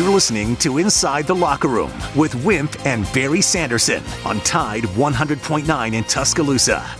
You're 0.00 0.08
listening 0.08 0.56
to 0.56 0.78
Inside 0.78 1.26
the 1.26 1.34
Locker 1.34 1.68
Room 1.68 1.92
with 2.16 2.34
Wimp 2.42 2.86
and 2.86 3.04
Barry 3.12 3.42
Sanderson 3.42 4.02
on 4.24 4.40
Tide 4.40 4.84
100.9 4.84 5.92
in 5.92 6.04
Tuscaloosa. 6.04 6.99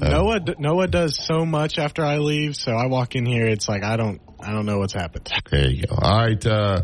Noah 0.01 0.41
Noah 0.59 0.89
does 0.89 1.25
so 1.25 1.45
much 1.45 1.79
after 1.79 2.05
I 2.05 2.19
leave, 2.19 2.57
so 2.57 2.73
I 2.73 2.87
walk 2.87 3.15
in 3.17 3.27
here. 3.27 3.47
It's 3.47 3.69
like 3.69 3.85
I 3.85 3.97
don't 3.97 4.21
I 4.43 4.53
don't 4.53 4.67
know 4.67 4.79
what's 4.79 4.95
happened. 4.95 5.29
There 5.51 5.69
you 5.69 5.87
go. 5.87 5.97
All 6.01 6.19
right. 6.19 6.47
Uh, 6.47 6.83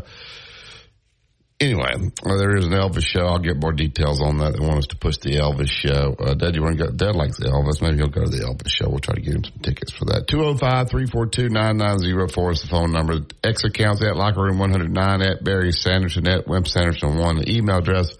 anyway, 1.59 1.95
well, 2.23 2.37
there 2.37 2.55
is 2.55 2.65
an 2.65 2.71
Elvis 2.71 3.05
show. 3.05 3.25
I'll 3.25 3.39
get 3.39 3.57
more 3.57 3.73
details 3.73 4.21
on 4.21 4.37
that. 4.39 4.53
They 4.53 4.59
want 4.59 4.79
us 4.79 4.87
to 4.87 4.97
push 4.97 5.17
the 5.17 5.37
Elvis 5.37 5.69
show. 5.69 6.15
Uh, 6.19 6.33
Dad, 6.33 6.55
you 6.55 6.61
want 6.61 6.77
to 6.77 6.85
go? 6.85 6.91
Dad 6.91 7.15
likes 7.15 7.37
the 7.37 7.45
Elvis. 7.45 7.81
Maybe 7.81 7.97
he'll 7.97 8.07
go 8.07 8.23
to 8.23 8.29
the 8.29 8.43
Elvis 8.43 8.69
show. 8.69 8.89
We'll 8.89 8.99
try 8.99 9.15
to 9.15 9.21
get 9.21 9.35
him 9.35 9.43
some 9.43 9.59
tickets 9.61 9.91
for 9.91 10.05
that. 10.05 10.27
205-342-9904 10.27 12.53
is 12.53 12.61
the 12.61 12.67
phone 12.67 12.91
number. 12.91 13.19
X 13.43 13.63
accounts 13.63 14.03
at 14.03 14.15
locker 14.15 14.41
room 14.41 14.59
109 14.59 15.21
at 15.21 15.43
Barry 15.43 15.71
Sanderson 15.71 16.27
at 16.27 16.47
Wimp 16.47 16.67
Sanderson 16.67 17.17
1. 17.17 17.37
The 17.37 17.55
email 17.55 17.77
address 17.77 18.15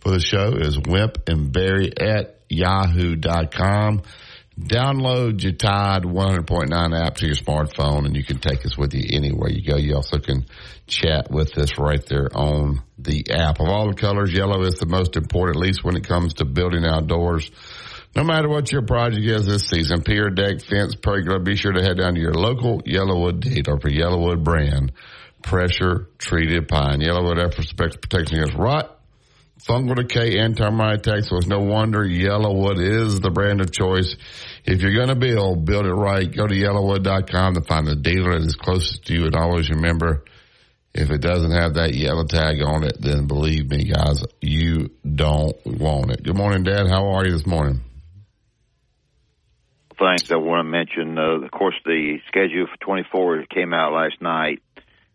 for 0.00 0.10
the 0.10 0.20
show 0.20 0.54
is 0.56 0.78
wimp 0.78 1.28
and 1.28 1.52
barry 1.52 1.92
at 1.96 2.40
yahoo.com. 2.48 4.02
Download 4.58 5.42
your 5.42 5.52
Tide 5.52 6.02
100.9 6.02 7.06
app 7.06 7.16
to 7.16 7.26
your 7.26 7.34
smartphone 7.34 8.04
and 8.04 8.16
you 8.16 8.24
can 8.24 8.38
take 8.38 8.66
us 8.66 8.76
with 8.76 8.94
you 8.94 9.04
anywhere 9.12 9.50
you 9.50 9.64
go. 9.64 9.76
You 9.76 9.96
also 9.96 10.18
can 10.18 10.44
chat 10.86 11.30
with 11.30 11.56
us 11.56 11.78
right 11.78 12.04
there 12.06 12.28
on 12.34 12.82
the 12.98 13.24
app. 13.30 13.60
Of 13.60 13.68
all 13.68 13.88
the 13.88 13.94
colors, 13.94 14.32
yellow 14.32 14.62
is 14.62 14.74
the 14.74 14.86
most 14.86 15.16
important, 15.16 15.56
at 15.56 15.62
least 15.62 15.84
when 15.84 15.96
it 15.96 16.06
comes 16.06 16.34
to 16.34 16.44
building 16.44 16.84
outdoors. 16.84 17.50
No 18.14 18.24
matter 18.24 18.48
what 18.48 18.72
your 18.72 18.82
project 18.82 19.24
is 19.24 19.46
this 19.46 19.68
season, 19.68 20.02
pier, 20.02 20.30
deck, 20.30 20.60
fence, 20.62 20.96
pergola, 20.96 21.38
be 21.38 21.56
sure 21.56 21.72
to 21.72 21.82
head 21.82 21.98
down 21.98 22.14
to 22.14 22.20
your 22.20 22.34
local 22.34 22.82
YellaWood 22.82 23.40
dealer 23.40 23.78
for 23.78 23.88
YellaWood 23.88 24.42
brand 24.42 24.92
pressure 25.42 26.08
treated 26.18 26.68
pine. 26.68 27.00
YellaWood 27.00 27.38
efforts 27.38 27.72
protection 27.72 28.38
against 28.38 28.58
rot, 28.58 28.99
fungal 29.66 29.96
decay 29.96 30.38
and 30.38 30.56
termite 30.56 31.06
attacks. 31.06 31.28
So 31.28 31.36
it's 31.36 31.46
no 31.46 31.60
wonder 31.60 32.00
YellaWood 32.00 32.78
is 32.78 33.20
the 33.20 33.30
brand 33.30 33.60
of 33.60 33.72
choice. 33.72 34.16
If 34.64 34.82
you're 34.82 34.94
going 34.94 35.08
to 35.08 35.14
build, 35.14 35.64
build 35.64 35.86
it 35.86 35.92
right. 35.92 36.30
Go 36.30 36.46
to 36.46 36.54
yellawood.com 36.54 37.54
to 37.54 37.60
find 37.62 37.86
the 37.86 37.96
dealer 37.96 38.38
that 38.38 38.46
is 38.46 38.56
closest 38.56 39.06
to 39.06 39.14
you. 39.14 39.24
And 39.26 39.36
always 39.36 39.70
remember, 39.70 40.24
if 40.94 41.10
it 41.10 41.20
doesn't 41.20 41.52
have 41.52 41.74
that 41.74 41.94
yellow 41.94 42.24
tag 42.24 42.62
on 42.62 42.84
it, 42.84 43.00
then 43.00 43.26
believe 43.26 43.70
me, 43.70 43.84
guys, 43.84 44.24
you 44.40 44.90
don't 45.02 45.56
want 45.64 46.10
it. 46.10 46.22
Good 46.22 46.36
morning, 46.36 46.64
Dad. 46.64 46.88
How 46.88 47.12
are 47.12 47.24
you 47.24 47.32
this 47.32 47.46
morning? 47.46 47.80
Thanks. 49.98 50.32
I 50.32 50.36
want 50.36 50.66
to 50.66 50.70
mention, 50.70 51.18
uh, 51.18 51.44
of 51.44 51.50
course, 51.50 51.74
the 51.84 52.18
schedule 52.26 52.66
for 52.66 52.76
24 52.78 53.44
came 53.54 53.74
out 53.74 53.92
last 53.92 54.20
night, 54.20 54.62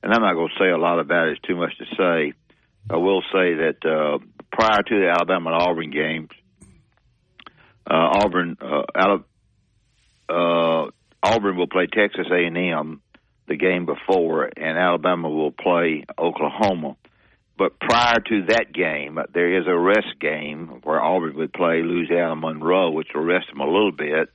and 0.03 0.13
I'm 0.13 0.21
not 0.21 0.35
going 0.35 0.49
to 0.49 0.63
say 0.63 0.69
a 0.69 0.77
lot 0.77 0.99
about 0.99 1.27
it. 1.27 1.31
It's 1.33 1.41
too 1.41 1.55
much 1.55 1.75
to 1.79 1.85
say. 1.97 2.33
I 2.89 2.97
will 2.97 3.21
say 3.33 3.55
that 3.55 3.77
uh, 3.83 4.19
prior 4.51 4.83
to 4.83 4.99
the 4.99 5.09
Alabama 5.09 5.51
and 5.51 5.63
Auburn 5.63 5.91
games, 5.91 6.29
uh, 7.89 8.23
Auburn, 8.23 8.57
uh, 8.61 9.17
uh, 10.29 10.89
Auburn 11.23 11.57
will 11.57 11.67
play 11.67 11.87
Texas 11.87 12.27
A&M 12.31 13.01
the 13.47 13.55
game 13.55 13.85
before, 13.85 14.49
and 14.57 14.77
Alabama 14.77 15.29
will 15.29 15.51
play 15.51 16.03
Oklahoma. 16.17 16.95
But 17.57 17.79
prior 17.79 18.19
to 18.19 18.45
that 18.49 18.73
game, 18.73 19.17
there 19.33 19.59
is 19.59 19.67
a 19.67 19.77
rest 19.77 20.19
game 20.19 20.81
where 20.83 21.01
Auburn 21.01 21.37
would 21.37 21.53
play 21.53 21.81
Louisiana 21.83 22.35
Monroe, 22.35 22.91
which 22.91 23.07
will 23.15 23.23
rest 23.23 23.47
them 23.49 23.61
a 23.61 23.65
little 23.65 23.91
bit. 23.91 24.29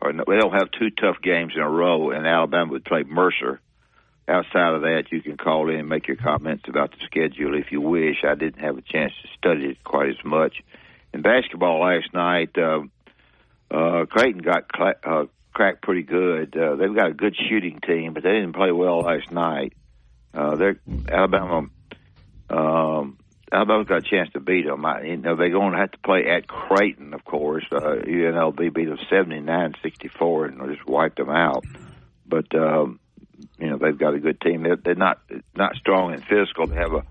Or 0.00 0.12
they 0.12 0.38
don't 0.38 0.52
have 0.52 0.70
two 0.78 0.90
tough 0.90 1.16
games 1.22 1.52
in 1.54 1.62
a 1.62 1.68
row, 1.68 2.10
and 2.10 2.26
Alabama 2.26 2.72
would 2.72 2.84
play 2.84 3.04
Mercer 3.06 3.60
outside 4.28 4.74
of 4.74 4.82
that, 4.82 5.04
you 5.10 5.20
can 5.20 5.36
call 5.36 5.68
in 5.68 5.80
and 5.80 5.88
make 5.88 6.06
your 6.06 6.16
comments 6.16 6.64
about 6.68 6.92
the 6.92 7.04
schedule 7.04 7.58
if 7.58 7.72
you 7.72 7.80
wish. 7.80 8.24
I 8.24 8.34
didn't 8.34 8.60
have 8.60 8.78
a 8.78 8.82
chance 8.82 9.12
to 9.22 9.28
study 9.38 9.66
it 9.66 9.84
quite 9.84 10.10
as 10.10 10.24
much. 10.24 10.62
In 11.12 11.22
basketball 11.22 11.80
last 11.80 12.12
night, 12.14 12.56
uh, 12.56 12.82
uh, 13.70 14.06
Creighton 14.06 14.42
got 14.42 14.64
cl- 14.74 14.94
uh, 15.04 15.24
cracked 15.52 15.82
pretty 15.82 16.02
good. 16.02 16.56
Uh, 16.56 16.76
they've 16.76 16.94
got 16.94 17.10
a 17.10 17.14
good 17.14 17.36
shooting 17.36 17.80
team, 17.80 18.14
but 18.14 18.22
they 18.22 18.32
didn't 18.32 18.54
play 18.54 18.72
well 18.72 19.00
last 19.00 19.30
night. 19.30 19.74
Uh, 20.32 20.56
they're 20.56 20.80
Alabama. 21.10 21.68
Um, 22.48 23.18
Alabama's 23.52 23.86
got 23.86 23.98
a 23.98 24.08
chance 24.08 24.30
to 24.32 24.40
beat 24.40 24.64
them. 24.64 24.84
I, 24.86 25.02
you 25.02 25.16
know, 25.18 25.36
they're 25.36 25.50
going 25.50 25.72
to 25.72 25.78
have 25.78 25.92
to 25.92 25.98
play 25.98 26.26
at 26.26 26.48
Creighton, 26.48 27.12
of 27.12 27.24
course. 27.24 27.64
Uh, 27.70 27.80
UNLV 27.80 28.72
beat 28.72 28.86
them 28.86 28.98
79-64 29.10 30.48
and 30.48 30.74
just 30.74 30.86
wiped 30.88 31.18
them 31.18 31.28
out. 31.28 31.64
But 32.26 32.54
um, 32.54 32.98
you 33.58 33.70
know 33.70 33.78
they've 33.78 33.98
got 33.98 34.14
a 34.14 34.20
good 34.20 34.40
team. 34.40 34.62
They're, 34.62 34.76
they're 34.76 34.94
not 34.94 35.20
not 35.54 35.76
strong 35.76 36.12
and 36.12 36.24
physical. 36.24 36.66
They 36.66 36.76
have 36.76 36.92
a 36.92 37.04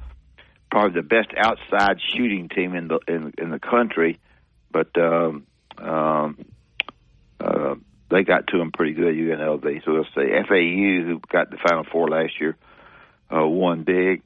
probably 0.69 1.01
the 1.01 1.07
best 1.07 1.29
outside 1.37 1.99
shooting 2.15 2.49
team 2.49 2.75
in 2.75 2.87
the 2.87 2.99
in, 3.07 3.33
in 3.37 3.49
the 3.51 3.59
country, 3.59 4.19
but 4.71 4.89
um, 4.97 5.45
um, 5.77 6.45
uh, 7.39 7.75
they 8.09 8.23
got 8.23 8.47
to 8.47 8.57
them 8.57 8.71
pretty 8.71 8.93
good. 8.93 9.15
UNLV. 9.15 9.85
So 9.85 9.91
let's 9.91 10.09
say 10.15 10.29
FAU, 10.47 11.05
who 11.05 11.19
got 11.31 11.51
the 11.51 11.57
Final 11.57 11.85
Four 11.91 12.09
last 12.09 12.39
year, 12.39 12.57
uh, 13.33 13.47
won 13.47 13.83
big. 13.83 14.21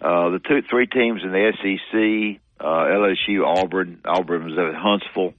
Uh, 0.00 0.30
the 0.30 0.40
two 0.40 0.62
three 0.68 0.86
teams 0.86 1.22
in 1.22 1.30
the 1.30 1.52
SEC, 1.52 2.40
uh, 2.60 2.64
LSU, 2.64 3.46
Auburn, 3.46 4.00
Auburn 4.04 4.44
was 4.44 4.58
at 4.58 4.74
Huntsville, 4.74 5.34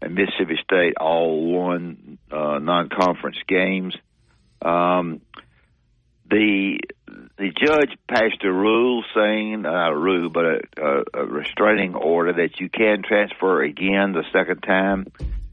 and 0.00 0.14
Mississippi 0.14 0.58
State 0.64 0.94
all 0.98 1.52
won 1.52 2.18
uh, 2.30 2.58
non-conference 2.58 3.36
games. 3.46 3.94
Um, 4.62 5.20
the 6.30 6.78
the 7.36 7.50
judge 7.50 7.96
passed 8.08 8.44
a 8.44 8.52
rule 8.52 9.02
saying 9.14 9.62
not 9.62 9.92
a 9.92 9.96
rule 9.96 10.30
but 10.30 10.44
a, 10.44 10.60
a, 10.76 11.02
a 11.14 11.24
restraining 11.26 11.94
order 11.94 12.34
that 12.34 12.60
you 12.60 12.68
can 12.68 13.02
transfer 13.02 13.62
again 13.62 14.12
the 14.12 14.24
second 14.32 14.60
time. 14.60 15.06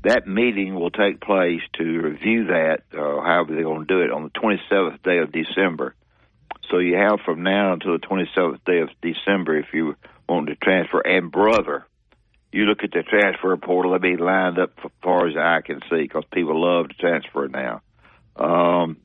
That 0.04 0.28
meeting 0.28 0.76
will 0.76 0.92
take 0.92 1.20
place 1.20 1.62
to 1.78 1.84
review 1.84 2.48
that 2.48 2.84
uh, 2.94 3.22
however 3.22 3.56
they're 3.56 3.64
going 3.64 3.86
to 3.86 3.94
do 3.94 4.02
it 4.02 4.12
on 4.12 4.24
the 4.24 4.30
27th 4.30 5.02
day 5.04 5.18
of 5.18 5.32
december. 5.32 5.96
So 6.70 6.78
you 6.78 6.96
have 6.98 7.22
from 7.26 7.44
now 7.44 7.74
until 7.74 7.94
the 7.94 8.06
27th 8.08 8.64
day 8.66 8.80
of 8.80 8.90
december 9.02 9.58
if 9.58 9.68
you 9.74 9.96
want 10.30 10.48
to 10.48 10.56
transfer. 10.56 11.02
And 11.02 11.32
brother 11.32 11.86
you 12.52 12.66
look 12.66 12.84
at 12.84 12.92
the 12.92 13.04
transfer 13.04 13.56
portal 13.58 13.92
they'll 13.92 14.00
be 14.00 14.18
lined 14.18 14.58
up 14.58 14.72
as 14.84 14.92
far 15.04 15.28
as 15.28 15.36
i 15.36 15.62
can 15.62 15.82
see 15.90 16.04
because 16.04 16.24
people 16.32 16.62
love 16.62 16.90
to 16.90 16.96
transfer 16.96 17.48
now. 17.48 17.82
Um, 18.36 18.98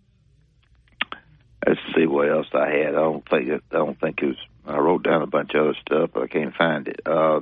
let's 1.67 1.81
see 1.95 2.07
what 2.07 2.29
else 2.29 2.47
I 2.53 2.71
had. 2.71 2.89
I 2.89 3.03
don't 3.03 3.29
think 3.29 3.51
I 3.51 3.77
don't 3.77 3.99
think 4.01 4.21
it 4.23 4.27
was. 4.27 4.37
I 4.67 4.79
wrote 4.79 5.03
down 5.03 5.23
a 5.23 5.27
bunch 5.27 5.55
of 5.55 5.63
other 5.63 5.77
stuff, 5.81 6.11
but 6.15 6.23
I 6.23 6.27
can't 6.29 6.55
find 6.55 6.87
it. 6.87 7.01
Uh, 7.05 7.41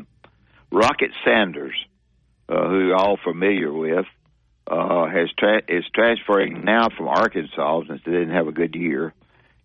Rocket 0.72 1.10
Sanders, 1.24 1.74
uh, 2.48 2.68
who 2.68 2.86
you're 2.86 2.96
all 2.96 3.18
familiar 3.22 3.72
with, 3.72 4.06
uh, 4.66 5.06
has 5.06 5.28
tra- 5.36 5.62
is 5.68 5.84
transferring 5.94 6.64
now 6.64 6.88
from 6.96 7.08
Arkansas 7.08 7.82
since 7.88 8.00
they 8.04 8.12
didn't 8.12 8.34
have 8.34 8.46
a 8.46 8.52
good 8.52 8.74
year, 8.74 9.12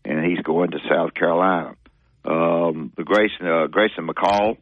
and 0.03 0.25
he's 0.25 0.41
going 0.41 0.71
to 0.71 0.79
South 0.89 1.13
Carolina. 1.13 1.75
Um, 2.25 2.91
the 2.97 3.03
Grayson 3.03 3.47
uh, 3.47 3.67
Grayson 3.67 4.07
McCall, 4.07 4.57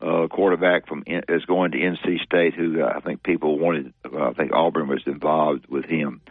uh, 0.00 0.28
quarterback 0.28 0.88
from 0.88 1.04
is 1.06 1.44
going 1.44 1.72
to 1.72 1.78
NC 1.78 2.24
State, 2.24 2.54
who 2.54 2.82
uh, 2.82 2.92
I 2.96 3.00
think 3.00 3.22
people 3.22 3.58
wanted. 3.58 3.92
Uh, 4.04 4.30
I 4.30 4.32
think 4.32 4.52
Auburn 4.52 4.88
was 4.88 5.02
involved 5.06 5.66
with 5.68 5.84
him. 5.84 6.22
Uh, 6.26 6.30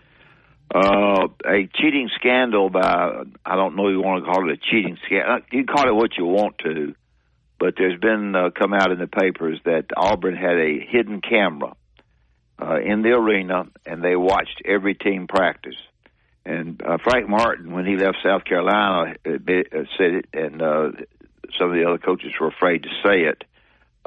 a 0.74 1.68
cheating 1.76 2.10
scandal 2.16 2.70
by, 2.70 3.24
I 3.46 3.56
don't 3.56 3.76
know 3.76 3.90
you 3.90 4.02
want 4.02 4.24
to 4.24 4.32
call 4.32 4.50
it 4.50 4.54
a 4.54 4.58
cheating 4.58 4.98
scandal. 5.06 5.40
You 5.52 5.66
can 5.66 5.76
call 5.76 5.88
it 5.88 5.96
what 5.96 6.18
you 6.18 6.26
want 6.26 6.60
to, 6.60 6.96
but 7.60 7.76
there's 7.78 8.00
been 8.00 8.36
uh, 8.36 8.50
come 8.52 8.74
out 8.74 8.92
in 8.92 9.00
the 9.00 9.08
papers 9.08 9.60
that 9.66 9.86
Auburn 9.96 10.36
had 10.36 10.58
a 10.58 10.80
hidden 10.80 11.22
camera 11.22 11.74
uh, 12.62 12.80
in 12.80 13.02
the 13.02 13.10
arena, 13.10 13.66
and 13.86 14.04
they 14.04 14.16
watched 14.16 14.62
every 14.66 14.96
team 14.96 15.28
practice. 15.28 15.76
And 16.46 16.82
uh, 16.82 16.98
Frank 17.04 17.28
Martin, 17.30 17.72
when 17.72 17.86
he 17.86 17.98
left 17.98 18.18
South 18.24 18.46
Carolina, 18.46 19.16
uh, 19.26 19.32
uh, 19.32 19.84
said 19.98 20.14
it, 20.14 20.26
and 20.34 20.62
uh, 20.62 20.92
some 21.60 21.70
of 21.70 21.76
the 21.76 21.86
other 21.88 21.98
coaches 21.98 22.32
were 22.40 22.48
afraid 22.48 22.84
to 22.84 22.90
say 23.04 23.24
it. 23.24 23.44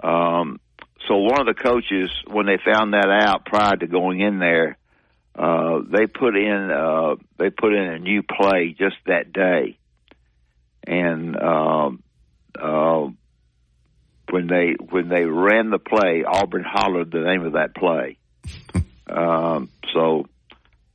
Um, 0.03 0.61
so 1.07 1.19
one 1.19 1.41
of 1.41 1.47
the 1.47 1.61
coaches, 1.61 2.11
when 2.27 2.47
they 2.47 2.59
found 2.65 2.95
that 2.95 3.09
out 3.09 3.45
prior 3.45 3.77
to 3.77 3.87
going 3.87 4.21
in 4.21 4.39
there, 4.39 4.79
uh, 5.37 5.81
they 5.91 6.07
put 6.07 6.37
in 6.37 6.71
uh, 6.71 7.17
they 7.39 7.51
put 7.51 7.73
in 7.73 7.83
a 7.83 7.99
new 7.99 8.23
play 8.23 8.75
just 8.79 8.97
that 9.07 9.33
day, 9.33 9.79
and 10.87 11.37
um, 11.37 12.03
uh, 12.61 13.09
when 14.31 14.47
they 14.47 14.77
when 14.91 15.09
they 15.09 15.25
ran 15.25 15.71
the 15.71 15.79
play, 15.79 16.25
Auburn 16.27 16.65
hollered 16.67 17.11
the 17.11 17.21
name 17.21 17.45
of 17.45 17.55
that 17.55 17.75
play. 17.75 18.19
um, 19.09 19.71
so 19.93 20.27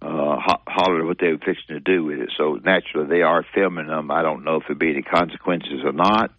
uh, 0.02 0.38
ho- 0.40 0.64
hollered 0.68 1.06
what 1.06 1.18
they 1.20 1.28
were 1.28 1.38
fixing 1.38 1.76
to 1.76 1.80
do 1.80 2.06
with 2.06 2.20
it. 2.20 2.32
So 2.38 2.58
naturally, 2.64 3.10
they 3.10 3.22
are 3.22 3.46
filming 3.54 3.88
them. 3.88 4.10
I 4.12 4.22
don't 4.22 4.44
know 4.44 4.56
if 4.58 4.64
there'll 4.64 4.80
be 4.80 4.92
any 4.92 5.02
consequences 5.02 5.82
or 5.84 5.92
not. 5.92 6.32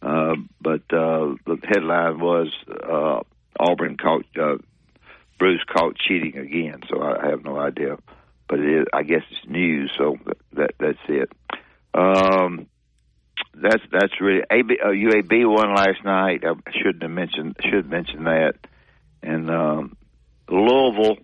Uh, 0.00 0.34
but 0.60 0.82
uh, 0.92 1.34
the 1.44 1.58
headline 1.64 2.20
was 2.20 2.48
uh, 2.68 3.20
Auburn 3.58 3.96
caught 3.96 4.24
uh, 4.40 4.58
Bruce 5.38 5.62
caught 5.72 5.96
cheating 5.96 6.36
again. 6.36 6.80
So 6.88 7.00
I, 7.00 7.28
have 7.30 7.44
no 7.44 7.58
idea, 7.58 7.96
but 8.48 8.58
it 8.58 8.80
is, 8.80 8.86
I 8.92 9.02
guess 9.02 9.22
it's 9.30 9.48
news. 9.48 9.90
So 9.96 10.16
that 10.54 10.72
that's 10.78 10.98
it. 11.08 11.30
Um, 11.94 12.66
that's 13.54 13.82
that's 13.90 14.20
really 14.20 14.42
AB, 14.50 14.78
uh, 14.82 14.88
UAB 14.88 15.48
won 15.48 15.74
last 15.74 16.04
night. 16.04 16.44
I 16.44 16.54
shouldn't 16.72 17.02
have 17.02 17.10
mentioned 17.10 17.56
should 17.70 17.88
mention 17.88 18.24
that. 18.24 18.54
And 19.22 19.50
um, 19.50 19.96
Louisville, 20.48 21.18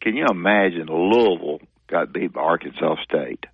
can 0.00 0.16
you 0.16 0.26
imagine 0.28 0.86
Louisville 0.86 1.60
got 1.88 2.12
beat 2.12 2.32
by 2.32 2.40
Arkansas 2.40 2.96
State? 3.04 3.46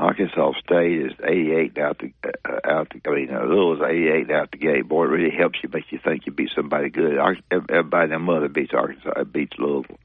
Arkansas 0.00 0.52
State 0.64 0.98
is 0.98 1.12
88 1.22 1.78
out 1.78 1.98
the 1.98 2.12
uh, 2.24 2.58
out 2.64 2.88
the. 2.90 3.00
I 3.08 3.14
mean, 3.14 3.28
uh, 3.30 3.44
Louisville's 3.44 3.86
88 3.86 4.30
out 4.30 4.50
the 4.50 4.56
gate. 4.56 4.88
Boy, 4.88 5.04
it 5.04 5.08
really 5.08 5.36
helps 5.36 5.58
you, 5.62 5.68
makes 5.70 5.92
you 5.92 5.98
think 6.02 6.24
you 6.24 6.32
beat 6.32 6.50
somebody 6.56 6.88
good. 6.88 7.18
Everybody, 7.50 8.08
their 8.08 8.18
mother 8.18 8.48
beats 8.48 8.72
Arkansas, 8.74 9.10
uh, 9.14 9.24
beats 9.24 9.52
Louisville. 9.58 9.98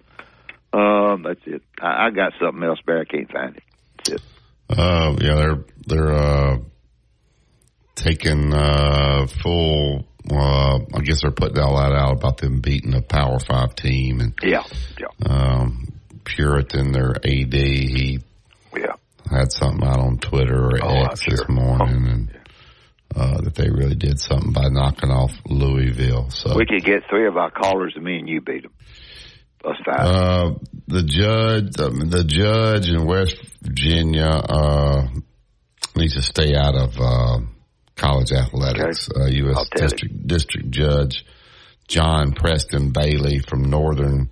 Um, 0.73 1.23
that's 1.23 1.39
it. 1.45 1.61
I, 1.81 2.07
I 2.07 2.09
got 2.09 2.33
something 2.41 2.61
else, 2.61 2.79
but 2.85 2.97
I 2.97 3.05
can't 3.05 3.31
find 3.31 3.55
it. 3.55 3.63
That's 3.97 4.09
it. 4.09 4.21
Uh, 4.69 5.15
yeah, 5.21 5.35
they're 5.35 5.65
they're 5.87 6.13
uh, 6.13 6.57
taking 7.95 8.53
uh, 8.53 9.27
full. 9.41 10.05
Uh, 10.29 10.79
I 10.93 10.99
guess 11.03 11.21
they're 11.21 11.31
putting 11.31 11.59
all 11.59 11.77
that 11.77 11.93
out 11.93 12.17
about 12.17 12.37
them 12.39 12.59
beating 12.59 12.95
a 12.95 13.01
Power 13.01 13.39
Five 13.39 13.75
team 13.75 14.19
and 14.19 14.33
yeah, 14.43 14.63
yeah. 14.99 15.07
Um, 15.25 15.93
Puritan, 16.25 16.91
their 16.91 17.11
AD, 17.15 17.53
he 17.53 18.19
yeah 18.75 18.95
had 19.29 19.51
something 19.51 19.83
out 19.87 19.99
on 19.99 20.17
Twitter 20.17 20.65
or 20.65 20.83
Oh, 20.83 21.03
X 21.05 21.21
I'm 21.27 21.31
this 21.31 21.39
sure. 21.39 21.55
morning, 21.55 22.07
and 22.07 22.39
uh, 23.15 23.41
that 23.41 23.55
they 23.55 23.69
really 23.69 23.95
did 23.95 24.19
something 24.19 24.51
by 24.51 24.67
knocking 24.69 25.09
off 25.11 25.31
Louisville. 25.47 26.29
So 26.31 26.55
We 26.55 26.65
could 26.65 26.83
get 26.83 27.03
three 27.09 27.27
of 27.27 27.37
our 27.37 27.51
callers, 27.51 27.93
and 27.95 28.03
me 28.03 28.17
and 28.19 28.27
you 28.29 28.41
beat 28.41 28.63
them. 28.63 28.73
Plus 29.61 29.77
five. 29.85 29.99
Uh, 30.05 30.51
the 30.87 31.03
judge, 31.03 31.79
um, 31.79 32.09
the 32.09 32.23
judge 32.23 32.89
in 32.89 33.05
West 33.05 33.37
Virginia, 33.63 34.25
uh, 34.27 35.07
needs 35.95 36.13
to 36.15 36.21
stay 36.21 36.55
out 36.55 36.75
of, 36.75 36.99
uh, 36.99 37.39
college 37.95 38.31
athletics. 38.31 39.09
Uh, 39.15 39.25
U.S. 39.25 39.69
District, 39.75 40.27
District 40.27 40.69
Judge 40.69 41.25
John 41.87 42.33
Preston 42.33 42.91
Bailey 42.91 43.39
from 43.39 43.69
Northern 43.69 44.29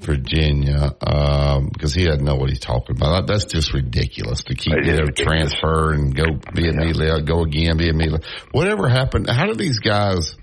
Virginia, 0.00 0.94
um, 1.06 1.68
because 1.72 1.94
he 1.94 2.04
doesn't 2.04 2.24
know 2.24 2.34
what 2.34 2.48
he's 2.48 2.60
talking 2.60 2.96
about. 2.96 3.26
That's 3.26 3.44
just 3.44 3.74
ridiculous 3.74 4.42
to 4.44 4.54
keep 4.54 4.74
you 4.74 4.92
know, 4.92 4.98
ridiculous. 5.04 5.52
transfer 5.52 5.92
and 5.92 6.14
go 6.14 6.24
be 6.54 6.68
immediately 6.68 7.10
out, 7.10 7.26
go 7.26 7.42
again, 7.42 7.76
be 7.76 7.88
immediately. 7.88 8.26
Whatever 8.52 8.88
happened? 8.88 9.28
How 9.28 9.46
do 9.46 9.54
these 9.54 9.78
guys 9.78 10.36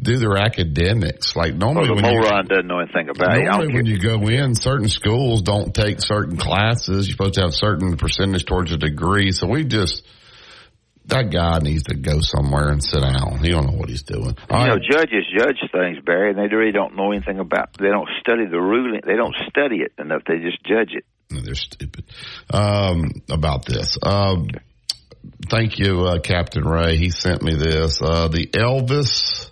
do 0.00 0.18
their 0.18 0.36
academics? 0.36 1.34
Like 1.34 1.54
normally 1.54 1.88
the 1.88 1.94
when 1.94 2.04
you, 2.04 2.20
moron 2.20 2.46
doesn't 2.46 2.66
know 2.66 2.78
anything 2.78 3.08
about 3.08 3.36
Normally, 3.36 3.74
when 3.74 3.86
you 3.86 3.98
go 3.98 4.20
in, 4.28 4.54
certain 4.54 4.88
schools 4.88 5.42
don't 5.42 5.74
take 5.74 6.00
certain 6.00 6.36
classes. 6.36 7.08
You're 7.08 7.16
supposed 7.16 7.34
to 7.34 7.42
have 7.42 7.54
certain 7.54 7.96
percentage 7.96 8.46
towards 8.46 8.72
a 8.72 8.76
degree. 8.76 9.32
So 9.32 9.48
we 9.48 9.64
just 9.64 10.04
that 11.06 11.30
guy 11.30 11.58
needs 11.58 11.84
to 11.84 11.94
go 11.94 12.20
somewhere 12.20 12.70
and 12.70 12.82
sit 12.82 13.00
down. 13.00 13.40
He 13.42 13.50
don't 13.50 13.66
know 13.66 13.76
what 13.76 13.88
he's 13.88 14.02
doing. 14.02 14.36
All 14.50 14.62
You 14.62 14.68
know, 14.68 14.78
judges 14.78 15.24
judge 15.36 15.58
things, 15.72 15.98
Barry, 16.04 16.30
and 16.30 16.38
they 16.38 16.54
really 16.54 16.72
don't 16.72 16.96
know 16.96 17.12
anything 17.12 17.38
about. 17.38 17.76
They 17.78 17.88
don't 17.88 18.08
study 18.20 18.46
the 18.46 18.60
ruling. 18.60 19.00
They 19.04 19.16
don't 19.16 19.34
study 19.48 19.78
it 19.82 19.92
enough. 19.98 20.22
They 20.26 20.38
just 20.38 20.62
judge 20.64 20.92
it. 20.94 21.04
They're 21.28 21.54
stupid 21.54 22.04
um, 22.52 23.10
about 23.30 23.64
this. 23.64 23.96
Um, 24.02 24.48
thank 25.48 25.78
you, 25.78 26.02
uh, 26.02 26.18
Captain 26.20 26.62
Ray. 26.64 26.96
He 26.98 27.10
sent 27.10 27.42
me 27.42 27.54
this. 27.54 28.00
Uh, 28.02 28.28
the 28.28 28.46
Elvis 28.48 29.50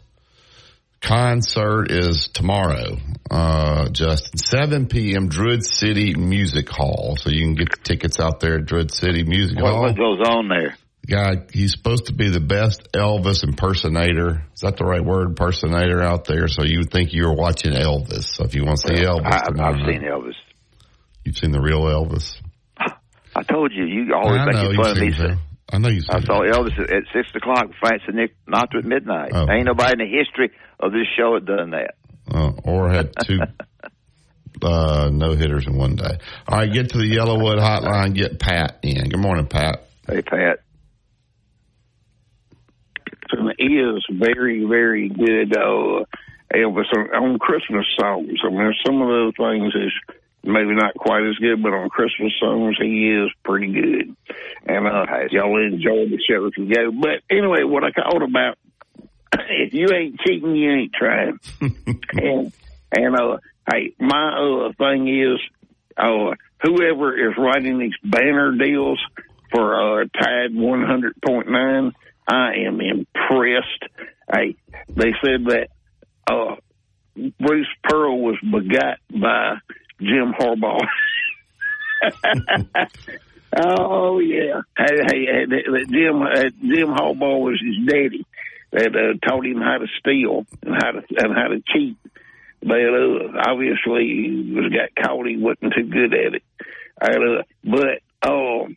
concert 1.00 1.90
is 1.90 2.28
tomorrow, 2.28 2.98
uh, 3.30 3.88
Justin, 3.88 4.36
7 4.38 4.86
p.m. 4.86 5.28
Druid 5.28 5.64
City 5.64 6.14
Music 6.14 6.68
Hall. 6.68 7.16
So 7.18 7.30
you 7.30 7.40
can 7.46 7.54
get 7.54 7.70
the 7.70 7.78
tickets 7.82 8.20
out 8.20 8.40
there 8.40 8.56
at 8.58 8.66
Druid 8.66 8.90
City 8.92 9.24
Music 9.24 9.58
What, 9.58 9.72
Hall. 9.72 9.82
what 9.82 9.96
goes 9.96 10.20
on 10.28 10.48
there? 10.48 10.76
Guy, 11.06 11.42
he's 11.52 11.72
supposed 11.72 12.06
to 12.06 12.12
be 12.12 12.28
the 12.28 12.40
best 12.40 12.88
Elvis 12.92 13.42
impersonator. 13.42 14.44
Is 14.54 14.60
that 14.60 14.76
the 14.76 14.84
right 14.84 15.04
word? 15.04 15.28
Impersonator 15.28 16.02
out 16.02 16.26
there. 16.26 16.46
So 16.46 16.62
you 16.62 16.78
would 16.78 16.90
think 16.90 17.12
you 17.12 17.26
were 17.26 17.34
watching 17.34 17.72
Elvis. 17.72 18.24
So 18.24 18.44
if 18.44 18.54
you 18.54 18.64
want 18.64 18.80
to 18.80 18.88
see 18.96 19.02
Elvis, 19.02 19.24
I, 19.24 19.50
night- 19.50 19.86
seen 19.86 20.02
Elvis. 20.02 20.34
You've 21.24 21.36
seen 21.36 21.52
the 21.52 21.60
real 21.60 21.82
Elvis. 21.82 22.40
I 23.34 23.42
told 23.42 23.72
you, 23.72 23.84
you 23.84 24.12
always 24.14 24.40
making 24.44 24.76
fun 24.76 24.90
of 24.90 24.98
me. 24.98 25.36
I 25.72 25.78
know 25.78 25.88
you've 25.88 26.04
I 26.10 26.20
saw 26.20 26.42
him. 26.42 26.52
Elvis 26.52 26.78
at, 26.80 26.90
at 26.90 27.02
six 27.12 27.28
o'clock. 27.34 27.70
Frank 27.78 28.02
Sinatra 28.02 28.78
at 28.78 28.84
midnight. 28.84 29.30
Oh. 29.32 29.46
Ain't 29.50 29.66
nobody 29.66 29.92
in 29.92 30.10
the 30.10 30.18
history 30.18 30.50
of 30.80 30.92
this 30.92 31.06
show 31.16 31.34
had 31.34 31.46
done 31.46 31.70
that. 31.70 31.94
Uh, 32.32 32.52
or 32.64 32.90
had 32.90 33.12
two 33.24 33.38
uh, 34.62 35.10
no 35.12 35.32
hitters 35.32 35.66
in 35.66 35.76
one 35.76 35.96
day. 35.96 36.18
All 36.48 36.58
right, 36.58 36.72
get 36.72 36.90
to 36.90 36.98
the 36.98 37.04
YellaWood 37.04 37.58
hotline. 37.58 38.14
Get 38.14 38.40
Pat 38.40 38.78
in. 38.82 39.08
Good 39.08 39.20
morning, 39.20 39.46
Pat. 39.46 39.84
Hey, 40.08 40.22
Pat. 40.22 40.60
Is 43.58 44.04
very, 44.10 44.64
very 44.64 45.08
good 45.08 45.56
uh, 45.56 46.04
Elvis 46.54 46.92
on, 46.94 47.14
on 47.14 47.38
Christmas 47.38 47.86
songs. 47.98 48.38
I 48.44 48.48
mean, 48.48 48.74
some 48.84 49.00
of 49.00 49.08
those 49.08 49.34
things 49.36 49.74
is 49.74 49.92
maybe 50.42 50.74
not 50.74 50.94
quite 50.94 51.22
as 51.26 51.36
good, 51.36 51.62
but 51.62 51.72
on 51.72 51.88
Christmas 51.90 52.32
songs, 52.40 52.76
he 52.80 53.10
is 53.10 53.30
pretty 53.44 53.72
good. 53.72 54.16
And 54.66 54.86
uh, 54.86 55.06
y'all 55.30 55.64
enjoy 55.64 56.08
the 56.08 56.18
show 56.28 56.46
if 56.46 56.56
you 56.56 56.72
go. 56.72 56.90
But 56.92 57.22
anyway, 57.30 57.62
what 57.64 57.84
I 57.84 57.92
called 57.92 58.22
about, 58.22 58.58
if 59.32 59.74
you 59.74 59.88
ain't 59.92 60.20
cheating, 60.20 60.56
you 60.56 60.70
ain't 60.70 60.92
trying. 60.92 61.38
and 61.60 62.52
and 62.92 63.16
uh, 63.16 63.38
hey, 63.70 63.94
my 64.00 64.68
uh, 64.68 64.72
thing 64.72 65.08
is, 65.08 65.38
uh, 65.96 66.34
whoever 66.62 67.30
is 67.30 67.36
writing 67.38 67.78
these 67.78 67.94
banner 68.02 68.52
deals 68.52 68.98
for 69.52 70.02
uh, 70.02 70.04
Tide 70.06 70.52
100.9, 70.52 71.92
I 72.30 72.52
am 72.66 72.80
impressed. 72.80 73.84
Hey, 74.32 74.56
they 74.88 75.12
said 75.24 75.46
that 75.46 75.68
uh, 76.30 76.56
Bruce 77.40 77.66
Pearl 77.82 78.20
was 78.20 78.36
begot 78.40 78.98
by 79.10 79.56
Jim 80.00 80.32
Harbaugh. 80.38 80.86
oh 83.56 84.20
yeah, 84.20 84.62
hey, 84.78 84.96
hey, 85.08 85.26
hey 85.26 85.44
that, 85.46 85.86
Jim 85.90 86.22
uh, 86.22 86.50
Jim 86.62 86.88
Harbaugh 86.88 87.40
was 87.40 87.60
his 87.60 87.84
daddy 87.86 88.24
that 88.70 88.94
uh, 88.94 89.28
taught 89.28 89.44
him 89.44 89.60
how 89.60 89.78
to 89.78 89.86
steal 89.98 90.46
and 90.62 90.74
how 90.76 90.92
to 90.92 91.02
and 91.16 91.34
how 91.34 91.48
to 91.48 91.60
cheat. 91.72 91.96
But 92.62 92.78
uh, 92.78 93.50
obviously, 93.50 94.06
he 94.06 94.52
was 94.54 94.72
got 94.72 94.94
caught. 95.04 95.26
He 95.26 95.36
wasn't 95.36 95.74
too 95.74 95.88
good 95.90 96.14
at 96.14 96.34
it. 96.34 96.42
Uh, 97.00 97.42
but 97.64 98.02
um, 98.28 98.76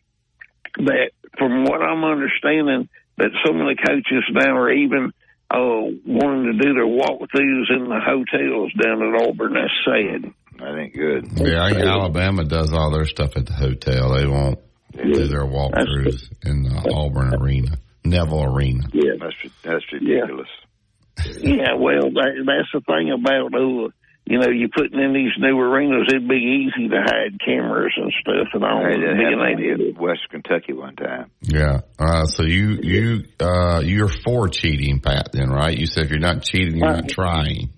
that 0.78 1.10
from 1.38 1.64
what 1.64 1.82
I'm 1.82 2.02
understanding, 2.02 2.88
that 3.16 3.30
some 3.44 3.60
of 3.60 3.66
the 3.66 3.76
coaches 3.76 4.24
now 4.32 4.56
are 4.56 4.72
even 4.72 5.12
uh, 5.50 5.90
wanting 6.06 6.52
to 6.52 6.58
do 6.58 6.74
their 6.74 6.86
walkthroughs 6.86 7.70
in 7.70 7.88
the 7.88 8.00
hotels 8.00 8.72
down 8.80 9.02
at 9.02 9.22
Auburn. 9.22 9.54
That's 9.54 9.72
sad. 9.84 10.32
That 10.58 10.78
ain't 10.78 10.94
good. 10.94 11.46
Yeah, 11.46 11.64
I 11.64 11.72
think 11.72 11.84
Alabama 11.84 12.44
does 12.44 12.72
all 12.72 12.90
their 12.90 13.06
stuff 13.06 13.36
at 13.36 13.46
the 13.46 13.52
hotel. 13.52 14.14
They 14.14 14.26
won't 14.26 14.58
do 14.92 15.26
their 15.26 15.44
walkthroughs 15.44 16.30
in 16.44 16.62
the 16.62 16.92
Auburn 16.94 17.34
Arena, 17.34 17.76
Neville 18.04 18.44
Arena. 18.44 18.84
Yeah. 18.92 19.12
That's 19.18 19.34
that's 19.62 19.92
ridiculous. 19.92 20.48
Yeah, 21.38 21.74
well, 21.78 22.10
that, 22.10 22.44
that's 22.44 22.72
the 22.72 22.80
thing 22.80 23.12
about 23.12 23.54
uh, 23.54 23.88
you 24.26 24.38
know, 24.38 24.48
you're 24.48 24.70
putting 24.74 24.98
in 24.98 25.12
these 25.12 25.32
new 25.38 25.58
arenas, 25.58 26.06
it'd 26.08 26.26
be 26.26 26.66
easy 26.66 26.88
to 26.88 26.96
hide 26.96 27.38
cameras 27.44 27.92
and 27.96 28.12
stuff 28.20 28.48
and 28.54 28.64
all. 28.64 28.80
Hey, 28.80 28.98
that 29.00 29.16
being 29.18 29.38
happened 29.38 29.60
able 29.60 29.76
to- 29.78 29.88
in 29.90 29.96
West 29.96 30.20
Kentucky 30.30 30.72
one 30.72 30.96
time. 30.96 31.30
Yeah. 31.42 31.80
Uh, 31.98 32.24
so 32.24 32.42
you 32.44 32.78
you 32.82 33.24
uh, 33.40 33.80
you're 33.84 34.08
for 34.08 34.48
cheating, 34.48 35.00
Pat? 35.00 35.28
Then 35.32 35.50
right? 35.50 35.76
You 35.76 35.86
said 35.86 36.04
if 36.06 36.10
you're 36.10 36.20
not 36.20 36.42
cheating, 36.42 36.76
you're 36.78 36.90
not 36.90 37.08
trying. 37.08 37.70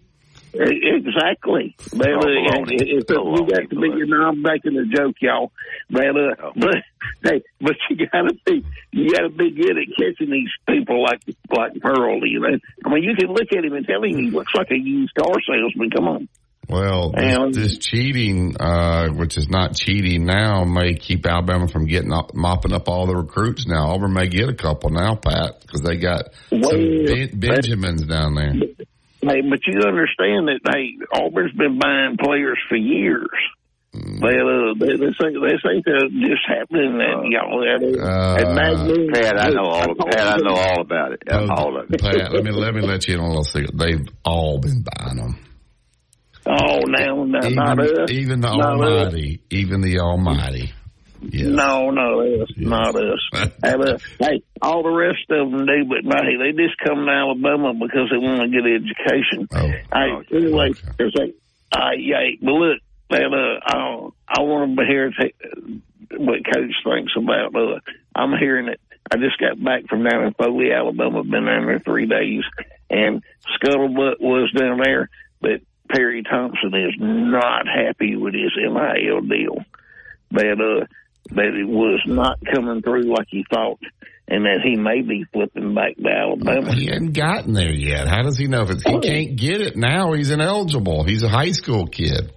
Exactly. 0.60 1.74
But, 1.92 2.08
uh, 2.08 2.20
baloney. 2.20 2.74
if 2.80 3.04
if 3.04 3.10
you 3.10 3.46
got 3.48 3.70
to 3.70 3.76
be, 3.80 3.88
you 3.96 4.06
know, 4.06 4.28
I'm 4.28 4.42
making 4.42 4.76
a 4.76 4.84
joke, 4.86 5.16
y'all. 5.20 5.52
But, 5.90 6.08
uh, 6.08 6.34
Oh. 6.42 6.52
but, 6.56 6.76
hey, 7.24 7.42
but 7.60 7.76
you 7.90 8.06
gotta 8.12 8.34
be, 8.44 8.64
you 8.92 9.10
gotta 9.12 9.28
be 9.30 9.50
good 9.50 9.76
at 9.78 9.86
catching 9.98 10.30
these 10.30 10.50
people 10.68 11.02
like, 11.02 11.20
like 11.54 11.80
Pearl, 11.80 12.26
you 12.26 12.40
know. 12.40 12.58
I 12.84 12.88
mean, 12.94 13.02
you 13.04 13.14
can 13.16 13.28
look 13.30 13.48
at 13.56 13.64
him 13.64 13.72
and 13.74 13.86
tell 13.86 14.02
him 14.02 14.16
he 14.18 14.30
looks 14.30 14.52
like 14.54 14.70
a 14.70 14.78
used 14.78 15.14
car 15.14 15.34
salesman. 15.46 15.90
Come 15.90 16.08
on. 16.08 16.28
Well, 16.68 17.12
And- 17.16 17.54
this, 17.54 17.76
this 17.76 17.78
cheating, 17.78 18.56
uh, 18.58 19.08
which 19.10 19.36
is 19.36 19.48
not 19.48 19.76
cheating 19.76 20.24
now, 20.26 20.64
may 20.64 20.94
keep 20.94 21.24
Alabama 21.24 21.68
from 21.68 21.86
getting 21.86 22.12
up, 22.12 22.34
mopping 22.34 22.72
up 22.72 22.88
all 22.88 23.06
the 23.06 23.14
recruits. 23.14 23.66
Now 23.68 23.90
Auburn 23.90 24.12
may 24.12 24.26
get 24.26 24.48
a 24.48 24.54
couple 24.54 24.90
now, 24.90 25.14
Pat, 25.14 25.60
because 25.62 25.82
they 25.82 25.96
got 25.96 26.34
some 26.50 26.60
ben- 26.60 27.38
Benjamins 27.38 28.02
down 28.06 28.34
there. 28.34 28.52
Hey, 29.28 29.40
but 29.42 29.60
you 29.66 29.80
understand 29.86 30.48
that, 30.48 30.60
hey, 30.72 30.96
Auburn's 31.20 31.52
been 31.52 31.78
buying 31.78 32.16
players 32.22 32.58
for 32.68 32.76
years. 32.76 33.28
Mm. 33.94 34.20
They, 34.20 34.36
uh, 34.38 34.74
they, 34.78 34.96
this 34.96 35.14
ain't, 35.24 35.36
this 35.40 35.62
ain't 35.68 35.86
uh, 35.88 36.08
just 36.20 36.44
happening 36.46 36.98
that, 36.98 37.24
y'all. 37.30 37.60
That, 37.60 37.80
Uh, 37.98 38.36
at 38.42 38.54
Magnolia- 38.54 39.12
Pat, 39.12 39.40
I 39.40 39.48
know 39.50 39.64
all. 39.64 39.84
told 39.84 39.98
Pat, 40.10 40.20
I 40.20 40.36
them- 40.36 40.46
know 40.46 40.54
all 40.54 40.80
about 40.82 41.12
it. 41.12 41.22
Oh, 41.30 41.48
all 41.50 41.80
of 41.80 41.90
it. 41.90 42.00
Pat, 42.00 42.32
let 42.32 42.44
me 42.44 42.50
let 42.50 42.74
me 42.74 42.82
let 42.82 43.06
you 43.08 43.14
in 43.14 43.20
on 43.20 43.26
a 43.26 43.28
little 43.28 43.44
secret. 43.44 43.70
They've 43.76 44.06
all 44.24 44.58
been 44.60 44.84
buying 44.84 45.16
them. 45.16 45.38
Oh, 46.48 46.78
now, 46.86 47.24
now 47.24 47.48
not 47.48 47.80
Even, 47.84 48.00
us. 48.02 48.10
even 48.12 48.40
the 48.40 48.54
Not 48.54 48.80
us. 48.82 48.88
Almighty, 48.88 49.40
even 49.50 49.80
the 49.80 49.98
Almighty. 49.98 50.72
Yeah. 51.30 51.48
No, 51.48 51.90
no, 51.90 52.20
us, 52.42 52.48
Yes. 52.56 52.68
not 52.68 52.94
us. 52.96 53.52
and, 53.62 53.82
uh, 53.82 53.98
hey, 54.18 54.42
all 54.62 54.82
the 54.82 54.90
rest 54.90 55.28
of 55.30 55.50
them 55.50 55.66
do, 55.66 55.84
but 55.84 56.04
hey, 56.24 56.36
they 56.36 56.52
just 56.52 56.78
come 56.84 57.04
to 57.06 57.10
Alabama 57.12 57.74
because 57.74 58.08
they 58.10 58.18
want 58.18 58.42
a 58.42 58.48
good 58.48 58.66
education. 58.66 59.48
Oh, 59.52 59.66
Hey, 59.92 60.12
okay, 60.12 60.36
anyway, 60.36 60.70
okay. 60.70 60.88
there's 60.98 61.14
like, 61.14 61.34
uh, 61.72 61.90
yeah, 61.98 62.30
but 62.40 62.52
look, 62.52 62.78
man, 63.10 63.34
uh, 63.34 63.60
I, 63.66 64.08
I 64.28 64.40
want 64.42 64.76
to 64.78 64.84
hear 64.86 65.10
t- 65.10 65.34
what 66.16 66.44
Coach 66.44 66.72
thinks 66.84 67.12
about. 67.16 67.54
Uh, 67.54 67.80
I'm 68.14 68.36
hearing 68.38 68.68
it. 68.68 68.80
I 69.10 69.16
just 69.18 69.38
got 69.38 69.62
back 69.62 69.86
from 69.88 70.02
down 70.04 70.24
in 70.24 70.34
Foley, 70.34 70.72
Alabama. 70.72 71.22
Been 71.22 71.44
down 71.44 71.66
there 71.66 71.78
three 71.80 72.06
days, 72.06 72.42
and 72.90 73.22
Scuttlebutt 73.56 74.20
was 74.20 74.50
down 74.52 74.78
there, 74.82 75.08
but 75.40 75.60
Perry 75.88 76.22
Thompson 76.24 76.74
is 76.74 76.94
not 76.98 77.66
happy 77.68 78.16
with 78.16 78.34
his 78.34 78.50
NIL 78.56 79.20
deal. 79.20 79.58
That 80.32 80.60
uh, 80.60 80.86
that 81.30 81.54
it 81.54 81.66
was 81.68 82.00
not 82.06 82.38
coming 82.54 82.82
through 82.82 83.04
like 83.14 83.26
he 83.28 83.44
thought, 83.52 83.78
and 84.28 84.44
that 84.44 84.60
he 84.64 84.76
may 84.76 85.02
be 85.02 85.24
flipping 85.32 85.74
back 85.74 85.96
to 85.96 86.08
Alabama. 86.08 86.72
He 86.74 86.86
hadn't 86.86 87.12
gotten 87.12 87.52
there 87.52 87.72
yet. 87.72 88.08
How 88.08 88.22
does 88.22 88.38
he 88.38 88.46
know 88.48 88.62
if 88.62 88.70
it's, 88.70 88.82
he 88.82 88.98
can't 89.00 89.36
get 89.36 89.60
it 89.60 89.76
now? 89.76 90.12
He's 90.12 90.30
ineligible. 90.30 91.04
He's 91.04 91.22
a 91.22 91.28
high 91.28 91.52
school 91.52 91.86
kid. 91.86 92.32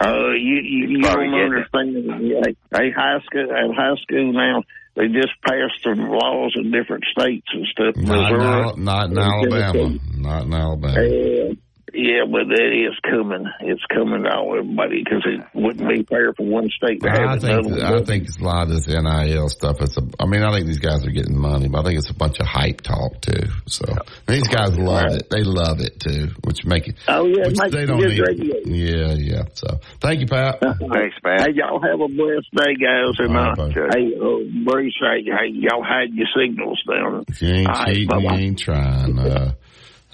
Uh, 0.00 0.30
you 0.32 0.60
you, 0.62 0.88
you 0.88 1.00
Probably 1.02 1.26
don't 1.26 1.50
getting 1.50 1.52
it. 1.52 2.14
understand. 2.16 2.56
Hey, 2.74 2.90
high 2.96 3.18
school 3.24 3.42
at 3.52 3.76
high 3.76 3.94
school 4.02 4.32
now, 4.32 4.62
they 4.96 5.06
just 5.08 5.32
passed 5.46 5.84
the 5.84 5.90
laws 5.96 6.54
in 6.56 6.70
different 6.72 7.04
states 7.16 7.46
and 7.52 7.66
stuff. 7.66 7.96
Not 7.96 8.32
in, 8.32 8.38
Missouri, 8.38 8.62
Al- 8.62 8.76
not 8.78 9.10
in 9.10 9.18
Alabama. 9.18 9.98
Not 10.16 10.42
in 10.44 10.54
Alabama. 10.54 11.00
Uh, 11.00 11.54
yeah, 11.94 12.24
but 12.30 12.42
it 12.50 12.72
is 12.72 12.94
coming. 13.08 13.46
It's 13.60 13.84
coming 13.92 14.24
out, 14.26 14.48
everybody 14.56 15.02
because 15.04 15.22
it 15.26 15.44
wouldn't 15.54 15.88
be 15.88 16.04
fair 16.04 16.32
for 16.34 16.46
one 16.46 16.68
state 16.70 17.02
to 17.02 17.10
have 17.10 17.28
I 17.28 17.34
it. 17.36 17.40
think 17.40 17.66
another 17.66 17.96
I 17.96 18.04
think 18.04 18.24
it's 18.24 18.38
a 18.38 18.44
lot 18.44 18.62
of 18.64 18.68
this 18.70 18.86
NIL 18.88 19.48
stuff. 19.48 19.80
It's 19.80 19.96
a, 19.96 20.02
I 20.18 20.26
mean, 20.26 20.42
I 20.42 20.52
think 20.52 20.66
these 20.66 20.78
guys 20.78 21.06
are 21.06 21.10
getting 21.10 21.36
money, 21.38 21.68
but 21.68 21.80
I 21.80 21.84
think 21.84 21.98
it's 21.98 22.10
a 22.10 22.14
bunch 22.14 22.38
of 22.40 22.46
hype 22.46 22.80
talk 22.80 23.20
too. 23.20 23.48
So 23.66 23.84
and 23.88 24.36
these 24.36 24.48
guys 24.48 24.76
love 24.78 25.12
it. 25.12 25.28
They 25.30 25.42
love 25.42 25.80
it 25.80 26.00
too, 26.00 26.30
which 26.44 26.64
make 26.64 26.88
it. 26.88 26.96
Oh, 27.08 27.26
yeah, 27.26 27.42
it 27.42 27.46
which 27.48 27.58
makes 27.58 27.74
they 27.74 27.86
don't 27.86 28.00
good 28.00 28.08
need. 28.10 28.20
radio. 28.20 28.56
Yeah, 28.64 29.14
yeah. 29.14 29.42
So 29.54 29.80
thank 30.00 30.20
you, 30.20 30.26
Pat. 30.26 30.60
Thanks, 30.92 31.16
Pat. 31.22 31.40
Hey, 31.40 31.54
y'all 31.54 31.80
have 31.82 32.00
a 32.00 32.08
blessed 32.08 32.50
day, 32.54 32.74
guys. 32.74 33.14
And 33.18 33.36
All 33.36 33.52
uh, 33.52 33.66
right, 33.66 33.94
hey, 33.94 34.12
uh, 34.14 34.64
Bruce, 34.64 34.96
hey, 35.00 35.24
hey, 35.24 35.48
y'all 35.52 35.82
had 35.84 36.12
your 36.12 36.26
signals 36.36 36.82
down. 36.88 37.24
If 37.28 37.42
you 37.42 37.48
ain't 37.48 37.68
All 37.68 37.74
right, 37.74 37.94
cheating, 37.94 38.20
you 38.20 38.30
ain't 38.30 38.58
trying. 38.58 39.18
Uh, 39.18 39.52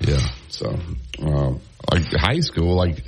yeah. 0.00 0.28
So, 0.48 0.76
um, 1.22 1.60
like 1.90 2.04
high 2.12 2.40
school, 2.40 2.74
like, 2.74 3.02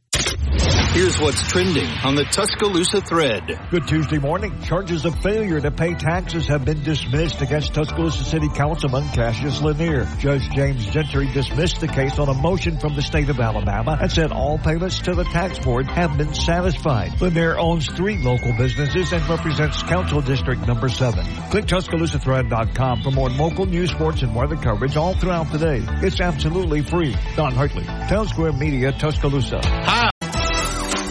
Here's 0.95 1.19
what's 1.19 1.45
trending 1.49 1.89
on 2.05 2.15
the 2.15 2.23
Tuscaloosa 2.23 3.01
thread. 3.01 3.59
Good 3.69 3.85
Tuesday 3.85 4.17
morning. 4.17 4.61
Charges 4.61 5.03
of 5.03 5.13
failure 5.19 5.59
to 5.59 5.69
pay 5.69 5.93
taxes 5.93 6.47
have 6.47 6.63
been 6.63 6.83
dismissed 6.83 7.41
against 7.41 7.73
Tuscaloosa 7.73 8.23
City 8.23 8.47
Councilman 8.55 9.09
Cassius 9.09 9.61
Lanier. 9.61 10.07
Judge 10.19 10.49
James 10.51 10.85
Gentry 10.85 11.29
dismissed 11.33 11.81
the 11.81 11.89
case 11.89 12.17
on 12.17 12.29
a 12.29 12.33
motion 12.33 12.79
from 12.79 12.95
the 12.95 13.01
state 13.01 13.27
of 13.27 13.41
Alabama 13.41 13.97
and 13.99 14.09
said 14.09 14.31
all 14.31 14.57
payments 14.57 15.01
to 15.01 15.13
the 15.13 15.25
tax 15.25 15.59
board 15.59 15.85
have 15.87 16.17
been 16.17 16.33
satisfied. 16.33 17.19
Lanier 17.19 17.57
owns 17.59 17.87
three 17.91 18.19
local 18.19 18.53
businesses 18.53 19.11
and 19.11 19.27
represents 19.27 19.83
Council 19.83 20.21
District 20.21 20.65
Number 20.65 20.87
7. 20.87 21.25
Click 21.51 21.65
TuscaloosaThread.com 21.65 23.01
for 23.01 23.11
more 23.11 23.29
local 23.29 23.65
news, 23.65 23.91
sports, 23.91 24.21
and 24.21 24.33
weather 24.33 24.55
coverage 24.55 24.95
all 24.95 25.13
throughout 25.13 25.51
the 25.51 25.57
day. 25.57 25.81
It's 26.07 26.21
absolutely 26.21 26.83
free. 26.83 27.13
Don 27.35 27.51
Hartley, 27.51 27.83
Town 27.83 28.29
Square 28.29 28.53
Media, 28.53 28.93
Tuscaloosa. 28.93 29.59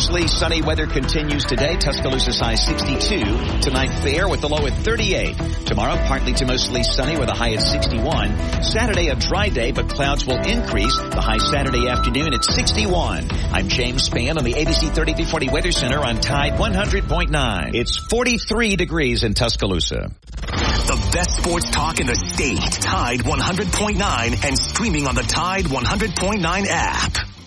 Mostly 0.00 0.28
sunny 0.28 0.62
weather 0.62 0.86
continues 0.86 1.44
today. 1.44 1.76
Tuscaloosa 1.76 2.32
high 2.42 2.54
62. 2.54 3.20
Tonight 3.60 3.90
fair 4.02 4.30
with 4.30 4.40
the 4.40 4.48
low 4.48 4.66
at 4.66 4.72
38. 4.72 5.36
Tomorrow 5.66 5.96
partly 6.06 6.32
to 6.32 6.46
mostly 6.46 6.82
sunny 6.82 7.18
with 7.18 7.28
a 7.28 7.34
high 7.34 7.52
at 7.52 7.60
61. 7.60 8.62
Saturday 8.62 9.08
a 9.08 9.14
dry 9.14 9.50
day, 9.50 9.72
but 9.72 9.90
clouds 9.90 10.24
will 10.24 10.38
increase. 10.38 10.96
The 10.96 11.20
high 11.20 11.36
Saturday 11.36 11.86
afternoon 11.86 12.32
at 12.32 12.46
61. 12.46 13.28
I'm 13.52 13.68
James 13.68 14.08
Spann 14.08 14.38
on 14.38 14.44
the 14.44 14.54
ABC 14.54 14.88
3340 14.88 15.48
Weather 15.50 15.70
Center 15.70 15.98
on 15.98 16.18
Tide 16.18 16.54
100.9. 16.54 17.74
It's 17.74 17.98
43 17.98 18.76
degrees 18.76 19.22
in 19.22 19.34
Tuscaloosa. 19.34 20.10
The 20.30 21.10
best 21.12 21.36
sports 21.36 21.68
talk 21.68 22.00
in 22.00 22.06
the 22.06 22.16
state. 22.16 22.58
Tide 22.58 23.20
100.9 23.20 24.44
and 24.46 24.58
streaming 24.58 25.06
on 25.06 25.14
the 25.14 25.24
Tide 25.24 25.66
100.9 25.66 26.66
app. 26.70 27.39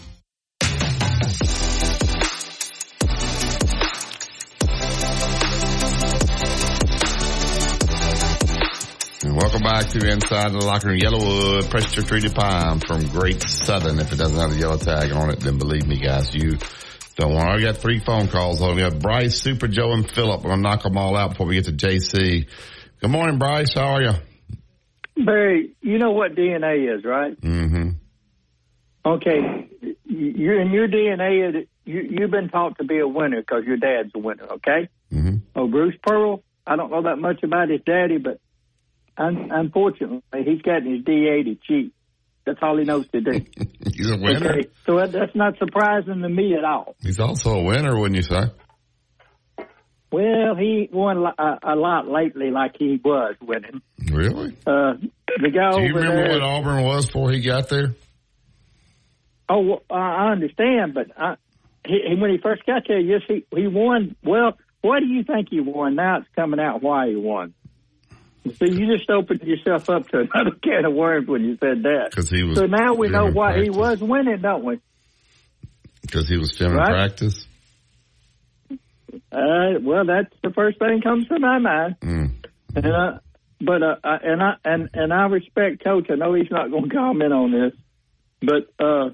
And 9.34 9.42
welcome 9.42 9.64
back 9.64 9.88
to 9.88 10.08
Inside 10.08 10.52
the 10.52 10.64
Locker 10.64 10.90
Room. 10.90 11.00
YellaWood 11.00 11.68
pressure 11.72 12.04
treated 12.04 12.36
pine 12.36 12.80
from 12.80 13.08
Great 13.08 13.42
Southern. 13.42 13.98
If 13.98 14.14
it 14.14 14.18
doesn't 14.18 14.38
have 14.38 14.52
a 14.52 14.56
yellow 14.56 14.78
tag 14.78 15.12
on 15.12 15.32
it, 15.32 15.40
then 15.40 15.58
believe 15.58 15.88
me, 15.88 15.98
guys, 15.98 16.36
you 16.36 16.60
don't 17.16 17.34
want. 17.34 17.50
I 17.50 17.60
got 17.60 17.78
three 17.78 18.00
phone 18.00 18.28
calls 18.28 18.62
on. 18.62 18.76
We 18.76 18.82
got 18.84 19.00
Bryce, 19.00 19.42
Super 19.42 19.68
Joe, 19.68 19.92
and 19.94 20.08
Philip. 20.08 20.42
I'm 20.44 20.50
gonna 20.52 20.62
knock 20.62 20.84
them 20.84 21.00
all 21.00 21.18
out 21.18 21.32
before 21.32 21.48
we 21.48 21.56
get 21.56 21.66
to 21.66 21.72
JC. 21.72 22.46
Good 23.02 23.10
morning, 23.10 23.40
Bryce. 23.40 23.74
How 23.74 23.96
are 23.96 24.04
you? 24.04 24.12
Barry, 25.26 25.72
you 25.82 25.98
know 25.98 26.12
what 26.12 26.36
DNA 26.36 26.96
is, 26.96 27.04
right? 27.04 27.36
Mm-hmm. 27.42 27.90
Okay, 29.04 29.68
you're 30.06 30.62
in 30.62 30.72
your 30.72 30.88
DNA. 30.88 31.66
You, 31.86 32.08
you've 32.20 32.30
been 32.30 32.50
taught 32.50 32.78
to 32.78 32.84
be 32.84 33.00
a 33.00 33.08
winner 33.08 33.42
because 33.42 33.64
your 33.66 33.78
dad's 33.78 34.12
a 34.14 34.20
winner. 34.20 34.46
Okay. 34.46 34.90
Mm-hmm. 35.12 35.38
Oh, 35.56 35.68
Bruce 35.68 35.96
Pearl. 36.06 36.44
I 36.68 36.76
don't 36.76 36.92
know 36.92 37.02
that 37.02 37.18
much 37.18 37.42
about 37.42 37.70
his 37.70 37.82
daddy, 37.84 38.20
but 38.20 38.40
un- 39.18 39.50
unfortunately, 39.52 40.22
he's 40.46 40.62
getting 40.62 40.96
his 40.96 41.04
DA 41.06 41.44
to 41.44 41.56
cheat. 41.56 41.94
That's 42.46 42.60
all 42.62 42.78
he 42.78 42.84
knows 42.84 43.08
to 43.10 43.22
do. 43.22 43.32
He's 43.96 44.12
a 44.12 44.18
winner. 44.18 44.52
Okay, 44.52 44.68
so 44.86 44.98
that's 45.06 45.34
not 45.34 45.58
surprising 45.60 46.22
to 46.22 46.28
me 46.28 46.56
at 46.58 46.66
all. 46.66 46.94
He's 47.02 47.20
also 47.22 47.52
a 47.60 47.64
winner, 47.64 47.98
wouldn't 47.98 48.18
you 48.18 48.24
say? 48.24 48.52
Well, 50.12 50.56
he 50.56 50.90
won 50.92 51.26
a, 51.26 51.60
a 51.64 51.76
lot 51.76 52.08
lately, 52.08 52.52
like 52.52 52.76
he 52.78 53.00
was 53.04 53.36
winning. 53.42 53.82
Really? 54.12 54.58
Uh, 54.68 54.94
the 55.42 55.50
guy 55.50 55.72
Do 55.72 55.84
you 55.84 55.96
remember 55.96 56.16
there. 56.24 56.32
what 56.34 56.42
Auburn 56.42 56.84
was 56.84 57.06
before 57.08 57.32
he 57.32 57.40
got 57.42 57.70
there? 57.70 57.96
Oh, 59.50 59.82
I 59.90 59.96
I 59.96 60.32
understand, 60.32 60.94
but 60.94 61.08
I, 61.18 61.36
he, 61.86 62.00
he, 62.10 62.16
when 62.16 62.30
he 62.32 62.38
first 62.38 62.66
got 62.66 62.84
there, 62.88 63.00
yes, 63.00 63.22
he 63.28 63.46
he 63.56 63.68
won. 63.68 64.16
Well, 64.24 64.58
what 64.82 65.00
do 65.00 65.06
you 65.08 65.24
think 65.24 65.48
he 65.50 65.60
won? 65.62 65.96
Now 65.96 66.18
it's 66.20 66.28
coming 66.36 66.60
out 66.60 66.84
why 66.84 67.10
he 67.10 67.16
won. 67.16 67.54
So 68.46 68.66
you 68.66 68.98
just 68.98 69.10
opened 69.10 69.42
yourself 69.42 69.90
up 69.90 70.08
to 70.10 70.20
another 70.34 70.56
can 70.62 70.86
of 70.86 70.94
worms 70.94 71.28
when 71.28 71.44
you 71.46 71.58
said 71.62 71.84
that. 71.84 72.08
Because 72.10 72.30
he 72.30 72.44
was. 72.44 72.58
So 72.58 72.66
now 72.66 72.94
we 72.94 73.08
know 73.10 73.32
why 73.32 73.62
he 73.62 73.70
was 73.70 74.00
winning, 74.02 74.42
don't 74.42 74.64
we? 74.66 74.80
Because 76.02 76.28
he 76.28 76.38
was 76.38 76.52
film 76.58 76.74
Right. 76.74 76.88
practice. 76.90 77.46
Uh, 79.32 79.80
well, 79.82 80.06
that's 80.06 80.34
the 80.44 80.52
first 80.52 80.80
thing 80.80 81.02
comes 81.02 81.28
to 81.28 81.40
my 81.40 81.60
mind. 81.60 81.96
Mm. 82.02 82.32
And 82.76 82.86
uh, 82.86 83.20
but 83.62 83.82
uh, 83.84 83.96
I- 84.04 84.20
and 84.24 84.42
I 84.44 84.54
and 84.66 84.90
and 84.94 85.14
I 85.14 85.26
respect 85.28 85.84
Coach. 85.84 86.08
I 86.10 86.16
know 86.16 86.34
he's 86.34 86.52
not 86.52 86.72
going 86.72 86.90
to 86.90 86.96
comment 86.96 87.32
on 87.34 87.52
this, 87.52 87.74
but 88.42 88.84
uh, 88.84 89.10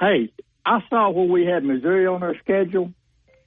hey, 0.00 0.30
I 0.64 0.80
saw 0.90 1.10
where 1.10 1.26
we 1.26 1.46
had 1.46 1.64
Missouri 1.64 2.06
on 2.06 2.22
our 2.22 2.36
schedule. 2.38 2.92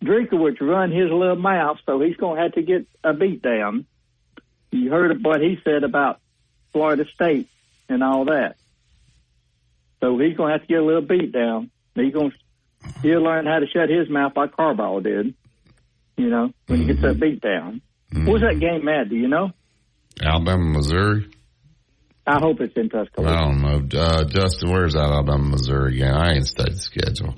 Drinkwitz 0.03 0.61
run 0.61 0.91
his 0.91 1.11
little 1.11 1.35
mouth, 1.35 1.77
so 1.85 1.99
he's 1.99 2.15
going 2.15 2.37
to 2.37 2.43
have 2.43 2.53
to 2.53 2.61
get 2.61 2.87
a 3.03 3.13
beat 3.13 3.41
down. 3.41 3.85
You 4.71 4.89
heard 4.91 5.23
what 5.23 5.41
he 5.41 5.57
said 5.63 5.83
about 5.83 6.19
Florida 6.71 7.05
State 7.13 7.49
and 7.87 8.03
all 8.03 8.25
that. 8.25 8.55
So 9.99 10.17
he's 10.17 10.37
going 10.37 10.49
to 10.49 10.59
have 10.59 10.61
to 10.61 10.67
get 10.67 10.79
a 10.79 10.85
little 10.85 11.01
beat 11.01 11.31
down. 11.31 11.71
He's 11.95 12.13
going 12.13 12.31
to 12.31 12.37
he'll 13.01 13.23
learn 13.23 13.45
how 13.45 13.59
to 13.59 13.67
shut 13.67 13.89
his 13.89 14.09
mouth 14.09 14.33
like 14.35 14.55
Carballo 14.55 15.03
did. 15.03 15.33
You 16.17 16.29
know, 16.29 16.51
when 16.67 16.81
he 16.81 16.85
gets 16.85 17.01
that 17.01 17.19
beat 17.19 17.41
down. 17.41 17.81
Where's 18.11 18.41
that 18.41 18.59
game 18.59 18.87
at? 18.89 19.09
Do 19.09 19.15
you 19.15 19.27
know? 19.27 19.51
Alabama, 20.21 20.65
Missouri. 20.65 21.29
I 22.27 22.39
hope 22.39 22.59
it's 22.59 22.75
in 22.75 22.89
Tuscaloosa. 22.89 23.33
I 23.33 23.39
don't 23.39 23.61
know. 23.61 23.99
Uh, 23.99 24.23
Justin, 24.25 24.71
where's 24.71 24.93
that 24.93 24.99
Alabama, 24.99 25.43
Missouri 25.43 25.95
again? 25.95 26.13
I 26.13 26.33
ain't 26.33 26.45
studied 26.45 26.75
the 26.75 26.79
schedule. 26.79 27.35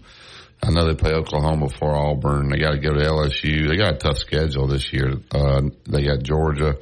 I 0.64 0.72
know 0.72 0.86
they 0.86 0.96
play 0.96 1.14
Oklahoma 1.14 1.68
before 1.68 1.96
Auburn. 1.96 2.50
They 2.50 2.60
got 2.60 2.72
to 2.72 2.80
go 2.80 2.94
to 2.94 3.00
LSU. 3.00 3.68
They 3.68 3.78
got 3.78 3.96
a 3.96 3.98
tough 3.98 4.18
schedule 4.18 4.68
this 4.68 4.92
year. 4.92 5.14
Uh, 5.32 5.62
they 5.88 6.04
got 6.04 6.24
Georgia 6.24 6.78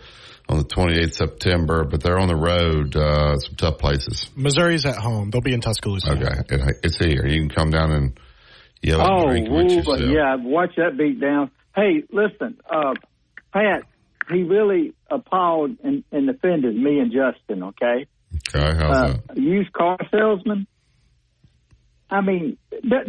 on 0.50 0.58
the 0.58 0.63
28th 0.65 1.13
September, 1.13 1.84
but 1.84 2.01
they're 2.01 2.18
on 2.20 2.27
the 2.27 2.36
road, 2.36 2.96
uh, 2.96 3.38
some 3.38 3.56
tough 3.56 3.77
places. 3.77 4.29
Missouri's 4.36 4.85
at 4.85 4.96
home. 4.96 5.29
They'll 5.29 5.42
be 5.42 5.53
in 5.53 5.62
Tuscaloosa. 5.62 6.12
Okay. 6.14 6.42
It, 6.50 6.77
it's 6.83 6.98
here. 6.98 7.25
You 7.27 7.40
can 7.42 7.50
come 7.50 7.70
down 7.70 7.92
and 7.92 8.20
yell 8.81 9.00
Oh, 9.00 9.27
and 9.29 9.46
drink 9.48 9.85
with 9.88 10.01
ooh, 10.01 10.12
yeah, 10.12 10.35
watch 10.35 10.72
that 10.77 10.98
beat 10.98 11.20
down. 11.22 11.51
Hey, 11.75 12.03
listen, 12.12 12.57
uh, 12.70 12.96
Pat, 13.53 13.83
he 14.31 14.42
really 14.44 14.94
appalled 15.09 15.77
and, 15.83 16.03
and 16.12 16.29
offended 16.29 16.75
me 16.75 17.00
and 17.00 17.12
Justin, 17.12 17.64
okay? 17.64 18.07
Okay. 18.55 18.75
How's 18.77 18.96
Uh, 18.98 19.18
that? 19.27 19.38
used 19.38 19.72
car 19.72 19.98
salesman. 20.12 20.66
I 22.09 22.22
mean, 22.22 22.57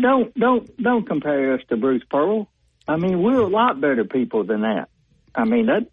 don't 0.00 0.34
don't 0.38 0.76
don't 0.82 1.06
compare 1.06 1.54
us 1.54 1.60
to 1.70 1.76
Bruce 1.78 2.02
Pearl. 2.10 2.48
I 2.86 2.96
mean, 2.96 3.22
we're 3.22 3.40
a 3.40 3.48
lot 3.48 3.80
better 3.80 4.04
people 4.04 4.44
than 4.44 4.60
that. 4.62 4.88
I 5.34 5.44
mean, 5.44 5.66
that 5.66 5.86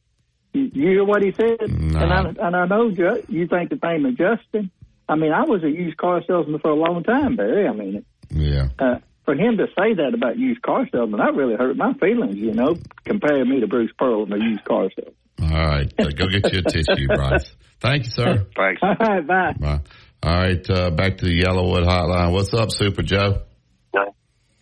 you, 0.57 0.71
you 0.73 0.87
hear 0.89 1.03
what 1.03 1.21
he 1.21 1.31
said, 1.31 1.61
and 1.61 1.95
I 1.97 2.21
and 2.47 2.55
I 2.55 2.65
know 2.65 2.91
Ju- 2.91 3.23
you 3.29 3.47
think 3.47 3.69
the 3.69 3.79
same 3.83 4.05
of 4.05 4.17
Justin. 4.17 4.71
I 5.09 5.15
mean, 5.15 5.31
I 5.31 5.43
was 5.43 5.63
a 5.63 5.69
used 5.69 5.97
car 5.97 6.21
salesman 6.27 6.59
for 6.59 6.71
a 6.71 6.75
long 6.75 7.03
time, 7.03 7.35
Barry. 7.37 7.67
I 7.67 7.73
mean, 7.73 8.05
Yeah. 8.29 8.67
uh, 8.77 8.95
for 9.23 9.35
him 9.35 9.57
to 9.57 9.67
say 9.67 9.93
that 9.95 10.11
about 10.13 10.37
used 10.37 10.61
car 10.61 10.87
salesman, 10.91 11.19
that 11.19 11.33
really 11.35 11.55
hurt 11.55 11.77
my 11.77 11.93
feelings. 11.93 12.35
You 12.37 12.53
know, 12.53 12.75
comparing 13.05 13.49
me 13.49 13.59
to 13.61 13.67
Bruce 13.67 13.91
Pearl 13.97 14.23
and 14.23 14.33
a 14.33 14.37
used 14.37 14.65
car 14.65 14.89
salesman. 14.95 15.15
All 15.39 15.67
right. 15.67 15.93
Uh, 15.99 16.09
go 16.15 16.27
get 16.27 16.51
you 16.51 16.59
a 16.59 16.63
tissue, 16.63 17.07
Bryce. 17.15 17.55
Thank 17.79 18.05
you, 18.05 18.09
sir. 18.11 18.47
Thanks. 18.55 18.81
All 18.81 18.95
right, 18.99 19.25
bye. 19.27 19.53
Bye. 19.59 19.79
All 20.23 20.33
right. 20.33 20.69
Uh, 20.69 20.89
back 20.89 21.17
to 21.19 21.25
the 21.25 21.41
YellaWood 21.43 21.85
hotline. 21.85 22.33
What's 22.33 22.53
up, 22.53 22.71
Super 22.71 23.03
Joe? 23.03 23.43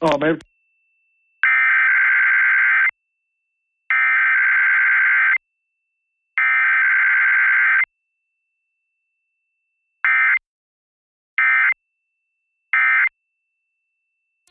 Oh, 0.02 0.18
man. 0.20 0.40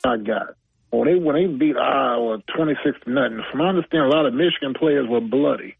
I 0.05 0.17
got. 0.17 0.55
When 0.91 1.07
they 1.07 1.15
when 1.15 1.35
they 1.35 1.47
beat 1.47 1.75
Iowa 1.75 2.41
twenty 2.55 2.75
six 2.83 2.97
to 3.03 3.11
nothing, 3.11 3.43
from 3.49 3.59
my 3.59 3.69
understanding, 3.69 4.11
a 4.11 4.15
lot 4.15 4.25
of 4.25 4.33
Michigan 4.33 4.73
players 4.73 5.07
were 5.09 5.21
bloody. 5.21 5.75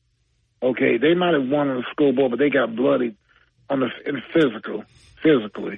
Okay, 0.62 0.98
they 0.98 1.14
might 1.14 1.34
have 1.34 1.48
won 1.48 1.70
on 1.70 1.78
the 1.78 1.84
scoreboard, 1.92 2.32
but 2.32 2.40
they 2.40 2.50
got 2.50 2.76
bloody 2.76 3.16
on 3.70 3.80
the 3.80 3.90
in 4.06 4.22
physical, 4.34 4.84
physically. 5.22 5.78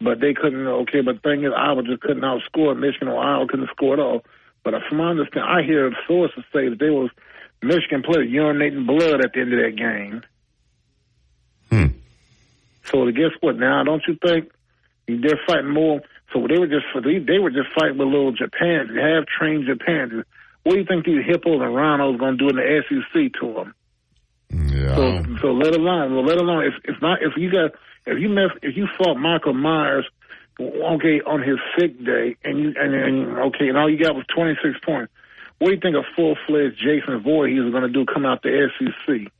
But 0.00 0.20
they 0.20 0.34
couldn't. 0.34 0.66
Okay, 0.66 1.02
but 1.02 1.22
the 1.22 1.28
thing 1.28 1.44
is, 1.44 1.52
Iowa 1.56 1.82
just 1.82 2.00
couldn't 2.00 2.22
outscore 2.22 2.78
Michigan, 2.78 3.08
or 3.08 3.22
Iowa 3.22 3.46
couldn't 3.46 3.70
score 3.70 3.94
at 3.94 4.00
all. 4.00 4.24
But 4.64 4.74
from 4.88 4.98
my 4.98 5.10
understanding, 5.10 5.50
I 5.50 5.62
hear 5.62 5.92
sources 6.08 6.42
say 6.52 6.68
that 6.68 6.78
they 6.78 6.90
was 6.90 7.10
Michigan 7.62 8.02
players 8.02 8.28
urinating 8.28 8.86
blood 8.86 9.24
at 9.24 9.32
the 9.34 9.40
end 9.40 9.52
of 9.52 9.60
that 9.60 9.76
game. 9.76 10.22
Hmm. 11.70 11.98
So 12.84 13.10
guess 13.10 13.32
what? 13.40 13.56
Now, 13.56 13.84
don't 13.84 14.02
you 14.08 14.16
think 14.26 14.50
they're 15.06 15.40
fighting 15.46 15.70
more? 15.70 16.00
So 16.32 16.46
they 16.48 16.58
were 16.58 16.66
just 16.66 16.86
they, 17.04 17.18
they 17.18 17.38
were 17.38 17.50
just 17.50 17.68
fighting 17.78 17.98
with 17.98 18.08
little 18.08 18.32
Japan, 18.32 18.88
half 18.88 19.24
trained 19.26 19.66
Japan. 19.66 20.24
What 20.62 20.72
do 20.72 20.78
you 20.78 20.86
think 20.86 21.04
these 21.04 21.24
hippos 21.26 21.60
and 21.60 21.74
rhinos 21.74 22.18
going 22.18 22.38
to 22.38 22.38
do 22.38 22.48
in 22.48 22.56
the 22.56 22.82
SEC 22.88 23.40
to 23.40 23.52
them? 23.52 23.74
Yeah. 24.50 24.94
So, 24.96 25.24
so 25.42 25.46
let 25.52 25.74
alone, 25.74 26.14
well, 26.14 26.24
let 26.24 26.38
alone 26.38 26.64
if 26.64 26.74
if 26.84 27.00
not 27.02 27.22
if 27.22 27.32
you 27.36 27.50
got 27.50 27.72
if 28.06 28.20
you 28.20 28.28
mess 28.28 28.50
if 28.62 28.76
you 28.76 28.88
fought 28.98 29.16
Michael 29.16 29.54
Myers, 29.54 30.06
okay, 30.60 31.20
on 31.26 31.42
his 31.42 31.58
sick 31.78 32.02
day, 32.04 32.36
and 32.44 32.58
you 32.58 32.74
and, 32.76 32.94
and 32.94 33.38
okay, 33.48 33.68
and 33.68 33.76
all 33.76 33.90
you 33.90 33.98
got 34.02 34.14
was 34.14 34.24
twenty 34.34 34.54
six 34.62 34.78
points. 34.84 35.12
What 35.58 35.68
do 35.68 35.74
you 35.74 35.80
think 35.80 35.96
a 35.96 36.02
full 36.16 36.36
fledged 36.46 36.78
Jason 36.78 37.22
Voorhees 37.22 37.64
is 37.64 37.70
going 37.70 37.84
to 37.84 37.88
do? 37.88 38.04
Come 38.04 38.26
out 38.26 38.42
the 38.42 38.68
SEC? 38.78 39.32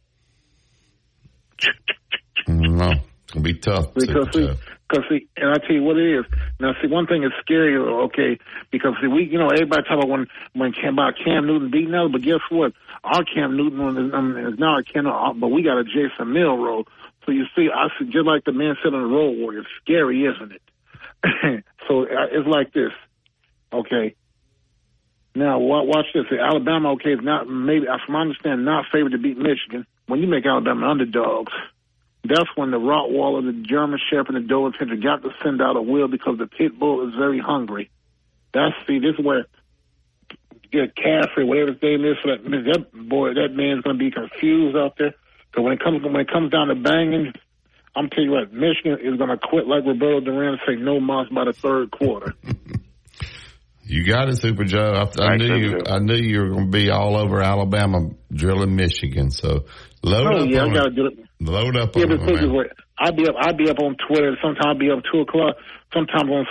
No, 2.46 2.90
it's 2.90 3.32
gonna 3.32 3.42
be 3.42 3.54
tough. 3.54 3.94
Because 3.94 4.28
Super 4.32 4.54
see, 4.54 4.60
Joe. 4.92 5.00
because 5.00 5.04
see, 5.08 5.28
and 5.36 5.50
I 5.50 5.58
tell 5.58 5.76
you 5.76 5.82
what 5.82 5.96
it 5.96 6.18
is. 6.18 6.24
Now, 6.60 6.74
see, 6.80 6.88
one 6.88 7.06
thing 7.06 7.24
is 7.24 7.32
scary, 7.40 7.76
okay, 7.76 8.38
because 8.70 8.94
see, 9.00 9.08
we, 9.08 9.24
you 9.24 9.38
know, 9.38 9.48
everybody 9.48 9.82
talk 9.82 9.98
about 9.98 10.08
when 10.08 10.26
when 10.54 10.72
Cam, 10.72 10.94
about 10.94 11.14
Cam 11.22 11.46
Newton 11.46 11.70
beating 11.70 11.94
us, 11.94 12.10
but 12.10 12.22
guess 12.22 12.40
what? 12.50 12.72
Our 13.02 13.24
Cam 13.24 13.56
Newton 13.56 14.06
is, 14.06 14.14
um, 14.14 14.36
is 14.36 14.58
now 14.58 14.78
a 14.78 14.84
Cam, 14.84 15.06
uh, 15.06 15.32
but 15.34 15.48
we 15.48 15.62
got 15.62 15.78
a 15.78 15.84
Jalen 15.84 16.32
Milroe. 16.32 16.84
So 17.26 17.32
you 17.32 17.44
see, 17.56 17.68
I 17.74 17.88
see, 17.98 18.06
just 18.06 18.26
like 18.26 18.44
the 18.44 18.52
man 18.52 18.76
said 18.82 18.94
on 18.94 19.02
the 19.02 19.08
Road 19.08 19.38
Warriors, 19.38 19.66
scary, 19.82 20.24
isn't 20.24 20.52
it? 20.52 21.64
so 21.88 22.02
uh, 22.02 22.26
it's 22.30 22.46
like 22.46 22.72
this, 22.72 22.92
okay. 23.72 24.14
Now 25.34 25.58
wa- 25.58 25.82
watch 25.82 26.06
this. 26.14 26.26
Alabama, 26.30 26.92
okay, 26.92 27.14
is 27.14 27.20
not 27.22 27.48
maybe, 27.48 27.86
from 27.86 28.12
my 28.12 28.20
understanding, 28.20 28.64
not 28.64 28.84
favored 28.92 29.12
to 29.12 29.18
beat 29.18 29.36
Michigan. 29.36 29.86
When 30.06 30.20
you 30.20 30.28
make 30.28 30.46
Alabama 30.46 30.90
underdogs, 30.90 31.52
that's 32.24 32.48
when 32.56 32.70
the 32.70 32.78
Rottweiler, 32.78 33.44
the 33.44 33.66
German 33.68 34.00
Shepherd, 34.10 34.34
and 34.34 34.48
the 34.48 34.52
Doberman 34.52 34.76
Pinscher 34.76 35.02
got 35.02 35.22
to 35.22 35.30
send 35.42 35.60
out 35.60 35.76
a 35.76 35.82
will 35.82 36.08
because 36.08 36.38
the 36.38 36.46
pit 36.46 36.78
bull 36.78 37.06
is 37.08 37.14
very 37.14 37.38
hungry. 37.38 37.90
That's 38.52 38.74
see, 38.86 38.98
this 38.98 39.18
is 39.18 39.24
where 39.24 39.46
get 40.74 40.96
Caffrey, 40.96 41.44
whatever 41.44 41.72
his 41.72 41.82
name 41.82 42.04
is, 42.04 42.16
for 42.22 42.36
that, 42.36 42.42
that 42.42 43.08
boy, 43.08 43.34
that 43.34 43.54
man's 43.54 43.82
going 43.82 43.98
to 43.98 44.04
be 44.04 44.10
confused 44.10 44.76
out 44.76 44.96
there 44.98 45.14
So 45.54 45.62
when 45.62 45.72
it 45.72 45.80
comes 45.80 46.02
when 46.02 46.16
it 46.16 46.30
comes 46.30 46.50
down 46.50 46.68
to 46.68 46.74
banging, 46.74 47.32
I'm 47.94 48.10
telling 48.10 48.30
you 48.30 48.32
what, 48.32 48.52
Michigan 48.52 48.98
is 49.00 49.16
going 49.16 49.30
to 49.30 49.38
quit 49.38 49.66
like 49.66 49.84
Roberto 49.86 50.20
Duran 50.20 50.54
and 50.54 50.60
say 50.66 50.74
no 50.74 50.98
mas 50.98 51.28
by 51.28 51.44
the 51.44 51.52
third 51.52 51.90
quarter. 51.90 52.34
You 53.86 54.06
got 54.06 54.30
it, 54.30 54.36
Super 54.36 54.64
Joe. 54.64 55.10
I, 55.20 55.22
I 55.22 55.36
knew 55.36 55.56
you. 55.56 55.80
I 55.86 55.98
knew 55.98 56.14
you 56.14 56.40
were 56.40 56.48
going 56.48 56.64
to 56.64 56.70
be 56.70 56.88
all 56.88 57.16
over 57.16 57.42
Alabama 57.42 58.12
drilling 58.32 58.74
Michigan. 58.74 59.30
So 59.30 59.66
load 60.02 60.26
oh 60.26 60.42
up 60.44 60.48
yeah, 60.48 60.62
on 60.62 60.70
I 60.70 60.74
got 60.74 60.84
to 60.84 60.90
do 60.90 61.06
it. 61.08 61.18
Load 61.44 61.76
up 61.76 61.94
Yeah, 61.96 62.02
on 62.04 62.08
but 62.08 62.20
it, 62.28 62.40
man. 62.40 62.44
of. 62.56 62.66
I'll 62.98 63.12
be 63.12 63.28
up. 63.28 63.34
I'll 63.38 63.54
be 63.56 63.68
up 63.68 63.78
on 63.80 63.96
Twitter. 64.08 64.36
Sometimes 64.42 64.64
I'll 64.66 64.78
be 64.78 64.90
up 64.90 65.02
two 65.12 65.20
o'clock. 65.20 65.56
Sometimes 65.92 66.30
on 66.30 66.46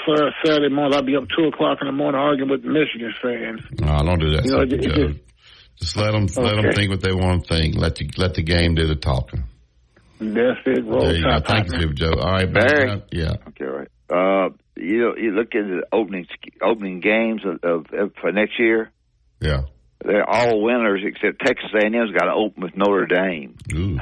Saturday 0.46 0.74
morning 0.74 0.94
I'll 0.96 1.04
be 1.04 1.16
up 1.16 1.24
two 1.36 1.46
o'clock 1.46 1.80
in 1.82 1.88
the 1.88 1.94
morning 1.94 2.20
arguing 2.22 2.50
with 2.52 2.64
Michigan 2.64 3.14
fans. 3.22 3.62
No, 3.82 3.88
I 3.92 4.04
don't 4.04 4.20
do 4.20 4.30
that, 4.32 4.46
You 4.46 4.52
know, 4.52 4.60
Super 4.62 4.76
it- 4.76 4.86
it 4.86 4.96
just- 4.96 5.20
Just 5.80 5.98
let 5.98 6.12
them 6.12 6.28
let 6.38 6.56
them 6.62 6.72
think 6.74 6.92
what 6.92 7.02
they 7.02 7.12
want 7.14 7.46
to 7.46 7.54
think. 7.54 7.76
Let 7.76 7.96
the 7.96 8.08
let 8.18 8.36
the 8.36 8.44
game 8.44 8.76
do 8.76 8.86
the 8.86 8.96
talking. 8.96 9.44
That's 10.20 10.60
it. 10.68 10.86
Roll 10.86 11.02
There 11.02 11.16
you 11.16 11.24
go. 11.24 11.40
Thank 11.40 11.74
you, 11.74 11.92
Joe. 11.94 12.14
All 12.20 12.32
right, 12.32 12.52
Barry. 12.54 12.86
man. 12.88 13.04
Yeah. 13.12 13.34
Okay, 13.50 13.66
right. 13.66 13.88
Uh, 14.10 14.50
you 14.78 15.00
know, 15.00 15.16
you 15.18 15.32
look 15.32 15.56
at 15.56 15.66
the 15.68 15.84
opening 15.92 16.28
opening 16.62 17.00
games 17.00 17.42
of, 17.44 17.64
of, 17.64 17.86
of 17.94 18.14
for 18.22 18.32
next 18.32 18.60
year. 18.60 18.92
Yeah. 19.42 19.64
They're 20.06 20.30
all 20.30 20.62
winners 20.62 21.02
except 21.04 21.40
Texas 21.46 21.72
A&M's 21.74 22.12
got 22.12 22.26
to 22.26 22.34
open 22.34 22.62
with 22.64 22.76
Notre 22.78 23.06
Dame, 23.08 23.56
Ooh. 23.74 23.98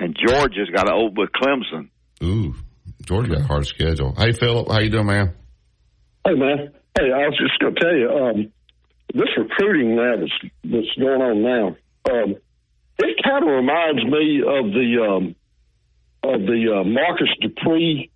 And 0.00 0.16
Georgia's 0.16 0.70
got 0.74 0.84
to 0.84 0.94
open 0.94 1.14
with 1.16 1.30
Clemson. 1.30 1.90
Ooh. 2.22 2.54
Georgia 3.02 3.30
got 3.30 3.40
a 3.40 3.44
hard 3.44 3.66
schedule. 3.66 4.14
Hey, 4.16 4.32
Philip, 4.32 4.68
how 4.68 4.80
you 4.80 4.90
doing, 4.90 5.06
man? 5.06 5.34
Hey 6.24 6.34
man, 6.34 6.72
hey, 6.98 7.12
I 7.12 7.28
was 7.28 7.38
just 7.38 7.58
going 7.60 7.74
to 7.74 7.80
tell 7.80 7.96
you, 7.96 8.10
um, 8.10 8.52
this 9.14 9.28
recruiting 9.36 9.96
now 9.96 10.16
that's 10.16 10.52
that's 10.64 10.94
going 10.98 11.22
on 11.22 11.42
now, 11.42 11.66
um, 12.12 12.36
it 12.98 13.16
kind 13.24 13.42
of 13.42 13.50
reminds 13.50 14.04
me 14.04 14.42
of 14.46 14.72
the 14.72 14.98
um, 15.02 15.34
of 16.22 16.40
the 16.42 16.80
uh, 16.80 16.84
Marcus 16.84 17.28
Dupree 17.40 18.10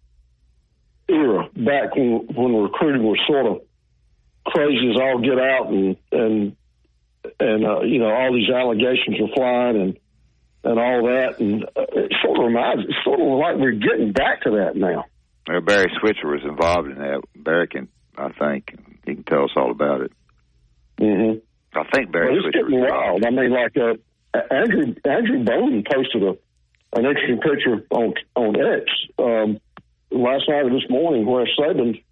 era 1.08 1.48
back 1.56 1.96
when 1.96 2.28
when 2.34 2.54
recruiting 2.62 3.04
was 3.04 3.18
sort 3.26 3.46
of 3.46 3.62
crazy 4.46 4.90
as 4.90 5.00
all 5.00 5.20
get 5.20 5.40
out, 5.40 5.70
and 5.70 5.96
and 6.12 6.56
and 7.40 7.64
uh, 7.64 7.80
you 7.80 7.98
know 7.98 8.12
all 8.12 8.34
these 8.34 8.50
allegations 8.50 9.18
were 9.18 9.34
flying 9.34 9.80
and 9.80 9.98
and 10.64 10.78
all 10.78 11.04
that, 11.06 11.38
and 11.40 11.64
uh, 11.64 11.84
it 11.92 12.12
sort 12.24 12.38
of 12.38 12.46
reminds, 12.46 12.84
it's 12.84 13.04
sort 13.04 13.20
of 13.20 13.26
like 13.38 13.56
we're 13.56 13.72
getting 13.72 14.12
back 14.12 14.42
to 14.42 14.50
that 14.50 14.76
now. 14.76 15.04
Uh, 15.48 15.60
Barry 15.60 15.90
Switzer 16.00 16.26
was 16.26 16.42
involved 16.44 16.88
in 16.88 16.98
that. 16.98 17.22
Barry 17.36 17.68
can, 17.68 17.88
I 18.16 18.30
think, 18.32 18.74
he 19.04 19.14
can 19.14 19.24
tell 19.24 19.44
us 19.44 19.50
all 19.56 19.70
about 19.70 20.00
it. 20.00 20.12
Mm-hmm. 21.00 21.38
I 21.78 21.84
think 21.92 22.12
Barry 22.12 22.32
Well, 22.32 22.42
Switzer 22.42 22.64
getting 22.64 22.80
was 22.80 22.90
wild. 22.90 23.24
I 23.24 23.30
mean, 23.30 23.50
like 23.50 23.76
uh, 23.76 23.94
Andrew 24.50 24.94
Andrew 25.04 25.44
Bowden 25.44 25.84
posted 25.90 26.22
a 26.22 26.36
an 26.96 27.06
interesting 27.06 27.40
picture 27.40 27.86
on 27.90 28.14
on 28.36 28.54
X 28.56 28.84
um, 29.18 29.60
last 30.10 30.48
night 30.48 30.64
or 30.64 30.70
this 30.70 30.88
morning 30.88 31.26
where 31.26 31.46
Saban 31.58 32.02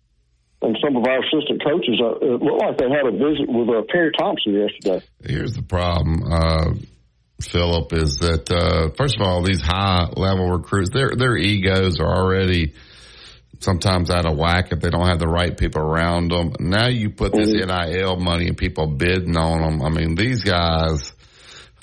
and 0.62 0.78
some 0.82 0.96
of 0.96 1.06
our 1.06 1.20
assistant 1.20 1.62
coaches 1.64 2.00
uh, 2.02 2.16
it 2.16 2.42
looked 2.42 2.62
like 2.62 2.78
they 2.78 2.90
had 2.90 3.06
a 3.06 3.12
visit 3.12 3.48
with 3.48 3.68
uh, 3.68 3.82
Perry 3.88 4.10
Thompson 4.18 4.54
yesterday. 4.54 5.04
Here's 5.24 5.54
the 5.54 5.62
problem, 5.62 6.22
uh, 6.24 6.74
Philip, 7.42 7.92
is 7.92 8.16
that 8.18 8.50
uh, 8.50 8.90
first 8.96 9.16
of 9.16 9.26
all, 9.26 9.42
these 9.42 9.60
high 9.60 10.08
level 10.16 10.50
recruits, 10.50 10.90
their 10.90 11.10
their 11.16 11.36
egos 11.36 12.00
are 12.00 12.14
already 12.14 12.74
sometimes 13.60 14.10
out 14.10 14.26
of 14.26 14.36
whack 14.36 14.72
if 14.72 14.80
they 14.80 14.90
don't 14.90 15.06
have 15.06 15.18
the 15.18 15.28
right 15.28 15.56
people 15.56 15.82
around 15.82 16.30
them. 16.30 16.52
Now 16.58 16.88
you 16.88 17.10
put 17.10 17.32
this 17.32 17.52
NIL 17.52 18.16
money 18.16 18.48
and 18.48 18.56
people 18.56 18.86
bidding 18.86 19.36
on 19.36 19.60
them. 19.60 19.82
I 19.82 19.90
mean, 19.90 20.14
these 20.14 20.42
guys. 20.42 21.12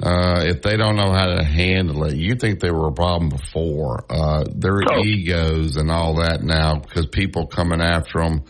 Uh, 0.02 0.46
if 0.46 0.62
they 0.62 0.78
don't 0.78 0.96
know 0.96 1.12
how 1.12 1.26
to 1.26 1.44
handle 1.44 2.06
it, 2.06 2.16
you 2.16 2.36
think 2.36 2.62
they 2.62 2.72
were 2.72 2.88
a 2.88 2.94
problem 2.94 3.28
before. 3.28 4.06
Uh, 4.10 4.46
their 4.50 4.80
egos 5.04 5.76
and 5.76 5.92
all 5.92 6.16
that 6.22 6.42
now 6.42 6.80
because 6.80 7.06
people 7.08 7.48
coming 7.48 7.82
after 7.82 8.20
them 8.20 8.46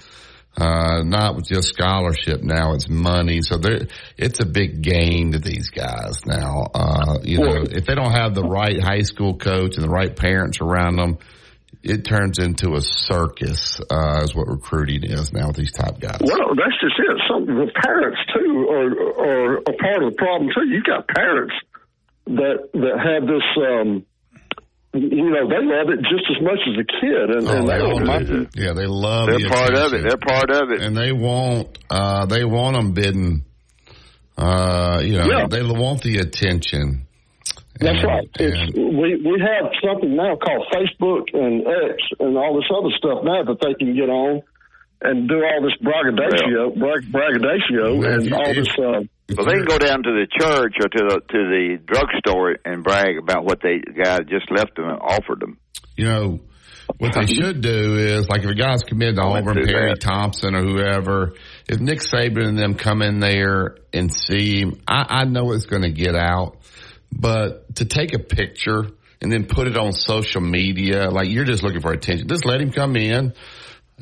uh, 0.59 1.03
not 1.03 1.43
just 1.43 1.69
scholarship 1.69 2.41
now, 2.43 2.73
it's 2.73 2.89
money. 2.89 3.41
So 3.41 3.57
there, 3.57 3.87
it's 4.17 4.39
a 4.39 4.45
big 4.45 4.81
gain 4.81 5.31
to 5.33 5.39
these 5.39 5.69
guys 5.69 6.25
now. 6.25 6.67
Uh, 6.73 7.19
you 7.23 7.39
know, 7.39 7.63
if 7.63 7.85
they 7.85 7.95
don't 7.95 8.11
have 8.11 8.35
the 8.35 8.43
right 8.43 8.81
high 8.81 9.03
school 9.03 9.37
coach 9.37 9.75
and 9.75 9.83
the 9.83 9.89
right 9.89 10.15
parents 10.15 10.59
around 10.61 10.97
them, 10.97 11.17
it 11.81 12.03
turns 12.03 12.39
into 12.39 12.75
a 12.75 12.81
circus, 12.81 13.79
uh, 13.89 14.21
is 14.23 14.35
what 14.35 14.47
recruiting 14.47 15.03
is 15.09 15.31
now 15.31 15.47
with 15.47 15.55
these 15.55 15.71
top 15.71 15.99
guys. 15.99 16.19
Well, 16.21 16.55
that's 16.55 16.75
just 16.81 16.99
it. 16.99 17.21
Some 17.29 17.45
the 17.45 17.71
parents 17.73 18.19
too 18.33 18.67
are 18.69 18.91
are 19.25 19.57
a 19.57 19.73
part 19.73 20.03
of 20.03 20.11
the 20.11 20.15
problem 20.17 20.49
too. 20.53 20.67
You 20.67 20.83
got 20.83 21.07
parents 21.07 21.53
that 22.25 22.69
that 22.73 22.99
have 22.99 23.27
this. 23.27 23.43
Um, 23.57 24.05
you 24.93 25.29
know, 25.29 25.47
they 25.47 25.61
love 25.63 25.89
it 25.89 25.99
just 26.01 26.25
as 26.35 26.41
much 26.41 26.59
as 26.67 26.75
a 26.79 26.85
kid, 26.99 27.29
and, 27.37 27.47
Oh, 27.47 27.57
and 27.57 27.67
they 27.67 27.73
they 27.77 27.79
all 27.83 27.99
don't 27.99 28.25
do. 28.25 28.33
mind. 28.37 28.49
Yeah, 28.55 28.73
they 28.73 28.87
love. 28.87 29.29
It. 29.29 29.31
They're 29.33 29.49
the 29.49 29.49
part 29.49 29.75
of 29.75 29.93
it. 29.93 30.01
They're 30.03 30.17
part 30.17 30.49
of 30.49 30.71
it. 30.71 30.81
and 30.81 30.97
they 30.97 31.11
want 31.11 31.77
uh, 31.89 32.25
they 32.25 32.43
want 32.43 32.75
them 32.75 32.93
bidden. 32.93 33.45
Uh, 34.37 35.01
you 35.03 35.13
know, 35.13 35.25
Yeah. 35.25 35.47
they 35.49 35.61
want 35.63 36.01
the 36.01 36.17
attention. 36.19 37.05
That's 37.79 37.99
And- 37.99 38.03
right. 38.07 38.29
It's, 38.39 38.73
we 38.75 39.15
we 39.23 39.39
have 39.39 39.71
something 39.85 40.15
now 40.15 40.35
called 40.35 40.65
Facebook 40.73 41.25
and 41.33 41.65
X 41.67 42.01
and 42.19 42.37
all 42.37 42.55
this 42.55 42.69
other 42.75 42.89
stuff 42.97 43.23
now 43.23 43.43
that 43.43 43.59
they 43.61 43.73
can 43.75 43.95
get 43.95 44.09
on 44.09 44.41
and 45.01 45.29
do 45.29 45.35
all 45.43 45.61
this 45.61 45.75
braggadocio, 45.81 46.71
brag, 46.71 47.09
braggadocio, 47.11 48.01
and 48.03 48.33
all 48.33 48.53
this. 48.53 48.67
Uh, 48.77 49.01
Well, 49.35 49.45
they 49.45 49.53
can 49.53 49.65
go 49.65 49.77
down 49.77 50.03
to 50.03 50.09
the 50.11 50.27
church 50.27 50.75
or 50.81 50.89
to 50.89 51.03
the 51.09 51.21
to 51.29 51.37
the 51.37 51.79
drugstore 51.85 52.55
and 52.65 52.83
brag 52.83 53.17
about 53.17 53.45
what 53.45 53.59
they 53.61 53.79
guy 53.79 54.19
just 54.19 54.49
left 54.51 54.75
them 54.75 54.85
and 54.85 54.99
offered 54.99 55.39
them. 55.39 55.59
You 55.95 56.05
know, 56.05 56.39
what 56.97 57.13
they 57.13 57.27
should 57.27 57.61
do 57.61 57.97
is 57.97 58.27
like 58.27 58.43
if 58.43 58.49
a 58.49 58.55
guy's 58.55 58.83
committed 58.83 59.15
to 59.17 59.21
Auburn, 59.21 59.65
Perry 59.65 59.91
that. 59.91 60.01
Thompson 60.01 60.55
or 60.55 60.63
whoever, 60.63 61.33
if 61.67 61.79
Nick 61.79 61.99
Saban 61.99 62.47
and 62.47 62.57
them 62.57 62.75
come 62.75 63.01
in 63.01 63.19
there 63.19 63.77
and 63.93 64.11
see 64.13 64.61
him, 64.61 64.81
I, 64.87 65.21
I 65.21 65.23
know 65.25 65.51
it's 65.51 65.65
going 65.65 65.83
to 65.83 65.91
get 65.91 66.15
out, 66.15 66.57
but 67.11 67.75
to 67.75 67.85
take 67.85 68.13
a 68.13 68.19
picture 68.19 68.85
and 69.21 69.31
then 69.31 69.45
put 69.45 69.67
it 69.67 69.77
on 69.77 69.91
social 69.91 70.41
media, 70.41 71.09
like 71.09 71.29
you're 71.29 71.45
just 71.45 71.61
looking 71.61 71.81
for 71.81 71.91
attention, 71.91 72.27
just 72.27 72.45
let 72.45 72.61
him 72.61 72.71
come 72.71 72.95
in. 72.95 73.33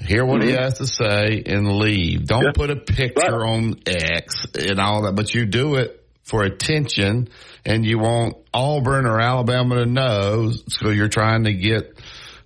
Hear 0.06 0.26
what 0.26 0.44
he 0.44 0.52
has 0.52 0.78
to 0.78 0.88
say 0.88 1.44
and 1.46 1.78
leave. 1.80 2.26
Don't 2.28 2.56
put 2.56 2.70
a 2.70 2.76
picture 2.76 3.46
on 3.46 3.76
X 3.86 4.46
and 4.56 4.80
all 4.80 5.04
that, 5.04 5.16
but 5.16 5.34
you 5.34 5.46
do 5.46 5.76
it 5.76 6.04
for 6.24 6.44
attention 6.44 7.30
and 7.66 7.86
you 7.86 8.00
want 8.00 8.36
Auburn 8.54 9.06
or 9.06 9.20
Alabama 9.20 9.76
to 9.76 9.86
know. 9.86 10.52
So 10.70 10.90
you're 10.90 11.10
trying 11.10 11.46
to 11.46 11.54
get, 11.54 11.98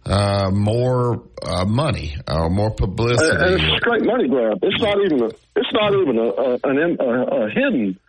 uh, 0.05 0.49
more, 0.51 1.23
uh, 1.45 1.65
money, 1.65 2.15
uh, 2.27 2.49
more 2.49 2.71
publicity. 2.71 3.29
and 3.29 3.43
and 3.43 3.53
it's 3.61 3.63
a 3.73 3.77
straight 3.77 4.03
money 4.03 4.27
grab. 4.27 4.57
It's 4.63 4.81
not 4.81 4.97
even 5.03 5.21
a. 5.21 5.27
It's 5.55 5.73
not 5.73 5.93
even 5.93 6.17
a, 6.17 6.23
a 6.23 6.59
an 6.63 6.97
a, 6.99 7.45
a 7.45 7.49
hidden 7.49 7.99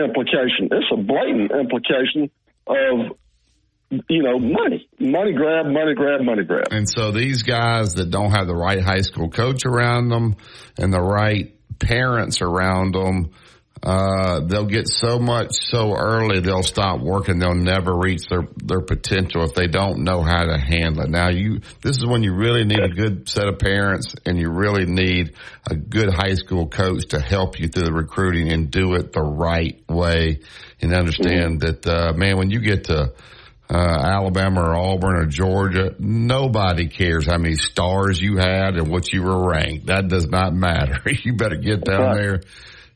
implication. 0.00 0.68
It's 0.70 0.90
a 0.92 0.96
blatant 0.96 1.50
implication 1.52 2.30
of 2.66 3.16
you 4.08 4.22
know 4.22 4.38
money, 4.38 4.88
money 4.98 5.32
grab, 5.32 5.66
money 5.66 5.94
grab, 5.94 6.20
money 6.22 6.44
grab. 6.44 6.68
And 6.70 6.88
so 6.88 7.10
these 7.10 7.42
guys 7.42 7.94
that 7.94 8.10
don't 8.10 8.30
have 8.30 8.46
the 8.46 8.54
right 8.54 8.82
high 8.82 9.02
school 9.02 9.28
coach 9.28 9.66
around 9.66 10.08
them 10.08 10.36
and 10.78 10.92
the 10.92 11.00
right 11.00 11.54
parents 11.78 12.40
around 12.40 12.94
them, 12.94 13.32
uh, 13.82 14.40
they'll 14.46 14.64
get 14.64 14.86
so 14.86 15.18
much 15.18 15.54
so 15.54 15.94
early 15.94 16.40
they'll 16.40 16.62
stop 16.62 17.00
working. 17.00 17.38
They'll 17.38 17.54
never 17.54 17.94
reach 17.94 18.28
their, 18.28 18.46
their 18.56 18.80
potential 18.80 19.42
if 19.42 19.54
they 19.54 19.66
don't 19.66 20.04
know 20.04 20.22
how 20.22 20.44
to 20.44 20.56
handle 20.56 21.02
it. 21.02 21.10
Now 21.10 21.30
you, 21.30 21.60
this 21.82 21.98
is 21.98 22.06
when 22.06 22.22
you 22.22 22.32
really 22.32 22.64
need 22.64 22.78
a 22.78 22.88
good 22.88 23.28
set 23.28 23.48
of 23.48 23.58
parents 23.58 24.14
and 24.24 24.38
you 24.38 24.50
really 24.50 24.86
need 24.86 25.34
a 25.68 25.74
good 25.74 26.14
high 26.14 26.34
school 26.34 26.68
coach 26.68 27.08
to 27.08 27.20
help 27.20 27.58
you 27.58 27.68
through 27.68 27.84
the 27.84 27.92
recruiting 27.92 28.52
and 28.52 28.70
do 28.70 28.94
it 28.94 29.12
the 29.12 29.22
right 29.22 29.82
way 29.88 30.40
and 30.80 30.94
understand 30.94 31.60
that, 31.60 31.86
uh, 31.86 32.12
man, 32.14 32.38
when 32.38 32.50
you 32.50 32.60
get 32.60 32.84
to, 32.84 33.12
uh, 33.72 33.78
Alabama 33.78 34.60
or 34.60 34.76
Auburn 34.76 35.16
or 35.16 35.26
Georgia, 35.26 35.94
nobody 35.98 36.88
cares 36.88 37.26
how 37.26 37.38
many 37.38 37.56
stars 37.56 38.20
you 38.20 38.36
had 38.36 38.76
and 38.76 38.88
what 38.88 39.12
you 39.12 39.22
were 39.22 39.48
ranked. 39.48 39.86
That 39.86 40.08
does 40.08 40.28
not 40.28 40.54
matter. 40.54 41.00
you 41.24 41.34
better 41.34 41.56
get 41.56 41.84
down 41.84 42.14
there 42.14 42.40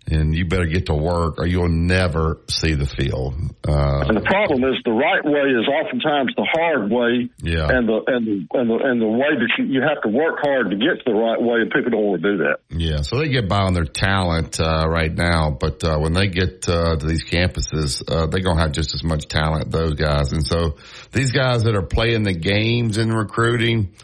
and 0.09 0.35
you 0.35 0.45
better 0.47 0.67
get 0.67 0.87
to 0.87 0.95
work 0.95 1.39
or 1.39 1.47
you'll 1.47 1.69
never 1.69 2.39
see 2.49 2.75
the 2.75 2.87
field. 2.87 3.35
Uh, 3.67 4.05
And 4.07 4.17
the 4.17 4.23
problem 4.23 4.63
is 4.65 4.77
the 4.85 4.93
right 4.93 5.25
way 5.25 5.51
is 5.51 5.67
oftentimes 5.67 6.33
the 6.37 6.47
hard 6.55 6.91
way, 6.91 7.29
Yeah. 7.43 7.67
and 7.69 7.89
the 7.89 8.03
and 8.07 8.27
the 8.27 8.47
and 8.59 8.71
the 8.71 8.77
and 8.85 9.01
the 9.03 9.07
way 9.09 9.35
that 9.35 9.51
you, 9.59 9.65
you 9.65 9.83
have 9.83 10.01
to 10.03 10.09
work 10.09 10.37
hard 10.43 10.71
to 10.71 10.77
get 10.77 11.05
to 11.05 11.13
the 11.13 11.15
right 11.15 11.41
way, 11.43 11.61
and 11.63 11.71
people 11.71 11.91
don't 11.91 12.05
want 12.05 12.23
to 12.23 12.33
do 12.33 12.37
that. 12.45 12.59
Yeah, 12.71 13.03
so 13.03 13.19
they 13.19 13.29
get 13.29 13.49
by 13.49 13.63
on 13.63 13.75
their 13.75 13.85
talent 13.85 14.61
uh, 14.61 14.87
right 14.89 15.13
now, 15.13 15.51
but 15.51 15.83
uh, 15.83 15.99
when 15.99 16.13
they 16.13 16.29
get 16.29 16.69
uh, 16.69 16.97
to 16.97 17.07
these 17.07 17.25
campuses, 17.25 18.03
uh, 18.09 18.27
they're 18.27 18.41
gonna 18.43 18.61
have 18.61 18.73
just 18.73 18.95
as 18.95 19.03
much 19.03 19.27
talent 19.27 19.71
those 19.73 19.95
guys. 19.95 20.33
And 20.33 20.47
so 20.47 20.77
these 21.13 21.33
guys 21.33 21.65
that 21.65 21.75
are 21.75 21.83
playing 21.83 22.23
the 22.23 22.35
games 22.35 22.97
in 22.97 23.11
recruiting, 23.13 23.95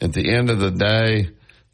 at 0.00 0.12
the 0.12 0.28
end 0.34 0.50
of 0.50 0.58
the 0.58 0.70
day, 0.72 1.28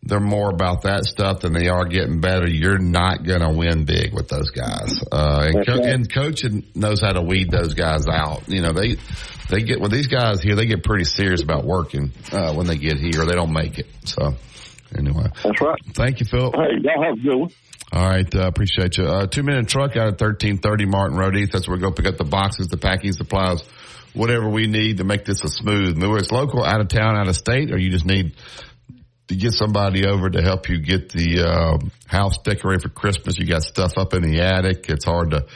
they're 0.05 0.21
more 0.21 0.51
about 0.51 0.83
that 0.83 1.05
stuff 1.05 1.41
than 1.41 1.53
they 1.53 1.69
are 1.69 1.85
getting 1.85 2.21
better. 2.21 2.49
You're 2.49 2.79
not 2.79 3.25
going 3.25 3.41
to 3.41 3.51
win 3.51 3.85
big 3.85 4.13
with 4.13 4.29
those 4.29 4.51
guys. 4.51 5.01
Uh, 5.13 5.51
and, 5.53 5.67
co- 5.67 5.83
and 5.83 6.13
coaching 6.13 6.65
knows 6.75 7.01
how 7.01 7.13
to 7.13 7.23
weed 7.23 7.51
those 7.51 7.75
guys 7.75 8.07
out. 8.09 8.49
You 8.49 8.63
know, 8.63 8.73
they, 8.73 8.97
they 9.49 9.63
get, 9.63 9.81
with 9.81 9.93
these 9.93 10.09
guys 10.09 10.43
here, 10.43 10.57
they 10.57 10.67
get 10.67 10.83
pretty 10.83 11.05
serious 11.05 11.43
about 11.43 11.65
working, 11.65 12.11
uh, 12.33 12.53
when 12.55 12.67
they 12.67 12.77
get 12.77 12.99
here. 12.99 13.25
They 13.25 13.35
don't 13.35 13.53
make 13.53 13.79
it. 13.79 13.87
So 14.05 14.35
anyway. 14.97 15.27
That's 15.43 15.61
right. 15.61 15.81
Thank 15.95 16.19
you, 16.19 16.27
Phil. 16.27 16.51
Hey, 16.51 16.81
y'all 16.81 17.05
have 17.05 17.19
a 17.19 17.21
good 17.21 17.37
one. 17.37 17.51
All 17.93 18.09
right, 18.09 18.35
uh, 18.35 18.47
appreciate 18.47 18.97
you. 18.97 19.05
Uh, 19.05 19.27
two 19.27 19.43
minute 19.43 19.69
truck 19.69 19.99
out 19.99 20.09
of 20.09 20.17
thirteen 20.17 20.57
thirty 20.57 20.87
Martin 20.87 21.15
Road 21.19 21.37
East. 21.37 21.53
That's 21.53 21.69
where 21.69 21.77
we 21.77 21.83
go 21.83 21.91
pick 21.91 22.07
up 22.07 22.17
the 22.17 22.25
boxes, 22.25 22.69
the 22.69 22.79
packing 22.79 23.13
supplies, 23.13 23.63
whatever 24.15 24.49
we 24.49 24.67
need 24.67 24.97
to 24.97 25.05
make 25.05 25.27
this 25.27 25.45
a 25.45 25.49
smooth. 25.49 26.01
Whether 26.01 26.17
it's 26.17 26.31
local, 26.31 26.65
out 26.65 26.81
of 26.81 26.89
town, 26.89 27.19
out 27.19 27.29
of 27.29 27.37
state, 27.37 27.71
or 27.71 27.77
you 27.77 27.91
just 27.91 28.07
need 28.07 28.33
to 29.33 29.39
get 29.39 29.53
somebody 29.53 30.07
over 30.07 30.31
to 30.31 30.43
help 30.43 30.69
you 30.69 30.81
get 30.81 31.11
the 31.11 31.41
uh, 31.41 31.79
house 32.07 32.39
decorated 32.39 32.83
for 32.83 32.89
Christmas. 32.91 33.39
You 33.39 33.47
got 33.47 33.63
stuff 33.63 33.93
up 33.97 34.15
in 34.15 34.23
the 34.23 34.41
attic. 34.41 34.89
It's 34.89 35.05
hard 35.05 35.31
to 35.31 35.47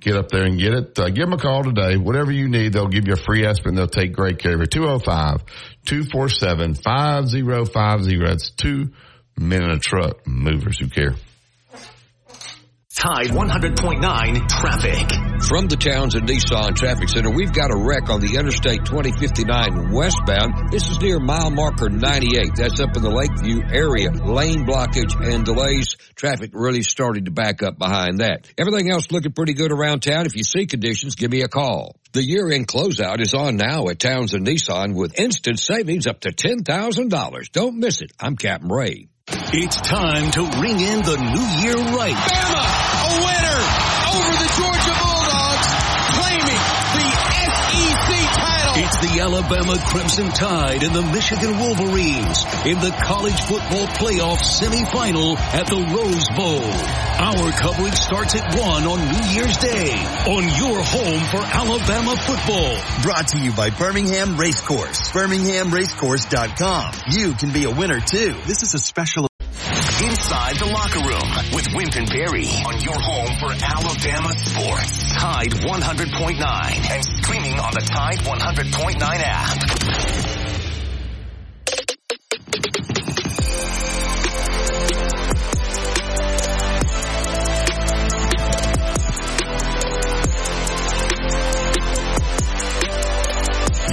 get 0.00 0.16
up 0.16 0.28
there 0.28 0.44
and 0.44 0.58
get 0.58 0.72
it. 0.72 0.98
Uh, 0.98 1.08
give 1.08 1.24
them 1.28 1.32
a 1.32 1.38
call 1.38 1.64
today. 1.64 1.96
Whatever 1.96 2.32
you 2.32 2.48
need, 2.48 2.72
they'll 2.72 2.88
give 2.88 3.06
you 3.06 3.14
a 3.14 3.22
free 3.22 3.44
estimate. 3.44 3.68
and 3.68 3.78
They'll 3.78 3.88
take 3.88 4.12
great 4.12 4.38
care 4.38 4.54
of 4.54 4.60
you. 4.60 4.66
205 4.66 5.44
247 5.84 6.74
5050. 6.74 8.18
That's 8.24 8.50
two 8.50 8.92
men 9.38 9.62
in 9.62 9.70
a 9.70 9.78
truck 9.78 10.26
movers 10.26 10.78
who 10.78 10.88
care. 10.88 11.14
Tide 12.96 13.28
100.9 13.28 14.48
traffic. 14.48 15.12
From 15.46 15.68
the 15.68 15.76
Towns 15.76 16.14
Townsend 16.14 16.28
Nissan 16.30 16.74
Traffic 16.74 17.10
Center, 17.10 17.30
we've 17.30 17.52
got 17.52 17.70
a 17.70 17.76
wreck 17.76 18.08
on 18.08 18.20
the 18.20 18.36
Interstate 18.38 18.86
2059 18.86 19.92
westbound. 19.92 20.72
This 20.72 20.88
is 20.88 20.98
near 20.98 21.20
mile 21.20 21.50
marker 21.50 21.90
98. 21.90 22.52
That's 22.56 22.80
up 22.80 22.96
in 22.96 23.02
the 23.02 23.10
Lakeview 23.10 23.60
area. 23.70 24.10
Lane 24.12 24.64
blockage 24.64 25.12
and 25.22 25.44
delays. 25.44 25.96
Traffic 26.14 26.52
really 26.54 26.80
started 26.82 27.26
to 27.26 27.30
back 27.30 27.62
up 27.62 27.76
behind 27.76 28.20
that. 28.20 28.50
Everything 28.56 28.90
else 28.90 29.12
looking 29.12 29.32
pretty 29.32 29.52
good 29.52 29.72
around 29.72 30.00
town. 30.00 30.24
If 30.24 30.34
you 30.34 30.42
see 30.42 30.64
conditions, 30.64 31.16
give 31.16 31.30
me 31.30 31.42
a 31.42 31.48
call. 31.48 31.96
The 32.12 32.24
year-end 32.24 32.66
closeout 32.66 33.20
is 33.20 33.34
on 33.34 33.58
now 33.58 33.88
at 33.88 33.98
Towns 33.98 34.32
Townsend 34.32 34.46
Nissan 34.46 34.94
with 34.94 35.20
instant 35.20 35.60
savings 35.60 36.06
up 36.06 36.20
to 36.20 36.30
$10,000. 36.30 37.52
Don't 37.52 37.76
miss 37.76 38.00
it. 38.00 38.12
I'm 38.18 38.36
Captain 38.36 38.70
Ray. 38.70 39.08
It's 39.28 39.80
time 39.80 40.30
to 40.32 40.40
ring 40.60 40.80
in 40.80 41.02
the 41.02 41.16
new 41.16 41.66
year 41.66 41.76
right. 41.96 42.14
Bama, 42.14 42.85
It's 48.98 49.12
the 49.12 49.20
Alabama 49.20 49.76
Crimson 49.88 50.28
Tide 50.30 50.82
and 50.82 50.94
the 50.94 51.02
Michigan 51.02 51.58
Wolverines 51.58 52.44
in 52.64 52.78
the 52.80 52.94
college 53.04 53.38
football 53.42 53.86
playoff 53.88 54.38
semifinal 54.38 55.36
at 55.36 55.66
the 55.66 55.76
Rose 55.76 56.28
Bowl. 56.30 56.64
Our 57.18 57.52
coverage 57.52 57.94
starts 57.94 58.34
at 58.36 58.54
1 58.54 58.86
on 58.86 58.98
New 58.98 59.28
Year's 59.34 59.56
Day 59.58 59.92
on 60.26 60.44
your 60.44 60.82
home 60.82 61.20
for 61.30 61.42
Alabama 61.44 62.16
football. 62.16 62.78
Brought 63.02 63.28
to 63.28 63.38
you 63.38 63.52
by 63.52 63.70
Birmingham 63.70 64.36
Racecourse. 64.36 65.10
BirminghamRacecourse.com. 65.12 66.92
You 67.10 67.34
can 67.34 67.52
be 67.52 67.64
a 67.64 67.70
winner 67.70 68.00
too. 68.00 68.34
This 68.46 68.62
is 68.62 68.74
a 68.74 68.78
special 68.78 69.28
Inside 70.04 70.56
the 70.56 70.66
locker 70.66 71.00
room 71.00 71.54
with 71.54 71.72
and 71.96 72.06
Barry 72.10 72.46
on 72.66 72.78
your 72.82 73.00
home 73.00 73.34
for 73.38 73.50
Alabama 73.64 74.36
sports. 74.36 75.12
Tide 75.14 75.52
100.9 75.52 76.90
and 76.90 77.04
streaming 77.04 77.58
on 77.58 77.72
the 77.72 77.80
Tide 77.80 78.18
100.9 78.18 79.00
app. 79.00 80.35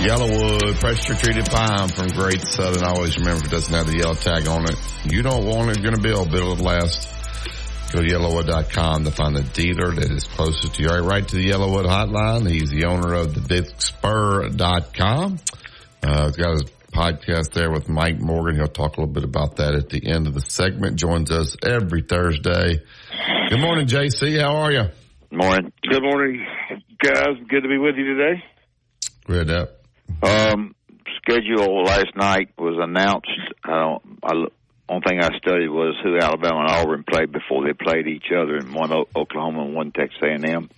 YellaWood 0.04 0.82
pressure 0.82 1.16
treated 1.16 1.46
pine 1.46 1.88
from 1.88 2.08
Great 2.10 2.42
Southern. 2.42 2.84
Always 2.84 3.18
remember 3.18 3.46
it 3.46 3.52
doesn't 3.52 3.74
have 3.74 3.88
the 3.88 4.00
yellow 4.00 4.16
tag 4.16 4.50
on 4.50 4.66
it. 4.66 4.76
You 5.06 5.22
don't 5.22 5.46
want 5.46 5.70
it, 5.70 5.78
you're 5.78 5.92
going 5.92 5.96
to 5.96 6.02
build, 6.02 6.30
build 6.30 6.60
it 6.60 6.64
last. 6.64 7.08
Go 7.94 8.02
to 8.02 8.08
yellawood.com 8.08 9.06
to 9.06 9.12
find 9.12 9.34
the 9.34 9.44
dealer 9.44 9.92
that 9.92 10.12
is 10.12 10.26
closest 10.26 10.76
to 10.76 10.82
you. 10.82 10.90
All 10.90 11.00
right, 11.00 11.08
right 11.08 11.26
to 11.26 11.36
the 11.38 11.50
YellaWood 11.50 11.86
hotline. 11.86 12.50
He's 12.50 12.70
the 12.70 12.84
owner 12.84 13.14
of 13.14 13.34
the 13.34 13.40
bigspur.com. 13.40 15.40
Uh, 16.04 16.28
he's 16.28 16.36
got 16.36 16.52
his 16.52 16.64
podcast 16.92 17.54
there 17.54 17.72
with 17.72 17.88
Mike 17.88 18.20
Morgan. 18.20 18.58
He'll 18.58 18.68
talk 18.68 18.98
a 18.98 19.00
little 19.00 19.14
bit 19.14 19.24
about 19.24 19.56
that 19.56 19.74
at 19.74 19.88
the 19.88 20.06
end 20.06 20.28
of 20.28 20.34
the 20.34 20.42
segment. 20.42 20.98
Joins 20.98 21.32
us 21.32 21.56
every 21.64 22.02
Thursday. 22.02 22.82
Good 23.50 23.62
morning, 23.62 23.88
JC. 23.88 24.42
How 24.42 24.58
are 24.58 24.72
you? 24.74 24.84
Morning. 25.32 25.72
Good 25.90 26.04
morning, 26.04 26.46
guys. 27.02 27.38
Good 27.48 27.62
to 27.62 27.70
be 27.70 27.78
with 27.78 27.96
you 27.96 28.18
today. 28.18 28.44
Read 29.30 29.50
up. 29.50 29.83
Um, 30.22 30.76
schedule 31.18 31.84
last 31.84 32.16
night 32.16 32.50
was 32.58 32.78
announced. 32.80 33.30
I 33.64 33.72
don't. 33.72 34.02
I, 34.24 34.34
only 34.90 35.02
thing 35.08 35.20
I 35.22 35.30
studied 35.38 35.70
was 35.70 35.96
who 36.04 36.18
Alabama 36.18 36.60
and 36.62 36.70
Auburn 36.70 37.04
played 37.10 37.32
before 37.32 37.66
they 37.66 37.74
played 37.74 38.08
each 38.08 38.28
other, 38.36 38.58
and 38.58 38.74
one 38.76 38.92
O- 38.92 39.08
Oklahoma 39.16 39.64
and 39.64 39.74
one 39.76 39.92
Texas 39.92 40.20
A&M. 40.22 40.70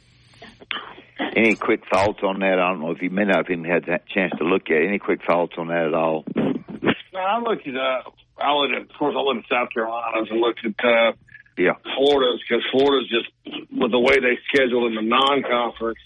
Any 1.35 1.55
quick 1.55 1.81
thoughts 1.91 2.19
on 2.23 2.39
that? 2.39 2.59
I 2.59 2.69
don't 2.69 2.81
know 2.81 2.91
if 2.91 3.01
you 3.01 3.09
may 3.09 3.23
not 3.23 3.38
have 3.38 3.49
even 3.49 3.65
had 3.65 3.85
that 3.88 4.07
chance 4.07 4.31
to 4.38 4.43
look 4.43 4.69
at 4.69 4.77
it. 4.77 4.88
Any 4.88 4.99
quick 4.99 5.21
thoughts 5.25 5.53
on 5.57 5.67
that 5.69 5.88
at 5.88 5.93
all? 5.93 6.23
No, 6.35 7.19
I 7.19 7.39
looked 7.39 7.67
at, 7.67 7.75
uh, 7.75 8.01
I 8.38 8.53
looked 8.53 8.75
at, 8.75 8.81
of 8.83 8.89
course, 8.99 9.15
I 9.17 9.21
looked 9.21 9.45
at 9.45 9.49
South 9.49 9.69
Carolina's 9.73 10.27
and 10.29 10.39
looked 10.39 10.59
at, 10.65 10.85
uh, 10.85 11.13
Yeah. 11.57 11.73
Florida's 11.95 12.41
because 12.47 12.63
Florida's 12.71 13.09
just, 13.09 13.29
with 13.71 13.91
the 13.91 13.99
way 13.99 14.19
they 14.19 14.38
schedule 14.53 14.88
in 14.88 14.95
the 14.95 15.01
non-conference, 15.01 15.99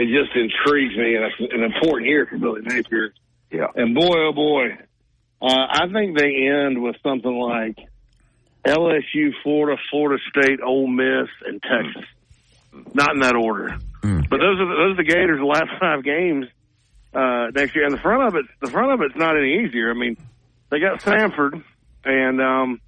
it 0.00 0.06
just 0.06 0.34
intrigues 0.34 0.96
me 0.96 1.14
and 1.14 1.24
it's 1.24 1.52
an 1.52 1.62
important 1.62 2.08
year 2.08 2.26
for 2.26 2.38
Billy 2.38 2.62
Napier. 2.62 3.12
Yeah. 3.52 3.66
And 3.74 3.94
boy, 3.94 4.16
oh 4.16 4.32
boy, 4.32 4.78
uh, 5.42 5.66
I 5.70 5.88
think 5.92 6.16
they 6.16 6.48
end 6.48 6.82
with 6.82 6.96
something 7.02 7.32
like 7.32 7.76
LSU, 8.66 9.32
Florida, 9.42 9.80
Florida 9.90 10.22
State, 10.30 10.60
Ole 10.64 10.86
Miss, 10.86 11.28
and 11.46 11.62
Texas. 11.62 12.08
Not 12.94 13.14
in 13.14 13.20
that 13.20 13.34
order, 13.34 13.76
but 14.00 14.38
those 14.38 14.60
are 14.60 14.68
the, 14.68 14.74
those 14.78 14.94
are 14.94 14.96
the 14.96 15.04
Gators' 15.04 15.42
last 15.42 15.70
five 15.80 16.04
games 16.04 16.46
uh, 17.12 17.48
next 17.52 17.74
year. 17.74 17.84
And 17.84 17.92
the 17.92 18.00
front 18.00 18.28
of 18.28 18.36
it, 18.36 18.46
the 18.60 18.70
front 18.70 18.92
of 18.92 19.00
it's 19.00 19.16
not 19.16 19.36
any 19.36 19.64
easier. 19.64 19.90
I 19.90 19.94
mean, 19.94 20.16
they 20.70 20.78
got 20.78 21.00
Stanford, 21.00 21.64
and 22.04 22.40
um, 22.40 22.80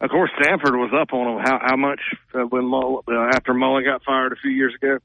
of 0.00 0.10
course 0.10 0.30
Stanford 0.40 0.74
was 0.74 0.90
up 0.92 1.12
on 1.12 1.36
them 1.36 1.44
how, 1.44 1.60
how 1.62 1.76
much 1.76 2.00
uh, 2.34 2.40
when 2.40 2.64
Mull, 2.64 3.04
uh, 3.06 3.30
after 3.32 3.54
Mullen 3.54 3.84
got 3.84 4.02
fired 4.02 4.32
a 4.32 4.36
few 4.36 4.50
years 4.50 4.74
ago. 4.74 4.98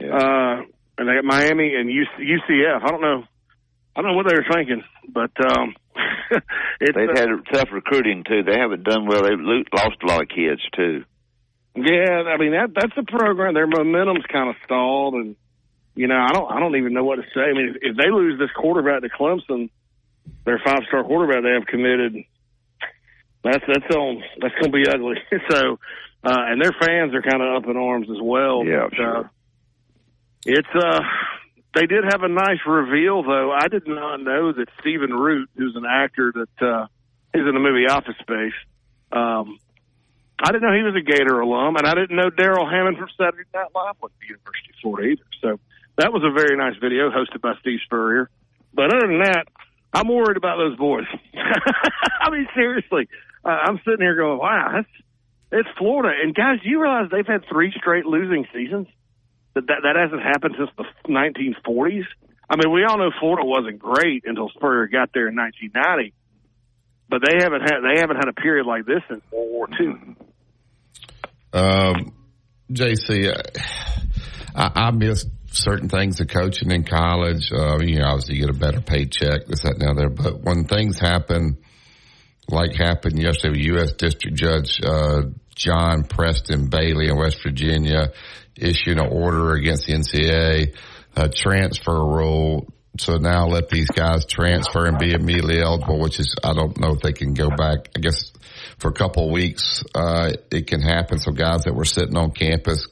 Uh, 0.00 0.62
and 0.98 1.08
they 1.08 1.14
got 1.14 1.24
Miami 1.24 1.74
and 1.74 1.88
UC, 1.90 2.20
UCF. 2.20 2.82
I 2.82 2.88
don't 2.88 3.00
know. 3.00 3.24
I 3.94 4.02
don't 4.02 4.10
know 4.10 4.16
what 4.16 4.28
they 4.28 4.34
were 4.34 4.44
thinking, 4.52 4.82
but 5.08 5.30
um, 5.44 5.74
it's 6.80 6.96
They've 6.96 7.08
uh, 7.08 7.18
had 7.18 7.28
tough 7.52 7.68
recruiting 7.72 8.24
too. 8.24 8.42
They 8.42 8.58
haven't 8.58 8.84
done 8.84 9.06
well. 9.06 9.22
They've 9.22 9.38
lo- 9.38 9.62
lost 9.72 9.96
a 10.02 10.06
lot 10.06 10.22
of 10.22 10.28
kids 10.28 10.60
too. 10.74 11.04
Yeah, 11.74 12.24
I 12.28 12.38
mean 12.38 12.52
that 12.52 12.72
that's 12.74 12.94
the 12.96 13.04
program. 13.04 13.54
Their 13.54 13.66
momentum's 13.66 14.24
kind 14.32 14.48
of 14.48 14.56
stalled, 14.64 15.14
and 15.14 15.36
you 15.94 16.06
know 16.08 16.16
I 16.16 16.32
don't 16.32 16.50
I 16.50 16.60
don't 16.60 16.76
even 16.76 16.94
know 16.94 17.04
what 17.04 17.16
to 17.16 17.22
say. 17.34 17.40
I 17.40 17.52
mean, 17.52 17.74
if, 17.74 17.92
if 17.92 17.96
they 17.96 18.10
lose 18.10 18.38
this 18.38 18.50
quarterback 18.56 19.02
to 19.02 19.08
Clemson, 19.08 19.68
their 20.44 20.60
five 20.64 20.80
star 20.88 21.04
quarterback 21.04 21.42
they 21.42 21.52
have 21.52 21.66
committed, 21.66 22.24
that's 23.44 23.64
that's 23.66 23.94
on 23.94 24.22
that's 24.40 24.54
going 24.54 24.72
to 24.72 24.76
be 24.76 24.88
ugly. 24.88 25.16
so, 25.50 25.78
uh, 26.24 26.48
and 26.48 26.62
their 26.62 26.72
fans 26.80 27.14
are 27.14 27.22
kind 27.22 27.42
of 27.42 27.62
up 27.62 27.68
in 27.68 27.76
arms 27.76 28.08
as 28.10 28.22
well. 28.22 28.64
Yeah, 28.64 28.88
but, 28.88 29.00
uh, 29.00 29.22
it's 30.46 30.68
uh 30.74 31.00
they 31.74 31.86
did 31.86 32.04
have 32.04 32.22
a 32.22 32.28
nice 32.28 32.60
reveal 32.66 33.22
though. 33.22 33.52
I 33.52 33.68
did 33.68 33.86
not 33.86 34.22
know 34.22 34.52
that 34.52 34.68
Stephen 34.80 35.12
Root, 35.12 35.50
who's 35.56 35.76
an 35.76 35.84
actor 35.84 36.32
that 36.34 36.66
uh 36.66 36.86
is 37.34 37.46
in 37.46 37.54
the 37.54 37.60
movie 37.60 37.86
Office 37.88 38.16
Space, 38.20 38.56
um 39.12 39.58
I 40.38 40.52
didn't 40.52 40.68
know 40.68 40.76
he 40.76 40.82
was 40.82 40.94
a 40.94 41.00
Gator 41.00 41.40
alum, 41.40 41.76
and 41.76 41.86
I 41.86 41.94
didn't 41.94 42.14
know 42.14 42.28
Darrell 42.28 42.68
Hammond 42.68 42.98
from 42.98 43.08
Saturday 43.16 43.48
Night 43.54 43.68
Live 43.74 43.96
went 44.02 44.12
to 44.12 44.20
the 44.20 44.26
University 44.36 44.68
of 44.68 44.76
Florida 44.82 45.08
either. 45.08 45.28
So 45.40 45.60
that 45.96 46.12
was 46.12 46.22
a 46.24 46.30
very 46.30 46.56
nice 46.56 46.76
video 46.76 47.08
hosted 47.08 47.40
by 47.40 47.54
Steve 47.60 47.78
Spurrier. 47.84 48.28
But 48.74 48.94
other 48.94 49.06
than 49.06 49.20
that, 49.20 49.48
I'm 49.94 50.08
worried 50.08 50.36
about 50.36 50.58
those 50.58 50.76
boys. 50.76 51.06
I 52.20 52.30
mean, 52.30 52.46
seriously, 52.54 53.08
uh, 53.44 53.48
I'm 53.48 53.80
sitting 53.84 54.00
here 54.00 54.14
going, 54.14 54.38
"Wow, 54.38 54.72
that's 54.74 54.88
it's 55.52 55.78
Florida." 55.78 56.12
And 56.22 56.34
guys, 56.34 56.60
do 56.62 56.68
you 56.68 56.82
realize 56.82 57.08
they've 57.10 57.26
had 57.26 57.46
three 57.48 57.72
straight 57.72 58.04
losing 58.04 58.46
seasons? 58.52 58.88
That 59.56 59.64
that, 59.68 59.96
hasn't 59.96 60.20
happened 60.20 60.54
since 60.58 60.70
the 60.76 60.84
1940s. 61.08 62.04
I 62.48 62.56
mean, 62.56 62.72
we 62.72 62.84
all 62.84 62.98
know 62.98 63.10
Florida 63.18 63.42
wasn't 63.42 63.78
great 63.78 64.24
until 64.26 64.50
Spurrier 64.50 64.86
got 64.86 65.14
there 65.14 65.28
in 65.28 65.34
1990, 65.34 66.12
but 67.08 67.22
they 67.24 67.42
haven't 67.42 67.62
had 67.62 67.80
they 67.80 67.98
haven't 67.98 68.16
had 68.16 68.28
a 68.28 68.34
period 68.34 68.66
like 68.66 68.84
this 68.84 69.00
since 69.08 69.22
World 69.32 69.50
War 69.50 69.68
II. 69.80 70.16
Um, 71.54 72.12
JC, 72.70 73.32
uh, 73.32 73.42
I, 74.54 74.88
I 74.88 74.90
missed 74.90 75.28
certain 75.52 75.88
things 75.88 76.20
of 76.20 76.28
coaching 76.28 76.70
in 76.70 76.84
college. 76.84 77.50
Uh, 77.50 77.78
you 77.80 78.00
know, 78.00 78.08
obviously 78.08 78.36
you 78.36 78.46
get 78.46 78.54
a 78.54 78.58
better 78.58 78.82
paycheck, 78.82 79.46
this, 79.46 79.62
that, 79.62 79.78
and 79.78 79.80
the 79.80 79.90
other. 79.90 80.10
But 80.10 80.42
when 80.42 80.66
things 80.66 80.98
happen 80.98 81.56
like 82.50 82.74
happened 82.74 83.18
yesterday 83.18 83.56
with 83.56 83.66
U.S. 83.78 83.92
District 83.92 84.36
Judge 84.36 84.80
uh, 84.84 85.22
John 85.54 86.04
Preston 86.04 86.68
Bailey 86.68 87.08
in 87.08 87.16
West 87.16 87.42
Virginia 87.42 88.12
issuing 88.58 88.98
an 88.98 89.08
order 89.10 89.52
against 89.52 89.86
the 89.86 89.92
NCAA 89.94 90.76
uh, 91.16 91.28
transfer 91.34 91.92
rule. 91.92 92.68
So 92.98 93.16
now 93.16 93.46
let 93.46 93.68
these 93.68 93.88
guys 93.88 94.24
transfer 94.24 94.86
and 94.86 94.98
be 94.98 95.12
immediately 95.12 95.60
eligible, 95.60 96.00
which 96.00 96.18
is 96.18 96.34
I 96.42 96.54
don't 96.54 96.78
know 96.80 96.92
if 96.92 97.00
they 97.00 97.12
can 97.12 97.34
go 97.34 97.50
back. 97.50 97.90
I 97.94 98.00
guess 98.00 98.32
for 98.78 98.88
a 98.88 98.94
couple 98.94 99.26
of 99.26 99.32
weeks 99.32 99.84
uh, 99.94 100.32
it 100.50 100.66
can 100.66 100.80
happen. 100.80 101.18
So 101.18 101.32
guys 101.32 101.64
that 101.64 101.74
were 101.74 101.84
sitting 101.84 102.16
on 102.16 102.30
campus 102.30 102.86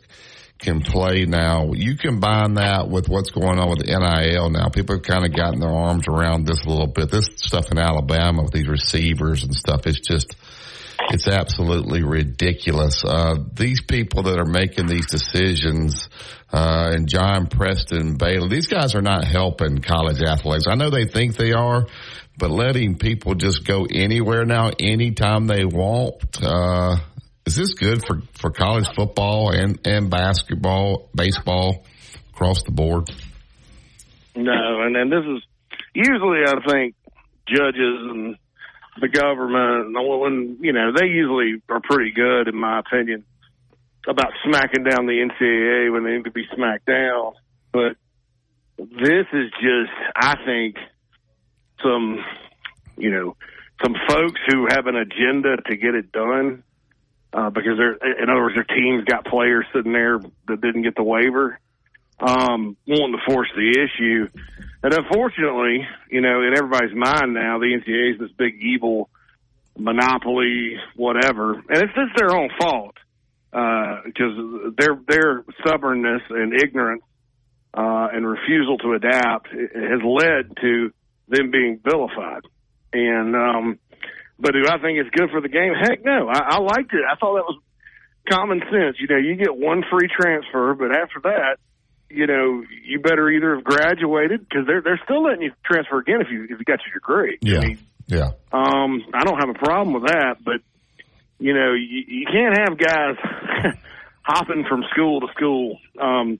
can 0.58 0.80
play 0.80 1.24
now. 1.26 1.72
You 1.72 1.96
combine 1.96 2.54
that 2.54 2.88
with 2.88 3.08
what's 3.08 3.30
going 3.30 3.58
on 3.58 3.68
with 3.70 3.86
NIL 3.86 4.50
now. 4.50 4.68
People 4.68 4.96
have 4.96 5.04
kind 5.04 5.24
of 5.24 5.34
gotten 5.34 5.60
their 5.60 5.72
arms 5.72 6.06
around 6.08 6.46
this 6.46 6.64
a 6.64 6.68
little 6.68 6.86
bit. 6.86 7.10
This 7.10 7.28
stuff 7.36 7.70
in 7.70 7.78
Alabama 7.78 8.42
with 8.42 8.52
these 8.52 8.68
receivers 8.68 9.42
and 9.44 9.54
stuff, 9.54 9.86
it's 9.86 10.00
just, 10.00 10.34
it's 11.10 11.28
absolutely 11.28 12.02
ridiculous. 12.02 13.04
Uh, 13.04 13.36
these 13.52 13.80
people 13.80 14.24
that 14.24 14.38
are 14.38 14.46
making 14.46 14.86
these 14.86 15.06
decisions, 15.06 16.08
uh, 16.52 16.90
and 16.92 17.08
John 17.08 17.46
Preston 17.46 18.16
Bailey, 18.16 18.48
these 18.48 18.66
guys 18.66 18.94
are 18.94 19.02
not 19.02 19.24
helping 19.24 19.78
college 19.78 20.22
athletes. 20.22 20.66
I 20.68 20.74
know 20.74 20.90
they 20.90 21.06
think 21.06 21.36
they 21.36 21.52
are, 21.52 21.86
but 22.38 22.50
letting 22.50 22.96
people 22.98 23.34
just 23.34 23.64
go 23.64 23.86
anywhere 23.90 24.44
now, 24.44 24.70
anytime 24.78 25.46
they 25.46 25.64
want, 25.64 26.42
uh, 26.42 26.96
is 27.46 27.56
this 27.56 27.74
good 27.74 28.04
for, 28.06 28.22
for 28.34 28.50
college 28.50 28.86
football 28.94 29.50
and, 29.50 29.78
and 29.86 30.10
basketball, 30.10 31.08
baseball 31.14 31.84
across 32.32 32.62
the 32.62 32.72
board? 32.72 33.10
No, 34.36 34.82
and 34.82 34.96
then 34.96 35.10
this 35.10 35.24
is 35.24 35.42
usually 35.94 36.40
I 36.46 36.54
think 36.68 36.94
judges 37.46 37.98
and 38.10 38.36
the 39.00 39.08
government, 39.08 39.96
and 39.96 40.64
you 40.64 40.72
know, 40.72 40.92
they 40.96 41.06
usually 41.06 41.62
are 41.68 41.80
pretty 41.80 42.12
good, 42.12 42.48
in 42.48 42.56
my 42.56 42.78
opinion, 42.78 43.24
about 44.06 44.32
smacking 44.44 44.84
down 44.84 45.06
the 45.06 45.28
NCAA 45.28 45.92
when 45.92 46.04
they 46.04 46.12
need 46.12 46.24
to 46.24 46.30
be 46.30 46.46
smacked 46.54 46.86
down. 46.86 47.32
But 47.72 47.96
this 48.78 49.26
is 49.32 49.50
just, 49.60 49.92
I 50.16 50.36
think, 50.44 50.76
some, 51.82 52.24
you 52.96 53.10
know, 53.10 53.36
some 53.82 53.94
folks 54.08 54.40
who 54.48 54.66
have 54.70 54.86
an 54.86 54.96
agenda 54.96 55.56
to 55.68 55.76
get 55.76 55.94
it 55.94 56.12
done 56.12 56.62
uh, 57.32 57.50
because 57.50 57.76
they're, 57.76 57.94
in 58.22 58.30
other 58.30 58.42
words, 58.42 58.54
their 58.54 58.64
team's 58.64 59.04
got 59.04 59.24
players 59.26 59.66
sitting 59.74 59.92
there 59.92 60.20
that 60.48 60.60
didn't 60.60 60.82
get 60.82 60.94
the 60.94 61.02
waiver, 61.02 61.58
um, 62.24 62.76
wanting 62.86 63.18
to 63.18 63.32
force 63.32 63.48
the 63.54 63.70
issue. 63.70 64.28
And 64.82 64.94
unfortunately, 64.94 65.86
you 66.10 66.20
know, 66.20 66.42
in 66.42 66.54
everybody's 66.56 66.94
mind 66.94 67.34
now, 67.34 67.58
the 67.58 67.66
NCAA 67.66 68.14
is 68.14 68.20
this 68.20 68.30
big 68.36 68.54
evil 68.60 69.10
monopoly, 69.76 70.76
whatever, 70.96 71.54
and 71.54 71.82
it's 71.82 71.94
just 71.94 72.16
their 72.16 72.34
own 72.34 72.48
fault 72.58 72.94
because 73.50 74.34
uh, 74.38 74.70
their 74.78 74.98
their 75.06 75.44
stubbornness 75.60 76.22
and 76.30 76.54
ignorance 76.54 77.02
uh, 77.74 78.08
and 78.12 78.26
refusal 78.26 78.78
to 78.78 78.92
adapt 78.92 79.48
has 79.48 80.00
led 80.04 80.56
to 80.60 80.92
them 81.28 81.50
being 81.50 81.80
vilified. 81.84 82.42
And 82.92 83.36
um, 83.36 83.78
but 84.38 84.52
do 84.52 84.64
I 84.66 84.78
think 84.78 84.98
it's 84.98 85.10
good 85.10 85.30
for 85.30 85.40
the 85.40 85.48
game? 85.48 85.72
Heck 85.74 86.04
no. 86.04 86.28
I, 86.28 86.56
I 86.56 86.58
liked 86.60 86.92
it. 86.92 87.02
I 87.10 87.16
thought 87.16 87.34
that 87.34 87.46
was 87.46 87.60
common 88.30 88.60
sense. 88.70 88.96
You 88.98 89.08
know, 89.08 89.16
you 89.16 89.36
get 89.36 89.56
one 89.56 89.84
free 89.90 90.08
transfer, 90.08 90.74
but 90.74 90.90
after 90.90 91.20
that, 91.24 91.58
you 92.08 92.26
know, 92.26 92.62
you 92.84 93.00
better 93.00 93.28
either 93.30 93.56
have 93.56 93.64
graduated 93.64 94.48
because 94.48 94.66
they're 94.66 94.82
they're 94.82 95.00
still 95.04 95.22
letting 95.22 95.42
you 95.42 95.52
transfer 95.64 95.98
again 95.98 96.20
if 96.20 96.28
you 96.30 96.44
if 96.44 96.58
you 96.58 96.64
got 96.64 96.80
your 96.86 96.94
degree. 96.94 97.38
Yeah, 97.40 97.58
I 97.58 97.66
mean, 97.66 97.78
yeah. 98.06 98.30
Um, 98.52 99.04
I 99.12 99.24
don't 99.24 99.38
have 99.38 99.48
a 99.48 99.58
problem 99.58 99.94
with 99.94 100.10
that, 100.10 100.36
but 100.44 100.60
you 101.38 101.54
know, 101.54 101.72
you, 101.72 102.04
you 102.06 102.26
can't 102.26 102.56
have 102.56 102.78
guys 102.78 103.76
hopping 104.22 104.64
from 104.68 104.84
school 104.90 105.20
to 105.20 105.26
school 105.34 105.78
um, 106.00 106.38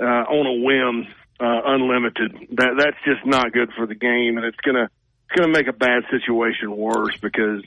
uh, 0.00 0.04
on 0.04 0.46
a 0.46 0.64
whim, 0.64 1.06
uh, 1.40 1.60
unlimited. 1.66 2.32
That 2.52 2.74
that's 2.78 2.96
just 3.04 3.26
not 3.26 3.52
good 3.52 3.70
for 3.76 3.86
the 3.86 3.94
game, 3.94 4.36
and 4.36 4.44
it's 4.44 4.60
gonna 4.64 4.84
it's 4.84 5.38
gonna 5.38 5.52
make 5.52 5.68
a 5.68 5.72
bad 5.72 6.04
situation 6.10 6.76
worse 6.76 7.16
because 7.16 7.62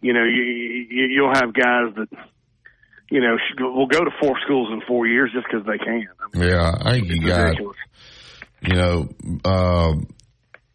you 0.00 0.12
know 0.12 0.24
you, 0.24 0.42
you 0.42 1.04
you'll 1.06 1.34
have 1.34 1.52
guys 1.52 1.94
that 1.96 2.08
you 3.14 3.20
know, 3.20 3.36
will 3.60 3.86
go 3.86 4.00
to 4.00 4.10
four 4.20 4.34
schools 4.44 4.70
in 4.72 4.80
four 4.88 5.06
years 5.06 5.30
just 5.32 5.46
because 5.48 5.64
they 5.64 5.78
can. 5.78 6.08
I 6.18 6.36
mean, 6.36 6.48
yeah, 6.48 6.72
I 6.80 6.90
think 6.94 7.08
you 7.10 7.24
got, 7.24 7.56
you 8.60 8.74
know, 8.74 9.08
uh, 9.44 9.92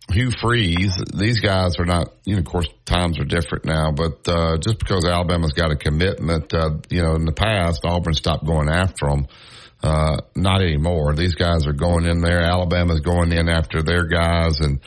Hugh 0.09 0.31
Freeze. 0.41 1.03
These 1.13 1.41
guys 1.41 1.77
are 1.79 1.85
not, 1.85 2.13
you 2.23 2.35
know, 2.35 2.39
of 2.39 2.45
course, 2.45 2.69
times 2.85 3.19
are 3.19 3.25
different 3.25 3.65
now, 3.65 3.91
but 3.91 4.25
uh, 4.29 4.57
just 4.57 4.79
because 4.79 5.03
Alabama's 5.03 5.51
got 5.51 5.71
a 5.71 5.75
commitment, 5.75 6.53
uh, 6.53 6.77
you 6.89 7.01
know, 7.01 7.15
in 7.15 7.25
the 7.25 7.33
past, 7.33 7.81
Auburn 7.83 8.13
stopped 8.13 8.45
going 8.45 8.69
after 8.69 9.09
them. 9.09 9.27
Uh, 9.83 10.21
not 10.33 10.61
anymore. 10.61 11.13
These 11.15 11.35
guys 11.35 11.67
are 11.67 11.73
going 11.73 12.05
in 12.05 12.21
there. 12.21 12.39
Alabama's 12.39 13.01
going 13.01 13.33
in 13.33 13.49
after 13.49 13.81
their 13.81 14.05
guys, 14.05 14.61
and 14.61 14.79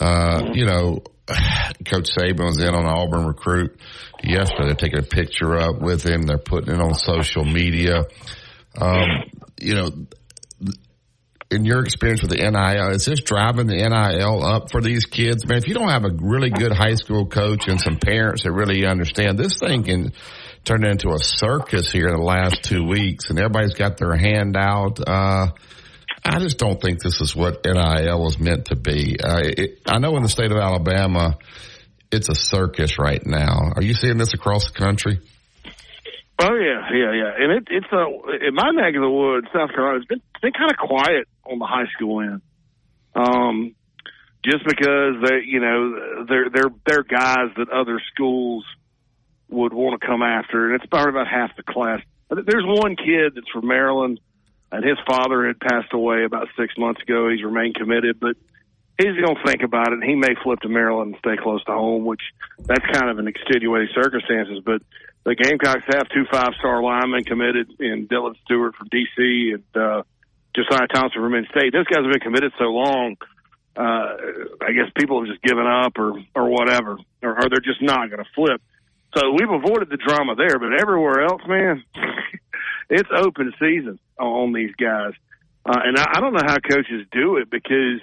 uh, 0.00 0.50
you 0.54 0.66
know, 0.66 1.04
Coach 1.86 2.10
Saban 2.16 2.44
was 2.44 2.60
in 2.60 2.74
on 2.74 2.86
Auburn 2.86 3.26
recruit 3.26 3.80
yesterday. 4.22 4.66
They're 4.66 4.74
taking 4.74 4.98
a 4.98 5.02
picture 5.02 5.58
up 5.58 5.80
with 5.80 6.02
him. 6.02 6.22
They're 6.22 6.38
putting 6.38 6.74
it 6.74 6.80
on 6.80 6.94
social 6.94 7.44
media. 7.44 8.04
Um, 8.80 9.06
you 9.60 9.74
know, 9.74 9.90
in 11.50 11.64
your 11.64 11.80
experience 11.82 12.22
with 12.22 12.30
the 12.30 12.36
NIL, 12.36 12.90
is 12.94 13.04
this 13.04 13.20
driving 13.20 13.66
the 13.66 13.76
NIL 13.76 14.44
up 14.44 14.70
for 14.70 14.80
these 14.80 15.06
kids? 15.06 15.46
Man, 15.46 15.58
if 15.58 15.66
you 15.66 15.74
don't 15.74 15.88
have 15.88 16.04
a 16.04 16.10
really 16.20 16.50
good 16.50 16.72
high 16.72 16.94
school 16.94 17.26
coach 17.26 17.66
and 17.66 17.80
some 17.80 17.98
parents 17.98 18.44
that 18.44 18.52
really 18.52 18.86
understand, 18.86 19.38
this 19.38 19.58
thing 19.58 19.82
can 19.82 20.12
turn 20.64 20.84
into 20.84 21.10
a 21.10 21.18
circus 21.18 21.90
here 21.90 22.06
in 22.06 22.14
the 22.14 22.22
last 22.22 22.62
two 22.62 22.84
weeks 22.84 23.30
and 23.30 23.38
everybody's 23.38 23.74
got 23.74 23.96
their 23.96 24.14
hand 24.16 24.56
out. 24.56 25.00
Uh, 25.04 25.48
I 26.24 26.38
just 26.38 26.58
don't 26.58 26.80
think 26.80 27.00
this 27.02 27.20
is 27.20 27.34
what 27.34 27.64
NIL 27.64 28.20
was 28.20 28.38
meant 28.38 28.66
to 28.66 28.76
be. 28.76 29.16
Uh, 29.22 29.40
it, 29.42 29.80
I 29.86 29.98
know 29.98 30.16
in 30.16 30.22
the 30.22 30.28
state 30.28 30.52
of 30.52 30.58
Alabama, 30.58 31.38
it's 32.12 32.28
a 32.28 32.34
circus 32.34 32.98
right 32.98 33.24
now. 33.24 33.72
Are 33.74 33.82
you 33.82 33.94
seeing 33.94 34.18
this 34.18 34.34
across 34.34 34.70
the 34.70 34.78
country? 34.78 35.20
Oh 36.42 36.54
yeah, 36.54 36.88
yeah, 36.92 37.12
yeah. 37.12 37.32
And 37.38 37.52
it, 37.52 37.68
it's 37.70 37.92
a 37.92 38.46
in 38.48 38.54
my 38.54 38.70
neck 38.70 38.94
of 38.94 39.02
the 39.02 39.10
woods, 39.10 39.46
South 39.52 39.70
Carolina. 39.70 39.98
It's 39.98 40.06
been 40.06 40.22
been 40.40 40.52
kind 40.52 40.70
of 40.70 40.76
quiet 40.78 41.28
on 41.44 41.58
the 41.58 41.66
high 41.66 41.90
school 41.94 42.22
end, 42.22 42.40
um, 43.14 43.74
just 44.42 44.64
because 44.64 45.16
they, 45.22 45.42
you 45.46 45.60
know, 45.60 46.24
they're 46.26 46.48
they're 46.50 46.70
they're 46.86 47.02
guys 47.02 47.50
that 47.56 47.68
other 47.68 48.00
schools 48.12 48.64
would 49.50 49.74
want 49.74 50.00
to 50.00 50.06
come 50.06 50.22
after, 50.22 50.66
and 50.66 50.80
it's 50.80 50.88
probably 50.88 51.10
about 51.10 51.28
half 51.28 51.54
the 51.56 51.62
class. 51.62 52.00
There's 52.30 52.64
one 52.64 52.96
kid 52.96 53.34
that's 53.34 53.48
from 53.52 53.66
Maryland, 53.66 54.20
and 54.72 54.84
his 54.84 54.98
father 55.06 55.46
had 55.46 55.58
passed 55.60 55.92
away 55.92 56.24
about 56.24 56.48
six 56.58 56.76
months 56.78 57.02
ago. 57.02 57.28
He's 57.28 57.42
remained 57.42 57.74
committed, 57.74 58.20
but 58.20 58.36
he's 58.98 59.16
going 59.16 59.36
to 59.36 59.42
think 59.44 59.62
about 59.62 59.92
it. 59.92 60.02
He 60.04 60.14
may 60.14 60.34
flip 60.42 60.60
to 60.60 60.68
Maryland 60.68 61.14
and 61.14 61.18
stay 61.18 61.42
close 61.42 61.64
to 61.64 61.72
home, 61.72 62.04
which 62.04 62.22
that's 62.58 62.84
kind 62.92 63.10
of 63.10 63.18
an 63.18 63.26
extenuating 63.26 63.88
circumstances. 63.94 64.62
But 64.64 64.82
the 65.24 65.34
Gamecocks 65.34 65.84
have 65.92 66.08
two 66.08 66.24
five 66.30 66.54
star 66.58 66.82
linemen 66.82 67.24
committed 67.24 67.80
in 67.80 68.08
Dylan 68.08 68.36
Stewart 68.44 68.74
from 68.76 68.88
DC 68.88 69.54
and 69.54 69.64
uh, 69.74 70.02
Josiah 70.54 70.86
Thompson 70.88 71.22
from 71.22 71.32
Minn 71.32 71.46
State. 71.50 71.72
Those 71.72 71.86
guys 71.86 72.02
have 72.02 72.12
been 72.12 72.20
committed 72.20 72.52
so 72.58 72.66
long. 72.66 73.16
Uh, 73.76 74.16
I 74.62 74.72
guess 74.72 74.90
people 74.98 75.20
have 75.20 75.28
just 75.30 75.42
given 75.42 75.66
up 75.66 75.98
or 75.98 76.14
or 76.34 76.48
whatever, 76.50 76.98
or, 77.22 77.42
or 77.42 77.48
they're 77.48 77.60
just 77.60 77.82
not 77.82 78.10
going 78.10 78.22
to 78.22 78.30
flip. 78.34 78.60
So 79.16 79.32
we've 79.32 79.50
avoided 79.50 79.90
the 79.90 79.96
drama 79.96 80.36
there, 80.36 80.58
but 80.58 80.72
everywhere 80.78 81.22
else, 81.24 81.42
man, 81.46 81.82
it's 82.90 83.08
open 83.14 83.52
season 83.58 83.98
on 84.18 84.52
these 84.52 84.74
guys. 84.76 85.12
Uh, 85.64 85.78
and 85.84 85.96
I, 85.96 86.06
I 86.14 86.20
don't 86.20 86.32
know 86.32 86.44
how 86.44 86.58
coaches 86.58 87.06
do 87.12 87.36
it 87.36 87.50
because 87.50 88.00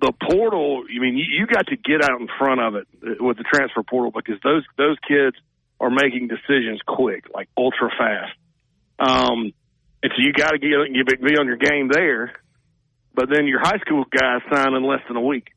the 0.00 0.12
portal. 0.28 0.84
I 0.84 0.98
mean, 1.00 1.16
you, 1.16 1.24
you 1.38 1.46
got 1.46 1.66
to 1.68 1.76
get 1.76 2.02
out 2.02 2.20
in 2.20 2.28
front 2.38 2.60
of 2.60 2.74
it 2.74 2.86
with 3.20 3.36
the 3.36 3.44
transfer 3.44 3.82
portal 3.82 4.12
because 4.14 4.40
those 4.42 4.64
those 4.76 4.96
kids 5.06 5.36
are 5.80 5.90
making 5.90 6.28
decisions 6.28 6.80
quick, 6.86 7.24
like 7.34 7.48
ultra 7.56 7.90
fast. 7.90 8.36
Um, 8.98 9.52
and 10.02 10.12
so 10.14 10.22
you 10.22 10.32
got 10.32 10.50
to 10.50 10.58
get 10.58 10.68
you 10.68 11.04
be 11.04 11.36
on 11.36 11.46
your 11.46 11.56
game 11.56 11.88
there. 11.92 12.32
But 13.12 13.28
then 13.28 13.46
your 13.46 13.60
high 13.60 13.78
school 13.78 14.04
guys 14.04 14.40
sign 14.52 14.72
in 14.74 14.84
less 14.84 15.00
than 15.08 15.16
a 15.16 15.20
week. 15.20 15.48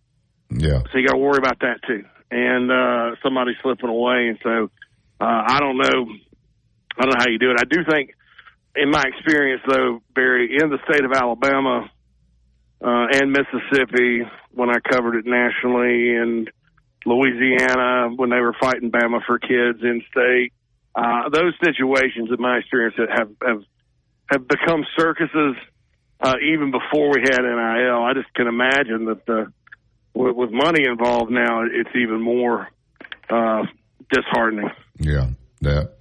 Yeah. 0.49 0.81
So 0.91 0.97
you 0.97 1.07
got 1.07 1.13
to 1.13 1.19
worry 1.19 1.37
about 1.37 1.59
that 1.59 1.79
too. 1.87 2.03
And 2.31 2.71
uh, 2.71 3.15
somebody 3.21 3.51
slipping 3.61 3.89
away, 3.89 4.29
and 4.29 4.39
so 4.41 4.71
uh, 5.21 5.43
I 5.47 5.59
don't 5.59 5.77
know. 5.77 6.07
I 6.97 7.05
don't 7.05 7.11
know 7.11 7.19
how 7.19 7.29
you 7.29 7.39
do 7.39 7.51
it. 7.51 7.57
I 7.59 7.65
do 7.65 7.83
think, 7.89 8.15
in 8.75 8.91
my 8.91 9.03
experience, 9.05 9.61
though, 9.67 10.01
Barry, 10.15 10.57
in 10.59 10.69
the 10.69 10.79
state 10.89 11.05
of 11.05 11.11
Alabama 11.11 11.89
uh, 12.81 13.07
and 13.11 13.31
Mississippi, 13.31 14.23
when 14.51 14.69
I 14.69 14.79
covered 14.79 15.15
it 15.17 15.25
nationally, 15.25 16.15
and 16.15 16.49
Louisiana 17.05 18.09
when 18.15 18.29
they 18.29 18.39
were 18.39 18.55
fighting 18.59 18.91
Bama 18.91 19.19
for 19.25 19.39
kids 19.39 19.79
in 19.81 20.01
state. 20.11 20.53
Uh, 20.95 21.29
those 21.29 21.53
situations, 21.63 22.29
in 22.29 22.39
my 22.39 22.57
experience, 22.57 22.95
have 22.97 23.29
have 23.41 23.63
have 24.27 24.47
become 24.47 24.85
circuses 24.97 25.55
uh, 26.21 26.35
even 26.53 26.71
before 26.71 27.09
we 27.11 27.21
had 27.21 27.41
NIL. 27.41 28.03
I 28.03 28.13
just 28.13 28.33
can 28.33 28.47
imagine 28.47 29.05
that 29.05 29.25
the 29.25 29.51
with, 30.13 30.35
with 30.35 30.51
money 30.51 30.85
involved 30.87 31.31
now, 31.31 31.63
it's 31.63 31.89
even 31.95 32.21
more 32.21 32.69
uh, 33.29 33.63
disheartening. 34.11 34.69
Yeah, 34.99 35.29
that. 35.61 35.93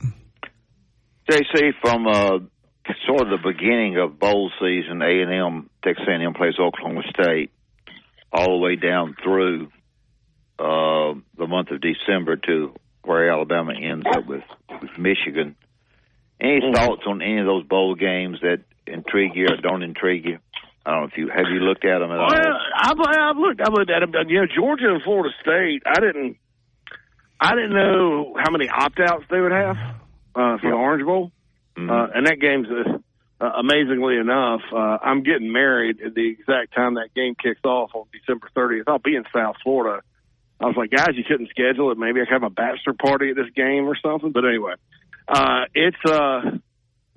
JC, 1.30 1.72
from 1.80 2.06
uh, 2.06 2.38
sort 3.06 3.22
of 3.22 3.28
the 3.30 3.38
beginning 3.52 3.98
of 3.98 4.18
bowl 4.18 4.50
season, 4.60 5.02
A 5.02 5.22
and 5.22 5.32
M, 5.32 5.70
Texas 5.84 6.04
A 6.08 6.12
and 6.12 6.22
M 6.22 6.34
plays 6.34 6.54
Oklahoma 6.58 7.02
State, 7.10 7.50
all 8.32 8.58
the 8.58 8.64
way 8.64 8.76
down 8.76 9.14
through 9.22 9.68
uh, 10.58 11.14
the 11.38 11.46
month 11.46 11.70
of 11.70 11.80
December 11.80 12.36
to 12.36 12.74
where 13.04 13.30
Alabama 13.30 13.72
ends 13.74 14.06
up 14.14 14.26
with, 14.26 14.44
with 14.80 14.90
Michigan. 14.98 15.56
Any 16.40 16.60
Mm-hmm. 16.60 16.74
thoughts 16.74 17.02
on 17.06 17.22
any 17.22 17.38
of 17.38 17.46
those 17.46 17.64
bowl 17.64 17.94
games 17.94 18.38
that 18.42 18.62
intrigue 18.86 19.32
you 19.36 19.46
or 19.46 19.56
don't 19.56 19.82
intrigue 19.82 20.24
you? 20.24 20.38
I 20.84 20.90
don't 20.90 21.00
know 21.02 21.06
if 21.06 21.16
you 21.16 21.28
have 21.28 21.46
you 21.52 21.60
looked 21.60 21.84
at 21.84 22.00
them 22.00 22.10
at 22.10 22.18
all. 22.18 22.26
Well, 22.28 22.58
I've, 22.76 22.96
I've 22.98 23.36
looked. 23.36 23.60
I've 23.60 23.72
looked 23.72 23.90
at 23.90 24.00
them. 24.00 24.12
You 24.28 24.40
know, 24.40 24.46
Georgia 24.52 24.92
and 24.92 25.00
Florida 25.02 25.32
State. 25.40 25.82
I 25.86 26.00
didn't. 26.00 26.36
I 27.40 27.54
didn't 27.54 27.74
know 27.74 28.34
how 28.40 28.50
many 28.50 28.68
opt 28.68 28.98
outs 28.98 29.24
they 29.30 29.40
would 29.40 29.52
have 29.52 29.76
uh, 30.34 30.58
for 30.58 30.70
the 30.70 30.76
Orange 30.76 31.04
Bowl, 31.04 31.30
uh, 31.76 32.06
and 32.14 32.26
that 32.26 32.38
game's 32.40 32.68
uh, 32.68 32.98
uh, 33.44 33.50
amazingly 33.58 34.16
enough. 34.18 34.60
Uh, 34.72 34.98
I'm 35.02 35.22
getting 35.22 35.52
married 35.52 36.00
at 36.04 36.14
the 36.14 36.28
exact 36.28 36.74
time 36.74 36.94
that 36.94 37.14
game 37.14 37.34
kicks 37.34 37.64
off 37.64 37.90
on 37.94 38.04
December 38.12 38.48
30th. 38.56 38.84
I'll 38.86 38.98
be 38.98 39.16
in 39.16 39.24
South 39.34 39.56
Florida. 39.62 40.02
I 40.60 40.66
was 40.66 40.76
like, 40.76 40.90
guys, 40.90 41.16
you 41.16 41.24
couldn't 41.26 41.50
schedule 41.50 41.90
it. 41.90 41.98
Maybe 41.98 42.20
I 42.20 42.24
could 42.24 42.34
have 42.34 42.44
a 42.44 42.50
bachelor 42.50 42.94
party 42.94 43.30
at 43.30 43.36
this 43.36 43.50
game 43.56 43.88
or 43.88 43.96
something. 43.96 44.30
But 44.30 44.44
anyway, 44.44 44.74
uh, 45.26 45.66
it's 45.74 45.98
uh, 46.06 46.54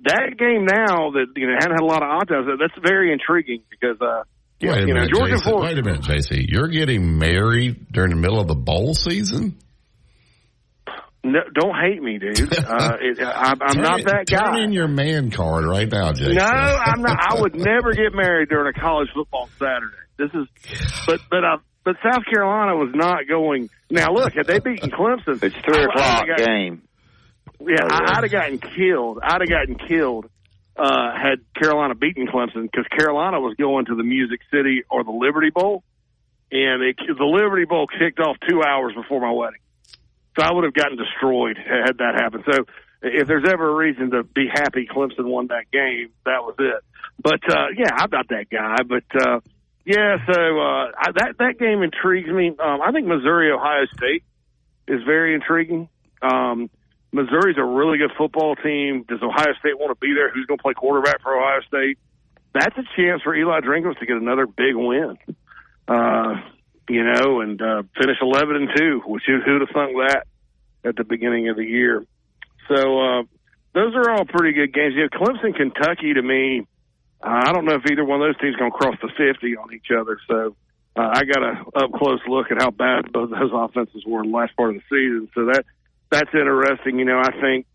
that 0.00 0.34
game 0.36 0.66
now 0.66 1.12
that 1.12 1.26
you 1.36 1.46
know 1.46 1.54
hadn't 1.54 1.78
had 1.78 1.80
a 1.80 1.86
lot 1.86 2.02
of 2.02 2.08
odds. 2.10 2.30
outs. 2.32 2.58
That's 2.58 2.78
very 2.82 3.12
intriguing 3.12 3.62
because 3.70 4.00
uh, 4.00 4.24
Wait 4.60 4.70
a 4.70 4.80
you 4.80 4.86
know 4.88 4.94
minute, 4.94 5.14
Georgia 5.14 5.34
and 5.34 5.42
Florida. 5.42 5.66
Wait 5.66 5.78
a 5.78 5.82
minute, 5.82 6.00
JC. 6.02 6.46
You're 6.48 6.68
getting 6.68 7.18
married 7.18 7.92
during 7.92 8.10
the 8.10 8.16
middle 8.16 8.40
of 8.40 8.48
the 8.48 8.54
bowl 8.54 8.94
season? 8.94 9.58
No, 11.32 11.40
don't 11.54 11.74
hate 11.74 12.02
me, 12.02 12.18
dude. 12.18 12.38
Uh, 12.66 12.96
it, 13.00 13.20
I, 13.20 13.54
I'm 13.60 13.74
Turn 13.74 13.82
not 13.82 14.04
that 14.04 14.26
guy. 14.26 14.36
Turn 14.38 14.54
guy. 14.54 14.64
in 14.64 14.72
your 14.72 14.88
man 14.88 15.30
card 15.30 15.64
right 15.64 15.90
now, 15.90 16.12
JC. 16.12 16.34
No, 16.34 16.42
I'm 16.44 17.00
not. 17.02 17.16
I 17.20 17.40
would 17.40 17.54
never 17.54 17.92
get 17.92 18.12
married 18.14 18.48
during 18.48 18.74
a 18.74 18.78
college 18.78 19.08
football 19.14 19.48
Saturday. 19.58 19.94
This 20.18 20.30
is, 20.34 20.46
but 21.06 21.20
but 21.30 21.44
uh, 21.44 21.58
but 21.84 21.96
South 22.02 22.24
Carolina 22.32 22.74
was 22.76 22.90
not 22.94 23.28
going. 23.28 23.68
Now 23.90 24.12
look, 24.12 24.32
had 24.34 24.46
they 24.46 24.58
beaten 24.58 24.90
Clemson, 24.90 25.42
It's 25.42 25.54
three 25.56 25.84
o'clock 25.84 26.26
have 26.26 26.38
got- 26.38 26.38
game. 26.38 26.82
Yeah, 27.60 27.66
Oh, 27.82 27.86
yeah. 27.88 27.88
I, 27.90 28.18
I'd 28.18 28.24
have 28.24 28.32
gotten 28.32 28.58
killed. 28.58 29.18
I'd 29.22 29.40
have 29.40 29.48
gotten 29.48 29.76
killed 29.88 30.26
uh, 30.76 31.12
had 31.16 31.38
Carolina 31.60 31.94
beaten 31.94 32.26
Clemson 32.26 32.62
because 32.62 32.84
Carolina 32.98 33.40
was 33.40 33.54
going 33.56 33.86
to 33.86 33.94
the 33.94 34.02
Music 34.02 34.40
City 34.50 34.82
or 34.90 35.04
the 35.04 35.10
Liberty 35.12 35.50
Bowl, 35.54 35.82
and 36.52 36.82
it, 36.82 36.96
the 37.06 37.24
Liberty 37.24 37.64
Bowl 37.64 37.86
kicked 37.86 38.18
off 38.20 38.36
two 38.48 38.62
hours 38.62 38.92
before 38.94 39.20
my 39.20 39.30
wedding. 39.30 39.60
So 40.36 40.44
I 40.44 40.52
would 40.52 40.64
have 40.64 40.74
gotten 40.74 40.98
destroyed 40.98 41.56
had 41.56 41.98
that 41.98 42.14
happened. 42.14 42.44
So 42.50 42.64
if 43.02 43.26
there's 43.26 43.48
ever 43.48 43.70
a 43.70 43.74
reason 43.74 44.10
to 44.10 44.22
be 44.22 44.46
happy 44.52 44.86
Clemson 44.86 45.24
won 45.24 45.48
that 45.48 45.70
game, 45.72 46.10
that 46.24 46.42
was 46.42 46.54
it. 46.58 46.82
But 47.22 47.40
uh, 47.50 47.68
yeah, 47.76 47.90
I'm 47.96 48.10
not 48.10 48.28
that 48.28 48.46
guy. 48.50 48.76
But 48.86 49.04
uh, 49.14 49.40
yeah, 49.84 50.16
so 50.26 50.40
uh, 50.40 50.90
I, 50.98 51.12
that 51.14 51.34
that 51.38 51.58
game 51.58 51.82
intrigues 51.82 52.28
me. 52.28 52.48
Um, 52.48 52.80
I 52.82 52.92
think 52.92 53.06
Missouri 53.06 53.50
Ohio 53.52 53.86
State 53.96 54.24
is 54.88 55.02
very 55.04 55.34
intriguing. 55.34 55.88
Um, 56.20 56.68
Missouri's 57.12 57.56
a 57.56 57.64
really 57.64 57.98
good 57.98 58.12
football 58.18 58.56
team. 58.56 59.04
Does 59.08 59.22
Ohio 59.22 59.54
State 59.60 59.78
want 59.78 59.98
to 59.98 60.00
be 60.00 60.12
there? 60.14 60.30
Who's 60.30 60.46
going 60.46 60.58
to 60.58 60.62
play 60.62 60.74
quarterback 60.74 61.22
for 61.22 61.34
Ohio 61.34 61.60
State? 61.66 61.98
That's 62.52 62.76
a 62.76 62.84
chance 62.96 63.22
for 63.22 63.34
Eli 63.34 63.60
Drinkwitz 63.60 63.98
to 64.00 64.06
get 64.06 64.16
another 64.16 64.46
big 64.46 64.74
win. 64.74 65.16
Uh, 65.88 66.34
you 66.88 67.04
know, 67.04 67.40
and 67.40 67.60
uh, 67.60 67.82
finish 67.98 68.16
eleven 68.20 68.56
and 68.56 68.68
two, 68.76 69.02
which 69.06 69.24
who, 69.26 69.40
who'd 69.40 69.60
have 69.60 69.70
thunk 69.70 69.96
that 69.96 70.26
at 70.84 70.96
the 70.96 71.04
beginning 71.04 71.48
of 71.48 71.56
the 71.56 71.64
year? 71.64 72.04
So 72.68 72.74
uh, 72.74 73.22
those 73.74 73.94
are 73.94 74.10
all 74.10 74.24
pretty 74.24 74.52
good 74.52 74.72
games. 74.72 74.94
You 74.94 75.02
know, 75.02 75.08
Clemson, 75.08 75.54
Kentucky, 75.54 76.14
to 76.14 76.22
me, 76.22 76.66
uh, 77.22 77.42
I 77.46 77.52
don't 77.52 77.64
know 77.64 77.74
if 77.74 77.90
either 77.90 78.04
one 78.04 78.20
of 78.22 78.28
those 78.28 78.40
teams 78.40 78.56
going 78.56 78.70
to 78.70 78.76
cross 78.76 78.96
the 79.00 79.10
fifty 79.16 79.56
on 79.56 79.74
each 79.74 79.90
other. 79.90 80.18
So 80.28 80.56
uh, 80.96 81.10
I 81.12 81.24
got 81.24 81.42
a 81.42 81.84
up 81.84 81.92
close 81.92 82.20
look 82.26 82.50
at 82.50 82.60
how 82.60 82.70
bad 82.70 83.12
both 83.12 83.30
those 83.30 83.50
offenses 83.52 84.04
were 84.06 84.22
in 84.22 84.30
the 84.30 84.36
last 84.36 84.56
part 84.56 84.74
of 84.74 84.76
the 84.76 84.82
season. 84.88 85.28
So 85.34 85.46
that 85.46 85.64
that's 86.10 86.30
interesting. 86.32 86.98
You 86.98 87.04
know, 87.04 87.18
I 87.18 87.32
think 87.40 87.66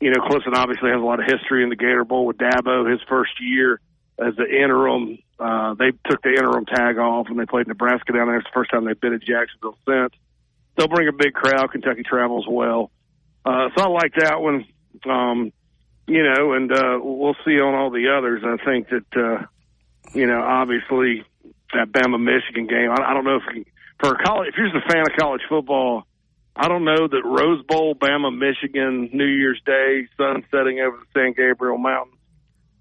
you 0.00 0.10
know 0.10 0.24
Clemson 0.24 0.54
obviously 0.54 0.90
has 0.90 1.00
a 1.00 1.04
lot 1.04 1.20
of 1.20 1.26
history 1.26 1.62
in 1.62 1.68
the 1.68 1.76
Gator 1.76 2.04
Bowl 2.04 2.26
with 2.26 2.38
Dabo 2.38 2.90
his 2.90 3.00
first 3.08 3.32
year 3.40 3.80
as 4.18 4.34
the 4.36 4.46
interim. 4.46 5.18
Uh, 5.38 5.74
they 5.74 5.90
took 6.08 6.22
the 6.22 6.30
interim 6.30 6.64
tag 6.64 6.98
off 6.98 7.26
and 7.28 7.38
they 7.38 7.46
played 7.46 7.66
Nebraska 7.66 8.12
down 8.12 8.28
there. 8.28 8.38
It's 8.38 8.46
the 8.46 8.54
first 8.54 8.70
time 8.70 8.84
they've 8.84 9.00
been 9.00 9.14
at 9.14 9.20
Jacksonville 9.20 9.78
since. 9.86 10.12
They'll 10.76 10.88
bring 10.88 11.08
a 11.08 11.12
big 11.12 11.34
crowd. 11.34 11.72
Kentucky 11.72 12.02
travels 12.02 12.46
well. 12.48 12.90
Uh, 13.44 13.68
so 13.76 13.84
I 13.84 13.88
like 13.88 14.14
that 14.18 14.40
one. 14.40 14.64
Um, 15.08 15.52
you 16.06 16.22
know, 16.22 16.52
and, 16.52 16.72
uh, 16.72 16.98
we'll 17.00 17.36
see 17.44 17.58
on 17.60 17.74
all 17.74 17.90
the 17.90 18.14
others. 18.16 18.42
I 18.44 18.64
think 18.64 18.88
that, 18.88 19.16
uh, 19.16 19.46
you 20.12 20.26
know, 20.26 20.40
obviously 20.40 21.24
that 21.72 21.90
Bama 21.90 22.22
Michigan 22.22 22.66
game, 22.66 22.90
I, 22.90 23.10
I 23.10 23.14
don't 23.14 23.24
know 23.24 23.36
if 23.36 23.66
for 24.00 24.16
college, 24.24 24.48
if 24.50 24.54
you're 24.56 24.70
just 24.70 24.84
a 24.84 24.92
fan 24.92 25.02
of 25.02 25.16
college 25.18 25.42
football, 25.48 26.04
I 26.56 26.68
don't 26.68 26.84
know 26.84 27.08
that 27.08 27.22
Rose 27.24 27.64
Bowl, 27.66 27.94
Bama, 27.94 28.36
Michigan, 28.36 29.10
New 29.12 29.26
Year's 29.26 29.60
Day, 29.66 30.06
sun 30.16 30.44
setting 30.50 30.78
over 30.80 30.98
the 30.98 31.06
San 31.12 31.32
Gabriel 31.32 31.78
Mountains. 31.78 32.13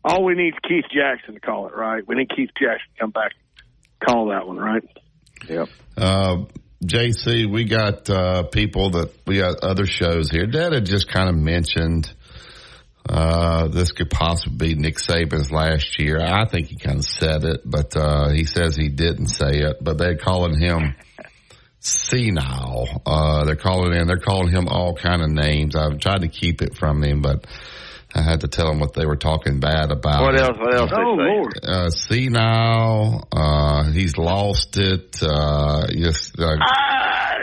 All 0.03 0.23
we 0.23 0.35
need 0.35 0.53
is 0.53 0.59
Keith 0.67 0.85
Jackson 0.93 1.35
to 1.35 1.39
call 1.39 1.67
it, 1.67 1.75
right? 1.75 2.05
We 2.05 2.15
need 2.15 2.29
Keith 2.29 2.51
Jackson 2.59 2.87
to 2.95 2.99
come 2.99 3.11
back 3.11 3.31
and 3.33 4.07
call 4.07 4.29
that 4.29 4.47
one, 4.47 4.57
right? 4.57 4.83
Yep. 5.47 5.69
Uh, 5.97 6.37
JC, 6.83 7.49
we 7.49 7.65
got 7.65 8.09
uh, 8.09 8.43
people 8.43 8.91
that 8.91 9.13
we 9.25 9.37
got 9.37 9.63
other 9.63 9.85
shows 9.85 10.29
here. 10.29 10.45
Dad 10.45 10.73
had 10.73 10.85
just 10.85 11.07
kind 11.07 11.29
of 11.29 11.35
mentioned 11.35 12.13
uh, 13.07 13.67
this 13.67 13.91
could 13.91 14.09
possibly 14.09 14.75
be 14.75 14.81
Nick 14.81 14.95
Saban's 14.95 15.51
last 15.51 15.99
year. 15.99 16.19
I 16.21 16.45
think 16.45 16.67
he 16.67 16.77
kind 16.77 16.99
of 16.99 17.05
said 17.05 17.43
it, 17.43 17.61
but 17.65 17.95
uh, 17.95 18.29
he 18.29 18.45
says 18.45 18.75
he 18.75 18.89
didn't 18.89 19.27
say 19.27 19.59
it. 19.59 19.77
But 19.81 19.97
they're 19.97 20.17
calling 20.17 20.59
him 20.59 20.95
senile. 21.79 23.01
Uh, 23.05 23.43
they're 23.43 23.55
calling 23.55 23.93
in. 23.93 24.07
They're 24.07 24.17
calling 24.17 24.51
him 24.51 24.67
all 24.67 24.95
kind 24.95 25.21
of 25.21 25.29
names. 25.29 25.75
I've 25.75 25.99
tried 25.99 26.21
to 26.21 26.29
keep 26.29 26.61
it 26.61 26.75
from 26.77 27.03
him, 27.03 27.21
but 27.21 27.45
I 28.15 28.21
had 28.21 28.41
to 28.41 28.47
tell 28.47 28.69
him 28.69 28.79
what 28.79 28.93
they 28.93 29.05
were 29.05 29.15
talking 29.15 29.59
bad 29.59 29.91
about. 29.91 30.21
What 30.21 30.35
him. 30.35 30.41
else? 30.43 30.57
What 30.59 30.73
else? 30.75 30.91
Oh, 30.93 31.17
they 31.17 31.23
say? 31.23 31.33
Lord. 31.33 31.59
Uh, 31.63 31.89
senile. 31.89 33.27
Uh, 33.31 33.91
he's 33.91 34.17
lost 34.17 34.77
it. 34.77 35.17
Uh, 35.21 35.87
just, 35.91 36.39
uh, 36.39 36.55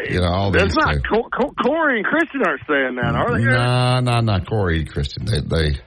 you 0.09 0.21
know, 0.21 0.29
all 0.29 0.51
these 0.53 0.63
That's 0.63 0.77
not 0.77 0.95
things. 0.95 1.03
Co- 1.13 1.29
Co- 1.29 1.55
Corey 1.63 1.99
and 1.99 2.07
Christian 2.07 2.43
aren't 2.47 2.61
saying 2.69 2.97
that, 2.97 3.15
are 3.15 3.39
they? 3.39 3.45
Nah, 3.45 4.01
nah, 4.01 4.21
nah. 4.21 4.41
Corey 4.45 4.85
Christian. 4.85 5.25
They, 5.27 5.41
they, 5.41 5.79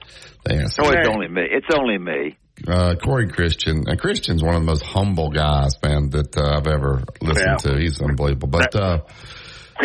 they 0.44 0.56
answer. 0.60 0.82
No, 0.82 0.90
it's 0.90 1.08
only 1.08 1.28
me. 1.28 1.42
It's 1.50 1.74
only 1.74 1.98
me. 1.98 2.36
Uh, 2.68 2.94
Corey 3.02 3.28
Christian. 3.28 3.84
And 3.86 3.98
Christian's 3.98 4.42
one 4.42 4.54
of 4.54 4.60
the 4.60 4.66
most 4.66 4.82
humble 4.84 5.30
guys, 5.30 5.74
man, 5.82 6.10
that 6.10 6.36
uh, 6.36 6.58
I've 6.58 6.66
ever 6.66 7.02
listened 7.20 7.46
Yeah. 7.64 7.72
to. 7.72 7.78
He's 7.80 8.00
unbelievable. 8.00 8.48
But, 8.48 8.74
uh, 8.76 8.98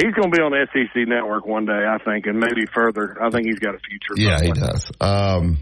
He's 0.04 0.14
going 0.14 0.32
to 0.32 0.36
be 0.38 0.42
on 0.42 0.52
the 0.52 0.68
SEC 0.74 1.08
network 1.08 1.46
one 1.46 1.66
day, 1.66 1.72
I 1.88 1.98
think, 2.04 2.26
and 2.26 2.40
maybe 2.40 2.66
further. 2.74 3.18
I 3.22 3.30
think 3.30 3.46
he's 3.48 3.60
got 3.60 3.76
a 3.76 3.80
future. 3.80 4.14
yeah, 4.18 4.40
he 4.42 4.52
does. 4.52 4.92
Um, 5.02 5.58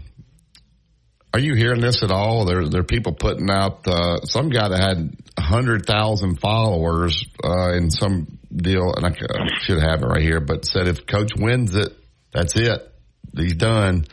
are 1.34 1.40
you 1.40 1.54
hearing 1.54 1.80
this 1.80 2.02
at 2.02 2.10
all? 2.10 2.44
There, 2.46 2.66
there 2.68 2.80
are 2.80 2.84
people 2.84 3.12
putting 3.12 3.50
out, 3.50 3.86
uh, 3.86 4.20
some 4.24 4.48
guy 4.48 4.68
that 4.68 4.80
had 4.80 5.16
a 5.36 5.42
hundred 5.42 5.84
thousand 5.86 6.40
followers, 6.40 7.24
uh, 7.44 7.72
in 7.74 7.90
some 7.90 8.38
deal, 8.54 8.94
and 8.96 9.04
I, 9.06 9.10
c- 9.10 9.26
I 9.28 9.46
should 9.60 9.82
have 9.82 10.02
it 10.02 10.06
right 10.06 10.22
here, 10.22 10.40
but 10.40 10.64
said 10.64 10.88
if 10.88 11.06
coach 11.06 11.32
wins 11.36 11.74
it, 11.76 11.92
that's 12.32 12.56
it. 12.56 12.92
He's 13.36 13.54
done. 13.56 14.06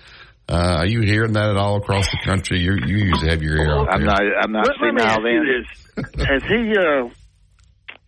Uh, 0.47 0.75
are 0.79 0.85
you 0.87 1.01
hearing 1.01 1.33
that 1.33 1.49
at 1.49 1.57
all 1.57 1.77
across 1.77 2.05
the 2.11 2.19
country? 2.23 2.59
You 2.59 2.73
you 2.85 2.97
usually 3.05 3.29
have 3.29 3.41
your 3.41 3.57
ear 3.57 3.71
out 3.79 3.87
I'm 3.91 4.01
there. 4.01 4.07
not. 4.07 4.21
I'm 4.43 4.51
not 4.51 4.67
Let, 4.67 4.75
let 4.81 4.93
me 4.93 5.01
ask 5.01 5.19
then. 5.23 5.33
you 5.33 5.63
this: 6.15 6.27
Has 6.27 6.43
he? 6.43 6.77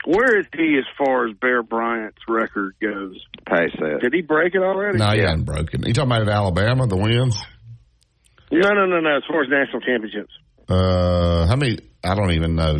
Where 0.08 0.40
is 0.40 0.46
he 0.56 0.78
as 0.80 0.86
far 0.98 1.28
as 1.28 1.36
Bear 1.36 1.64
Bryant's 1.64 2.22
record 2.30 2.76
goes? 2.82 3.22
Pass 3.46 3.72
that. 3.80 4.00
Did 4.02 4.14
he 4.14 4.22
break 4.22 4.56
it 4.56 4.62
already? 4.62 4.98
No, 4.98 5.10
he 5.12 5.20
hasn't 5.20 5.46
broken. 5.46 5.84
You 5.86 5.94
talking 5.94 6.10
about 6.12 6.22
at 6.22 6.30
Alabama, 6.30 6.88
the 6.88 6.96
wins? 6.96 7.38
No, 8.52 8.70
no, 8.70 8.86
no, 8.86 9.02
no. 9.02 9.18
As 9.18 9.24
far 9.28 9.44
as 9.44 9.50
national 9.50 9.82
championships, 9.82 10.32
Uh, 10.70 11.46
how 11.48 11.56
many? 11.58 11.78
I 12.04 12.16
don't 12.16 12.32
even 12.32 12.56
know, 12.56 12.80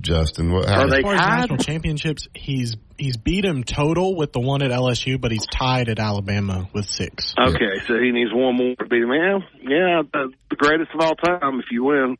Justin. 0.00 0.52
What, 0.52 0.68
how 0.68 0.82
Are 0.82 0.88
they 0.88 0.98
As 0.98 1.02
far 1.02 1.14
as 1.14 1.20
tied? 1.20 1.38
national 1.40 1.58
championships, 1.58 2.28
he's 2.34 2.76
he's 2.96 3.16
beat 3.16 3.44
him 3.44 3.64
total 3.64 4.14
with 4.16 4.32
the 4.32 4.40
one 4.40 4.62
at 4.62 4.70
LSU, 4.70 5.20
but 5.20 5.32
he's 5.32 5.46
tied 5.46 5.88
at 5.88 5.98
Alabama 5.98 6.68
with 6.72 6.84
six. 6.86 7.34
Okay, 7.36 7.80
so 7.86 7.94
he 7.98 8.12
needs 8.12 8.30
one 8.32 8.56
more 8.56 8.76
to 8.76 8.86
beat 8.86 9.02
him. 9.02 9.10
Yeah, 9.10 9.38
yeah, 9.62 10.02
the, 10.12 10.32
the 10.50 10.56
greatest 10.56 10.90
of 10.94 11.00
all 11.00 11.16
time 11.16 11.58
if 11.58 11.66
you 11.72 11.84
win. 11.84 12.16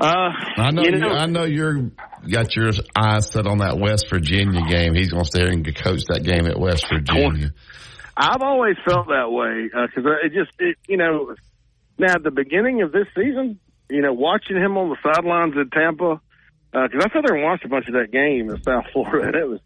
Uh, 0.00 0.32
I 0.56 0.70
know, 0.70 0.82
you 0.82 0.92
know, 0.92 1.10
I 1.10 1.26
know 1.26 1.44
you're 1.44 1.90
got 2.30 2.56
your 2.56 2.70
eyes 2.96 3.30
set 3.30 3.46
on 3.46 3.58
that 3.58 3.78
West 3.78 4.08
Virginia 4.08 4.62
game. 4.66 4.94
He's 4.94 5.10
going 5.10 5.24
to 5.24 5.30
stay 5.30 5.40
there 5.40 5.52
and 5.52 5.64
coach 5.76 6.04
that 6.08 6.22
game 6.24 6.46
at 6.46 6.58
West 6.58 6.86
Virginia. 6.88 7.52
I've 8.16 8.42
always 8.42 8.76
felt 8.84 9.08
that 9.08 9.30
way 9.30 9.64
because 9.64 10.10
it 10.24 10.32
just, 10.32 10.52
it, 10.58 10.76
you 10.88 10.96
know, 10.96 11.34
now 11.98 12.14
at 12.14 12.22
the 12.22 12.30
beginning 12.30 12.82
of 12.82 12.92
this 12.92 13.06
season, 13.14 13.60
you 13.90 14.00
know, 14.00 14.12
watching 14.12 14.56
him 14.56 14.76
on 14.78 14.88
the 14.88 14.96
sidelines 15.02 15.54
in 15.56 15.68
Tampa, 15.70 16.20
because 16.72 17.04
I 17.04 17.12
sat 17.12 17.22
there 17.26 17.36
and 17.36 17.44
watched 17.44 17.64
a 17.64 17.68
bunch 17.68 17.88
of 17.88 17.94
that 17.94 18.10
game 18.10 18.50
in 18.50 18.62
South 18.62 18.84
Florida, 18.92 19.26
and 19.28 19.36
it 19.36 19.48
was 19.48 19.60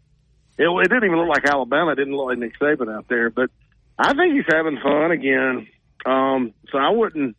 it, 0.57 0.63
it 0.63 0.89
didn't 0.89 1.05
even 1.05 1.17
look 1.17 1.29
like 1.29 1.45
Alabama. 1.45 1.91
It 1.91 1.95
didn't 1.95 2.15
look 2.15 2.27
like 2.27 2.37
Nick 2.39 2.59
Saban 2.59 2.93
out 2.93 3.07
there, 3.07 3.29
but 3.29 3.49
I 3.97 4.13
think 4.13 4.33
he's 4.33 4.45
having 4.49 4.79
fun 4.81 5.11
again. 5.11 5.67
Um, 6.05 6.53
so 6.71 6.77
I 6.77 6.89
wouldn't. 6.89 7.35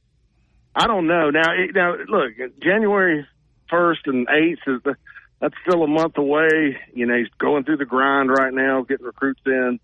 I 0.76 0.86
don't 0.86 1.06
know 1.06 1.30
now. 1.30 1.52
Now 1.74 1.94
look, 2.06 2.32
January 2.62 3.26
first 3.70 4.02
and 4.06 4.28
eighth 4.28 4.60
is 4.66 4.82
the 4.84 4.96
that's 5.40 5.54
still 5.66 5.82
a 5.82 5.86
month 5.86 6.16
away. 6.18 6.76
You 6.94 7.06
know, 7.06 7.16
he's 7.16 7.28
going 7.38 7.64
through 7.64 7.78
the 7.78 7.84
grind 7.84 8.30
right 8.30 8.52
now, 8.52 8.82
getting 8.82 9.06
recruits 9.06 9.40
in. 9.44 9.80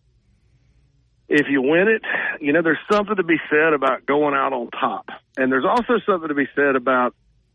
If 1.29 1.47
you 1.49 1.63
win 1.63 1.89
it, 1.89 2.03
you 2.41 2.53
know, 2.53 2.63
there's 2.63 2.79
something 2.91 3.17
to 3.17 3.23
be 3.23 3.37
said 3.51 3.73
about 3.73 4.05
going 4.07 4.35
out 4.35 4.53
on 4.53 4.71
top. 4.71 5.09
And 5.37 5.51
there's 5.51 5.65
also 5.65 5.95
something 6.07 6.29
to 6.29 6.35
be 6.35 6.49
said 6.55 6.77
about 6.77 7.15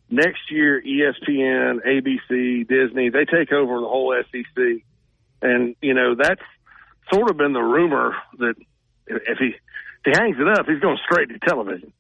next 0.10 0.52
year, 0.52 0.82
ESPN, 0.82 1.86
ABC, 1.86 2.68
Disney, 2.68 3.10
they 3.10 3.26
take 3.26 3.52
over 3.52 3.80
the 3.80 3.88
whole 3.88 4.16
SEC. 4.32 4.84
And, 5.42 5.76
you 5.82 5.94
know, 5.94 6.16
that's 6.16 6.42
sort 7.14 7.30
of 7.30 7.38
been 7.38 7.54
the 7.54 7.62
rumor 7.62 8.16
that 8.40 8.56
if 9.08 9.38
he, 9.38 9.48
if 9.48 10.06
he 10.06 10.12
hangs 10.12 10.38
it 10.40 10.48
up, 10.48 10.66
he's 10.68 10.80
going 10.80 10.98
straight 11.10 11.30
to 11.30 11.40
television. 11.40 11.94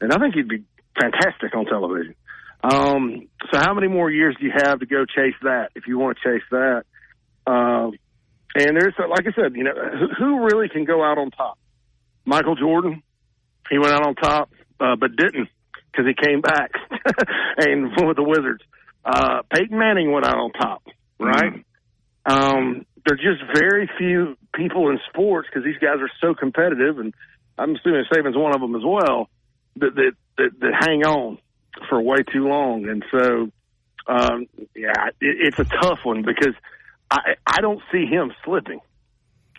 And 0.00 0.12
I 0.12 0.18
think 0.18 0.34
he'd 0.34 0.48
be 0.48 0.64
fantastic 1.00 1.54
on 1.54 1.64
television. 1.66 2.14
Um, 2.62 3.28
so 3.52 3.58
how 3.58 3.74
many 3.74 3.88
more 3.88 4.10
years 4.10 4.36
do 4.38 4.46
you 4.46 4.52
have 4.54 4.80
to 4.80 4.86
go 4.86 5.04
chase 5.04 5.34
that 5.42 5.70
if 5.74 5.86
you 5.86 5.98
want 5.98 6.18
to 6.18 6.28
chase 6.28 6.44
that? 6.50 6.84
Um, 7.46 7.92
and 8.54 8.76
there's, 8.76 8.94
like 8.98 9.26
I 9.26 9.32
said, 9.40 9.54
you 9.54 9.64
know, 9.64 9.72
who, 10.18 10.44
really 10.44 10.68
can 10.68 10.84
go 10.84 11.02
out 11.04 11.18
on 11.18 11.30
top? 11.30 11.58
Michael 12.24 12.56
Jordan, 12.56 13.02
he 13.70 13.78
went 13.78 13.92
out 13.92 14.06
on 14.06 14.14
top, 14.16 14.50
uh, 14.80 14.96
but 14.96 15.16
didn't 15.16 15.48
because 15.90 16.06
he 16.06 16.14
came 16.14 16.40
back 16.40 16.72
and 17.58 17.90
with 18.06 18.16
the 18.16 18.22
Wizards. 18.22 18.62
Uh, 19.04 19.42
Peyton 19.52 19.78
Manning 19.78 20.12
went 20.12 20.26
out 20.26 20.36
on 20.36 20.52
top, 20.52 20.82
right? 21.18 21.64
Um, 22.26 22.84
there's 23.06 23.20
just 23.20 23.58
very 23.58 23.88
few 23.96 24.36
people 24.54 24.90
in 24.90 24.98
sports 25.08 25.48
because 25.48 25.64
these 25.64 25.78
guys 25.78 25.96
are 26.00 26.10
so 26.20 26.34
competitive, 26.34 26.98
and 26.98 27.14
I'm 27.56 27.74
assuming 27.74 28.04
Saban's 28.12 28.36
one 28.36 28.54
of 28.54 28.60
them 28.60 28.74
as 28.74 28.82
well. 28.84 29.30
That 29.76 29.94
that 29.94 30.12
that, 30.38 30.50
that 30.60 30.72
hang 30.80 31.04
on 31.04 31.38
for 31.88 32.00
way 32.02 32.18
too 32.32 32.48
long, 32.48 32.88
and 32.88 33.04
so 33.10 33.50
um, 34.12 34.46
yeah, 34.74 35.08
it, 35.20 35.36
it's 35.54 35.58
a 35.58 35.64
tough 35.64 36.00
one 36.04 36.22
because 36.22 36.54
I 37.10 37.34
I 37.46 37.60
don't 37.60 37.80
see 37.92 38.06
him 38.06 38.32
slipping. 38.44 38.80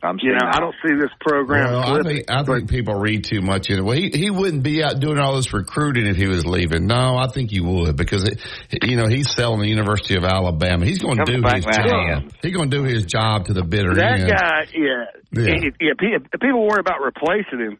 I'm 0.01 0.17
You 0.21 0.31
know, 0.31 0.37
seeing 0.39 0.51
I 0.53 0.59
don't 0.61 0.75
see 0.85 0.93
this 0.95 1.11
program 1.19 1.71
Well, 1.71 1.79
I 1.81 1.85
slipping. 1.87 2.15
think 2.15 2.31
I 2.31 2.43
think 2.43 2.69
people 2.69 2.95
read 2.95 3.25
too 3.25 3.41
much 3.41 3.69
into 3.69 3.81
it. 3.81 3.85
Well, 3.85 3.97
he 3.97 4.09
he 4.09 4.29
wouldn't 4.31 4.63
be 4.63 4.81
out 4.81 4.99
doing 5.01 5.19
all 5.19 5.35
this 5.35 5.51
recruiting 5.53 6.05
if 6.07 6.15
he 6.15 6.25
was 6.27 6.45
leaving. 6.45 6.87
No, 6.87 7.17
I 7.17 7.27
think 7.27 7.51
he 7.51 7.59
would 7.59 7.97
because 7.97 8.23
it, 8.23 8.39
you 8.83 8.95
know 8.95 9.07
he's 9.07 9.29
selling 9.35 9.59
the 9.59 9.67
University 9.67 10.15
of 10.15 10.23
Alabama. 10.23 10.85
He's 10.85 10.99
going 10.99 11.17
to 11.17 11.25
do 11.25 11.41
his 11.43 11.65
job. 11.65 11.75
hand. 11.75 12.33
He's 12.41 12.53
going 12.55 12.69
to 12.71 12.77
do 12.77 12.83
his 12.83 13.05
job 13.05 13.45
to 13.47 13.53
the 13.53 13.63
bitter 13.63 13.93
that 13.95 14.19
end. 14.21 14.29
That 14.29 14.37
guy, 14.37 14.67
yeah, 14.73 15.05
Yeah. 15.33 15.53
yeah. 15.63 15.69
yeah 15.81 15.93
pe- 15.99 16.15
if 16.33 16.39
people 16.39 16.65
worry 16.65 16.79
about 16.79 17.01
replacing 17.03 17.59
him. 17.59 17.77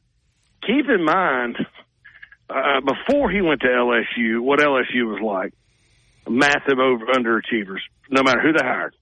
Keep 0.68 0.90
in 0.90 1.06
mind, 1.06 1.56
uh, 2.50 2.82
before 2.82 3.30
he 3.30 3.42
went 3.42 3.62
to 3.62 3.68
LSU, 3.68 4.42
what 4.42 4.60
LSU 4.60 5.06
was 5.06 5.22
like, 5.22 5.54
massive 6.28 6.80
over 6.80 7.06
underachievers, 7.06 7.82
no 8.10 8.24
matter 8.24 8.42
who 8.42 8.54
they 8.54 8.64
hired. 8.64 8.96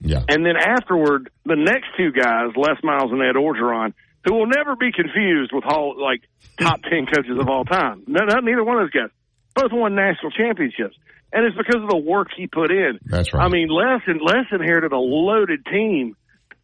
Yeah. 0.00 0.22
And 0.28 0.44
then 0.44 0.56
afterward, 0.56 1.30
the 1.44 1.56
next 1.56 1.88
two 1.96 2.12
guys, 2.12 2.52
Les 2.56 2.76
Miles 2.82 3.12
and 3.12 3.20
Ed 3.20 3.36
Orgeron, 3.36 3.92
who 4.24 4.34
will 4.34 4.46
never 4.46 4.76
be 4.76 4.92
confused 4.92 5.50
with 5.52 5.64
all 5.64 5.94
like 6.00 6.22
top 6.58 6.82
ten 6.82 7.06
coaches 7.06 7.38
of 7.38 7.48
all 7.48 7.64
time. 7.64 8.04
No, 8.06 8.24
no, 8.24 8.40
neither 8.40 8.64
one 8.64 8.76
of 8.76 8.84
those 8.84 9.02
guys. 9.02 9.10
Both 9.54 9.72
won 9.72 9.94
national 9.94 10.30
championships, 10.30 10.96
and 11.32 11.44
it's 11.44 11.56
because 11.56 11.82
of 11.82 11.88
the 11.88 11.96
work 11.96 12.28
he 12.36 12.46
put 12.46 12.70
in. 12.70 12.98
That's 13.04 13.32
right. 13.32 13.44
I 13.44 13.48
mean, 13.48 13.68
Les 13.68 14.00
and 14.06 14.20
Les 14.22 14.46
inherited 14.52 14.92
a 14.92 14.98
loaded 14.98 15.66
team 15.66 16.16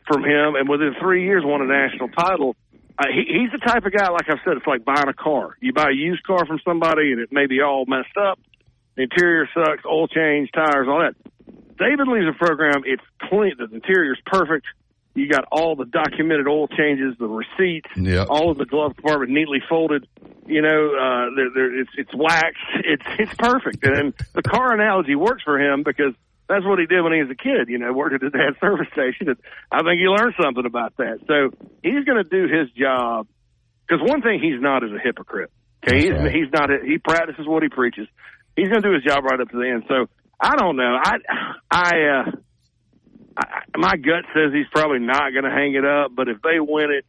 from 0.07 0.23
him, 0.23 0.55
and 0.55 0.69
within 0.69 0.95
three 1.01 1.25
years, 1.25 1.43
won 1.45 1.63
a 1.63 1.67
national 1.67 2.09
title. 2.09 2.57
Uh, 2.99 3.05
he, 3.13 3.25
he's 3.41 3.53
the 3.53 3.59
type 3.59 3.85
of 3.85 3.93
guy, 3.93 4.09
like 4.09 4.29
I 4.29 4.37
said, 4.45 4.57
it's 4.57 4.67
like 4.67 4.85
buying 4.85 5.09
a 5.09 5.13
car. 5.15 5.57
You 5.61 5.73
buy 5.73 5.91
a 5.91 5.95
used 5.95 6.23
car 6.25 6.47
from 6.47 6.59
somebody, 6.65 7.13
and 7.13 7.21
it 7.21 7.31
may 7.31 7.47
be 7.47 7.61
all 7.61 7.85
messed 7.87 8.17
up. 8.19 8.39
The 8.97 9.03
interior 9.03 9.47
sucks, 9.53 9.85
oil 9.85 10.09
change, 10.09 10.51
tires, 10.55 10.89
all 10.89 11.01
that. 11.01 11.15
David 11.79 12.09
leaves 12.09 12.27
a 12.27 12.33
program. 12.33 12.83
It's 12.87 13.03
clean. 13.29 13.53
The 13.59 13.69
interior's 13.75 14.19
perfect. 14.25 14.65
You 15.15 15.29
got 15.29 15.45
all 15.53 15.77
the 15.77 15.85
documented 15.87 16.47
oil 16.49 16.69
changes, 16.69 17.15
the 17.19 17.27
receipts, 17.27 17.89
Yep. 17.97 18.29
all 18.31 18.51
of 18.51 18.59
the 18.59 18.65
glove 18.67 18.97
compartment 18.97 19.33
neatly 19.33 19.61
folded. 19.69 20.07
You 20.47 20.63
know, 20.63 20.91
uh, 20.95 21.35
there, 21.37 21.51
there, 21.55 21.81
it's 21.81 21.91
it's 21.99 22.15
wax. 22.15 22.55
It's 22.85 23.03
it's 23.19 23.35
perfect. 23.39 23.85
And 23.85 24.15
the 24.35 24.43
car 24.43 24.73
analogy 24.75 25.15
works 25.17 25.43
for 25.43 25.59
him 25.59 25.83
because 25.83 26.15
that's 26.49 26.65
what 26.65 26.79
he 26.79 26.87
did 26.87 27.03
when 27.03 27.13
he 27.13 27.23
was 27.23 27.31
a 27.31 27.35
kid. 27.35 27.69
You 27.69 27.79
know, 27.79 27.93
worked 27.93 28.15
at 28.15 28.23
his 28.23 28.33
dad's 28.33 28.59
service 28.61 28.89
station. 28.93 29.29
And 29.29 29.39
I 29.71 29.83
think 29.83 30.01
he 30.01 30.07
learned 30.07 30.35
something 30.41 30.65
about 30.65 30.97
that. 30.99 31.21
So 31.27 31.51
he's 31.83 32.05
going 32.05 32.23
to 32.23 32.29
do 32.29 32.47
his 32.47 32.71
job. 32.73 33.27
Because 33.87 34.03
one 34.09 34.23
thing 34.23 34.41
he's 34.41 34.61
not 34.61 34.83
is 34.83 34.91
a 34.91 34.99
hypocrite. 34.99 35.51
Okay, 35.87 35.99
he's, 35.99 36.15
he's 36.33 36.51
not. 36.53 36.71
A, 36.71 36.79
he 36.85 36.99
practices 36.99 37.47
what 37.47 37.63
he 37.63 37.69
preaches. 37.69 38.09
He's 38.57 38.69
going 38.69 38.83
to 38.83 38.89
do 38.89 38.95
his 38.95 39.05
job 39.05 39.25
right 39.25 39.41
up 39.41 39.49
to 39.51 39.57
the 39.57 39.69
end. 39.69 39.85
So 39.89 40.07
I 40.41 40.57
don't 40.57 40.77
know. 40.77 40.99
I 41.03 41.17
I. 41.71 41.91
uh 42.21 42.31
I, 43.39 43.61
my 43.77 43.97
gut 43.97 44.25
says 44.33 44.53
he's 44.55 44.69
probably 44.73 45.01
not 45.01 45.31
going 45.33 45.45
to 45.45 45.51
hang 45.51 45.75
it 45.75 45.85
up, 45.85 46.11
but 46.15 46.27
if 46.29 46.41
they 46.41 46.59
win 46.59 46.91
it, 46.91 47.05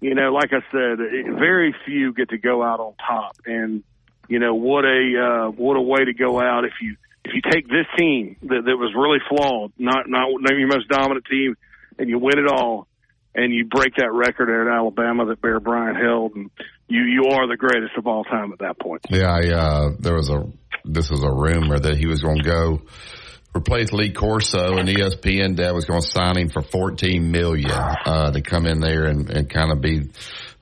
you 0.00 0.14
know, 0.14 0.32
like 0.32 0.52
I 0.52 0.60
said, 0.72 0.98
very 1.38 1.74
few 1.84 2.14
get 2.14 2.30
to 2.30 2.38
go 2.38 2.62
out 2.62 2.80
on 2.80 2.94
top, 3.06 3.36
and 3.44 3.82
you 4.28 4.38
know 4.38 4.54
what 4.54 4.86
a 4.86 5.46
uh, 5.46 5.50
what 5.50 5.76
a 5.76 5.80
way 5.82 6.04
to 6.06 6.14
go 6.14 6.40
out 6.40 6.64
if 6.64 6.72
you 6.80 6.96
if 7.24 7.32
you 7.34 7.42
take 7.50 7.68
this 7.68 7.86
team 7.98 8.36
that, 8.42 8.62
that 8.64 8.76
was 8.76 8.92
really 8.96 9.18
flawed, 9.28 9.72
not 9.78 10.08
not 10.08 10.28
maybe 10.40 10.60
your 10.60 10.68
most 10.68 10.88
dominant 10.88 11.26
team, 11.30 11.56
and 11.98 12.08
you 12.08 12.18
win 12.18 12.38
it 12.38 12.48
all, 12.50 12.86
and 13.34 13.52
you 13.52 13.66
break 13.66 13.94
that 13.96 14.12
record 14.12 14.48
there 14.48 14.68
at 14.68 14.74
Alabama 14.74 15.26
that 15.26 15.40
Bear 15.40 15.60
Bryant 15.60 15.96
held, 15.96 16.34
and 16.34 16.50
you 16.88 17.02
you 17.02 17.30
are 17.32 17.46
the 17.46 17.56
greatest 17.56 17.96
of 17.96 18.06
all 18.06 18.24
time 18.24 18.52
at 18.52 18.60
that 18.60 18.78
point. 18.78 19.02
Yeah, 19.10 19.30
I, 19.30 19.48
uh, 19.52 19.90
there 19.98 20.14
was 20.14 20.30
a 20.30 20.44
this 20.84 21.10
was 21.10 21.22
a 21.22 21.30
rumor 21.30 21.78
that 21.78 21.96
he 21.96 22.06
was 22.06 22.20
going 22.22 22.38
to 22.38 22.44
go 22.44 22.82
replace 23.54 23.92
Lee 23.92 24.12
Corso, 24.12 24.78
and 24.78 24.88
ESPN 24.88 25.56
dad 25.56 25.72
was 25.72 25.84
going 25.84 26.00
to 26.00 26.08
sign 26.08 26.38
him 26.38 26.48
for 26.48 26.62
fourteen 26.62 27.30
million 27.30 27.70
uh, 27.70 28.32
to 28.32 28.40
come 28.40 28.66
in 28.66 28.80
there 28.80 29.04
and, 29.04 29.28
and 29.30 29.50
kind 29.50 29.72
of 29.72 29.80
be 29.80 30.10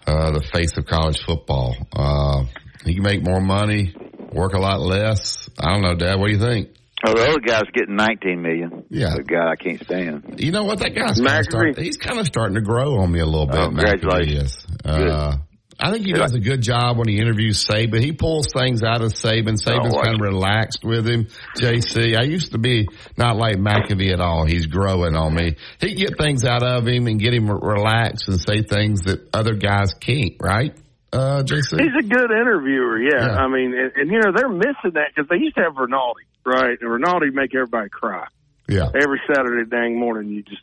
uh, 0.07 0.33
the 0.33 0.43
face 0.53 0.77
of 0.77 0.87
college 0.87 1.23
football. 1.25 1.77
Uh, 1.93 2.45
he 2.85 2.95
can 2.95 3.03
make 3.03 3.23
more 3.23 3.41
money, 3.41 3.95
work 4.33 4.55
a 4.55 4.59
lot 4.59 4.81
less. 4.81 5.48
I 5.61 5.73
don't 5.73 5.83
know, 5.83 5.95
Dad. 5.95 6.19
What 6.19 6.29
do 6.29 6.33
you 6.35 6.41
think? 6.41 6.71
Oh, 7.07 7.15
the 7.15 7.29
other 7.29 7.41
guy's 7.41 7.71
getting 7.73 7.95
19 7.95 8.43
million. 8.43 8.85
Yeah. 8.91 9.15
The 9.15 9.23
guy 9.23 9.53
I 9.53 9.57
can't 9.57 9.83
stand. 9.83 10.35
You 10.39 10.51
know 10.51 10.65
what? 10.65 10.81
That 10.81 10.95
guy's 10.97 11.21
kind 11.21 11.39
of 11.39 11.45
start, 11.45 11.79
he's 11.79 11.97
kind 11.97 12.19
of 12.19 12.27
starting 12.27 12.57
to 12.57 12.61
grow 12.61 12.99
on 12.99 13.13
me 13.13 13.21
a 13.21 13.27
little 13.27 13.47
bit. 13.47 13.57
Oh, 13.57 13.69
congratulations. 13.69 14.67
Uh, 14.85 15.37
I 15.81 15.93
think 15.93 16.07
he 16.07 16.13
does 16.13 16.35
a 16.35 16.41
good 16.41 16.61
job 16.61 16.99
when 16.99 17.07
he 17.07 17.21
interviews 17.21 17.65
Saban. 17.65 18.03
He 18.03 18.13
pulls 18.13 18.49
things 18.53 18.83
out 18.83 19.01
of 19.01 19.13
Saban. 19.13 19.63
Saban's 19.63 19.95
like 19.95 20.05
kind 20.07 20.17
of 20.17 20.21
relaxed 20.21 20.83
with 20.83 21.09
him. 21.09 21.29
JC, 21.57 22.19
I 22.19 22.23
used 22.25 22.51
to 22.51 22.59
be 22.59 22.89
not 23.17 23.37
like 23.37 23.59
McAfee 23.59 24.13
at 24.13 24.21
all. 24.21 24.45
He's 24.45 24.67
growing 24.67 25.15
on 25.15 25.35
me. 25.35 25.55
He 25.81 25.95
can 25.95 25.99
get 25.99 26.19
things 26.19 26.45
out 26.45 26.65
of 26.65 26.85
him 26.85 27.07
and 27.07 27.21
get 27.21 27.33
him 27.33 27.49
relaxed 27.49 28.29
and 28.29 28.41
say 28.41 28.63
things 28.63 29.03
that 29.03 29.29
other 29.33 29.55
guys 29.55 29.95
can't. 29.95 30.35
Right, 30.43 30.77
uh, 31.13 31.43
JC? 31.43 31.81
He's 31.81 32.05
a 32.05 32.07
good 32.09 32.31
interviewer, 32.31 33.01
yeah. 33.01 33.27
Yeah. 33.27 33.37
I 33.37 33.49
mean, 33.49 33.75
and, 33.75 33.93
and 33.97 34.11
you 34.11 34.19
know 34.21 34.33
they're 34.33 34.49
missing 34.49 34.93
that 34.95 35.09
because 35.15 35.29
they 35.29 35.37
used 35.37 35.57
to 35.57 35.63
have 35.63 35.77
Rinaldi, 35.77 36.23
right? 36.45 36.77
And 36.81 36.91
Rinaldi 36.91 37.31
make 37.31 37.55
everybody 37.55 37.89
cry 37.89 38.27
Yeah. 38.69 38.87
every 38.95 39.21
Saturday 39.27 39.69
dang 39.69 39.99
morning. 39.99 40.31
You 40.31 40.43
just, 40.43 40.63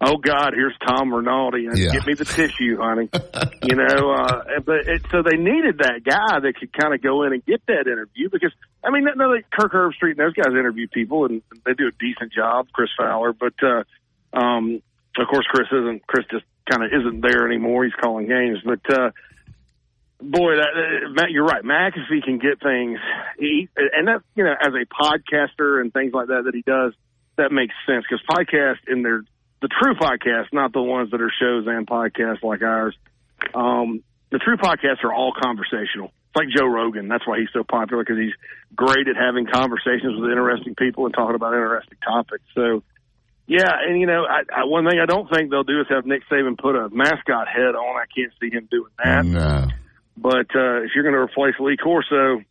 oh 0.00 0.16
God, 0.16 0.52
here's 0.54 0.76
Tom 0.86 1.12
Rinaldi, 1.12 1.66
and 1.66 1.76
Yeah. 1.76 1.90
get 1.92 2.06
me 2.06 2.14
the 2.14 2.24
tissue, 2.24 2.78
honey. 2.78 3.08
you 3.64 3.76
know, 3.76 4.10
uh, 4.12 4.42
but 4.64 4.86
it, 4.86 5.02
so 5.10 5.22
they 5.22 5.36
needed 5.36 5.78
that 5.78 6.02
guy 6.04 6.38
that 6.40 6.52
could 6.58 6.72
kind 6.72 6.94
of 6.94 7.02
go 7.02 7.24
in 7.24 7.32
and 7.32 7.44
get 7.44 7.60
that 7.66 7.86
interview 7.86 8.28
because 8.30 8.52
I 8.84 8.90
mean, 8.90 9.06
no, 9.16 9.34
they, 9.34 9.42
Kirk 9.52 9.72
Herbstreit 9.72 10.12
and 10.12 10.18
those 10.18 10.34
guys 10.34 10.52
interview 10.52 10.86
people 10.88 11.26
and 11.26 11.42
they 11.66 11.74
do 11.74 11.88
a 11.88 11.92
decent 11.98 12.32
job. 12.32 12.68
Chris 12.72 12.90
Fowler, 12.96 13.32
but 13.32 13.54
uh, 13.62 13.82
um, 14.38 14.80
of 15.18 15.26
course, 15.28 15.46
Chris 15.48 15.66
isn't. 15.72 16.06
Chris 16.06 16.24
just 16.30 16.44
kind 16.70 16.84
of 16.84 16.90
isn't 16.92 17.20
there 17.22 17.44
anymore. 17.46 17.84
He's 17.84 17.94
calling 18.00 18.28
games, 18.28 18.58
but. 18.64 18.80
uh 18.96 19.10
boy, 20.20 20.56
that, 20.56 21.10
Matt, 21.14 21.30
you're 21.30 21.44
right. 21.44 21.62
McAfee 21.62 22.22
can 22.24 22.38
get 22.38 22.60
things, 22.62 22.98
he, 23.38 23.68
and 23.76 24.08
that 24.08 24.22
you 24.34 24.44
know, 24.44 24.52
as 24.60 24.72
a 24.74 24.86
podcaster 24.86 25.80
and 25.80 25.92
things 25.92 26.12
like 26.12 26.28
that 26.28 26.42
that 26.44 26.54
he 26.54 26.62
does, 26.62 26.92
that 27.36 27.52
makes 27.52 27.74
sense 27.86 28.04
because 28.08 28.24
podcasts 28.28 28.86
in 28.88 29.02
their 29.02 29.22
the 29.62 29.68
true 29.68 29.94
podcasts, 29.94 30.52
not 30.52 30.72
the 30.72 30.82
ones 30.82 31.10
that 31.10 31.20
are 31.20 31.32
shows 31.40 31.66
and 31.66 31.86
podcasts 31.86 32.42
like 32.42 32.62
ours. 32.62 32.96
Um, 33.54 34.02
the 34.30 34.38
true 34.38 34.56
podcasts 34.56 35.04
are 35.04 35.12
all 35.12 35.32
conversational. 35.38 36.12
It's 36.28 36.36
like 36.36 36.48
Joe 36.56 36.66
Rogan. 36.66 37.08
That's 37.08 37.26
why 37.26 37.40
he's 37.40 37.48
so 37.52 37.64
popular 37.64 38.04
because 38.04 38.18
he's 38.18 38.34
great 38.74 39.08
at 39.08 39.16
having 39.16 39.46
conversations 39.46 40.18
with 40.18 40.30
interesting 40.30 40.74
people 40.76 41.04
and 41.06 41.14
talking 41.14 41.34
about 41.34 41.52
interesting 41.52 41.98
topics. 42.02 42.44
So, 42.54 42.82
yeah, 43.46 43.68
and 43.86 44.00
you 44.00 44.06
know, 44.06 44.24
I, 44.24 44.42
I, 44.54 44.64
one 44.64 44.88
thing 44.88 45.00
I 45.00 45.06
don't 45.06 45.28
think 45.28 45.50
they'll 45.50 45.64
do 45.64 45.80
is 45.80 45.88
have 45.90 46.06
Nick 46.06 46.22
Saban 46.30 46.56
put 46.56 46.76
a 46.76 46.88
mascot 46.88 47.48
head 47.48 47.74
on. 47.74 47.96
I 47.96 48.06
can't 48.14 48.32
see 48.40 48.50
him 48.50 48.68
doing 48.70 48.92
that. 49.02 49.24
No. 49.26 49.68
But 50.20 50.54
uh, 50.54 50.82
if 50.84 50.90
you're 50.94 51.04
going 51.04 51.14
to 51.14 51.20
replace 51.20 51.54
Lee 51.58 51.78
Corso, 51.78 52.42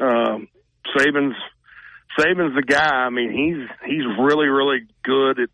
um, 0.00 0.48
Saban's 0.94 1.36
Saban's 2.18 2.54
the 2.54 2.62
guy. 2.66 3.06
I 3.06 3.10
mean, 3.10 3.32
he's 3.32 3.90
he's 3.90 4.04
really 4.20 4.48
really 4.48 4.80
good 5.02 5.40
at 5.40 5.48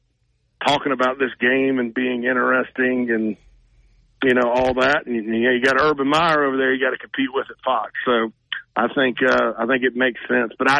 talking 0.67 0.93
about 0.93 1.19
this 1.19 1.31
game 1.41 1.79
and 1.79 1.95
being 1.95 2.25
interesting 2.25 3.11
and 3.11 3.37
you 4.25 4.35
know 4.35 4.51
all 4.51 4.75
that. 4.75 5.07
And 5.07 5.15
you, 5.15 5.23
know, 5.23 5.51
you 5.51 5.63
got 5.63 5.81
Urban 5.81 6.09
Meyer 6.09 6.45
over 6.45 6.57
there. 6.57 6.75
You 6.75 6.85
got 6.85 6.91
to 6.91 6.99
compete 6.99 7.29
with 7.33 7.47
at 7.51 7.63
Fox. 7.65 7.93
So 8.05 8.33
I 8.75 8.89
think 8.93 9.19
uh, 9.23 9.53
I 9.59 9.67
think 9.67 9.85
it 9.85 9.95
makes 9.95 10.21
sense. 10.29 10.53
But 10.59 10.71
I 10.71 10.79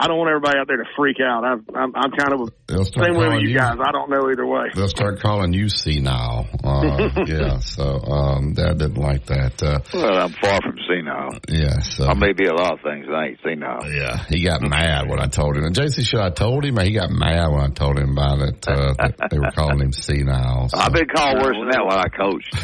I 0.00 0.06
don't 0.06 0.16
want 0.16 0.30
everybody 0.30 0.58
out 0.58 0.68
there 0.68 0.76
to 0.76 0.84
freak 0.96 1.16
out. 1.20 1.42
I'm 1.44 1.66
I'm, 1.74 1.92
I'm 1.96 2.10
kind 2.12 2.32
of 2.32 2.50
They'll 2.68 2.82
a, 2.82 2.84
start 2.84 3.06
same 3.06 3.16
way 3.16 3.28
with 3.30 3.40
you 3.42 3.48
you- 3.50 3.56
guys. 3.58 3.78
I 3.82 3.90
don't 3.90 4.08
know 4.10 4.30
either 4.30 4.46
way. 4.46 4.66
They'll 4.74 4.86
start 4.88 5.18
calling 5.20 5.52
you 5.52 5.68
senile. 5.68 6.46
Uh, 6.62 7.10
yeah, 7.26 7.58
so 7.58 7.98
um, 8.06 8.52
Dad 8.54 8.78
didn't 8.78 8.96
like 9.02 9.26
that. 9.26 9.60
Uh, 9.62 9.80
Well, 9.92 10.18
I'm 10.18 10.32
far 10.34 10.60
from 10.62 10.76
senile. 10.86 11.38
yeah, 11.48 11.80
so 11.80 12.06
I 12.06 12.14
may 12.14 12.32
be 12.32 12.46
a 12.46 12.54
lot 12.54 12.74
of 12.74 12.80
things, 12.82 13.06
but 13.06 13.14
I 13.16 13.26
ain't 13.28 13.40
senile. 13.42 13.90
yeah, 13.90 14.24
he 14.28 14.44
got 14.44 14.62
mad 14.62 15.08
when 15.08 15.18
I 15.18 15.26
told 15.26 15.56
him. 15.56 15.64
And 15.64 15.74
JC, 15.74 16.06
should 16.06 16.20
I 16.20 16.30
told 16.30 16.64
him? 16.64 16.76
He 16.78 16.92
got 16.92 17.10
mad 17.10 17.48
when 17.50 17.60
I 17.60 17.68
told 17.70 17.98
him 17.98 18.12
about 18.12 18.38
it. 18.40 18.68
Uh, 18.68 18.94
that 18.98 19.28
they 19.30 19.38
were 19.38 19.50
calling 19.50 19.80
him 19.80 19.92
senile. 19.92 20.68
So. 20.68 20.78
I've 20.78 20.92
been 20.92 21.08
called 21.08 21.42
worse 21.42 21.56
than 21.58 21.70
that 21.70 21.84
when 21.84 21.98
I 21.98 22.08
coached. 22.08 22.54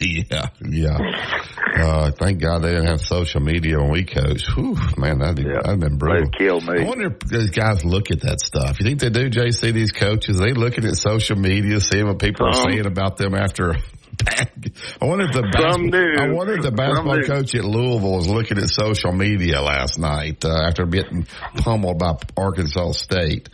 yeah, 0.00 0.48
yeah. 0.68 0.98
Uh, 1.76 2.10
thank 2.12 2.40
God 2.40 2.60
they 2.62 2.70
didn't 2.70 2.86
have 2.86 3.00
social 3.00 3.40
media 3.40 3.78
when 3.78 3.90
we 3.90 4.04
coached. 4.04 4.48
Whew, 4.56 4.76
man, 4.96 5.18
that'd, 5.18 5.36
be, 5.36 5.44
that'd 5.44 5.80
been 5.80 5.98
brutal. 5.98 6.24
They'd 6.24 6.38
kill 6.38 6.60
me. 6.66 6.82
I 6.82 6.84
wonder 6.84 7.16
if 7.30 7.52
guys 7.52 7.84
look 7.84 8.10
at 8.10 8.20
that 8.22 8.40
stuff. 8.40 8.80
You 8.80 8.84
think 8.86 9.00
they 9.00 9.10
do, 9.10 9.30
JC? 9.30 9.72
These 9.72 9.92
coaches, 9.92 10.38
they 10.38 10.52
looking 10.52 10.84
at 10.84 10.96
social 10.96 11.36
media, 11.36 11.80
seeing 11.80 12.06
what 12.06 12.18
people 12.18 12.46
are 12.46 12.52
saying 12.54 12.86
about 12.86 13.16
them 13.16 13.34
after. 13.34 13.70
a 13.70 13.74
bad- 14.24 14.72
I 15.00 15.04
wonder 15.06 15.24
if 15.24 15.32
the 15.32 15.42
basketball. 15.42 16.20
I 16.20 16.28
wonder 16.32 16.54
if 16.54 16.62
the 16.62 16.70
basketball 16.70 17.22
coach 17.22 17.54
at 17.54 17.64
Louisville 17.64 18.12
was 18.12 18.28
looking 18.28 18.58
at 18.58 18.68
social 18.68 19.12
media 19.12 19.60
last 19.60 19.98
night 19.98 20.44
uh, 20.44 20.66
after 20.68 20.86
getting 20.86 21.26
pummeled 21.56 21.98
by 21.98 22.14
Arkansas 22.36 22.92
State. 22.92 23.48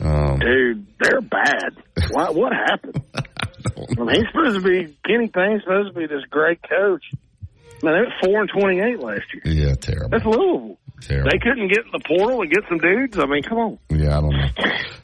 Um, 0.00 0.38
Dude, 0.40 0.86
they're 0.98 1.20
bad. 1.20 1.76
What 2.10 2.34
what 2.34 2.52
happened? 2.52 3.02
I 3.14 4.02
mean, 4.02 4.14
he's 4.16 4.24
supposed 4.32 4.56
to 4.56 4.62
be 4.62 4.96
Kenny 5.06 5.28
Payne's 5.28 5.62
supposed 5.62 5.94
to 5.94 6.00
be 6.00 6.06
this 6.06 6.24
great 6.30 6.60
coach. 6.62 7.04
Man, 7.82 7.94
they 7.94 8.00
were 8.00 8.12
four 8.24 8.40
and 8.40 8.50
twenty 8.50 8.80
eight 8.80 8.98
last 8.98 9.22
year. 9.32 9.42
yeah, 9.68 9.74
terrible. 9.74 10.08
That's 10.10 10.24
Louisville. 10.24 10.78
Terrible. 11.00 11.30
They 11.30 11.38
couldn't 11.38 11.68
get 11.68 11.84
in 11.84 11.90
the 11.92 12.02
portal 12.06 12.42
and 12.42 12.50
get 12.50 12.64
some 12.68 12.78
dudes. 12.78 13.18
I 13.18 13.26
mean, 13.26 13.42
come 13.42 13.58
on. 13.58 13.78
Yeah, 13.88 14.18
I 14.18 14.20
don't 14.20 14.30
know. 14.30 14.48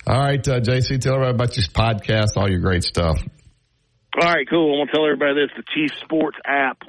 All 0.07 0.21
right, 0.21 0.49
uh, 0.49 0.61
JC, 0.61 1.01
tell 1.01 1.15
everybody 1.15 1.35
about 1.35 1.57
your 1.57 1.67
podcast, 1.67 2.37
all 2.37 2.51
your 2.51 2.61
great 2.61 2.85
stuff. 2.85 3.19
All 4.21 4.29
right, 4.29 4.49
cool. 4.49 4.73
I'm 4.73 4.87
gonna 4.87 4.93
tell 4.93 5.05
everybody 5.05 5.35
this: 5.35 5.51
the 5.57 5.65
Chief 5.75 5.91
Sports 6.03 6.39
app. 6.45 6.83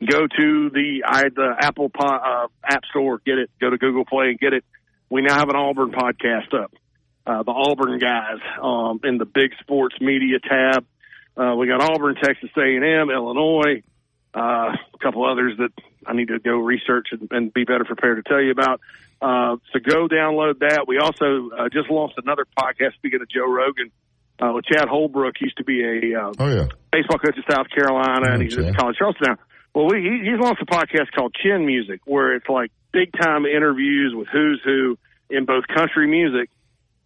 Go 0.00 0.20
to 0.20 0.70
the 0.70 1.02
I, 1.06 1.24
the 1.34 1.54
Apple 1.60 1.90
uh, 1.98 2.46
App 2.64 2.84
Store, 2.90 3.20
get 3.24 3.36
it. 3.38 3.50
Go 3.60 3.68
to 3.68 3.76
Google 3.76 4.06
Play 4.06 4.28
and 4.30 4.38
get 4.38 4.54
it. 4.54 4.64
We 5.10 5.22
now 5.22 5.36
have 5.36 5.50
an 5.50 5.56
Auburn 5.56 5.90
podcast 5.90 6.54
up. 6.54 6.72
Uh, 7.26 7.42
the 7.42 7.50
Auburn 7.50 7.98
guys 7.98 8.38
um, 8.62 9.00
in 9.04 9.18
the 9.18 9.26
Big 9.26 9.50
Sports 9.60 9.96
Media 10.00 10.38
tab. 10.40 10.86
Uh, 11.36 11.54
we 11.56 11.66
got 11.66 11.82
Auburn, 11.82 12.14
Texas 12.14 12.50
A&M, 12.56 13.10
Illinois, 13.10 13.82
uh, 14.34 14.40
a 14.40 14.98
couple 15.02 15.28
others 15.30 15.58
that 15.58 15.70
I 16.06 16.14
need 16.14 16.28
to 16.28 16.38
go 16.38 16.56
research 16.56 17.08
and, 17.12 17.28
and 17.30 17.52
be 17.52 17.64
better 17.64 17.84
prepared 17.84 18.22
to 18.24 18.28
tell 18.28 18.40
you 18.40 18.50
about. 18.50 18.80
Uh, 19.20 19.56
so 19.72 19.78
go 19.80 20.08
download 20.08 20.60
that. 20.60 20.86
We 20.88 20.98
also 20.98 21.50
uh, 21.56 21.68
just 21.68 21.90
launched 21.90 22.18
another 22.18 22.46
podcast. 22.58 22.94
Speaking 22.94 23.20
of 23.20 23.28
Joe 23.28 23.46
Rogan, 23.46 23.90
uh, 24.40 24.52
with 24.54 24.64
Chad 24.64 24.88
Holbrook, 24.88 25.34
used 25.40 25.58
to 25.58 25.64
be 25.64 25.82
a 25.84 26.18
uh, 26.20 26.32
Oh 26.38 26.48
yeah, 26.48 26.68
baseball 26.90 27.18
coach 27.18 27.36
in 27.36 27.44
South 27.50 27.68
Carolina, 27.68 28.32
and 28.32 28.42
he's 28.42 28.54
Chad. 28.56 28.66
at 28.66 28.76
College 28.76 28.96
Charleston 28.96 29.26
now. 29.28 29.36
Well, 29.74 29.86
we, 29.86 30.00
he, 30.00 30.30
he's 30.30 30.40
launched 30.40 30.62
a 30.62 30.66
podcast 30.66 31.12
called 31.14 31.34
Chin 31.34 31.66
Music, 31.66 32.00
where 32.04 32.34
it's 32.34 32.48
like 32.48 32.72
big 32.92 33.12
time 33.12 33.44
interviews 33.44 34.14
with 34.16 34.28
who's 34.28 34.60
who 34.64 34.98
in 35.28 35.44
both 35.44 35.64
country 35.68 36.08
music 36.08 36.50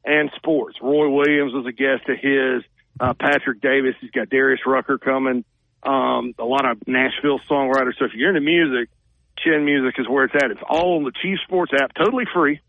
and 0.04 0.30
sports. 0.36 0.76
Roy 0.80 1.08
Williams 1.08 1.52
was 1.52 1.66
a 1.66 1.72
guest 1.72 2.08
of 2.08 2.16
his. 2.20 2.62
Uh, 3.00 3.12
Patrick 3.12 3.60
Davis. 3.60 3.96
He's 4.00 4.12
got 4.12 4.30
Darius 4.30 4.60
Rucker 4.64 4.98
coming. 4.98 5.44
Um, 5.84 6.34
a 6.38 6.44
lot 6.44 6.68
of 6.70 6.78
Nashville 6.86 7.40
songwriters. 7.50 7.98
So 7.98 8.06
if 8.06 8.12
you're 8.14 8.30
into 8.34 8.40
music, 8.40 8.88
Chin 9.38 9.64
Music 9.64 9.94
is 9.98 10.08
where 10.08 10.24
it's 10.24 10.34
at. 10.34 10.50
It's 10.50 10.60
all 10.68 10.96
on 10.96 11.04
the 11.04 11.12
Chief 11.22 11.38
Sports 11.44 11.72
app, 11.78 11.92
totally 11.94 12.24
free. 12.32 12.60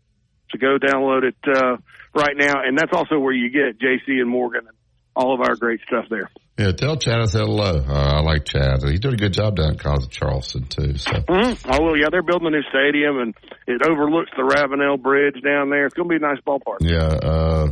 So 0.50 0.58
go 0.58 0.78
download 0.78 1.24
it 1.24 1.36
uh, 1.46 1.76
right 2.14 2.36
now, 2.36 2.62
and 2.64 2.78
that's 2.78 2.92
also 2.92 3.18
where 3.18 3.32
you 3.32 3.50
get 3.50 3.80
JC 3.80 4.20
and 4.20 4.28
Morgan 4.28 4.62
and 4.66 4.76
all 5.14 5.34
of 5.34 5.40
our 5.40 5.56
great 5.56 5.80
stuff 5.86 6.04
there. 6.10 6.30
yeah. 6.58 6.72
Tell 6.72 6.96
Chad 6.96 7.20
I 7.20 7.24
said 7.24 7.40
hello. 7.40 7.82
Uh, 7.88 7.92
I 7.92 8.20
like 8.20 8.44
Chad. 8.44 8.82
He's 8.84 9.00
doing 9.00 9.14
a 9.14 9.16
good 9.18 9.32
job 9.32 9.56
down 9.56 9.72
at 9.72 9.78
College 9.78 10.04
of 10.04 10.10
Charleston 10.10 10.64
too. 10.64 10.98
So 10.98 11.10
Mm-hmm. 11.12 11.70
Oh 11.72 11.82
well, 11.82 11.96
yeah, 11.96 12.08
they're 12.10 12.22
building 12.22 12.48
a 12.48 12.50
new 12.50 12.62
stadium, 12.68 13.18
and 13.18 13.34
it 13.66 13.80
overlooks 13.88 14.30
the 14.36 14.44
Ravenel 14.44 14.98
Bridge 14.98 15.42
down 15.42 15.70
there. 15.70 15.86
It's 15.86 15.94
going 15.94 16.08
to 16.08 16.18
be 16.18 16.22
a 16.22 16.28
nice 16.28 16.40
ballpark. 16.46 16.78
yeah, 16.80 17.06
uh, 17.06 17.68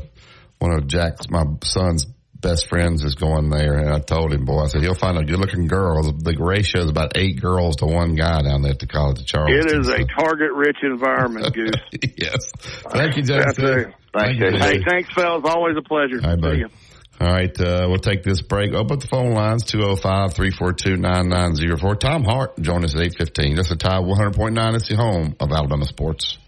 one 0.58 0.72
of 0.72 0.86
Jack's 0.86 1.28
my 1.28 1.44
son's 1.62 2.06
best 2.44 2.68
friends 2.68 3.02
is 3.02 3.14
going 3.16 3.48
there, 3.48 3.78
and 3.78 3.88
I 3.90 3.98
told 3.98 4.32
him, 4.32 4.44
boy, 4.44 4.62
I 4.64 4.66
said 4.68 4.82
he'll 4.82 4.94
find 4.94 5.16
a 5.18 5.24
good 5.24 5.40
looking 5.40 5.66
girl. 5.66 6.02
The 6.12 6.36
ratio 6.38 6.82
is 6.82 6.90
about 6.90 7.16
eight 7.16 7.40
girls 7.40 7.76
to 7.76 7.86
one 7.86 8.14
guy 8.14 8.42
down 8.42 8.60
there 8.62 8.70
at 8.72 8.78
the 8.78 8.86
College 8.86 9.18
of 9.20 9.26
Charleston. 9.26 9.66
It 9.66 9.72
is 9.80 9.86
so- 9.86 9.94
a 9.94 10.04
target-rich 10.04 10.76
environment, 10.82 11.52
Goose. 11.54 11.72
yes. 12.16 12.52
Thank 12.92 13.16
you, 13.16 13.22
JC. 13.24 13.92
Thank 14.16 14.38
you, 14.38 14.50
Hey, 14.58 14.80
thanks, 14.88 15.12
fellas. 15.12 15.42
Always 15.44 15.76
a 15.76 15.82
pleasure. 15.82 16.20
All 16.22 16.28
right, 16.30 16.36
See 16.36 16.40
buddy. 16.40 16.58
ya. 16.60 16.68
All 17.20 17.32
right, 17.32 17.60
uh, 17.60 17.86
we'll 17.88 17.98
take 17.98 18.22
this 18.24 18.42
break. 18.42 18.72
Open 18.74 18.94
up 18.96 19.00
the 19.00 19.06
phone 19.08 19.32
lines, 19.32 19.64
205-342-9904. 19.64 21.98
Tom 22.00 22.22
Hart 22.24 22.56
join 22.60 22.84
us 22.84 22.94
at 22.94 23.00
815. 23.02 23.54
That's 23.56 23.68
the 23.70 23.76
Tide 23.76 24.02
100.9. 24.02 24.74
It's 24.74 24.88
the 24.88 24.96
home 24.96 25.34
of 25.40 25.50
Alabama 25.52 25.84
sports. 25.86 26.38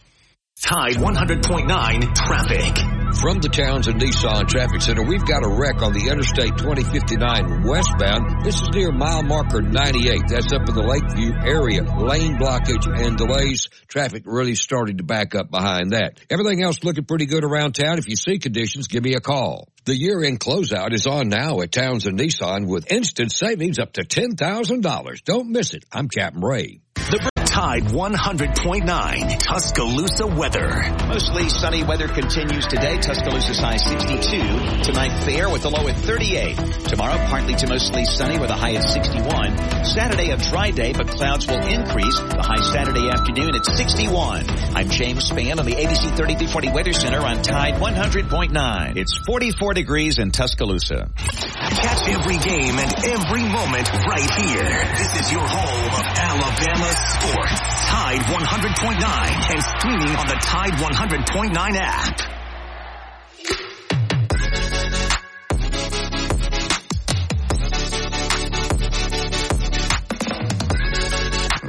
Tide 0.60 0.94
100.9 0.94 2.14
traffic. 2.14 2.76
From 3.20 3.38
the 3.38 3.48
Towns 3.48 3.86
Townsend 3.86 4.00
Nissan 4.00 4.48
Traffic 4.48 4.82
Center, 4.82 5.04
we've 5.04 5.24
got 5.24 5.44
a 5.44 5.48
wreck 5.48 5.82
on 5.82 5.92
the 5.92 6.08
Interstate 6.08 6.56
2059 6.56 7.62
westbound. 7.62 8.42
This 8.42 8.60
is 8.60 8.68
near 8.72 8.90
mile 8.90 9.22
marker 9.22 9.60
98. 9.62 10.22
That's 10.28 10.52
up 10.52 10.68
in 10.68 10.74
the 10.74 10.82
Lakeview 10.82 11.32
area. 11.44 11.82
Lane 11.84 12.36
blockage 12.36 12.88
and 12.88 13.16
delays. 13.16 13.68
Traffic 13.86 14.22
really 14.24 14.54
starting 14.54 14.96
to 14.96 15.04
back 15.04 15.34
up 15.34 15.50
behind 15.50 15.92
that. 15.92 16.20
Everything 16.30 16.62
else 16.62 16.82
looking 16.82 17.04
pretty 17.04 17.26
good 17.26 17.44
around 17.44 17.74
town. 17.74 17.98
If 17.98 18.08
you 18.08 18.16
see 18.16 18.38
conditions, 18.38 18.88
give 18.88 19.04
me 19.04 19.14
a 19.14 19.20
call. 19.20 19.68
The 19.84 19.94
year-end 19.94 20.40
closeout 20.40 20.92
is 20.94 21.06
on 21.06 21.28
now 21.28 21.60
at 21.60 21.70
Towns 21.70 22.04
Townsend 22.04 22.18
Nissan 22.18 22.66
with 22.66 22.90
instant 22.90 23.30
savings 23.30 23.78
up 23.78 23.92
to 23.92 24.02
$10,000. 24.02 25.24
Don't 25.24 25.50
miss 25.50 25.74
it. 25.74 25.84
I'm 25.92 26.08
Captain 26.08 26.42
Ray. 26.42 26.80
The 26.94 27.35
Tide 27.56 27.84
100.9 27.84 29.38
Tuscaloosa 29.38 30.26
weather. 30.26 30.94
Mostly 31.08 31.48
sunny 31.48 31.84
weather 31.84 32.06
continues 32.06 32.66
today. 32.66 32.98
Tuscaloosa's 32.98 33.58
high 33.58 33.78
62. 33.78 34.82
Tonight 34.82 35.24
fair 35.24 35.48
with 35.48 35.64
a 35.64 35.70
low 35.70 35.88
at 35.88 35.96
38. 35.96 36.54
Tomorrow 36.84 37.16
partly 37.28 37.54
to 37.54 37.66
mostly 37.66 38.04
sunny 38.04 38.38
with 38.38 38.50
a 38.50 38.54
high 38.54 38.74
at 38.74 38.84
61. 38.84 39.56
Saturday 39.86 40.32
a 40.32 40.36
dry 40.36 40.70
day, 40.70 40.92
but 40.92 41.08
clouds 41.08 41.46
will 41.46 41.66
increase. 41.66 42.18
The 42.18 42.42
high 42.42 42.60
Saturday 42.60 43.08
afternoon 43.08 43.54
at 43.56 43.64
61. 43.64 44.44
I'm 44.76 44.90
James 44.90 45.30
Spann 45.30 45.58
on 45.58 45.64
the 45.64 45.76
ABC 45.76 46.14
3340 46.14 46.72
Weather 46.72 46.92
Center 46.92 47.20
on 47.20 47.40
Tide 47.40 47.80
100.9. 47.80 48.96
It's 48.98 49.16
44 49.24 49.72
degrees 49.72 50.18
in 50.18 50.30
Tuscaloosa. 50.30 51.08
Catch 51.16 52.08
every 52.08 52.36
game 52.36 52.76
and 52.78 53.04
every 53.04 53.42
moment 53.48 53.90
right 54.04 54.30
here. 54.44 54.96
This 54.98 55.20
is 55.20 55.32
your 55.32 55.40
home 55.40 55.94
of 55.94 56.04
Alabama 56.18 56.92
sports. 56.92 57.45
Tide 57.46 58.20
100.9 58.20 59.52
and 59.52 59.62
streaming 59.78 60.16
on 60.16 60.26
the 60.26 60.36
Tide 60.40 60.72
100.9 60.72 61.76
app. 61.76 62.36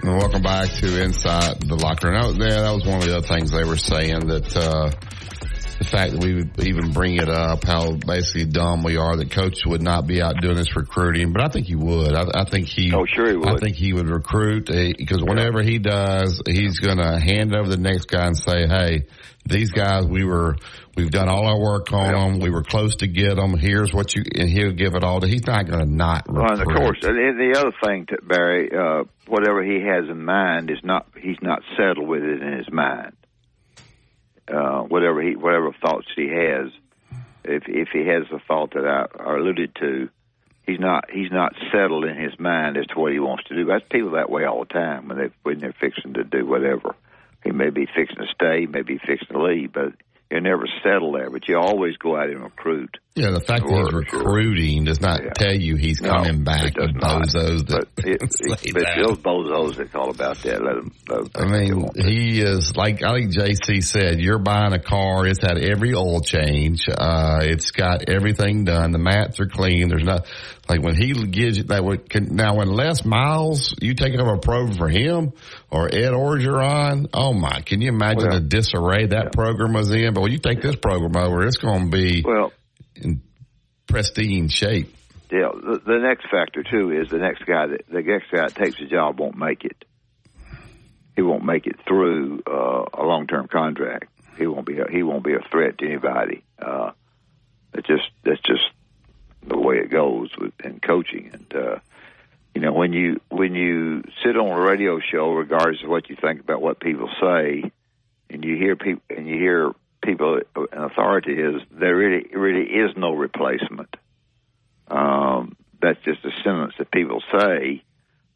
Welcome 0.04 0.42
back 0.42 0.70
to 0.72 1.04
Inside 1.04 1.60
the 1.62 1.76
Locker 1.76 2.10
Room. 2.10 2.38
That 2.38 2.50
yeah, 2.50 2.62
that 2.62 2.72
was 2.72 2.86
one 2.86 2.98
of 2.98 3.06
the 3.06 3.18
other 3.18 3.28
things 3.28 3.52
they 3.52 3.64
were 3.64 3.78
saying 3.78 4.28
that, 4.28 4.56
uh, 4.56 4.92
the 5.80 5.86
fact 5.86 6.14
that 6.14 6.24
we 6.24 6.34
would 6.34 6.60
even 6.64 6.92
bring 6.92 7.16
it 7.16 7.30
up, 7.30 7.64
how 7.64 7.94
basically 7.94 8.46
dumb 8.46 8.84
we 8.84 8.98
are 8.98 9.16
that 9.18 9.32
coach 9.32 9.66
would 9.66 9.82
not 9.82 10.08
be 10.08 10.22
out 10.22 10.42
doing 10.42 10.56
this 10.56 10.76
recruiting, 10.76 11.34
but 11.34 11.42
I 11.42 11.50
think 11.50 11.68
he 11.68 11.76
would. 11.76 12.14
I, 12.14 12.26
I 12.42 12.46
think 12.46 12.68
he, 12.68 12.92
Oh, 12.94 13.06
sure 13.06 13.30
he 13.30 13.38
would. 13.38 13.48
I 13.48 13.58
think 13.58 13.76
he 13.76 13.94
would 13.94 14.10
recruit 14.10 14.66
because 14.66 15.22
whenever 15.22 15.62
he 15.62 15.78
does, 15.78 16.42
he's 16.48 16.80
going 16.80 16.98
to 16.98 17.20
hand 17.20 17.56
over 17.56 17.70
the 17.70 17.78
next 17.78 18.06
guy 18.06 18.26
and 18.26 18.38
say, 18.38 18.68
"Hey, 18.68 19.06
these 19.46 19.72
guys, 19.72 20.06
we 20.06 20.26
were, 20.26 20.56
we've 20.96 21.12
done 21.12 21.30
all 21.30 21.46
our 21.46 21.60
work 21.60 21.94
on 21.94 22.12
them. 22.12 22.40
We 22.40 22.50
were 22.50 22.64
close 22.64 22.96
to 22.98 23.08
get 23.08 23.36
them. 23.36 23.58
Here's 23.58 23.94
what 23.94 24.16
you," 24.16 24.24
and 24.36 24.50
he'll 24.50 24.74
give 24.74 24.96
it 24.96 25.04
all 25.04 25.20
to. 25.20 25.28
He's 25.28 25.46
not 25.46 25.68
going 25.68 25.80
to 25.80 25.86
not 25.86 26.28
recruit. 26.28 26.66
Well, 26.68 26.78
of 26.78 26.82
course, 26.82 27.00
and 27.04 27.16
the 27.40 27.60
other 27.60 27.72
thing, 27.84 28.08
to 28.08 28.18
Barry, 28.24 28.72
uh, 28.72 29.04
whatever 29.28 29.64
he 29.64 29.82
has 29.86 30.10
in 30.10 30.24
mind 30.24 30.72
is 30.72 30.80
not 30.84 31.08
he's 31.22 31.38
not 31.42 31.62
settled 31.78 32.08
with 32.08 32.24
it 32.24 32.42
in 32.42 32.58
his 32.58 32.72
mind. 32.72 33.14
Uh, 34.48 34.82
whatever 34.84 35.22
he 35.22 35.36
whatever 35.36 35.74
thoughts 35.74 36.08
he 36.16 36.30
has, 36.30 36.72
if 37.44 37.64
if 37.68 37.90
he 37.92 38.06
has 38.08 38.24
the 38.32 38.40
thought 38.48 38.74
that 38.74 38.86
I, 38.86 39.36
alluded 39.36 39.76
to, 39.76 40.10
he's 40.66 40.80
not 40.80 41.10
he's 41.12 41.32
not 41.32 41.54
settled 41.72 42.06
in 42.06 42.16
his 42.16 42.40
mind 42.40 42.78
as 42.78 42.86
to 42.88 43.00
what 43.00 43.12
he 43.12 43.20
wants 43.20 43.44
to 43.46 43.56
do. 43.56 43.66
That's 43.66 43.84
people 43.90 44.12
that 44.12 44.30
way 44.30 44.46
all 44.46 44.60
the 44.60 44.74
time 44.74 45.10
when 45.10 45.18
they 45.18 45.30
when 45.44 45.60
they're 45.60 45.76
fixing 45.78 46.14
to 46.14 46.24
do 46.24 46.46
whatever. 46.46 46.96
He 47.44 47.52
may 47.52 47.70
be 47.70 47.86
fixing 47.86 48.18
to 48.18 48.28
stay, 48.34 48.66
maybe 48.66 48.98
fixing 48.98 49.28
to 49.32 49.42
leave, 49.42 49.74
but 49.74 49.94
you 50.30 50.42
never 50.42 50.66
settle 50.84 51.14
there, 51.14 51.30
but 51.30 51.48
you 51.48 51.58
always 51.58 51.96
go 51.98 52.18
out 52.18 52.30
and 52.30 52.44
recruit. 52.44 52.98
Yeah, 53.16 53.32
the 53.32 53.40
fact 53.40 53.66
that 53.66 53.76
he's 53.76 53.94
recruiting 53.94 54.84
does 54.84 55.00
not 55.00 55.24
yeah. 55.24 55.32
tell 55.34 55.56
you 55.56 55.76
he's 55.76 56.02
no, 56.02 56.12
coming 56.12 56.44
back. 56.44 56.66
It 56.66 56.74
does 56.76 56.92
bozos 56.92 57.68
that, 57.68 57.88
but 57.96 58.06
it, 58.06 58.22
it, 58.66 58.74
but 58.74 58.84
those 59.08 59.18
bozos 59.20 59.78
that's 59.78 59.96
all 59.96 60.10
about 60.10 60.38
that. 60.40 60.62
Let 60.62 60.76
them. 60.76 60.94
Let 61.08 61.34
them 61.34 61.44
I 61.44 61.60
mean, 61.60 61.90
he 61.96 62.42
is 62.42 62.76
like 62.76 63.02
I 63.04 63.14
think 63.16 63.34
JC 63.34 63.84
said. 63.84 64.20
You're 64.20 64.38
buying 64.38 64.74
a 64.74 64.80
car. 64.80 65.26
It's 65.26 65.42
had 65.42 65.58
every 65.58 65.96
oil 65.96 66.20
change. 66.20 66.88
Uh, 66.90 67.40
it's 67.42 67.72
got 67.72 68.10
everything 68.10 68.66
done. 68.66 68.92
The 68.92 69.00
mats 69.00 69.40
are 69.40 69.48
clean. 69.48 69.88
There's 69.88 70.04
not 70.04 70.28
like 70.70 70.82
when 70.82 70.96
he 70.96 71.14
gives 71.14 71.58
you 71.58 71.64
that. 71.66 71.84
Would, 71.84 72.10
can, 72.10 72.36
now 72.36 72.56
when 72.56 72.70
Les 72.70 73.06
Miles, 73.06 73.76
you 73.82 73.94
taking 73.94 74.20
over 74.20 74.34
a 74.34 74.40
program 74.40 74.78
for 74.78 74.90
him 74.90 75.34
or 75.72 75.88
Ed 75.88 76.12
Orgeron. 76.12 77.10
Oh 77.14 77.34
my! 77.34 77.62
Can 77.62 77.82
you 77.82 77.90
imagine 77.90 78.30
well, 78.30 78.40
the 78.40 78.46
disarray 78.46 79.08
that 79.08 79.26
yeah. 79.26 79.30
program 79.32 79.74
was 79.74 79.92
in? 79.92 80.14
But 80.14 80.22
when 80.22 80.32
you 80.32 80.40
take 80.40 80.62
this 80.62 80.76
program 80.76 81.16
over, 81.16 81.46
it's 81.46 81.58
going 81.58 81.90
to 81.90 81.98
be 81.98 82.24
well 82.26 82.52
in 82.96 83.22
pristine 83.88 84.50
shape. 84.50 84.94
Yeah, 85.32 85.50
the, 85.54 85.82
the 85.86 86.00
next 86.00 86.30
factor 86.30 86.64
too 86.64 86.92
is 86.92 87.10
the 87.10 87.18
next 87.18 87.46
guy 87.46 87.68
that 87.68 87.82
the 87.90 88.02
next 88.02 88.32
guy 88.32 88.48
that 88.48 88.56
takes 88.56 88.80
the 88.80 88.86
job 88.86 89.20
won't 89.20 89.38
make 89.38 89.66
it. 89.66 89.86
He 91.16 91.22
won't 91.22 91.44
make 91.44 91.66
it 91.66 91.78
through 91.88 92.44
uh, 92.46 92.86
a 92.94 93.04
long 93.04 93.28
term 93.28 93.48
contract. 93.48 94.10
He 94.38 94.46
won't 94.46 94.66
be 94.66 94.80
a, 94.80 94.86
he 94.90 95.04
won't 95.04 95.24
be 95.24 95.34
a 95.34 95.42
threat 95.50 95.80
to 95.80 95.86
anybody. 95.86 96.44
Uh, 96.60 96.92
just 97.86 98.10
that's 98.24 98.42
just 98.42 98.64
the 99.48 99.58
way 99.58 99.78
it 99.78 99.90
goes 99.90 100.30
with 100.38 100.54
in 100.64 100.80
coaching. 100.80 101.30
And 101.34 101.56
uh, 101.56 101.80
you 102.54 102.62
know 102.62 102.74
when 102.74 102.94
you 102.94 103.22
when 103.30 103.56
you 103.56 104.04
sit 104.24 104.38
on 104.38 104.48
a 104.48 104.60
radio 104.60 105.00
show, 105.00 105.32
regardless 105.32 105.84
of 105.84 105.90
what 105.90 106.10
you 106.10 106.16
think 106.20 106.42
about 106.42 106.62
what 106.62 106.80
people 106.80 107.10
say, 107.22 107.72
and 108.30 108.44
you 108.44 108.56
hear 108.56 108.76
people 108.76 109.04
and 109.10 109.28
you 109.28 109.36
hear 109.36 109.72
people 110.04 110.40
in 110.56 110.78
authority 110.78 111.34
is 111.34 111.62
there 111.72 111.96
really 111.96 112.28
really 112.34 112.66
is 112.66 112.92
no 112.96 113.14
replacement. 113.14 113.96
Um, 114.90 115.56
that's 115.82 116.00
just 116.04 116.24
a 116.26 116.32
sentence 116.44 116.74
that 116.80 116.92
people 116.92 117.22
say, 117.32 117.84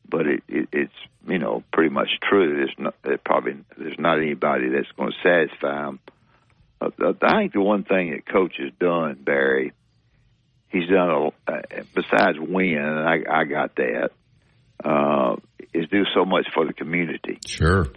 but 0.08 0.28
it, 0.28 0.44
it, 0.48 0.70
it's 0.72 0.94
you 1.28 1.40
know 1.40 1.64
pretty 1.72 1.90
much 1.90 2.10
true. 2.22 2.58
There's 2.58 2.76
not 2.78 3.24
probably 3.24 3.58
there's 3.78 4.00
not 4.00 4.18
anybody 4.20 4.70
that's 4.70 4.92
going 4.98 5.12
to 5.12 5.18
satisfy 5.24 5.86
them. 5.86 6.00
Uh, 6.80 6.90
uh, 7.00 7.14
I 7.22 7.38
think 7.38 7.54
the 7.54 7.62
one 7.62 7.84
thing 7.84 8.12
that 8.12 8.26
coach 8.26 8.56
has 8.58 8.72
done, 8.80 9.20
Barry, 9.24 9.72
he's 10.72 10.90
done 10.90 11.10
a, 11.10 11.28
uh, 11.52 11.62
besides 11.94 12.38
win, 12.40 12.78
and 12.78 13.08
I, 13.08 13.42
I 13.42 13.44
got 13.44 13.76
that, 13.76 14.12
uh, 14.84 15.36
is 15.74 15.90
do 15.90 16.04
so 16.14 16.26
much 16.26 16.48
for 16.54 16.66
the 16.66 16.74
community. 16.74 17.40
Sure. 17.46 17.88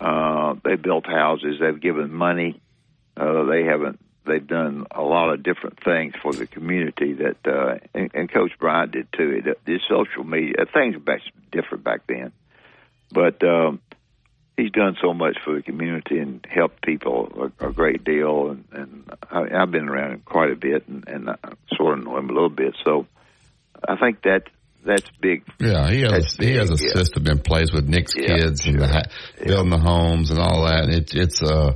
Uh, 0.00 0.54
they 0.64 0.76
built 0.76 1.06
houses. 1.06 1.56
They've 1.60 1.80
given 1.80 2.12
money. 2.12 2.60
Uh, 3.16 3.44
they 3.44 3.64
haven't. 3.64 4.00
They've 4.26 4.46
done 4.46 4.86
a 4.90 5.02
lot 5.02 5.32
of 5.32 5.42
different 5.42 5.82
things 5.84 6.14
for 6.22 6.32
the 6.32 6.46
community 6.46 7.12
that, 7.14 7.36
uh, 7.46 7.78
and, 7.94 8.10
and 8.14 8.32
Coach 8.32 8.52
Bryant 8.58 8.92
did 8.92 9.08
too. 9.12 9.42
It, 9.44 9.58
the 9.66 9.78
social 9.88 10.24
media 10.24 10.64
things 10.72 10.96
were 10.96 11.18
different 11.52 11.84
back 11.84 12.06
then, 12.06 12.32
but 13.12 13.42
um, 13.44 13.80
he's 14.56 14.70
done 14.70 14.96
so 15.02 15.12
much 15.12 15.36
for 15.44 15.54
the 15.56 15.62
community 15.62 16.18
and 16.18 16.46
helped 16.48 16.82
people 16.82 17.50
a, 17.60 17.68
a 17.68 17.72
great 17.72 18.04
deal. 18.04 18.50
And, 18.50 18.64
and 18.72 19.10
I, 19.30 19.62
I've 19.62 19.70
been 19.70 19.88
around 19.88 20.12
him 20.12 20.22
quite 20.24 20.50
a 20.50 20.56
bit, 20.56 20.86
and, 20.88 21.06
and 21.08 21.30
I 21.30 21.36
sort 21.76 21.98
of 21.98 22.04
know 22.04 22.16
him 22.18 22.30
a 22.30 22.32
little 22.32 22.50
bit. 22.50 22.76
So 22.84 23.06
I 23.86 23.96
think 23.96 24.22
that 24.22 24.44
that's 24.84 25.10
big. 25.20 25.44
Yeah, 25.58 25.90
he 25.90 26.02
has 26.02 26.36
he 26.38 26.52
has 26.56 26.70
a 26.70 26.76
yeah. 26.78 26.92
system 26.92 27.26
in 27.26 27.38
place 27.38 27.72
with 27.72 27.88
Nick's 27.88 28.14
yeah, 28.14 28.26
kids 28.26 28.62
sure. 28.62 28.72
and 28.74 28.82
the, 28.82 29.08
building 29.44 29.72
yeah. 29.72 29.78
the 29.78 29.82
homes 29.82 30.30
and 30.30 30.38
all 30.38 30.66
that. 30.66 30.84
And 30.84 30.94
it, 30.94 31.14
it's 31.14 31.42
uh 31.42 31.72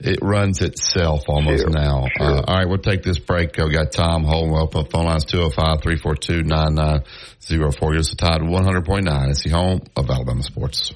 it 0.00 0.18
runs 0.20 0.60
itself 0.62 1.22
almost 1.28 1.62
sure, 1.62 1.70
now. 1.70 2.08
Sure. 2.18 2.26
Uh, 2.26 2.42
all 2.42 2.56
right, 2.56 2.68
we'll 2.68 2.78
take 2.78 3.04
this 3.04 3.20
break. 3.20 3.56
We 3.56 3.70
got 3.70 3.92
Tom 3.92 4.24
holding 4.24 4.56
up 4.56 4.74
on 4.74 4.86
phone 4.86 5.04
lines 5.04 5.24
205-342-9904. 5.26 7.04
Give 7.48 8.00
us 8.00 8.12
a 8.12 8.16
Tide 8.16 8.40
100.9. 8.40 9.28
It's 9.30 9.44
the 9.44 9.50
home 9.50 9.82
of 9.94 10.10
Alabama 10.10 10.42
sports. 10.42 10.92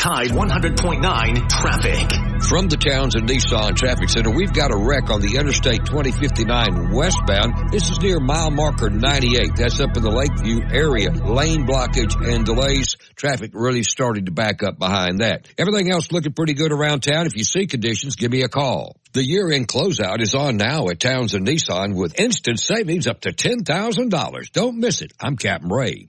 Tide 0.00 0.30
100.9 0.30 1.48
traffic. 1.50 2.08
From 2.48 2.68
the 2.68 2.78
Towns 2.78 3.14
Townsend 3.14 3.28
Nissan 3.28 3.76
Traffic 3.76 4.08
Center, 4.08 4.30
we've 4.30 4.52
got 4.52 4.72
a 4.72 4.78
wreck 4.78 5.10
on 5.10 5.20
the 5.20 5.36
Interstate 5.36 5.84
2059 5.84 6.94
westbound. 6.94 7.70
This 7.70 7.90
is 7.90 8.00
near 8.00 8.18
mile 8.18 8.50
marker 8.50 8.88
98. 8.88 9.56
That's 9.56 9.78
up 9.80 9.94
in 9.96 10.02
the 10.02 10.10
Lakeview 10.10 10.60
area. 10.72 11.10
Lane 11.10 11.66
blockage 11.66 12.16
and 12.16 12.46
delays. 12.46 12.96
Traffic 13.14 13.50
really 13.52 13.82
started 13.82 14.26
to 14.26 14.32
back 14.32 14.62
up 14.62 14.78
behind 14.78 15.20
that. 15.20 15.48
Everything 15.58 15.90
else 15.90 16.10
looking 16.12 16.32
pretty 16.32 16.54
good 16.54 16.72
around 16.72 17.02
town. 17.02 17.26
If 17.26 17.36
you 17.36 17.44
see 17.44 17.66
conditions, 17.66 18.16
give 18.16 18.30
me 18.30 18.42
a 18.42 18.48
call. 18.48 18.96
The 19.12 19.26
year-end 19.26 19.68
closeout 19.68 20.22
is 20.22 20.34
on 20.34 20.56
now 20.56 20.88
at 20.88 21.00
Towns 21.00 21.32
Townsend 21.32 21.46
Nissan 21.46 21.94
with 21.94 22.18
instant 22.18 22.60
savings 22.60 23.06
up 23.06 23.22
to 23.22 23.32
$10,000. 23.32 24.52
Don't 24.52 24.78
miss 24.78 25.02
it. 25.02 25.12
I'm 25.20 25.36
Captain 25.36 25.68
Ray. 25.68 26.08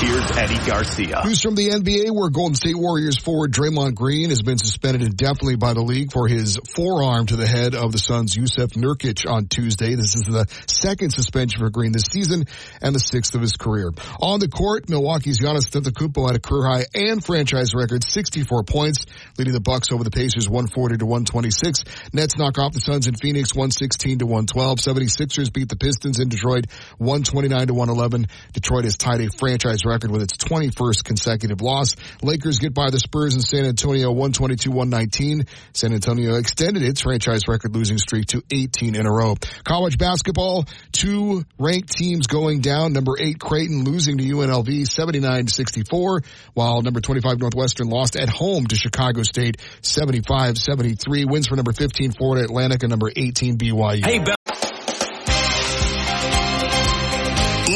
Here's 0.00 0.30
Eddie 0.30 0.64
Garcia. 0.64 1.22
News 1.24 1.42
from 1.42 1.56
the 1.56 1.70
NBA 1.70 2.12
where 2.14 2.30
Golden 2.30 2.54
State 2.54 2.76
Warriors 2.76 3.18
forward 3.18 3.52
Draymond 3.52 3.96
Green 3.96 4.28
has 4.28 4.42
been 4.42 4.56
suspended 4.56 5.02
indefinitely 5.02 5.56
by 5.56 5.74
the 5.74 5.82
league 5.82 6.12
for 6.12 6.28
his 6.28 6.56
forearm 6.72 7.26
to 7.26 7.34
the 7.34 7.48
head 7.48 7.74
of 7.74 7.90
the 7.90 7.98
Suns' 7.98 8.36
Jusuf 8.36 8.74
Nurkic 8.74 9.28
on 9.28 9.48
Tuesday. 9.48 9.96
This 9.96 10.14
is 10.14 10.22
the 10.22 10.46
second 10.68 11.10
suspension 11.10 11.58
for 11.58 11.70
Green 11.70 11.90
this 11.90 12.04
season 12.12 12.44
and 12.80 12.94
the 12.94 13.00
sixth 13.00 13.34
of 13.34 13.40
his 13.40 13.54
career. 13.54 13.90
On 14.20 14.38
the 14.38 14.46
court, 14.46 14.88
Milwaukee's 14.88 15.40
Giannis 15.40 15.68
Antetokounmpo 15.68 16.28
had 16.28 16.36
a 16.36 16.38
career 16.38 16.68
high 16.68 16.84
and 16.94 17.24
franchise 17.24 17.74
record 17.74 18.04
64 18.04 18.62
points, 18.62 19.04
leading 19.36 19.52
the 19.52 19.60
Bucks 19.60 19.90
over 19.90 20.04
the 20.04 20.12
Pacers 20.12 20.48
140 20.48 20.98
to 20.98 21.06
126. 21.06 21.82
Nets 22.12 22.38
knock 22.38 22.56
off 22.58 22.72
the 22.72 22.78
Suns 22.78 23.08
in 23.08 23.16
Phoenix 23.16 23.52
116 23.52 24.20
to 24.20 24.26
112. 24.26 24.78
76ers 24.78 25.52
beat 25.52 25.68
the 25.68 25.76
Pistons 25.76 26.20
in 26.20 26.28
Detroit 26.28 26.66
129 26.98 27.66
to 27.66 27.74
111. 27.74 28.28
Detroit 28.52 28.84
has 28.84 28.96
tied 28.96 29.22
a 29.22 29.28
franchise 29.36 29.87
record 29.88 30.10
with 30.10 30.22
its 30.22 30.36
21st 30.36 31.04
consecutive 31.04 31.60
loss. 31.60 31.96
Lakers 32.22 32.58
get 32.58 32.74
by 32.74 32.90
the 32.90 33.00
Spurs 33.00 33.34
in 33.34 33.40
San 33.40 33.64
Antonio 33.64 34.12
122-119. 34.12 35.48
San 35.72 35.92
Antonio 35.92 36.34
extended 36.36 36.82
its 36.82 37.00
franchise 37.00 37.48
record 37.48 37.74
losing 37.74 37.98
streak 37.98 38.26
to 38.26 38.42
18 38.50 38.94
in 38.94 39.06
a 39.06 39.12
row. 39.12 39.34
College 39.64 39.98
basketball, 39.98 40.66
two 40.92 41.44
ranked 41.58 41.90
teams 41.96 42.26
going 42.26 42.60
down. 42.60 42.92
Number 42.92 43.12
eight 43.18 43.38
Creighton 43.38 43.84
losing 43.84 44.18
to 44.18 44.24
UNLV 44.24 44.68
79-64, 44.68 46.24
while 46.54 46.82
number 46.82 47.00
25 47.00 47.40
Northwestern 47.40 47.88
lost 47.88 48.16
at 48.16 48.28
home 48.28 48.66
to 48.66 48.76
Chicago 48.76 49.22
State 49.22 49.56
75-73. 49.82 51.30
Wins 51.30 51.48
for 51.48 51.56
number 51.56 51.72
15 51.72 52.12
Florida 52.12 52.44
Atlantic 52.44 52.82
and 52.82 52.90
number 52.90 53.10
18 53.14 53.56
BYU. 53.56 54.04
Hey, 54.04 54.24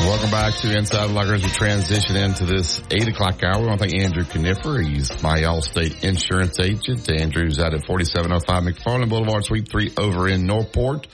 Welcome 0.00 0.30
back 0.30 0.54
to 0.56 0.76
Inside 0.76 1.10
Locker 1.10 1.34
as 1.34 1.42
we 1.42 1.48
transition 1.50 2.16
into 2.16 2.46
this 2.46 2.82
8 2.90 3.08
o'clock 3.08 3.42
hour. 3.44 3.60
We 3.60 3.66
want 3.66 3.80
to 3.80 3.88
thank 3.88 4.02
Andrew 4.02 4.24
Kniffer. 4.24 4.82
He's 4.84 5.22
my 5.22 5.42
Allstate 5.42 6.02
insurance 6.02 6.58
agent. 6.58 7.08
Andrew's 7.10 7.60
out 7.60 7.74
at 7.74 7.84
4705 7.84 8.62
McFarland 8.62 9.10
Boulevard, 9.10 9.44
Suite 9.44 9.70
3 9.70 9.92
over 9.98 10.26
in 10.28 10.46
Northport. 10.46 11.06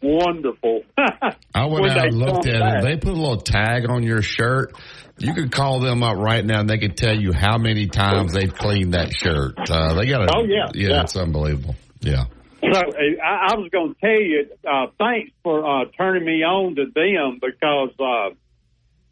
wonderful. 0.02 0.82
I 0.98 1.66
went 1.66 1.86
out 1.90 2.06
and 2.06 2.18
looked 2.18 2.46
at 2.46 2.60
back. 2.60 2.82
it. 2.82 2.84
They 2.84 2.96
put 2.96 3.12
a 3.16 3.20
little 3.20 3.40
tag 3.40 3.88
on 3.88 4.02
your 4.02 4.22
shirt. 4.22 4.72
You 5.18 5.34
could 5.34 5.52
call 5.52 5.80
them 5.80 6.02
up 6.02 6.16
right 6.16 6.44
now 6.44 6.60
and 6.60 6.68
they 6.70 6.78
could 6.78 6.96
tell 6.96 7.14
you 7.14 7.32
how 7.32 7.58
many 7.58 7.86
times 7.88 8.32
they've 8.32 8.52
cleaned 8.54 8.94
that 8.94 9.12
shirt. 9.12 9.54
Uh, 9.70 9.94
they 9.94 10.06
got 10.06 10.22
a, 10.22 10.28
Oh, 10.34 10.44
yeah. 10.44 10.70
Yeah, 10.74 10.88
Yeah. 10.88 11.02
it's 11.02 11.16
unbelievable. 11.16 11.76
Yeah. 12.00 12.24
So 12.62 12.68
uh, 12.68 12.82
I, 13.22 13.52
I 13.52 13.56
was 13.56 13.68
going 13.70 13.94
to 13.94 14.00
tell 14.00 14.10
you, 14.10 14.46
uh, 14.70 14.86
thanks 14.98 15.32
for 15.42 15.64
uh, 15.64 15.84
turning 15.96 16.24
me 16.24 16.42
on 16.42 16.74
to 16.76 16.84
them 16.94 17.38
because, 17.40 17.90
uh, 17.98 18.34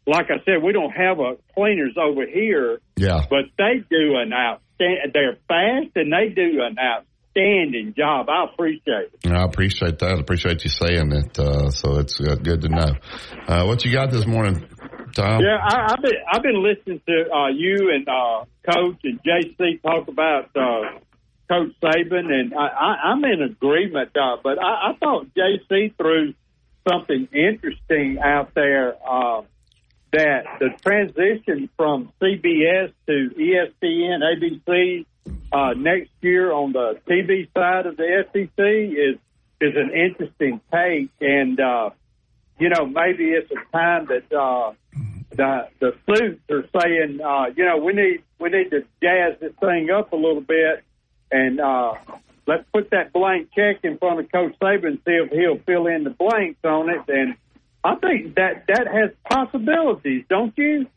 like 0.07 0.27
I 0.31 0.43
said, 0.45 0.63
we 0.63 0.71
don't 0.73 0.91
have 0.91 1.19
a 1.19 1.35
cleaners 1.53 1.95
over 1.99 2.25
here, 2.25 2.79
Yeah. 2.95 3.25
but 3.29 3.45
they 3.57 3.83
do 3.89 4.15
an 4.17 4.33
outstanding. 4.33 5.11
They're 5.13 5.37
fast 5.47 5.95
and 5.95 6.11
they 6.11 6.29
do 6.33 6.61
an 6.63 6.77
outstanding 6.79 7.05
job. 7.99 8.27
I 8.29 8.45
appreciate 8.51 9.11
it. 9.23 9.31
I 9.31 9.43
appreciate 9.43 9.99
that. 9.99 10.17
I 10.17 10.19
appreciate 10.19 10.63
you 10.63 10.69
saying 10.69 11.11
it. 11.11 11.37
Uh, 11.37 11.69
so 11.69 11.99
it's 11.99 12.19
uh, 12.19 12.35
good 12.35 12.61
to 12.61 12.69
know. 12.69 12.93
Uh, 13.47 13.65
what 13.65 13.83
you 13.85 13.91
got 13.91 14.11
this 14.11 14.25
morning, 14.25 14.67
Tom? 15.13 15.41
Yeah, 15.41 15.57
I, 15.61 15.93
I've 15.93 16.01
been 16.01 16.13
I've 16.31 16.43
been 16.43 16.63
listening 16.63 17.01
to 17.07 17.31
uh, 17.31 17.47
you 17.49 17.91
and 17.93 18.07
uh, 18.07 18.45
Coach 18.71 18.99
and 19.03 19.19
JC 19.23 19.81
talk 19.81 20.07
about 20.07 20.49
uh, 20.55 20.99
Coach 21.49 21.73
Saban, 21.83 22.31
and 22.31 22.53
I, 22.53 23.11
I'm 23.11 23.23
in 23.25 23.41
agreement. 23.41 24.11
But 24.13 24.59
I, 24.59 24.91
I 24.91 24.93
thought 24.99 25.27
JC 25.35 25.95
threw 25.97 26.33
something 26.89 27.27
interesting 27.33 28.17
out 28.23 28.53
there 28.55 28.95
uh, 29.07 29.41
that 30.11 30.43
the 30.59 30.69
transition 30.81 31.69
from 31.77 32.11
CBS 32.21 32.93
to 33.07 33.29
ESPN, 33.37 34.21
ABC 34.23 35.05
uh, 35.51 35.73
next 35.75 36.11
year 36.21 36.51
on 36.51 36.73
the 36.73 36.99
TV 37.07 37.47
side 37.53 37.85
of 37.85 37.97
the 37.97 38.25
SEC 38.31 38.49
is 38.57 39.17
is 39.61 39.75
an 39.75 39.91
interesting 39.91 40.61
take, 40.71 41.09
and 41.19 41.59
uh, 41.59 41.89
you 42.59 42.69
know 42.69 42.85
maybe 42.85 43.25
it's 43.25 43.51
a 43.51 43.77
time 43.77 44.07
that 44.07 44.31
uh, 44.33 44.73
the 45.31 45.67
the 45.79 45.93
suits 46.07 46.41
are 46.49 46.65
saying, 46.81 47.19
uh, 47.21 47.45
you 47.55 47.65
know, 47.65 47.77
we 47.77 47.93
need 47.93 48.23
we 48.39 48.49
need 48.49 48.69
to 48.71 48.81
jazz 49.01 49.39
this 49.39 49.53
thing 49.59 49.89
up 49.89 50.11
a 50.13 50.15
little 50.15 50.41
bit, 50.41 50.83
and 51.31 51.59
uh, 51.59 51.93
let's 52.47 52.65
put 52.73 52.89
that 52.91 53.13
blank 53.13 53.49
check 53.55 53.79
in 53.83 53.97
front 53.97 54.19
of 54.19 54.31
Coach 54.31 54.55
Saban 54.61 54.87
and 54.87 54.97
see 55.05 55.11
if 55.11 55.31
he'll 55.31 55.59
fill 55.65 55.87
in 55.87 56.03
the 56.03 56.09
blanks 56.09 56.59
on 56.63 56.89
it. 56.89 57.01
And 57.07 57.35
I 57.83 57.95
think 57.95 58.35
that 58.35 58.65
that 58.67 58.87
has 58.87 59.11
possibilities, 59.29 60.25
don't 60.29 60.53
you? 60.57 60.87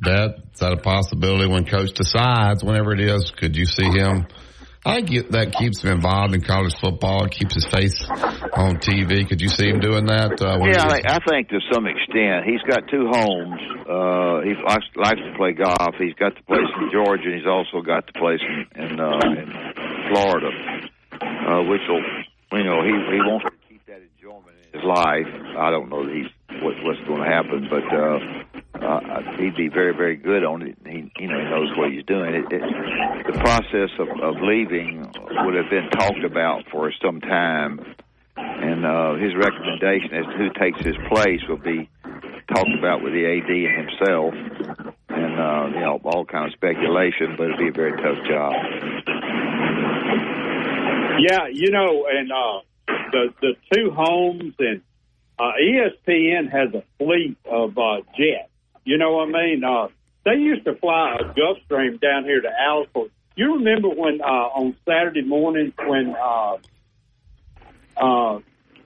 That 0.00 0.36
is 0.52 0.60
that 0.60 0.72
a 0.72 0.76
possibility 0.76 1.46
when 1.50 1.64
coach 1.64 1.92
decides, 1.92 2.62
whenever 2.62 2.92
it 2.92 3.00
is? 3.00 3.32
Could 3.36 3.56
you 3.56 3.64
see 3.66 3.86
him? 3.90 4.26
I 4.86 5.00
get 5.00 5.32
that 5.32 5.50
keeps 5.52 5.82
him 5.82 5.90
involved 5.98 6.32
in 6.34 6.42
college 6.42 6.78
football. 6.78 7.24
It 7.24 7.32
keeps 7.32 7.54
his 7.54 7.66
face 7.66 8.06
on 8.06 8.78
TV. 8.78 9.26
Could 9.26 9.40
you 9.40 9.48
see 9.48 9.66
him 9.66 9.80
doing 9.80 10.06
that? 10.06 10.38
Uh, 10.38 10.62
Yeah, 10.62 10.86
I 10.86 10.94
think, 10.94 11.10
I 11.10 11.18
think 11.26 11.48
to 11.50 11.58
some 11.74 11.86
extent 11.90 12.46
he's 12.46 12.62
got 12.62 12.86
two 12.86 13.10
homes. 13.10 13.58
Uh, 13.82 14.46
he 14.46 14.54
likes, 14.62 14.86
likes 14.94 15.18
to 15.18 15.34
play 15.36 15.58
golf. 15.58 15.98
He's 15.98 16.14
got 16.14 16.38
the 16.38 16.42
place 16.46 16.70
in 16.78 16.90
Georgia, 16.94 17.26
and 17.26 17.34
he's 17.34 17.50
also 17.50 17.82
got 17.82 18.06
the 18.06 18.14
place 18.14 18.38
in 18.46 18.62
in, 18.78 19.00
uh, 19.00 19.18
in 19.26 19.50
Florida, 20.14 20.50
uh, 21.18 21.62
which 21.66 21.82
will, 21.90 22.06
you 22.54 22.62
know, 22.62 22.78
he 22.86 22.94
he 23.10 23.18
wants 23.26 23.50
to 23.50 23.58
keep 23.66 23.82
that 23.90 24.06
enjoyment 24.06 24.54
in 24.70 24.78
his 24.78 24.86
life. 24.86 25.26
I 25.58 25.74
don't 25.74 25.90
know 25.90 26.06
that 26.06 26.14
he's 26.14 26.30
what, 26.62 26.78
what's 26.86 27.02
going 27.10 27.26
to 27.26 27.30
happen, 27.30 27.66
but 27.66 27.82
uh, 27.90 28.55
uh, 28.82 29.36
he'd 29.38 29.56
be 29.56 29.68
very 29.68 29.94
very 29.94 30.16
good 30.16 30.44
on 30.44 30.62
it. 30.62 30.76
He 30.84 31.10
you 31.18 31.28
know 31.28 31.38
he 31.38 31.44
knows 31.44 31.76
what 31.76 31.90
he's 31.92 32.04
doing. 32.04 32.34
It, 32.34 32.52
it, 32.52 32.62
the 33.32 33.38
process 33.40 33.90
of, 33.98 34.08
of 34.20 34.42
leaving 34.42 35.12
would 35.44 35.54
have 35.54 35.70
been 35.70 35.88
talked 35.90 36.24
about 36.24 36.64
for 36.70 36.92
some 37.02 37.20
time 37.20 37.80
and 38.36 38.84
uh, 38.84 39.14
his 39.14 39.34
recommendation 39.34 40.14
as 40.14 40.24
to 40.26 40.36
who 40.36 40.50
takes 40.58 40.80
his 40.84 40.96
place 41.08 41.40
will 41.48 41.56
be 41.56 41.88
talked 42.54 42.74
about 42.78 43.02
with 43.02 43.12
the 43.12 43.24
AD 43.24 43.50
and 43.50 43.88
himself, 43.88 44.34
and 45.08 45.40
uh, 45.40 45.66
you 45.74 45.80
know 45.80 46.00
all 46.04 46.24
kind 46.24 46.46
of 46.46 46.52
speculation, 46.52 47.34
but 47.36 47.46
it'd 47.48 47.58
be 47.58 47.68
a 47.68 47.72
very 47.72 47.92
tough 47.92 48.24
job. 48.28 48.52
Yeah, 51.18 51.48
you 51.50 51.70
know, 51.70 52.06
and 52.10 52.30
uh, 52.30 52.60
the 53.12 53.34
the 53.40 53.54
two 53.72 53.90
homes 53.90 54.54
and 54.58 54.82
uh, 55.38 55.52
ESPN 55.62 56.50
has 56.50 56.74
a 56.74 56.84
fleet 56.98 57.36
of 57.50 57.76
uh, 57.76 58.02
jets. 58.16 58.50
You 58.86 58.98
know 58.98 59.12
what 59.14 59.28
I 59.28 59.32
mean? 59.32 59.64
Uh, 59.64 59.88
they 60.24 60.36
used 60.36 60.64
to 60.64 60.76
fly 60.76 61.16
a 61.18 61.24
Gulfstream 61.24 62.00
down 62.00 62.22
here 62.22 62.40
to 62.40 62.48
Alford. 62.48 63.10
You 63.34 63.56
remember 63.56 63.88
when 63.88 64.20
uh, 64.22 64.24
on 64.24 64.76
Saturday 64.88 65.22
mornings 65.22 65.74
when 65.76 66.14
uh, 66.14 66.56
uh, 67.96 68.38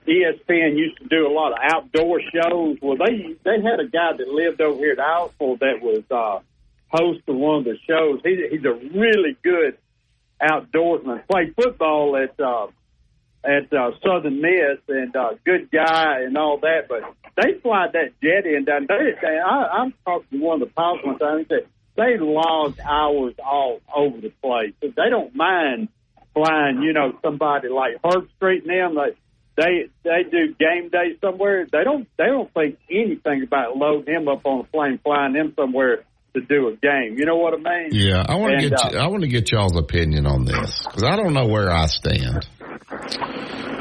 ESPN 0.09 0.79
used 0.79 0.99
to 1.03 1.09
do 1.09 1.27
a 1.27 1.33
lot 1.33 1.53
of 1.53 1.59
outdoor 1.63 2.21
shows? 2.33 2.79
Well, 2.81 2.97
they 2.97 3.37
they 3.45 3.61
had 3.63 3.79
a 3.79 3.89
guy 3.89 4.13
that 4.17 4.27
lived 4.27 4.63
over 4.63 4.79
here 4.79 4.93
at 4.93 4.99
Alford 4.99 5.61
that 5.61 5.83
was 5.83 6.03
uh, 6.11 6.41
host 6.89 7.21
of 7.29 7.37
one 7.37 7.59
of 7.59 7.65
the 7.65 7.77
shows. 7.87 8.21
He, 8.25 8.49
he's 8.51 8.65
a 8.65 8.73
really 8.73 9.37
good 9.43 9.77
outdoorsman. 10.41 11.29
Played 11.29 11.55
football 11.55 12.17
at 12.17 12.41
uh, 12.41 12.69
at 13.45 13.73
uh, 13.73 13.93
Southern 14.05 14.41
Miss 14.41 14.79
and 14.89 15.15
uh, 15.17 15.31
good 15.45 15.71
guy 15.71 16.23
and 16.23 16.37
all 16.37 16.59
that. 16.59 16.89
But 16.89 17.03
they 17.37 17.59
fly 17.61 17.87
that 17.93 18.13
jet 18.23 18.47
in 18.47 18.65
down. 18.65 18.87
They, 18.89 19.15
they 19.21 19.39
I, 19.39 19.81
I'm 19.81 19.95
talking 20.05 20.39
to 20.39 20.45
one 20.45 20.63
of 20.63 20.69
the 20.69 20.75
pilots 20.75 21.05
one 21.05 21.19
time. 21.19 21.39
He 21.41 21.45
said 21.49 21.67
they 21.97 22.19
log 22.19 22.79
hours 22.81 23.35
all 23.45 23.81
over 23.95 24.21
the 24.21 24.33
place. 24.43 24.75
But 24.81 24.95
they 24.97 25.09
don't 25.11 25.35
mind 25.35 25.89
flying. 26.35 26.83
You 26.83 26.93
know, 26.93 27.19
somebody 27.23 27.69
like 27.69 28.01
Herbstreit 28.03 28.63
and 28.63 28.71
them. 28.71 28.95
Like 28.95 29.17
they 29.57 29.89
they 30.03 30.23
do 30.31 30.55
game 30.55 30.91
day 30.91 31.17
somewhere. 31.21 31.67
They 31.71 31.85
don't 31.85 32.09
they 32.19 32.27
don't 32.27 32.53
think 32.53 32.79
anything 32.91 33.43
about 33.43 33.77
loading 33.77 34.15
him 34.15 34.29
up 34.29 34.45
on 34.45 34.61
a 34.61 34.65
plane, 34.65 34.99
flying 35.03 35.35
him 35.35 35.55
somewhere 35.57 36.05
to 36.35 36.41
do 36.41 36.69
a 36.69 36.77
game. 36.77 37.17
You 37.19 37.27
know 37.27 37.37
what 37.37 37.55
I 37.55 37.57
mean? 37.57 37.89
Yeah, 37.93 38.25
I 38.27 38.37
want 38.37 38.61
to 38.61 38.69
get 38.69 38.79
uh, 38.79 38.99
I 38.99 39.09
want 39.09 39.23
to 39.23 39.29
get 39.29 39.51
y'all's 39.53 39.77
opinion 39.77 40.27
on 40.27 40.45
this 40.45 40.85
because 40.85 41.03
I 41.03 41.17
don't 41.17 41.33
know 41.33 41.47
where 41.47 41.71
I 41.71 41.87
stand. 41.87 42.47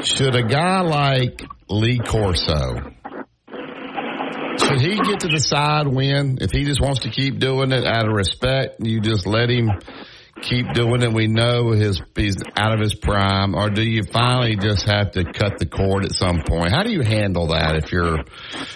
Should 0.02 0.34
a 0.34 0.42
guy 0.42 0.80
like 0.80 1.42
Lee 1.68 1.98
Corso 1.98 2.92
should 4.70 4.80
he 4.80 4.96
get 5.00 5.20
to 5.20 5.28
decide 5.28 5.88
when 5.88 6.38
if 6.40 6.50
he 6.50 6.64
just 6.64 6.80
wants 6.80 7.00
to 7.00 7.10
keep 7.10 7.38
doing 7.38 7.72
it 7.72 7.84
out 7.86 8.06
of 8.06 8.12
respect? 8.12 8.76
You 8.80 9.00
just 9.00 9.26
let 9.26 9.48
him 9.50 9.70
keep 10.42 10.72
doing 10.72 11.02
it. 11.02 11.12
We 11.12 11.26
know 11.26 11.70
his 11.72 12.00
he's 12.16 12.36
out 12.56 12.72
of 12.72 12.80
his 12.80 12.94
prime, 12.94 13.54
or 13.54 13.70
do 13.70 13.82
you 13.82 14.02
finally 14.12 14.56
just 14.56 14.86
have 14.86 15.12
to 15.12 15.24
cut 15.24 15.58
the 15.58 15.66
cord 15.66 16.04
at 16.04 16.12
some 16.12 16.42
point? 16.46 16.72
How 16.72 16.82
do 16.82 16.90
you 16.90 17.02
handle 17.02 17.48
that 17.48 17.76
if 17.76 17.92
you're 17.92 18.18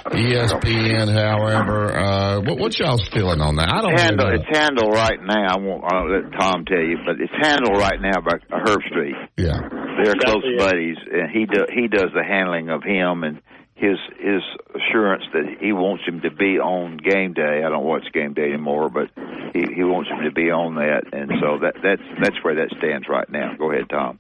ESPN? 0.07 1.13
However, 1.13 1.97
uh, 1.97 2.41
what, 2.41 2.59
what's 2.59 2.79
y'all's 2.79 3.09
feeling 3.09 3.41
on 3.41 3.57
that? 3.57 3.69
I 3.73 3.83
don't 3.83 3.99
handle, 3.99 4.27
really. 4.27 4.45
It's 4.45 4.59
handled 4.59 4.93
right 4.95 5.21
now. 5.23 5.55
I 5.55 5.59
won't 5.59 5.85
I'll 5.85 6.11
let 6.11 6.33
Tom 6.39 6.65
tell 6.65 6.83
you, 6.83 6.99
but 7.05 7.21
it's 7.21 7.33
handled 7.41 7.79
right 7.79 8.01
now 8.01 8.21
by 8.21 8.39
Herb 8.51 8.81
Street. 8.91 9.17
Yeah. 9.37 9.61
They're 10.03 10.15
That's 10.15 10.25
close 10.25 10.45
buddies, 10.59 10.97
and 11.11 11.31
he 11.31 11.47
do, 11.47 11.67
he 11.73 11.89
does 11.89 12.11
the 12.15 12.25
handling 12.27 12.71
of 12.71 12.83
him 12.83 13.25
and 13.25 13.41
his 13.77 13.99
his 14.19 14.43
assurance 14.75 15.25
that 15.33 15.57
he 15.61 15.73
wants 15.73 16.05
him 16.07 16.21
to 16.23 16.31
be 16.31 16.59
on 16.59 16.97
game 16.97 17.33
day. 17.33 17.63
I 17.65 17.69
don't 17.69 17.85
watch 17.85 18.05
game 18.13 18.33
day 18.35 18.45
anymore, 18.53 18.89
but 18.89 19.11
he, 19.53 19.65
he 19.75 19.83
wants 19.83 20.09
him 20.11 20.23
to 20.25 20.31
be 20.33 20.51
on 20.51 20.77
that, 20.77 21.13
and 21.13 21.31
so 21.41 21.59
that 21.59 21.75
that's 21.83 22.03
that's 22.23 22.45
where 22.45 22.55
that 22.57 22.75
stands 22.79 23.09
right 23.09 23.29
now. 23.29 23.55
Go 23.59 23.73
ahead, 23.73 23.89
Tom. 23.91 24.19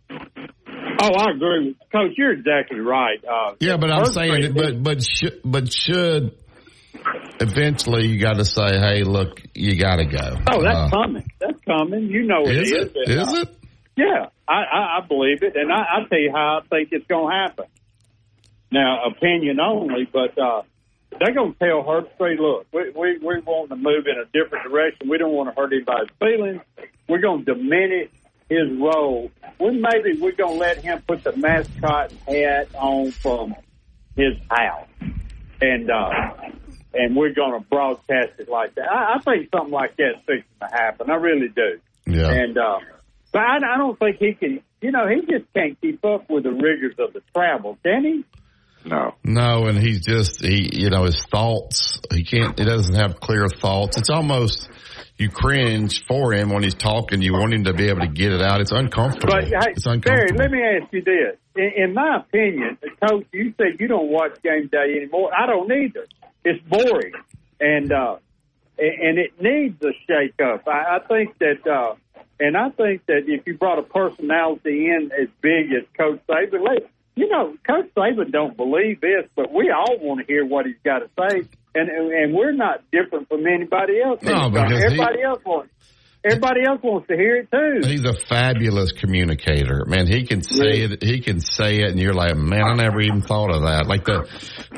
Oh, 1.02 1.12
I 1.14 1.30
agree, 1.34 1.68
with 1.68 1.76
Coach. 1.92 2.12
You're 2.16 2.32
exactly 2.32 2.80
right. 2.80 3.18
Uh, 3.24 3.54
Yeah, 3.60 3.76
but 3.76 3.90
I'm 3.90 4.06
saying, 4.06 4.42
thing- 4.42 4.54
but 4.54 4.82
but 4.82 5.02
should 5.02 5.40
but 5.44 5.72
should 5.72 6.34
eventually 7.40 8.06
you 8.06 8.20
got 8.20 8.34
to 8.36 8.44
say, 8.44 8.78
hey, 8.78 9.02
look, 9.04 9.40
you 9.54 9.78
got 9.78 9.96
to 9.96 10.04
go. 10.04 10.36
Oh, 10.50 10.62
that's 10.62 10.92
Uh, 10.92 10.96
coming. 11.02 11.30
That's 11.40 11.60
coming. 11.64 12.04
You 12.08 12.26
know 12.26 12.42
it 12.44 12.56
Is 12.56 12.70
is. 12.72 12.78
it? 12.78 12.96
And, 12.96 13.20
Is 13.20 13.28
uh, 13.28 13.40
it? 13.42 13.56
Yeah, 13.96 14.26
I, 14.48 14.54
I, 14.54 14.98
I 14.98 15.06
believe 15.06 15.42
it, 15.42 15.54
and 15.56 15.70
I, 15.72 15.76
I 15.78 16.08
tell 16.08 16.18
you 16.18 16.32
how 16.32 16.60
I 16.62 16.66
think 16.68 16.88
it's 16.92 17.06
going 17.06 17.30
to 17.30 17.36
happen. 17.48 17.64
Now, 18.74 19.04
opinion 19.04 19.60
only, 19.60 20.04
but 20.12 20.36
uh, 20.36 20.62
they're 21.20 21.32
going 21.32 21.52
to 21.52 21.58
tell 21.60 21.84
her 21.84 22.02
straight. 22.16 22.40
Look, 22.40 22.66
we 22.72 22.90
we 22.90 23.18
we 23.18 23.38
want 23.38 23.70
to 23.70 23.76
move 23.76 24.06
in 24.08 24.18
a 24.18 24.24
different 24.32 24.68
direction. 24.68 25.08
We 25.08 25.16
don't 25.16 25.30
want 25.32 25.48
to 25.48 25.54
hurt 25.54 25.72
anybody's 25.72 26.10
feelings. 26.18 26.60
We're 27.08 27.20
going 27.20 27.44
to 27.44 27.54
diminish 27.54 28.10
his 28.48 28.76
role. 28.76 29.30
We 29.60 29.78
maybe 29.78 30.20
we're 30.20 30.32
going 30.32 30.54
to 30.54 30.58
let 30.58 30.78
him 30.78 31.00
put 31.06 31.22
the 31.22 31.36
mascot 31.36 32.10
hat 32.26 32.74
on 32.74 33.12
from 33.12 33.54
his 34.16 34.34
house, 34.50 34.88
and 35.60 35.88
uh, 35.88 36.34
and 36.94 37.14
we're 37.14 37.32
going 37.32 37.52
to 37.52 37.64
broadcast 37.68 38.40
it 38.40 38.48
like 38.48 38.74
that. 38.74 38.90
I, 38.90 39.14
I 39.14 39.18
think 39.20 39.50
something 39.54 39.72
like 39.72 39.96
that's 39.96 40.18
fixing 40.26 40.50
to 40.60 40.66
happen. 40.66 41.10
I 41.10 41.14
really 41.14 41.48
do. 41.48 41.78
Yeah. 42.08 42.28
And 42.28 42.58
uh, 42.58 42.80
but 43.30 43.40
I, 43.40 43.58
I 43.58 43.78
don't 43.78 43.96
think 43.96 44.16
he 44.16 44.32
can. 44.32 44.62
You 44.80 44.90
know, 44.90 45.06
he 45.06 45.20
just 45.20 45.44
can't 45.54 45.80
keep 45.80 46.04
up 46.04 46.28
with 46.28 46.42
the 46.42 46.50
rigors 46.50 46.96
of 46.98 47.12
the 47.12 47.22
travel, 47.32 47.78
can 47.84 48.04
he? 48.04 48.24
No. 48.84 49.14
No, 49.24 49.66
and 49.66 49.78
he's 49.78 50.04
just 50.04 50.44
he, 50.44 50.68
you 50.72 50.90
know, 50.90 51.04
his 51.04 51.24
thoughts. 51.24 52.00
He 52.12 52.24
can't. 52.24 52.58
He 52.58 52.64
doesn't 52.64 52.94
have 52.94 53.18
clear 53.20 53.48
thoughts. 53.48 53.96
It's 53.96 54.10
almost 54.10 54.68
you 55.16 55.30
cringe 55.30 56.04
for 56.06 56.32
him 56.32 56.50
when 56.50 56.62
he's 56.62 56.74
talking. 56.74 57.22
You 57.22 57.32
want 57.32 57.54
him 57.54 57.64
to 57.64 57.72
be 57.72 57.88
able 57.88 58.00
to 58.00 58.08
get 58.08 58.32
it 58.32 58.42
out. 58.42 58.60
It's 58.60 58.72
uncomfortable. 58.72 59.32
But 59.32 59.44
hey, 59.44 59.70
it's 59.70 59.84
Barry, 59.84 59.96
uncomfortable. 59.96 60.40
let 60.40 60.50
me 60.50 60.62
ask 60.62 60.92
you 60.92 61.02
this. 61.02 61.36
In, 61.56 61.84
in 61.84 61.94
my 61.94 62.18
opinion, 62.18 62.78
Coach, 63.00 63.26
you 63.32 63.54
said 63.56 63.78
you 63.78 63.86
don't 63.86 64.08
watch 64.10 64.42
game 64.42 64.68
day 64.70 64.96
anymore. 64.96 65.30
I 65.34 65.46
don't 65.46 65.70
either. 65.70 66.06
It's 66.44 66.62
boring, 66.68 67.12
and 67.60 67.92
uh, 67.92 68.16
and 68.78 69.02
and 69.02 69.18
it 69.18 69.40
needs 69.40 69.82
a 69.82 69.92
shake 70.06 70.40
up. 70.44 70.66
I, 70.68 70.96
I 70.96 70.98
think 71.06 71.38
that, 71.38 71.66
uh, 71.66 71.94
and 72.40 72.56
I 72.56 72.70
think 72.70 73.06
that 73.06 73.22
if 73.28 73.46
you 73.46 73.56
brought 73.56 73.78
a 73.78 73.82
personality 73.82 74.88
in 74.88 75.10
as 75.18 75.28
big 75.40 75.72
as 75.72 75.84
Coach 75.96 76.20
Saban, 76.28 76.62
let 76.62 76.90
you 77.16 77.28
know, 77.28 77.54
Coach 77.66 77.90
Saban 77.96 78.32
don't 78.32 78.56
believe 78.56 79.00
this, 79.00 79.24
but 79.36 79.52
we 79.52 79.70
all 79.70 79.98
want 80.00 80.20
to 80.20 80.26
hear 80.26 80.44
what 80.44 80.66
he's 80.66 80.74
got 80.84 80.98
to 81.00 81.08
say, 81.18 81.42
and 81.74 81.88
and 81.88 82.34
we're 82.34 82.52
not 82.52 82.82
different 82.90 83.28
from 83.28 83.46
anybody 83.46 84.00
else. 84.00 84.20
No, 84.22 84.50
because 84.50 84.70
he- 84.78 84.84
everybody 84.84 85.22
else 85.22 85.40
wants 85.44 85.70
everybody 86.24 86.60
else 86.66 86.80
wants 86.82 87.06
to 87.08 87.14
hear 87.14 87.36
it 87.36 87.48
too. 87.50 87.86
He's 87.88 88.04
a 88.04 88.14
fabulous 88.14 88.92
communicator, 88.92 89.84
man. 89.86 90.06
He 90.06 90.26
can 90.26 90.42
say 90.42 90.82
it. 90.82 91.02
He 91.02 91.20
can 91.20 91.40
say 91.40 91.80
it, 91.80 91.90
and 91.90 91.98
you're 91.98 92.14
like, 92.14 92.36
man, 92.36 92.62
I 92.62 92.74
never 92.74 93.00
even 93.00 93.22
thought 93.22 93.50
of 93.54 93.62
that. 93.62 93.86
Like 93.86 94.04
the, 94.04 94.28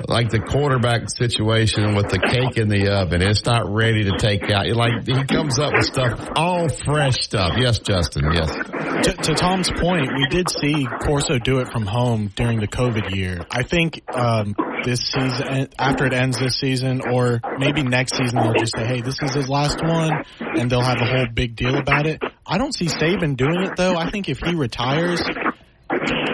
like 0.08 0.30
the 0.30 0.40
quarterback 0.40 1.08
situation 1.10 1.94
with 1.94 2.10
the 2.10 2.18
cake 2.18 2.56
in 2.58 2.68
the 2.68 2.90
oven. 2.92 3.22
It's 3.22 3.44
not 3.44 3.72
ready 3.72 4.04
to 4.04 4.18
take 4.18 4.50
out. 4.50 4.66
Like 4.66 5.06
he 5.06 5.24
comes 5.24 5.58
up 5.58 5.72
with 5.72 5.86
stuff, 5.86 6.28
all 6.36 6.68
fresh 6.68 7.16
stuff. 7.22 7.52
Yes, 7.56 7.78
Justin. 7.78 8.32
Yes. 8.32 8.50
To, 8.50 9.12
to 9.12 9.34
Tom's 9.34 9.70
point, 9.70 10.10
we 10.16 10.26
did 10.28 10.50
see 10.50 10.86
Corso 11.02 11.38
do 11.38 11.60
it 11.60 11.68
from 11.72 11.86
home 11.86 12.32
during 12.34 12.60
the 12.60 12.68
COVID 12.68 13.14
year. 13.14 13.46
I 13.50 13.62
think 13.62 14.02
um, 14.12 14.54
this 14.84 15.00
season, 15.00 15.68
after 15.78 16.06
it 16.06 16.12
ends 16.12 16.38
this 16.38 16.56
season, 16.56 17.00
or 17.10 17.40
maybe 17.58 17.82
next 17.82 18.16
season, 18.16 18.40
they'll 18.40 18.54
just 18.54 18.74
say, 18.76 18.84
"Hey, 18.86 19.00
this 19.00 19.16
is 19.22 19.34
his 19.34 19.48
last 19.48 19.82
one," 19.82 20.12
and 20.40 20.70
they'll 20.70 20.80
have 20.80 21.00
a 21.00 21.06
whole 21.06 21.26
big 21.32 21.56
deal 21.56 21.76
about 21.76 22.06
it. 22.06 22.20
I 22.46 22.58
don't 22.58 22.74
see 22.74 22.86
Saban 22.86 23.36
doing 23.36 23.62
it 23.62 23.76
though. 23.76 23.96
I 23.96 24.10
think 24.10 24.28
if 24.28 24.38
he 24.38 24.54
retires, 24.54 25.20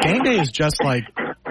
game 0.02 0.22
day 0.22 0.40
is 0.40 0.50
just 0.50 0.82
like 0.82 1.04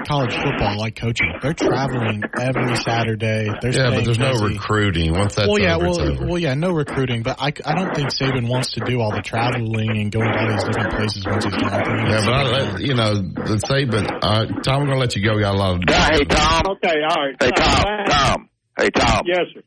college 0.06 0.34
football, 0.34 0.78
like 0.78 0.96
coaching. 0.96 1.34
They're 1.42 1.54
traveling 1.54 2.24
every 2.40 2.76
Saturday. 2.78 3.50
They're 3.62 3.72
Yeah, 3.72 3.90
but 3.90 4.04
staying 4.04 4.06
there's 4.06 4.20
no 4.20 4.34
recruiting. 4.40 5.14
Once 5.14 5.36
that's 5.36 5.48
well, 5.48 5.60
yeah, 5.60 5.76
over, 5.76 5.88
it's 5.88 5.98
well, 5.98 6.12
over. 6.12 6.26
well, 6.26 6.38
yeah, 6.40 6.54
no 6.54 6.72
recruiting, 6.72 7.24
but 7.24 7.38
I, 7.40 7.54
I 7.66 7.76
don't 7.76 7.96
think 7.96 8.10
Saban 8.10 8.48
wants 8.48 8.74
to 8.74 8.82
do 8.82 9.02
all 9.02 9.12
the 9.12 9.22
traveling 9.22 9.92
and 9.92 10.12
going 10.12 10.32
to 10.32 10.40
all 10.40 10.50
these 10.50 10.64
different 10.64 10.94
places 10.94 11.26
once 11.26 11.46
he's 11.46 11.54
done. 11.54 11.74
I 11.74 12.10
Yeah, 12.10 12.26
but 12.26 12.34
I, 12.34 12.78
you 12.80 12.94
know, 12.96 13.16
the 13.16 13.62
Saban. 13.68 14.20
Uh, 14.22 14.46
Tom, 14.62 14.82
we're 14.82 14.88
gonna 14.88 15.00
let 15.00 15.16
you 15.16 15.24
go. 15.24 15.36
We 15.36 15.42
got 15.42 15.56
a 15.56 15.58
lot 15.58 15.76
of. 15.76 15.82
Hey, 15.88 16.26
Tom. 16.26 16.62
Okay, 16.78 16.96
all 17.10 17.26
right. 17.26 17.36
Hey, 17.40 17.52
Tom. 17.52 18.06
Tom. 18.08 18.50
Hey, 18.78 18.90
Tom. 18.90 19.24
Yes, 19.26 19.46
sir. 19.54 19.62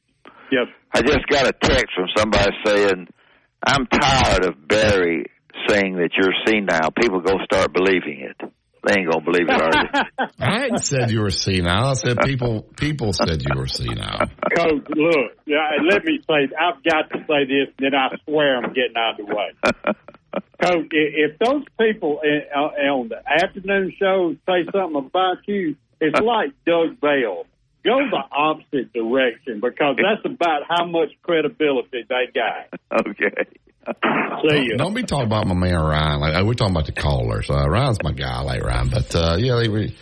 Yes. 0.50 0.66
I 0.92 1.02
just 1.02 1.26
got 1.28 1.46
a 1.46 1.52
text 1.52 1.88
from 1.96 2.06
somebody 2.16 2.50
saying, 2.64 3.08
"I'm 3.66 3.86
tired 3.86 4.44
of 4.46 4.68
Barry 4.68 5.26
saying 5.68 5.96
that 5.96 6.10
you're 6.16 6.34
senile. 6.46 6.90
People 6.92 7.20
go 7.20 7.34
start 7.44 7.72
believing 7.72 8.20
it. 8.20 8.50
They 8.86 9.00
ain't 9.00 9.10
gonna 9.10 9.24
believe 9.24 9.48
it, 9.48 9.62
are 9.62 9.70
they?" 9.70 10.24
I 10.44 10.60
hadn't 10.60 10.84
said 10.84 11.10
you 11.10 11.20
were 11.20 11.30
senile. 11.30 11.88
I 11.88 11.94
said 11.94 12.18
people. 12.20 12.62
People 12.76 13.12
said 13.12 13.42
you 13.42 13.56
were 13.56 13.66
senile. 13.66 14.28
Coach, 14.56 14.86
look, 14.90 15.32
yeah, 15.46 15.70
let 15.90 16.04
me 16.04 16.20
say, 16.26 16.48
I've 16.58 16.82
got 16.84 17.10
to 17.10 17.18
say 17.26 17.44
this, 17.44 17.74
then 17.78 17.94
I 17.94 18.16
swear 18.24 18.58
I'm 18.58 18.72
getting 18.72 18.96
out 18.96 19.20
of 19.20 19.26
the 19.26 19.34
way. 19.34 19.94
Coach, 20.62 20.88
if 20.90 21.38
those 21.38 21.64
people 21.78 22.20
in, 22.22 22.42
uh, 22.54 22.92
on 22.92 23.08
the 23.08 23.22
afternoon 23.42 23.92
show 23.98 24.34
say 24.46 24.64
something 24.72 24.96
about 24.96 25.38
you, 25.46 25.76
it's 26.00 26.20
like 26.24 26.52
Doug 26.64 27.00
Bell. 27.00 27.46
Go 27.84 27.98
the 28.10 28.22
opposite 28.32 28.94
direction 28.94 29.60
because 29.60 29.96
that's 29.96 30.24
about 30.24 30.62
how 30.66 30.86
much 30.86 31.10
credibility 31.22 32.06
they 32.08 32.32
got. 32.34 33.06
Okay. 33.06 33.44
See 33.84 34.70
ya. 34.70 34.76
Don't 34.76 34.94
be 34.94 35.02
talking 35.02 35.26
about 35.26 35.46
my 35.46 35.54
man 35.54 35.74
Ryan. 35.74 36.20
Like 36.20 36.44
we're 36.44 36.54
talking 36.54 36.74
about 36.74 36.86
the 36.86 36.92
callers. 36.92 37.48
Uh, 37.50 37.68
Ryan's 37.68 37.98
my 38.02 38.12
guy, 38.12 38.40
like 38.42 38.62
Ryan. 38.62 38.88
But 38.88 39.14
uh, 39.14 39.36
yeah, 39.38 39.56
they, 39.56 39.68
we, 39.68 39.96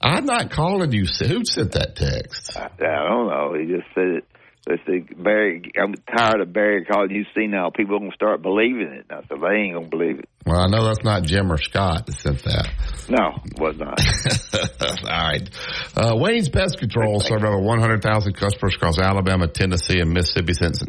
I'm 0.00 0.24
not 0.24 0.50
calling 0.50 0.92
you. 0.92 1.04
Who 1.04 1.44
sent 1.44 1.72
that 1.72 1.96
text? 1.96 2.56
I 2.56 2.68
don't 2.78 3.28
know. 3.28 3.54
He 3.58 3.66
just 3.66 3.86
said 3.94 4.08
it. 4.18 4.24
Let's 4.68 4.82
see, 4.86 5.00
Barry. 5.14 5.62
I'm 5.80 5.94
tired 6.14 6.42
of 6.42 6.52
Barry 6.52 6.84
calling 6.84 7.10
you 7.10 7.24
senile. 7.34 7.70
People 7.70 7.96
are 7.96 8.00
gonna 8.00 8.12
start 8.14 8.42
believing 8.42 8.92
it. 8.92 9.06
I 9.08 9.22
said 9.26 9.38
they 9.40 9.60
ain't 9.62 9.74
gonna 9.74 9.88
believe 9.88 10.18
it. 10.18 10.28
Well, 10.44 10.60
I 10.60 10.66
know 10.66 10.84
that's 10.84 11.02
not 11.02 11.22
Jim 11.22 11.50
or 11.50 11.56
Scott 11.56 12.04
that 12.04 12.12
sent 12.12 12.42
that. 12.44 12.68
No, 13.08 13.40
was 13.56 13.78
not. 13.78 13.98
All 15.04 15.08
right. 15.08 15.48
Uh, 15.96 16.16
Wayne's 16.16 16.50
Pest 16.50 16.78
Control 16.78 17.18
served 17.20 17.44
over 17.44 17.58
100,000 17.58 18.34
customers 18.34 18.74
across 18.74 18.98
Alabama, 18.98 19.48
Tennessee, 19.48 20.00
and 20.00 20.12
Mississippi 20.12 20.52
since 20.52 20.86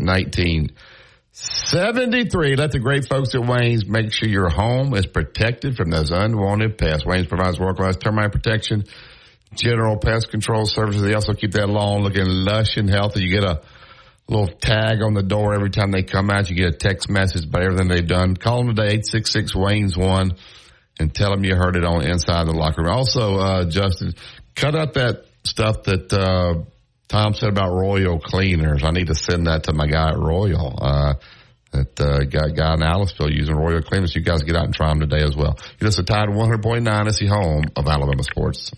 1973. 1.31 2.55
Let 2.55 2.71
the 2.71 2.79
great 2.79 3.07
folks 3.07 3.35
at 3.35 3.45
Wayne's 3.45 3.85
make 3.85 4.11
sure 4.11 4.27
your 4.27 4.49
home 4.49 4.93
is 4.95 5.05
protected 5.05 5.77
from 5.77 5.91
those 5.91 6.11
unwanted 6.11 6.77
pests. 6.77 7.05
Wayne's 7.05 7.27
provides 7.27 7.59
world-class 7.59 7.97
termite 7.97 8.31
protection, 8.31 8.85
general 9.53 9.97
pest 9.97 10.31
control 10.31 10.65
services. 10.65 11.03
They 11.03 11.13
also 11.13 11.33
keep 11.33 11.51
that 11.51 11.69
lawn 11.69 12.01
looking 12.01 12.25
lush 12.25 12.77
and 12.77 12.89
healthy. 12.89 13.21
You 13.21 13.29
get 13.29 13.43
a 13.43 13.61
little 14.27 14.47
tag 14.47 15.01
on 15.03 15.13
the 15.13 15.23
door 15.23 15.53
every 15.53 15.69
time 15.69 15.91
they 15.91 16.03
come 16.03 16.29
out. 16.29 16.49
You 16.49 16.55
get 16.55 16.73
a 16.73 16.77
text 16.77 17.09
message 17.09 17.45
about 17.45 17.61
everything 17.61 17.87
they've 17.87 18.07
done. 18.07 18.35
Call 18.35 18.65
them 18.65 18.75
today, 18.75 18.93
866 18.93 19.55
Wayne's 19.55 19.95
1 19.95 20.31
and 20.99 21.13
tell 21.13 21.29
them 21.31 21.45
you 21.45 21.55
heard 21.55 21.75
it 21.75 21.85
on 21.85 22.03
Inside 22.03 22.47
the 22.47 22.53
Locker 22.53 22.81
Room. 22.81 22.91
Also, 22.91 23.37
uh, 23.37 23.65
Justin, 23.69 24.13
cut 24.55 24.75
out 24.75 24.95
that 24.95 25.25
stuff 25.43 25.83
that, 25.83 26.11
uh, 26.11 26.63
Tom 27.09 27.33
said 27.33 27.49
about 27.49 27.71
Royal 27.73 28.19
Cleaners. 28.19 28.83
I 28.83 28.91
need 28.91 29.07
to 29.07 29.15
send 29.15 29.47
that 29.47 29.63
to 29.63 29.73
my 29.73 29.87
guy 29.87 30.09
at 30.09 30.17
Royal. 30.17 30.77
Uh, 30.79 31.13
that 31.71 31.99
uh, 31.99 32.19
guy, 32.25 32.49
guy 32.49 32.73
in 32.75 32.79
Aliceville 32.79 33.33
using 33.33 33.55
Royal 33.55 33.81
Cleaners. 33.81 34.15
You 34.15 34.21
guys 34.21 34.43
get 34.43 34.55
out 34.55 34.65
and 34.65 34.73
try 34.73 34.89
them 34.89 34.99
today 34.99 35.23
as 35.23 35.35
well. 35.35 35.57
You 35.79 35.85
listen 35.85 36.05
to 36.05 36.13
Tide 36.13 36.29
100.9 36.29 37.07
is 37.07 37.17
the 37.17 37.27
home 37.27 37.63
of 37.75 37.87
Alabama 37.87 38.23
sports. 38.23 38.71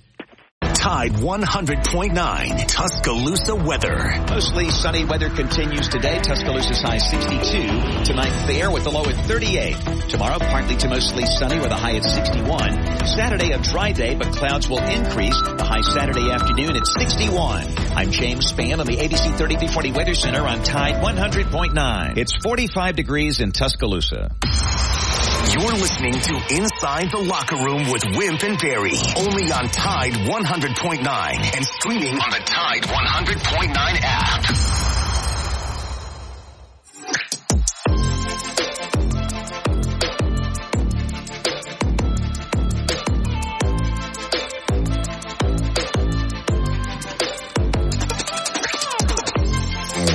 Tide 0.81 1.11
100.9 1.11 2.67
Tuscaloosa 2.67 3.53
weather. 3.53 4.15
Mostly 4.31 4.71
sunny 4.71 5.05
weather 5.05 5.29
continues 5.29 5.87
today. 5.87 6.19
Tuscaloosa's 6.21 6.81
high 6.81 6.97
62. 6.97 8.03
Tonight 8.03 8.31
fair 8.47 8.71
with 8.71 8.87
a 8.87 8.89
low 8.89 9.03
at 9.03 9.27
38. 9.27 9.75
Tomorrow 10.09 10.39
partly 10.39 10.75
to 10.77 10.89
mostly 10.89 11.27
sunny 11.27 11.59
with 11.59 11.69
a 11.69 11.75
high 11.75 11.97
at 11.97 12.03
61. 12.03 13.05
Saturday 13.05 13.51
a 13.51 13.59
dry 13.59 13.91
day, 13.91 14.15
but 14.15 14.35
clouds 14.35 14.67
will 14.67 14.79
increase. 14.79 15.39
The 15.39 15.63
high 15.63 15.81
Saturday 15.81 16.31
afternoon 16.31 16.75
at 16.75 16.87
61. 16.87 17.67
I'm 17.95 18.09
James 18.09 18.51
Spann 18.51 18.79
on 18.79 18.87
the 18.87 18.97
ABC 18.97 19.37
3340 19.37 19.91
Weather 19.91 20.15
Center 20.15 20.41
on 20.47 20.63
Tide 20.63 20.95
100.9. 20.95 22.17
It's 22.17 22.33
45 22.37 22.95
degrees 22.95 23.39
in 23.39 23.51
Tuscaloosa. 23.51 24.31
You're 25.51 25.73
listening 25.73 26.13
to 26.13 26.35
Inside 26.55 27.11
the 27.11 27.17
Locker 27.27 27.57
Room 27.57 27.91
with 27.91 28.05
Wimp 28.15 28.41
and 28.43 28.57
Barry, 28.57 28.95
only 29.17 29.51
on 29.51 29.67
Tide 29.67 30.13
100.9 30.73 31.57
and 31.57 31.65
streaming 31.65 32.13
on 32.13 32.29
the 32.29 32.39
Tide 32.45 32.83
100.9 32.83 33.75
app. 34.03 34.45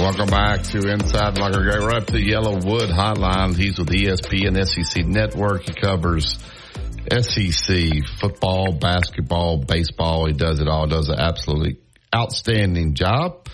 Welcome 0.01 0.29
back 0.29 0.63
to 0.63 0.89
Inside 0.89 1.39
Locker. 1.39 1.65
Go 1.65 1.87
right 1.87 1.99
up 1.99 2.07
to 2.07 2.15
YellaWood 2.15 2.91
Hotline. 2.91 3.55
He's 3.57 3.79
with 3.79 3.89
ESPN 3.89 4.67
SEC 4.67 5.05
Network. 5.05 5.65
He 5.65 5.75
covers 5.75 6.39
SEC 7.11 8.05
football, 8.21 8.73
basketball, 8.73 9.59
baseball. 9.59 10.27
He 10.27 10.33
does 10.33 10.61
it 10.61 10.69
all. 10.69 10.87
Does 10.87 11.09
an 11.09 11.19
absolutely 11.19 11.79
outstanding 12.15 12.95
job. 12.95 13.47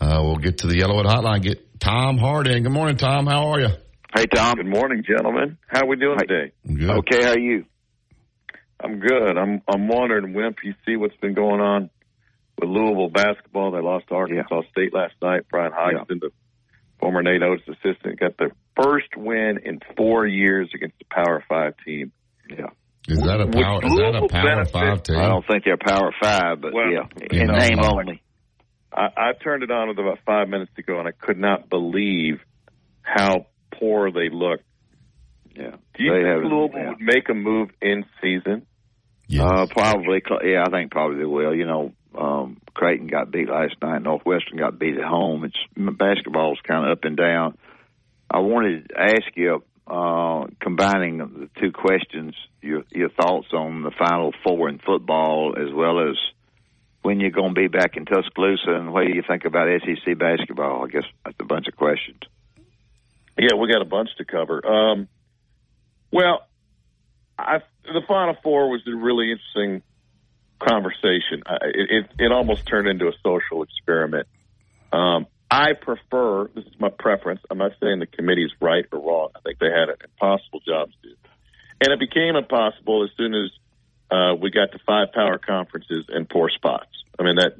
Uh, 0.00 0.20
we'll 0.22 0.36
get 0.36 0.58
to 0.58 0.66
the 0.66 0.74
YellaWood 0.76 1.04
Hotline. 1.06 1.42
Get 1.42 1.80
Tom 1.80 2.18
Harding. 2.18 2.62
Good 2.62 2.72
morning, 2.72 2.96
Tom. 2.96 3.26
How 3.26 3.48
are 3.52 3.60
you? 3.60 3.68
Hey, 4.14 4.26
Tom. 4.26 4.56
Good 4.56 4.66
morning, 4.66 5.04
gentlemen. 5.06 5.58
How 5.66 5.82
are 5.82 5.86
we 5.86 5.96
doing 5.96 6.18
Hey. 6.20 6.26
today? 6.26 6.52
Good. 6.66 6.90
Okay, 6.98 7.22
how 7.24 7.32
are 7.32 7.38
you? 7.38 7.64
I'm 8.82 8.98
good. 8.98 9.36
I'm 9.36 9.60
I'm 9.68 9.88
wondering, 9.88 10.32
Wimp, 10.32 10.56
you 10.64 10.74
see 10.86 10.96
what's 10.96 11.16
been 11.16 11.34
going 11.34 11.60
on 11.60 11.90
with 12.58 12.70
Louisville 12.70 13.10
basketball? 13.10 13.72
They 13.72 13.80
lost 13.80 14.08
to 14.08 14.14
Arkansas 14.14 14.62
State 14.72 14.94
last 14.94 15.14
night. 15.22 15.42
Bryan 15.50 15.72
Hodgson, 15.74 16.18
the 16.20 16.30
former 16.98 17.22
Nate 17.22 17.42
Oats 17.42 17.62
assistant, 17.68 18.18
got 18.18 18.38
their 18.38 18.52
first 18.82 19.14
win 19.16 19.58
in 19.64 19.80
four 19.98 20.26
years 20.26 20.70
against 20.74 20.98
the 20.98 21.04
Power 21.10 21.44
Five 21.46 21.74
team. 21.84 22.12
Yeah. 22.48 22.70
Is 23.08 23.22
that 23.22 23.40
a 23.40 23.46
power? 23.46 23.80
Is 23.84 23.92
that 23.96 24.14
a 24.14 24.28
power 24.28 24.44
benefit- 24.44 24.72
five 24.72 25.02
team? 25.02 25.16
I 25.16 25.28
don't 25.28 25.46
think 25.46 25.64
they're 25.64 25.76
Power 25.78 26.12
Five, 26.22 26.60
but 26.60 26.72
Well, 26.72 26.90
yeah, 26.90 27.06
in 27.30 27.46
know, 27.46 27.54
name 27.56 27.78
only. 27.80 28.22
I, 28.92 29.08
I 29.16 29.32
turned 29.42 29.62
it 29.62 29.70
on 29.70 29.88
with 29.88 29.98
about 29.98 30.18
five 30.26 30.48
minutes 30.48 30.72
ago, 30.76 30.98
and 30.98 31.08
I 31.08 31.12
could 31.12 31.38
not 31.38 31.68
believe 31.70 32.40
how 33.02 33.46
poor 33.72 34.10
they 34.12 34.28
looked. 34.30 34.64
Yeah. 35.54 35.76
Do 35.96 36.04
you 36.04 36.12
They 36.12 36.18
think 36.18 36.26
haven't- 36.28 36.48
Louisville 36.50 36.78
yeah. 36.80 36.88
would 36.90 37.00
make 37.00 37.28
a 37.28 37.34
move 37.34 37.70
in 37.80 38.04
season? 38.20 38.66
Uh, 39.38 39.66
probably, 39.70 40.20
yeah, 40.44 40.64
I 40.66 40.70
think 40.70 40.90
probably 40.90 41.18
they 41.18 41.24
will. 41.24 41.54
You 41.54 41.64
know, 41.66 41.92
um, 42.18 42.56
Creighton 42.74 43.06
got 43.06 43.30
beat 43.30 43.48
last 43.48 43.76
night. 43.80 44.02
Northwestern 44.02 44.58
got 44.58 44.78
beat 44.78 44.96
at 44.98 45.04
home. 45.04 45.44
It's 45.44 45.56
basketball's 45.76 46.58
kind 46.66 46.84
of 46.86 46.98
up 46.98 47.04
and 47.04 47.16
down. 47.16 47.56
I 48.28 48.40
wanted 48.40 48.88
to 48.88 49.00
ask 49.00 49.22
you, 49.36 49.62
uh, 49.90 50.46
combining 50.60 51.18
the 51.18 51.50
two 51.60 51.72
questions, 51.72 52.34
your 52.62 52.84
your 52.90 53.08
thoughts 53.08 53.48
on 53.52 53.82
the 53.82 53.90
Final 53.90 54.32
Four 54.44 54.68
in 54.68 54.78
football, 54.78 55.54
as 55.58 55.72
well 55.74 56.08
as 56.08 56.16
when 57.02 57.18
you're 57.18 57.30
going 57.30 57.54
to 57.54 57.60
be 57.60 57.66
back 57.66 57.96
in 57.96 58.04
Tuscaloosa, 58.04 58.70
and 58.70 58.92
what 58.92 59.04
do 59.04 59.12
you 59.12 59.22
think 59.26 59.44
about 59.44 59.68
SEC 59.80 60.16
basketball? 60.16 60.84
I 60.84 60.88
guess 60.88 61.04
that's 61.24 61.36
a 61.40 61.44
bunch 61.44 61.66
of 61.66 61.76
questions. 61.76 62.20
Yeah, 63.36 63.56
we 63.58 63.72
got 63.72 63.82
a 63.82 63.86
bunch 63.86 64.10
to 64.18 64.24
cover. 64.24 64.64
Um, 64.64 65.08
well, 66.12 66.46
I, 67.36 67.58
the 67.84 68.02
Final 68.06 68.36
Four 68.44 68.70
was 68.70 68.82
a 68.86 68.94
really 68.94 69.32
interesting 69.32 69.82
conversation. 70.60 71.42
I, 71.46 71.56
it, 71.64 71.90
it, 71.90 72.10
it 72.26 72.32
almost 72.32 72.66
turned 72.66 72.86
into 72.86 73.08
a 73.08 73.12
social 73.24 73.64
experiment. 73.64 74.28
Um, 74.92 75.26
I 75.50 75.72
prefer, 75.72 76.48
this 76.54 76.64
is 76.64 76.78
my 76.78 76.90
preference, 76.90 77.40
I'm 77.50 77.58
not 77.58 77.72
saying 77.80 77.98
the 77.98 78.06
committee's 78.06 78.52
right 78.60 78.84
or 78.92 79.00
wrong. 79.00 79.30
I 79.34 79.40
think 79.40 79.58
they 79.58 79.66
had 79.66 79.88
an 79.88 79.96
impossible 80.04 80.60
job 80.60 80.90
to 80.90 81.08
do. 81.08 81.14
And 81.80 81.92
it 81.92 81.98
became 81.98 82.36
impossible 82.36 83.04
as 83.04 83.10
soon 83.16 83.34
as 83.34 83.50
uh, 84.10 84.34
we 84.40 84.50
got 84.50 84.72
to 84.72 84.78
five 84.86 85.12
power 85.12 85.38
conferences 85.38 86.06
and 86.08 86.28
four 86.30 86.50
spots. 86.50 86.90
I 87.18 87.24
mean, 87.24 87.36
that 87.36 87.56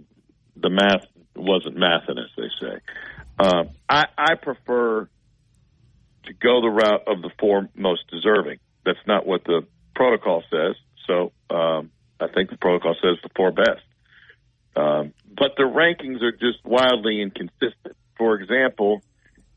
the 0.57 0.71
math 0.71 1.07
wasn't 1.35 1.77
mathing, 1.77 2.19
as 2.19 2.31
they 2.37 2.49
say. 2.61 2.79
Um, 3.39 3.71
I, 3.89 4.07
I 4.17 4.35
prefer 4.35 5.09
to 6.25 6.33
go 6.35 6.61
the 6.61 6.69
route 6.69 7.03
of 7.07 7.23
the 7.23 7.31
four 7.39 7.69
most 7.75 8.03
deserving. 8.11 8.59
That's 8.85 8.99
not 9.07 9.27
what 9.27 9.45
the 9.45 9.67
protocol 9.95 10.43
says. 10.51 10.77
So 11.07 11.33
um, 11.55 11.91
I 12.21 12.29
think 12.29 12.51
the 12.51 12.59
protocol 12.59 12.95
says 13.03 13.17
the 13.23 13.31
four 13.35 13.53
best. 13.53 13.83
Um, 14.77 15.13
but 15.27 15.53
the 15.57 15.65
rankings 15.65 16.23
are 16.23 16.33
just 16.33 16.65
wildly 16.65 17.21
inconsistent. 17.21 17.97
For 18.17 18.35
example, 18.37 19.03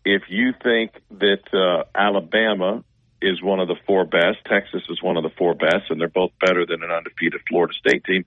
if 0.05 0.23
you 0.29 0.53
think 0.63 0.91
that 1.11 1.53
uh, 1.53 1.83
Alabama 1.95 2.83
is 3.21 3.41
one 3.41 3.59
of 3.59 3.67
the 3.67 3.75
four 3.87 4.05
best, 4.05 4.39
Texas 4.45 4.81
is 4.89 5.01
one 5.01 5.17
of 5.17 5.23
the 5.23 5.29
four 5.37 5.53
best, 5.53 5.89
and 5.89 5.99
they're 5.99 6.09
both 6.09 6.31
better 6.39 6.65
than 6.65 6.83
an 6.83 6.91
undefeated 6.91 7.41
Florida 7.47 7.73
State 7.73 8.03
team, 8.03 8.25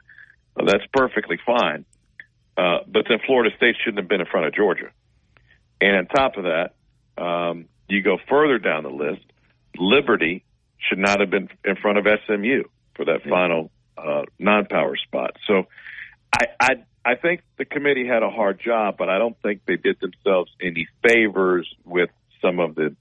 well, 0.54 0.66
that's 0.66 0.84
perfectly 0.92 1.38
fine. 1.44 1.84
Uh, 2.56 2.78
but 2.86 3.04
then 3.08 3.18
Florida 3.26 3.54
State 3.56 3.76
shouldn't 3.82 3.98
have 3.98 4.08
been 4.08 4.20
in 4.20 4.26
front 4.26 4.46
of 4.46 4.54
Georgia. 4.54 4.90
And 5.80 5.96
on 5.96 6.06
top 6.06 6.36
of 6.38 6.44
that, 6.44 6.74
um, 7.22 7.66
you 7.88 8.02
go 8.02 8.18
further 8.28 8.58
down 8.58 8.82
the 8.82 8.90
list, 8.90 9.22
Liberty 9.78 10.44
should 10.78 10.98
not 10.98 11.20
have 11.20 11.30
been 11.30 11.48
in 11.64 11.76
front 11.76 11.98
of 11.98 12.06
SMU 12.26 12.62
for 12.94 13.04
that 13.04 13.22
final 13.28 13.70
uh, 13.98 14.22
non-power 14.38 14.96
spot. 14.96 15.36
So 15.46 15.66
I, 16.32 16.46
I 16.60 16.74
I 17.04 17.14
think 17.14 17.42
the 17.56 17.64
committee 17.64 18.06
had 18.06 18.24
a 18.24 18.30
hard 18.30 18.60
job, 18.60 18.96
but 18.98 19.08
I 19.08 19.18
don't 19.18 19.40
think 19.40 19.62
they 19.64 19.76
did 19.76 20.00
themselves 20.00 20.50
any 20.60 20.88
favors 21.06 21.72
with 21.84 22.10
some 22.42 22.58
of 22.58 22.74
the 22.74 22.96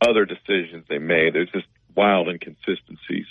other 0.00 0.24
decisions 0.24 0.84
they 0.88 0.98
made. 0.98 1.34
There's 1.34 1.50
just 1.52 1.66
wild 1.94 2.28
inconsistencies. 2.28 3.26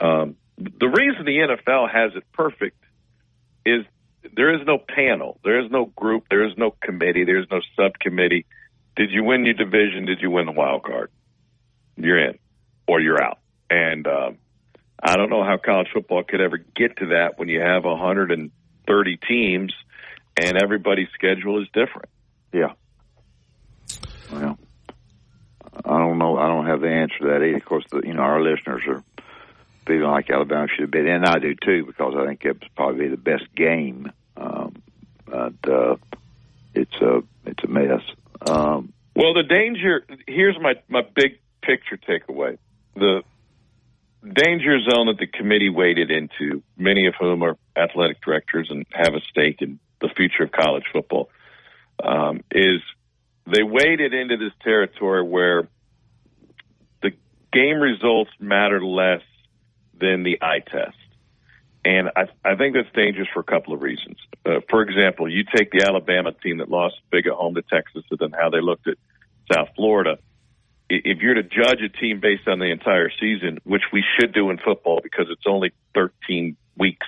Um, 0.00 0.36
the 0.58 0.88
reason 0.88 1.24
the 1.24 1.38
NFL 1.38 1.90
has 1.90 2.16
it 2.16 2.24
perfect 2.32 2.82
is 3.64 3.84
there 4.36 4.54
is 4.54 4.66
no 4.66 4.78
panel, 4.78 5.38
there 5.44 5.64
is 5.64 5.70
no 5.70 5.86
group, 5.86 6.24
there 6.30 6.44
is 6.44 6.56
no 6.56 6.74
committee, 6.82 7.24
there 7.24 7.38
is 7.38 7.46
no 7.50 7.60
subcommittee. 7.76 8.46
Did 8.96 9.10
you 9.10 9.22
win 9.22 9.44
your 9.44 9.54
division? 9.54 10.04
Did 10.06 10.20
you 10.20 10.30
win 10.30 10.46
the 10.46 10.52
wild 10.52 10.82
card? 10.82 11.10
You're 11.96 12.30
in, 12.30 12.38
or 12.88 13.00
you're 13.00 13.22
out. 13.22 13.38
And 13.70 14.06
um, 14.06 14.38
I 15.00 15.16
don't 15.16 15.30
know 15.30 15.44
how 15.44 15.58
college 15.58 15.88
football 15.92 16.22
could 16.22 16.40
ever 16.40 16.58
get 16.58 16.96
to 16.98 17.06
that 17.06 17.38
when 17.38 17.48
you 17.48 17.60
have 17.60 17.84
130 18.86 19.16
teams 19.28 19.74
and 20.36 20.56
everybody's 20.56 21.08
schedule 21.14 21.60
is 21.62 21.68
different. 21.72 22.08
Yeah. 22.52 22.72
Well, 24.32 24.58
I 25.84 25.98
don't 25.98 26.18
know. 26.18 26.36
I 26.38 26.46
don't 26.48 26.66
have 26.66 26.80
the 26.80 26.88
answer 26.90 27.18
to 27.18 27.24
that 27.26 27.42
either. 27.42 27.56
Of 27.56 27.64
course, 27.64 27.84
the, 27.90 28.02
you 28.04 28.14
know 28.14 28.22
our 28.22 28.40
listeners 28.40 28.82
are 28.86 29.02
feeling 29.86 30.10
like 30.10 30.30
Alabama 30.30 30.68
should 30.68 30.82
have 30.82 30.90
been, 30.90 31.08
and 31.08 31.24
I 31.24 31.38
do 31.38 31.54
too 31.54 31.84
because 31.84 32.14
I 32.16 32.26
think 32.26 32.44
it 32.44 32.60
was 32.60 32.70
probably 32.76 33.08
the 33.08 33.16
best 33.16 33.54
game. 33.54 34.10
Um, 34.36 34.74
but 35.26 35.68
uh, 35.68 35.96
it's 36.74 36.94
a 37.00 37.22
it's 37.44 37.64
a 37.64 37.68
mess. 37.68 38.02
Um, 38.48 38.92
Well, 39.14 39.34
the 39.34 39.42
danger 39.42 40.04
here's 40.26 40.58
my 40.60 40.74
my 40.88 41.02
big 41.02 41.38
picture 41.62 41.96
takeaway. 41.96 42.58
The 42.94 43.22
danger 44.32 44.78
zone 44.80 45.06
that 45.06 45.18
the 45.18 45.26
committee 45.26 45.68
waded 45.68 46.10
into, 46.10 46.62
many 46.76 47.06
of 47.06 47.14
whom 47.18 47.42
are 47.42 47.56
athletic 47.76 48.20
directors 48.22 48.68
and 48.70 48.86
have 48.92 49.14
a 49.14 49.20
stake 49.30 49.60
in 49.60 49.78
the 50.00 50.08
future 50.08 50.44
of 50.44 50.52
college 50.52 50.84
football, 50.92 51.28
um, 52.02 52.42
is 52.50 52.80
they 53.46 53.62
waded 53.62 54.14
into 54.14 54.36
this 54.36 54.52
territory 54.62 55.22
where 55.22 55.68
the 57.02 57.12
game 57.52 57.78
results 57.78 58.30
matter 58.40 58.84
less 58.84 59.22
than 59.98 60.22
the 60.22 60.38
eye 60.42 60.60
test. 60.60 60.96
And 61.84 62.08
I, 62.16 62.28
I 62.44 62.56
think 62.56 62.74
that's 62.74 62.90
dangerous 62.94 63.28
for 63.34 63.40
a 63.40 63.44
couple 63.44 63.74
of 63.74 63.82
reasons. 63.82 64.16
Uh, 64.46 64.60
for 64.70 64.82
example, 64.82 65.30
you 65.30 65.44
take 65.54 65.70
the 65.70 65.84
Alabama 65.86 66.32
team 66.32 66.58
that 66.58 66.70
lost 66.70 66.96
big 67.10 67.26
at 67.26 67.34
home 67.34 67.54
to 67.56 67.62
Texas 67.62 68.04
and 68.10 68.18
then 68.18 68.32
how 68.32 68.48
they 68.48 68.62
looked 68.62 68.88
at 68.88 68.96
South 69.52 69.68
Florida. 69.76 70.18
If 71.04 71.20
you're 71.20 71.34
to 71.34 71.42
judge 71.42 71.80
a 71.82 71.88
team 71.88 72.20
based 72.20 72.46
on 72.48 72.58
the 72.58 72.70
entire 72.70 73.10
season, 73.20 73.58
which 73.64 73.82
we 73.92 74.02
should 74.18 74.32
do 74.32 74.50
in 74.50 74.58
football 74.58 75.00
because 75.02 75.26
it's 75.30 75.44
only 75.46 75.72
13 75.94 76.56
weeks, 76.76 77.06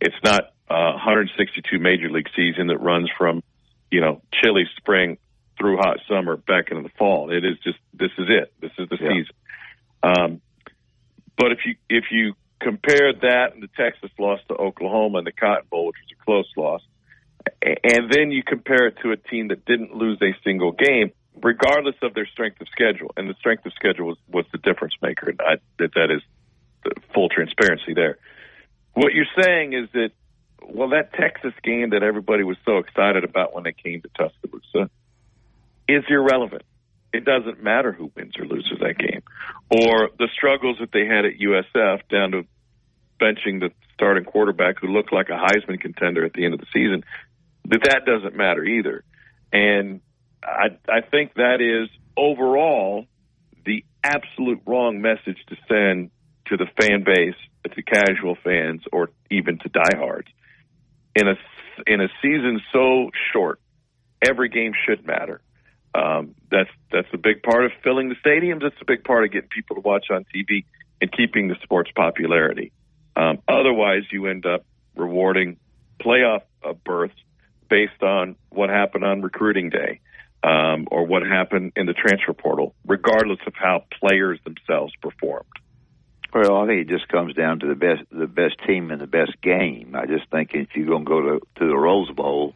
it's 0.00 0.16
not 0.24 0.44
uh, 0.68 0.92
162 0.94 1.78
major 1.78 2.10
league 2.10 2.28
season 2.34 2.68
that 2.68 2.78
runs 2.78 3.10
from, 3.16 3.42
you 3.90 4.00
know, 4.00 4.22
chilly 4.32 4.64
spring 4.76 5.18
through 5.58 5.76
hot 5.76 5.98
summer 6.08 6.36
back 6.36 6.70
into 6.70 6.82
the 6.82 6.88
fall. 6.98 7.30
It 7.30 7.44
is 7.44 7.58
just 7.62 7.78
this 7.92 8.10
is 8.18 8.26
it. 8.28 8.52
This 8.60 8.72
is 8.78 8.88
the 8.88 8.98
Yeah. 9.00 9.08
season. 9.10 9.34
Um, 10.02 10.40
but 11.36 11.52
if 11.52 11.58
you 11.66 11.76
if 11.88 12.04
you 12.10 12.34
compare 12.60 13.12
that 13.12 13.54
and 13.54 13.62
the 13.62 13.68
Texas 13.76 14.10
loss 14.18 14.40
to 14.48 14.54
Oklahoma 14.54 15.18
and 15.18 15.26
the 15.26 15.32
Cotton 15.32 15.66
Bowl, 15.70 15.86
which 15.86 15.96
was 16.02 16.16
a 16.18 16.24
close 16.24 16.50
loss, 16.56 16.82
and 17.62 18.10
then 18.10 18.30
you 18.30 18.42
compare 18.42 18.86
it 18.86 18.96
to 19.02 19.10
a 19.12 19.16
team 19.16 19.48
that 19.48 19.64
didn't 19.64 19.94
lose 19.94 20.18
a 20.22 20.34
single 20.44 20.72
game, 20.72 21.12
regardless 21.40 21.96
of 22.02 22.14
their 22.14 22.26
strength 22.26 22.60
of 22.60 22.68
schedule, 22.68 23.12
and 23.16 23.28
the 23.28 23.34
strength 23.34 23.64
of 23.66 23.72
schedule 23.72 24.06
was, 24.08 24.18
was 24.28 24.44
the 24.52 24.58
difference 24.58 24.94
maker. 25.00 25.30
And 25.30 25.40
I, 25.40 25.54
that 25.78 25.94
that 25.94 26.10
is 26.10 26.22
full 27.14 27.28
transparency 27.28 27.94
there. 27.94 28.18
What 28.94 29.12
you're 29.14 29.24
saying 29.42 29.72
is 29.72 29.88
that 29.92 30.10
well, 30.68 30.90
that 30.90 31.12
Texas 31.14 31.52
game 31.62 31.90
that 31.90 32.02
everybody 32.02 32.44
was 32.44 32.56
so 32.64 32.78
excited 32.78 33.24
about 33.24 33.54
when 33.54 33.64
they 33.64 33.72
came 33.72 34.00
to 34.02 34.08
Tuscaloosa 34.16 34.90
is 35.88 36.04
irrelevant. 36.08 36.62
It 37.12 37.24
doesn't 37.24 37.62
matter 37.62 37.92
who 37.92 38.10
wins 38.14 38.34
or 38.38 38.46
loses 38.46 38.78
that 38.80 38.96
game, 38.96 39.22
or 39.70 40.10
the 40.18 40.28
struggles 40.32 40.78
that 40.80 40.92
they 40.92 41.06
had 41.06 41.24
at 41.24 41.38
USF 41.38 42.08
down 42.08 42.30
to 42.32 42.46
benching 43.20 43.60
the 43.60 43.70
starting 43.94 44.24
quarterback 44.24 44.78
who 44.80 44.88
looked 44.88 45.12
like 45.12 45.28
a 45.28 45.32
Heisman 45.32 45.80
contender 45.80 46.24
at 46.24 46.32
the 46.32 46.44
end 46.44 46.54
of 46.54 46.60
the 46.60 46.66
season. 46.72 47.04
That 47.66 47.82
that 47.84 48.06
doesn't 48.06 48.34
matter 48.34 48.64
either, 48.64 49.04
and 49.52 50.00
I 50.42 50.76
I 50.88 51.00
think 51.00 51.34
that 51.34 51.60
is 51.60 51.88
overall 52.16 53.06
the 53.64 53.84
absolute 54.02 54.60
wrong 54.66 55.00
message 55.00 55.38
to 55.48 55.56
send 55.68 56.10
to 56.46 56.56
the 56.56 56.66
fan 56.80 57.04
base, 57.04 57.36
to 57.72 57.82
casual 57.82 58.36
fans, 58.42 58.82
or 58.92 59.10
even 59.30 59.58
to 59.58 59.68
diehards 59.68 60.28
in 61.14 61.28
a 61.28 61.34
in 61.86 62.00
a 62.00 62.08
season 62.20 62.60
so 62.72 63.10
short 63.32 63.60
every 64.26 64.48
game 64.48 64.72
should 64.86 65.06
matter. 65.06 65.40
Um, 65.94 66.34
that's 66.50 66.70
that's 66.90 67.08
a 67.12 67.18
big 67.18 67.42
part 67.42 67.64
of 67.64 67.72
filling 67.84 68.08
the 68.08 68.16
stadiums. 68.16 68.62
That's 68.62 68.80
a 68.80 68.84
big 68.84 69.04
part 69.04 69.24
of 69.24 69.32
getting 69.32 69.48
people 69.48 69.76
to 69.76 69.82
watch 69.82 70.06
on 70.10 70.24
TV 70.34 70.64
and 71.00 71.12
keeping 71.12 71.48
the 71.48 71.56
sport's 71.62 71.90
popularity. 71.94 72.72
Um, 73.14 73.40
otherwise, 73.46 74.04
you 74.10 74.26
end 74.26 74.46
up 74.46 74.64
rewarding 74.96 75.58
playoff 76.00 76.42
uh, 76.64 76.72
berths 76.72 77.14
based 77.68 78.02
on 78.02 78.36
what 78.48 78.70
happened 78.70 79.04
on 79.04 79.22
recruiting 79.22 79.68
day 79.68 80.00
um, 80.42 80.88
or 80.90 81.06
what 81.06 81.22
happened 81.22 81.72
in 81.76 81.86
the 81.86 81.92
transfer 81.92 82.32
portal, 82.32 82.74
regardless 82.86 83.38
of 83.46 83.54
how 83.54 83.84
players 84.00 84.38
themselves 84.44 84.92
performed. 85.00 85.46
Well, 86.34 86.56
I 86.56 86.66
think 86.66 86.80
it 86.80 86.88
just 86.88 87.08
comes 87.08 87.34
down 87.34 87.60
to 87.60 87.66
the 87.66 87.74
best 87.74 88.02
the 88.10 88.26
best 88.26 88.56
team 88.66 88.90
and 88.90 89.00
the 89.00 89.06
best 89.06 89.40
game. 89.42 89.94
I 89.94 90.06
just 90.06 90.30
think 90.30 90.54
if 90.54 90.68
you're 90.74 90.86
going 90.86 91.04
to 91.04 91.08
go 91.08 91.20
to 91.20 91.40
to 91.56 91.66
the 91.66 91.76
Rose 91.76 92.10
Bowl 92.10 92.54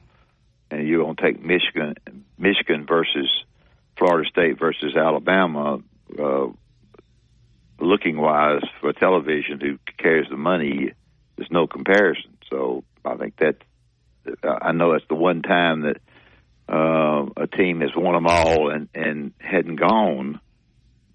and 0.70 0.88
you're 0.88 1.02
going 1.02 1.16
to 1.16 1.22
take 1.22 1.44
Michigan 1.44 1.94
Michigan 2.38 2.86
versus 2.86 3.28
Florida 3.98 4.28
State 4.28 4.58
versus 4.58 4.96
Alabama, 4.96 5.80
uh, 6.18 6.46
looking 7.78 8.16
wise 8.16 8.62
for 8.80 8.92
television, 8.94 9.60
who 9.60 9.78
carries 9.98 10.28
the 10.30 10.36
money, 10.36 10.92
there's 11.36 11.50
no 11.50 11.66
comparison. 11.66 12.36
So 12.50 12.82
I 13.04 13.16
think 13.16 13.36
that 13.36 13.56
I 14.42 14.72
know 14.72 14.92
that's 14.92 15.04
the 15.08 15.14
one 15.14 15.42
time 15.42 15.82
that 15.82 15.98
uh, 16.68 17.26
a 17.36 17.46
team 17.46 17.80
has 17.80 17.90
won 17.96 18.14
them 18.14 18.26
all 18.26 18.70
and 18.70 18.88
and 18.94 19.32
hadn't 19.38 19.76
gone, 19.76 20.40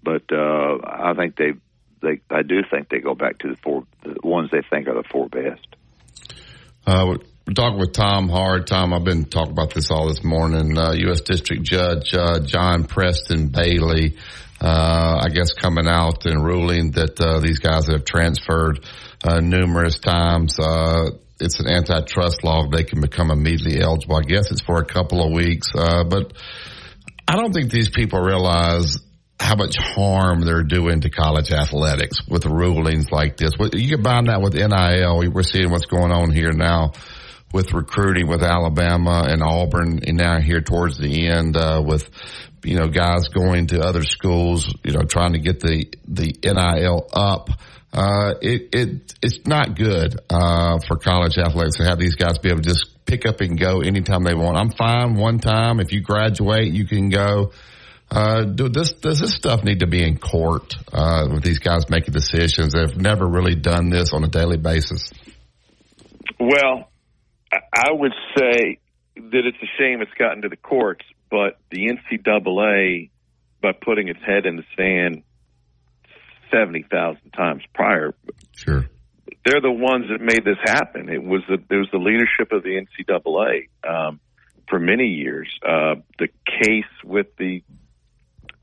but 0.02 0.22
uh, 0.32 0.78
I 0.84 1.14
think 1.14 1.36
they 1.36 1.52
they 2.00 2.20
I 2.30 2.42
do 2.42 2.62
think 2.70 2.88
they 2.88 2.98
go 2.98 3.14
back 3.14 3.38
to 3.38 3.48
the 3.48 3.56
four 3.62 3.84
the 4.02 4.16
ones 4.22 4.50
they 4.50 4.62
think 4.68 4.88
are 4.88 4.94
the 4.94 5.08
four 5.10 5.28
best. 5.28 5.66
Uh, 6.86 7.16
we're 7.46 7.54
talking 7.54 7.78
with 7.78 7.92
Tom 7.92 8.28
Hart. 8.28 8.66
Tom, 8.66 8.92
I've 8.92 9.04
been 9.04 9.24
talking 9.24 9.52
about 9.52 9.74
this 9.74 9.90
all 9.90 10.08
this 10.08 10.24
morning. 10.24 10.76
Uh, 10.76 10.92
U.S. 10.92 11.20
District 11.20 11.62
Judge 11.62 12.14
uh, 12.14 12.40
John 12.40 12.84
Preston 12.84 13.48
Bailey, 13.48 14.16
uh, 14.60 15.20
I 15.22 15.28
guess, 15.28 15.52
coming 15.52 15.86
out 15.86 16.24
and 16.24 16.44
ruling 16.44 16.92
that 16.92 17.20
uh, 17.20 17.40
these 17.40 17.58
guys 17.58 17.88
have 17.88 18.04
transferred 18.04 18.84
uh, 19.22 19.40
numerous 19.40 19.98
times. 19.98 20.58
Uh, 21.42 21.44
it's 21.44 21.60
an 21.60 21.68
antitrust 21.68 22.44
law. 22.44 22.66
They 22.68 22.84
can 22.84 23.00
become 23.00 23.30
immediately 23.30 23.80
eligible. 23.80 24.16
I 24.16 24.22
guess 24.22 24.50
it's 24.50 24.62
for 24.62 24.78
a 24.78 24.84
couple 24.84 25.24
of 25.24 25.32
weeks, 25.32 25.72
but 25.74 26.32
I 27.28 27.36
don't 27.36 27.52
think 27.52 27.70
these 27.70 27.88
people 27.88 28.20
realize 28.20 28.98
how 29.40 29.56
much 29.56 29.76
harm 29.76 30.42
they're 30.42 30.62
doing 30.62 31.00
to 31.00 31.10
college 31.10 31.50
athletics 31.50 32.18
with 32.28 32.46
rulings 32.46 33.10
like 33.10 33.36
this. 33.36 33.52
You 33.72 33.96
combine 33.96 34.26
that 34.26 34.40
with 34.40 34.54
NIL. 34.54 35.32
We're 35.32 35.42
seeing 35.42 35.70
what's 35.70 35.86
going 35.86 36.12
on 36.12 36.30
here 36.30 36.52
now 36.52 36.92
with 37.52 37.72
recruiting 37.72 38.28
with 38.28 38.42
Alabama 38.42 39.24
and 39.28 39.42
Auburn 39.42 40.00
and 40.06 40.16
now 40.16 40.40
here 40.40 40.60
towards 40.60 40.96
the 40.98 41.26
end, 41.28 41.56
uh, 41.56 41.82
with, 41.84 42.08
you 42.64 42.76
know, 42.78 42.86
guys 42.86 43.28
going 43.28 43.66
to 43.68 43.80
other 43.80 44.02
schools, 44.04 44.72
you 44.84 44.92
know, 44.92 45.02
trying 45.02 45.32
to 45.32 45.38
get 45.38 45.60
the, 45.60 45.86
the 46.08 46.34
NIL 46.42 47.08
up. 47.12 47.50
Uh, 47.92 48.34
it, 48.40 48.68
it, 48.72 49.14
it's 49.22 49.46
not 49.46 49.76
good, 49.76 50.18
uh, 50.30 50.78
for 50.86 50.96
college 50.96 51.36
athletics 51.36 51.76
to 51.76 51.84
have 51.84 51.98
these 51.98 52.14
guys 52.14 52.38
be 52.38 52.48
able 52.48 52.62
to 52.62 52.68
just 52.68 53.04
pick 53.04 53.26
up 53.26 53.40
and 53.42 53.58
go 53.58 53.82
anytime 53.82 54.22
they 54.24 54.34
want. 54.34 54.56
I'm 54.56 54.70
fine 54.70 55.14
one 55.14 55.38
time. 55.38 55.78
If 55.78 55.92
you 55.92 56.00
graduate, 56.00 56.72
you 56.72 56.86
can 56.86 57.10
go. 57.10 57.52
Uh, 58.10 58.44
do 58.44 58.68
this, 58.68 58.92
does 58.92 59.20
this 59.20 59.34
stuff 59.34 59.64
need 59.64 59.80
to 59.80 59.86
be 59.86 60.02
in 60.02 60.18
court, 60.18 60.74
uh, 60.92 61.28
with 61.32 61.42
these 61.42 61.58
guys 61.58 61.88
making 61.90 62.12
decisions? 62.12 62.72
They've 62.72 62.96
never 62.96 63.26
really 63.26 63.54
done 63.54 63.90
this 63.90 64.12
on 64.12 64.24
a 64.24 64.28
daily 64.28 64.58
basis. 64.58 65.10
Well, 66.38 66.90
I 67.52 67.90
would 67.90 68.12
say 68.36 68.78
that 69.16 69.42
it's 69.46 69.58
a 69.62 69.70
shame 69.78 70.00
it's 70.00 70.12
gotten 70.18 70.42
to 70.42 70.48
the 70.48 70.56
courts, 70.56 71.04
but 71.30 71.58
the 71.70 71.88
NCAA, 71.88 73.10
by 73.62 73.72
putting 73.72 74.08
its 74.08 74.20
head 74.26 74.46
in 74.46 74.56
the 74.56 74.64
sand 74.76 75.22
seventy 76.52 76.84
thousand 76.88 77.30
times 77.32 77.62
prior, 77.74 78.14
sure, 78.54 78.86
they're 79.44 79.60
the 79.60 79.70
ones 79.70 80.06
that 80.10 80.20
made 80.20 80.44
this 80.44 80.58
happen. 80.64 81.08
It 81.08 81.22
was 81.22 81.42
the 81.48 81.54
it 81.54 81.78
was 81.78 81.88
the 81.92 81.98
leadership 81.98 82.52
of 82.52 82.62
the 82.62 82.80
NCAA 82.80 83.68
um, 83.88 84.20
for 84.68 84.78
many 84.78 85.08
years. 85.08 85.48
Uh, 85.66 85.96
the 86.18 86.28
case 86.46 86.84
with 87.04 87.34
the 87.38 87.62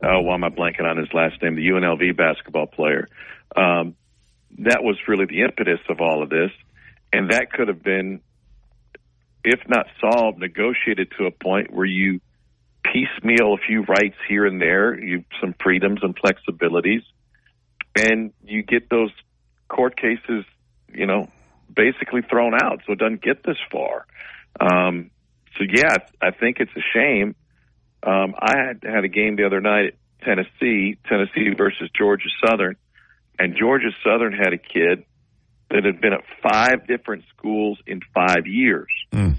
oh, 0.04 0.22
why 0.22 0.36
am 0.36 0.44
I 0.44 0.50
blanking 0.50 0.90
on 0.90 0.98
his 0.98 1.10
last 1.14 1.42
name? 1.42 1.56
The 1.56 1.68
UNLV 1.68 2.16
basketball 2.16 2.68
player. 2.68 3.08
Um, 3.56 3.96
that 4.60 4.80
was 4.82 4.98
really 5.08 5.26
the 5.26 5.42
impetus 5.42 5.80
of 5.90 6.02
all 6.02 6.24
of 6.24 6.30
this, 6.30 6.52
and 7.12 7.32
that 7.32 7.52
could 7.52 7.68
have 7.68 7.84
been 7.84 8.22
if 9.44 9.60
not 9.68 9.86
solved, 10.00 10.40
negotiated 10.40 11.12
to 11.18 11.26
a 11.26 11.32
point 11.32 11.72
where 11.72 11.86
you 11.86 12.20
piecemeal 12.84 13.54
a 13.54 13.58
few 13.66 13.84
rights 13.84 14.16
here 14.28 14.46
and 14.46 14.62
there, 14.62 15.00
you 15.00 15.24
some 15.42 15.54
freedoms 15.62 16.00
and 16.02 16.16
flexibilities, 16.18 17.04
and 18.00 18.34
you 18.44 18.64
get 18.64 18.90
those 18.90 19.12
court 19.68 19.96
cases, 19.96 20.46
you 20.94 21.06
know, 21.06 21.30
basically 21.74 22.22
thrown 22.22 22.54
out, 22.54 22.82
so 22.86 22.94
it 22.94 23.00
doesn't 23.00 23.22
get 23.22 23.44
this 23.44 23.58
far. 23.72 24.06
Um, 24.60 25.12
so 25.58 25.66
yeah, 25.72 25.96
I 26.22 26.32
think 26.32 26.58
it's 26.60 26.72
a 26.76 26.86
shame. 26.94 27.36
Um, 28.02 28.34
I 28.40 28.56
had 28.58 28.84
had 28.84 29.04
a 29.04 29.10
game 29.10 29.36
the 29.36 29.46
other 29.46 29.62
night 29.62 29.88
at 29.88 30.26
Tennessee, 30.26 30.98
Tennessee 31.08 31.54
versus 31.58 31.90
Georgia 31.98 32.30
Southern, 32.46 32.76
and 33.38 33.56
Georgia 33.58 33.92
Southern 34.04 34.34
had 34.34 34.54
a 34.54 34.58
kid 34.58 35.06
that 35.70 35.84
had 35.86 36.02
been 36.02 36.14
at 36.14 36.24
five 36.42 36.88
different 36.88 37.24
schools 37.36 37.78
in 37.86 38.02
five 38.14 38.48
years. 38.48 38.90
Mm. 39.14 39.36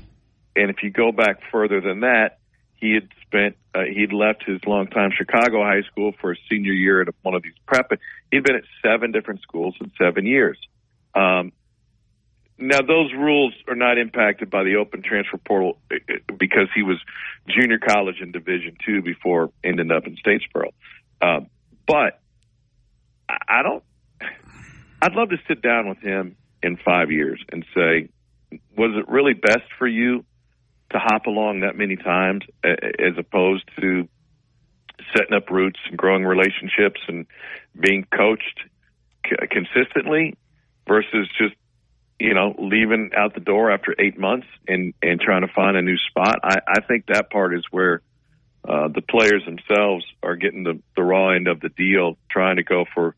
And 0.56 0.70
if 0.70 0.82
you 0.82 0.90
go 0.90 1.12
back 1.12 1.40
further 1.50 1.80
than 1.80 2.00
that, 2.00 2.38
he 2.80 2.94
had 2.94 3.08
spent, 3.26 3.56
uh, 3.74 3.82
he'd 3.82 4.12
left 4.12 4.44
his 4.44 4.60
longtime 4.66 5.10
Chicago 5.16 5.62
high 5.62 5.82
school 5.82 6.12
for 6.20 6.32
a 6.32 6.36
senior 6.48 6.72
year 6.72 7.02
at 7.02 7.08
one 7.22 7.34
of 7.34 7.42
these 7.42 7.54
prep. 7.66 7.90
He'd 8.30 8.42
been 8.42 8.56
at 8.56 8.64
seven 8.82 9.12
different 9.12 9.42
schools 9.42 9.76
in 9.80 9.92
seven 9.98 10.26
years. 10.26 10.58
Um, 11.14 11.52
now 12.58 12.80
those 12.80 13.12
rules 13.12 13.54
are 13.68 13.74
not 13.74 13.98
impacted 13.98 14.50
by 14.50 14.64
the 14.64 14.76
open 14.76 15.02
transfer 15.02 15.38
portal 15.38 15.78
uh, 15.90 15.96
uh, 16.08 16.34
because 16.38 16.68
he 16.74 16.82
was 16.82 16.98
junior 17.48 17.78
college 17.78 18.20
in 18.20 18.32
Division 18.32 18.76
two 18.84 19.02
before 19.02 19.50
ending 19.64 19.90
up 19.90 20.06
in 20.06 20.16
Statesboro. 20.16 20.70
Uh, 21.20 21.40
but 21.86 22.20
I 23.28 23.62
don't 23.62 23.82
I'd 25.02 25.12
love 25.12 25.30
to 25.30 25.38
sit 25.48 25.62
down 25.62 25.88
with 25.88 25.98
him 25.98 26.36
in 26.62 26.76
five 26.76 27.10
years 27.10 27.42
and 27.50 27.64
say, 27.74 28.10
was 28.76 28.94
it 28.96 29.08
really 29.08 29.32
best 29.32 29.64
for 29.78 29.86
you 29.86 30.24
to 30.90 30.98
hop 30.98 31.26
along 31.26 31.60
that 31.60 31.76
many 31.76 31.96
times 31.96 32.42
as 32.64 33.16
opposed 33.16 33.64
to 33.80 34.08
setting 35.16 35.34
up 35.34 35.50
roots 35.50 35.78
and 35.88 35.96
growing 35.96 36.24
relationships 36.24 37.00
and 37.08 37.26
being 37.78 38.06
coached 38.14 38.60
consistently 39.50 40.36
versus 40.86 41.28
just 41.38 41.54
you 42.18 42.34
know 42.34 42.54
leaving 42.58 43.10
out 43.16 43.34
the 43.34 43.40
door 43.40 43.70
after 43.70 43.94
eight 43.98 44.18
months 44.18 44.46
and 44.68 44.92
and 45.02 45.20
trying 45.20 45.42
to 45.42 45.52
find 45.54 45.76
a 45.76 45.82
new 45.82 45.96
spot 45.96 46.40
i 46.42 46.56
i 46.68 46.80
think 46.80 47.06
that 47.06 47.30
part 47.30 47.54
is 47.54 47.64
where 47.70 48.02
uh 48.68 48.88
the 48.88 49.00
players 49.00 49.42
themselves 49.44 50.04
are 50.22 50.36
getting 50.36 50.64
the 50.64 50.80
the 50.96 51.02
raw 51.02 51.30
end 51.30 51.48
of 51.48 51.60
the 51.60 51.68
deal 51.70 52.16
trying 52.30 52.56
to 52.56 52.62
go 52.62 52.84
for 52.94 53.14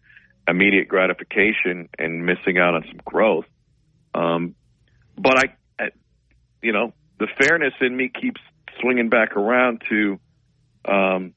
immediate 0.48 0.88
gratification 0.88 1.88
and 1.98 2.26
missing 2.26 2.58
out 2.58 2.74
on 2.74 2.84
some 2.88 3.00
growth. 3.04 3.46
Um, 4.14 4.54
but 5.16 5.38
I, 5.38 5.84
I, 5.84 5.88
you 6.62 6.72
know, 6.72 6.92
the 7.22 7.28
fairness 7.40 7.72
in 7.80 7.96
me 7.96 8.08
keeps 8.08 8.40
swinging 8.80 9.08
back 9.08 9.36
around 9.36 9.82
to, 9.88 10.18
um, 10.84 11.34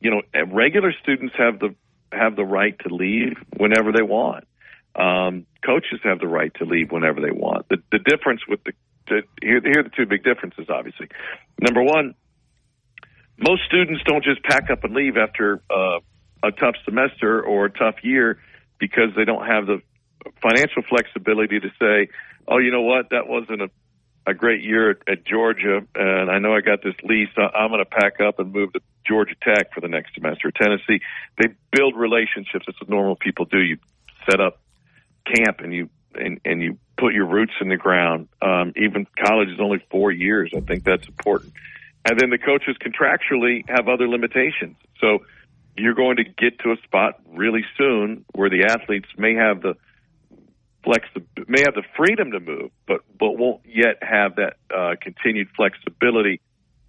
you 0.00 0.10
know, 0.10 0.22
regular 0.46 0.94
students 1.02 1.34
have 1.36 1.58
the 1.58 1.74
have 2.10 2.34
the 2.34 2.44
right 2.44 2.74
to 2.78 2.94
leave 2.94 3.36
whenever 3.58 3.92
they 3.92 4.02
want. 4.02 4.44
Um, 4.96 5.44
coaches 5.64 6.00
have 6.02 6.18
the 6.18 6.28
right 6.28 6.52
to 6.54 6.64
leave 6.64 6.90
whenever 6.90 7.20
they 7.20 7.30
want. 7.30 7.68
The, 7.68 7.82
the 7.90 7.98
difference 7.98 8.40
with 8.48 8.64
the, 8.64 8.72
the 9.06 9.22
here, 9.42 9.60
here 9.62 9.80
are 9.80 9.82
the 9.82 9.90
two 9.94 10.06
big 10.06 10.24
differences. 10.24 10.66
Obviously, 10.70 11.08
number 11.60 11.82
one, 11.82 12.14
most 13.36 13.64
students 13.66 14.02
don't 14.06 14.24
just 14.24 14.42
pack 14.44 14.70
up 14.70 14.82
and 14.82 14.94
leave 14.94 15.18
after 15.18 15.62
uh, 15.68 16.00
a 16.42 16.52
tough 16.52 16.76
semester 16.86 17.42
or 17.42 17.66
a 17.66 17.70
tough 17.70 17.96
year 18.02 18.38
because 18.78 19.10
they 19.14 19.26
don't 19.26 19.46
have 19.46 19.66
the 19.66 19.82
financial 20.40 20.82
flexibility 20.88 21.60
to 21.60 21.68
say, 21.78 22.08
oh, 22.48 22.56
you 22.56 22.72
know 22.72 22.82
what, 22.82 23.10
that 23.10 23.28
wasn't 23.28 23.60
a, 23.60 23.70
a 24.26 24.34
great 24.34 24.62
year 24.62 24.90
at, 24.90 24.96
at 25.08 25.24
Georgia, 25.24 25.80
and 25.94 26.30
I 26.30 26.38
know 26.38 26.54
I 26.54 26.60
got 26.60 26.82
this 26.82 26.94
lease. 27.02 27.30
I, 27.36 27.48
I'm 27.56 27.70
going 27.70 27.80
to 27.80 27.90
pack 27.90 28.20
up 28.20 28.38
and 28.38 28.52
move 28.52 28.72
to 28.74 28.80
Georgia 29.06 29.34
Tech 29.42 29.74
for 29.74 29.80
the 29.80 29.88
next 29.88 30.14
semester. 30.14 30.50
Tennessee, 30.50 31.00
they 31.38 31.48
build 31.72 31.96
relationships. 31.96 32.64
That's 32.66 32.80
what 32.80 32.88
normal 32.88 33.16
people 33.16 33.46
do. 33.46 33.58
You 33.58 33.78
set 34.30 34.40
up 34.40 34.60
camp 35.24 35.60
and 35.60 35.72
you 35.72 35.90
and, 36.14 36.40
and 36.44 36.62
you 36.62 36.78
put 36.96 37.14
your 37.14 37.26
roots 37.26 37.54
in 37.60 37.68
the 37.68 37.76
ground. 37.76 38.28
Um, 38.40 38.72
even 38.76 39.06
college 39.24 39.48
is 39.48 39.58
only 39.60 39.84
four 39.90 40.12
years. 40.12 40.52
I 40.54 40.60
think 40.60 40.84
that's 40.84 41.06
important. 41.08 41.52
And 42.04 42.18
then 42.18 42.30
the 42.30 42.38
coaches 42.38 42.76
contractually 42.80 43.68
have 43.68 43.88
other 43.88 44.08
limitations. 44.08 44.76
So 45.00 45.20
you're 45.76 45.94
going 45.94 46.16
to 46.16 46.24
get 46.24 46.58
to 46.60 46.72
a 46.72 46.76
spot 46.84 47.20
really 47.26 47.64
soon 47.78 48.24
where 48.34 48.50
the 48.50 48.64
athletes 48.64 49.08
may 49.16 49.34
have 49.34 49.62
the 49.62 49.74
flex 50.84 51.08
may 51.48 51.60
have 51.64 51.74
the 51.74 51.84
freedom 51.96 52.32
to 52.32 52.40
move, 52.40 52.70
but 52.86 53.00
but 53.18 53.38
won't 53.38 53.62
yet 53.64 54.02
have 54.02 54.36
that 54.36 54.56
uh, 54.74 54.94
continued 55.00 55.48
flexibility 55.56 56.40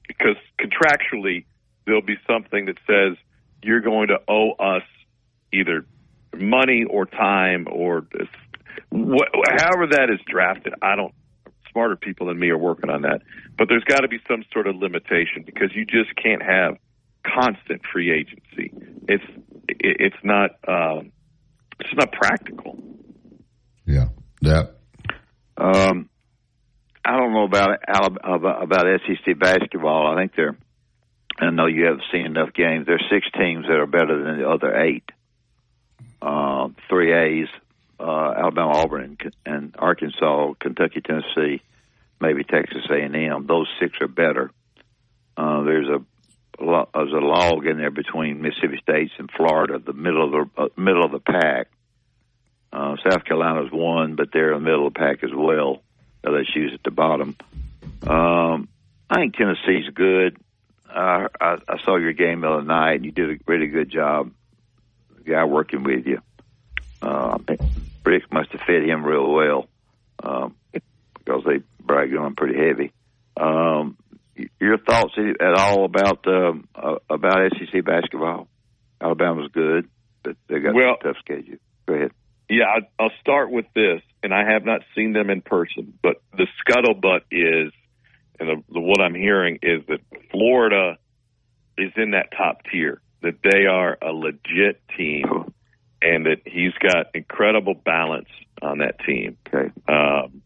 because 0.07 0.35
contractually 0.59 1.45
there'll 1.85 2.01
be 2.01 2.17
something 2.27 2.65
that 2.65 2.77
says 2.87 3.17
you're 3.61 3.81
going 3.81 4.07
to 4.07 4.19
owe 4.27 4.51
us 4.53 4.83
either 5.51 5.85
money 6.35 6.83
or 6.89 7.05
time 7.05 7.67
or 7.69 8.05
this, 8.11 8.27
wh- 8.91 9.29
however 9.57 9.87
that 9.87 10.09
is 10.09 10.19
drafted. 10.27 10.73
I 10.81 10.95
don't. 10.95 11.13
Smarter 11.71 11.95
people 11.95 12.27
than 12.27 12.37
me 12.37 12.49
are 12.49 12.57
working 12.57 12.91
on 12.91 13.01
that, 13.01 13.23
but 13.57 13.67
there's 13.67 13.83
got 13.83 14.01
to 14.01 14.07
be 14.07 14.19
some 14.27 14.43
sort 14.53 14.67
of 14.67 14.75
limitation 14.75 15.41
because 15.43 15.73
you 15.73 15.85
just 15.85 16.15
can't 16.15 16.43
have 16.43 16.77
constant 17.25 17.81
free 17.91 18.11
agency. 18.11 18.71
It's 19.07 19.23
it's 19.67 20.15
not 20.23 20.51
um, 20.67 21.11
it's 21.79 21.93
not 21.95 22.11
practical. 22.11 22.77
Yeah. 23.85 24.07
That. 24.41 24.75
Um, 25.57 26.09
I 27.05 27.17
don't 27.17 27.33
know 27.33 27.43
about 27.43 27.79
about 27.87 28.63
about 28.63 28.85
SEC 29.05 29.37
basketball. 29.37 30.07
I 30.07 30.21
think 30.21 30.33
they're. 30.35 30.57
I 31.39 31.49
know 31.49 31.65
you 31.65 31.85
haven't 31.85 32.03
seen 32.11 32.25
enough 32.25 32.53
games. 32.53 32.85
There's 32.85 33.03
six 33.11 33.25
teams 33.37 33.65
that 33.67 33.77
are 33.77 33.87
better 33.87 34.23
than 34.23 34.39
the 34.39 34.49
other 34.49 34.79
eight. 34.79 35.09
Uh, 36.21 36.69
three 36.89 37.13
A's: 37.13 37.47
uh, 37.99 38.33
Alabama, 38.37 38.77
Auburn, 38.77 39.17
and, 39.19 39.35
and 39.45 39.75
Arkansas, 39.77 40.53
Kentucky, 40.59 41.01
Tennessee, 41.01 41.61
maybe 42.21 42.43
Texas 42.43 42.83
A&M. 42.89 43.47
Those 43.47 43.67
six 43.79 43.97
are 43.99 44.07
better. 44.07 44.51
Uh, 45.35 45.63
there's 45.63 45.89
a 45.89 45.99
there's 46.59 47.11
a 47.11 47.25
log 47.25 47.65
in 47.65 47.77
there 47.77 47.91
between 47.91 48.41
Mississippi 48.41 48.79
State 48.81 49.11
and 49.17 49.29
Florida, 49.35 49.79
the 49.79 49.93
middle 49.93 50.23
of 50.25 50.31
the 50.31 50.61
uh, 50.61 50.67
middle 50.77 51.03
of 51.03 51.11
the 51.11 51.19
pack. 51.19 51.67
Uh, 52.73 52.95
South 53.07 53.23
Carolina's 53.23 53.71
one, 53.71 54.15
but 54.15 54.29
they're 54.33 54.51
in 54.51 54.63
the 54.63 54.65
middle 54.65 54.87
of 54.87 54.95
the 54.95 54.99
pack 54.99 55.23
as 55.23 55.29
well. 55.31 55.83
LSU's 56.25 56.73
at 56.73 56.83
the 56.83 56.89
bottom. 56.89 57.35
Um, 58.07 58.67
I 59.09 59.17
think 59.19 59.35
Tennessee's 59.35 59.89
good. 59.93 60.37
Uh, 60.89 61.27
I, 61.39 61.57
I 61.67 61.77
saw 61.85 61.97
your 61.97 62.13
game 62.13 62.41
the 62.41 62.49
other 62.49 62.63
night, 62.63 62.95
and 62.95 63.05
you 63.05 63.11
did 63.11 63.29
a 63.29 63.35
really 63.45 63.67
good 63.67 63.91
job. 63.91 64.31
The 65.17 65.31
guy 65.31 65.45
working 65.45 65.83
with 65.83 66.07
you, 66.07 66.19
uh, 67.03 67.37
Brick 68.03 68.31
must 68.31 68.51
have 68.53 68.61
fed 68.61 68.83
him 68.83 69.05
real 69.05 69.31
well 69.31 69.67
um, 70.23 70.55
because 70.71 71.43
they 71.45 71.61
bragged 71.79 72.15
on 72.15 72.25
him 72.25 72.35
pretty 72.35 72.57
heavy. 72.57 72.91
Um, 73.37 73.97
your 74.59 74.79
thoughts 74.79 75.13
at 75.17 75.53
all 75.53 75.85
about 75.85 76.25
um, 76.27 76.67
uh, 76.73 76.95
about 77.07 77.51
SEC 77.51 77.85
basketball? 77.85 78.47
Alabama's 78.99 79.51
good, 79.53 79.87
but 80.23 80.37
they 80.47 80.59
got 80.59 80.73
well, 80.73 80.95
a 80.99 81.03
tough 81.03 81.17
schedule. 81.19 81.57
Go 81.85 81.93
ahead. 81.93 82.11
Yeah, 82.49 82.65
I'll 82.99 83.11
start 83.21 83.51
with 83.51 83.65
this, 83.73 84.01
and 84.21 84.33
I 84.33 84.51
have 84.51 84.65
not 84.65 84.81
seen 84.95 85.13
them 85.13 85.29
in 85.29 85.41
person, 85.41 85.97
but 86.01 86.21
the 86.35 86.47
scuttlebutt 86.61 87.21
is, 87.31 87.71
and 88.39 88.49
the, 88.49 88.63
the, 88.73 88.79
what 88.79 89.01
I'm 89.01 89.15
hearing 89.15 89.59
is 89.61 89.81
that 89.87 89.99
Florida 90.31 90.97
is 91.77 91.91
in 91.95 92.11
that 92.11 92.31
top 92.35 92.61
tier, 92.71 93.01
that 93.21 93.35
they 93.43 93.65
are 93.65 93.97
a 94.01 94.11
legit 94.11 94.81
team, 94.97 95.53
and 96.01 96.25
that 96.25 96.41
he's 96.45 96.73
got 96.81 97.07
incredible 97.15 97.73
balance 97.73 98.29
on 98.61 98.79
that 98.79 98.99
team. 99.05 99.37
Okay. 99.47 99.71
Um, 99.87 100.41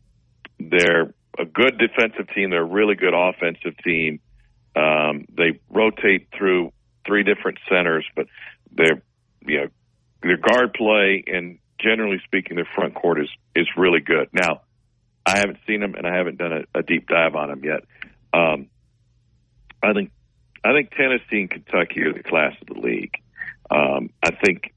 they're 0.60 1.14
a 1.40 1.45
good 1.45 1.78
defensive 1.78 2.34
team. 2.34 2.49
They're 2.52 2.61
a 2.61 2.65
really 2.65 2.95
good 2.95 3.14
offensive 3.14 3.78
team. 3.84 4.19
Um, 4.76 5.26
they 5.36 5.60
rotate 5.69 6.30
through 6.38 6.72
three 7.06 7.24
different 7.24 7.57
centers, 7.69 8.06
but 8.15 8.28
they're 8.72 9.02
you 9.45 9.61
know 9.61 9.68
their 10.22 10.38
guard 10.38 10.74
play 10.74 11.24
and 11.26 11.57
generally 11.80 12.20
speaking, 12.26 12.56
their 12.56 12.68
front 12.76 12.95
court 12.95 13.22
is 13.22 13.30
is 13.56 13.68
really 13.78 14.02
good. 14.02 14.30
Now, 14.34 14.62
I 15.26 15.40
haven't 15.40 15.60
seen 15.68 15.82
them 15.82 15.95
and 15.95 16.08
I 16.08 16.16
haven't 16.16 16.38
done 16.38 16.54
a, 16.54 16.80
a 16.80 16.84
deep 16.84 17.08
dive 17.08 17.36
on 17.36 17.49
them 17.49 17.62
yet. 17.64 17.84
Um, 18.34 18.68
I 19.84 19.94
think 19.94 20.12
I 20.64 20.74
think 20.74 20.91
Tennessee 20.91 21.41
and 21.41 21.49
Kentucky 21.49 22.02
are 22.02 22.14
the 22.14 22.24
class 22.24 22.54
of 22.62 22.68
the 22.68 22.82
league. 22.82 23.16
Um, 23.70 24.10
I 24.24 24.32
think 24.32 24.74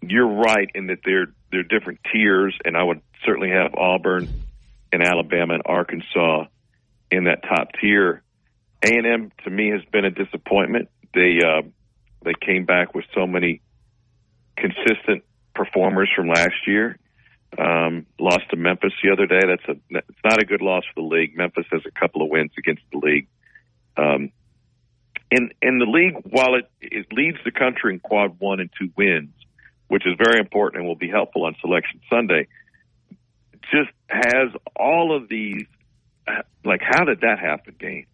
you're 0.00 0.28
right 0.28 0.70
in 0.74 0.88
that 0.88 0.98
they're 1.04 1.28
they're 1.50 1.62
different 1.62 2.00
tiers, 2.12 2.56
and 2.64 2.76
I 2.76 2.82
would 2.82 3.00
certainly 3.24 3.50
have 3.50 3.74
Auburn 3.74 4.28
and 4.92 5.02
Alabama 5.02 5.54
and 5.54 5.62
Arkansas 5.66 6.44
in 7.10 7.24
that 7.24 7.42
top 7.42 7.68
tier. 7.80 8.22
A 8.84 8.88
and 8.88 9.06
M 9.06 9.32
to 9.44 9.50
me 9.50 9.70
has 9.70 9.82
been 9.90 10.04
a 10.04 10.10
disappointment. 10.10 10.88
They 11.14 11.38
uh, 11.44 11.62
they 12.24 12.34
came 12.40 12.64
back 12.64 12.94
with 12.94 13.04
so 13.14 13.26
many 13.26 13.60
consistent 14.56 15.24
performers 15.58 16.08
from 16.14 16.28
last 16.28 16.66
year. 16.66 16.98
Um, 17.58 18.06
lost 18.20 18.48
to 18.50 18.56
Memphis 18.56 18.92
the 19.02 19.10
other 19.10 19.26
day. 19.26 19.40
That's 19.40 19.68
a 19.68 19.98
it's 19.98 20.24
not 20.24 20.40
a 20.40 20.44
good 20.44 20.62
loss 20.62 20.84
for 20.94 21.00
the 21.02 21.06
league. 21.06 21.36
Memphis 21.36 21.66
has 21.72 21.82
a 21.86 21.90
couple 21.90 22.22
of 22.22 22.28
wins 22.30 22.52
against 22.56 22.82
the 22.92 22.98
league. 22.98 23.26
Um, 23.96 24.30
and 25.30 25.52
in 25.60 25.78
the 25.78 25.86
league, 25.86 26.22
while 26.30 26.54
it, 26.54 26.70
it 26.80 27.06
leads 27.12 27.38
the 27.44 27.50
country 27.50 27.92
in 27.94 28.00
quad 28.00 28.38
one 28.38 28.60
and 28.60 28.70
two 28.78 28.90
wins, 28.96 29.32
which 29.88 30.06
is 30.06 30.14
very 30.22 30.38
important 30.38 30.80
and 30.80 30.88
will 30.88 30.96
be 30.96 31.10
helpful 31.10 31.44
on 31.44 31.56
Selection 31.60 32.00
Sunday, 32.08 32.46
just 33.72 33.90
has 34.08 34.52
all 34.76 35.16
of 35.16 35.28
these. 35.28 35.66
Like, 36.64 36.82
how 36.82 37.04
did 37.04 37.22
that 37.22 37.38
happen, 37.38 37.74
Games? 37.78 38.06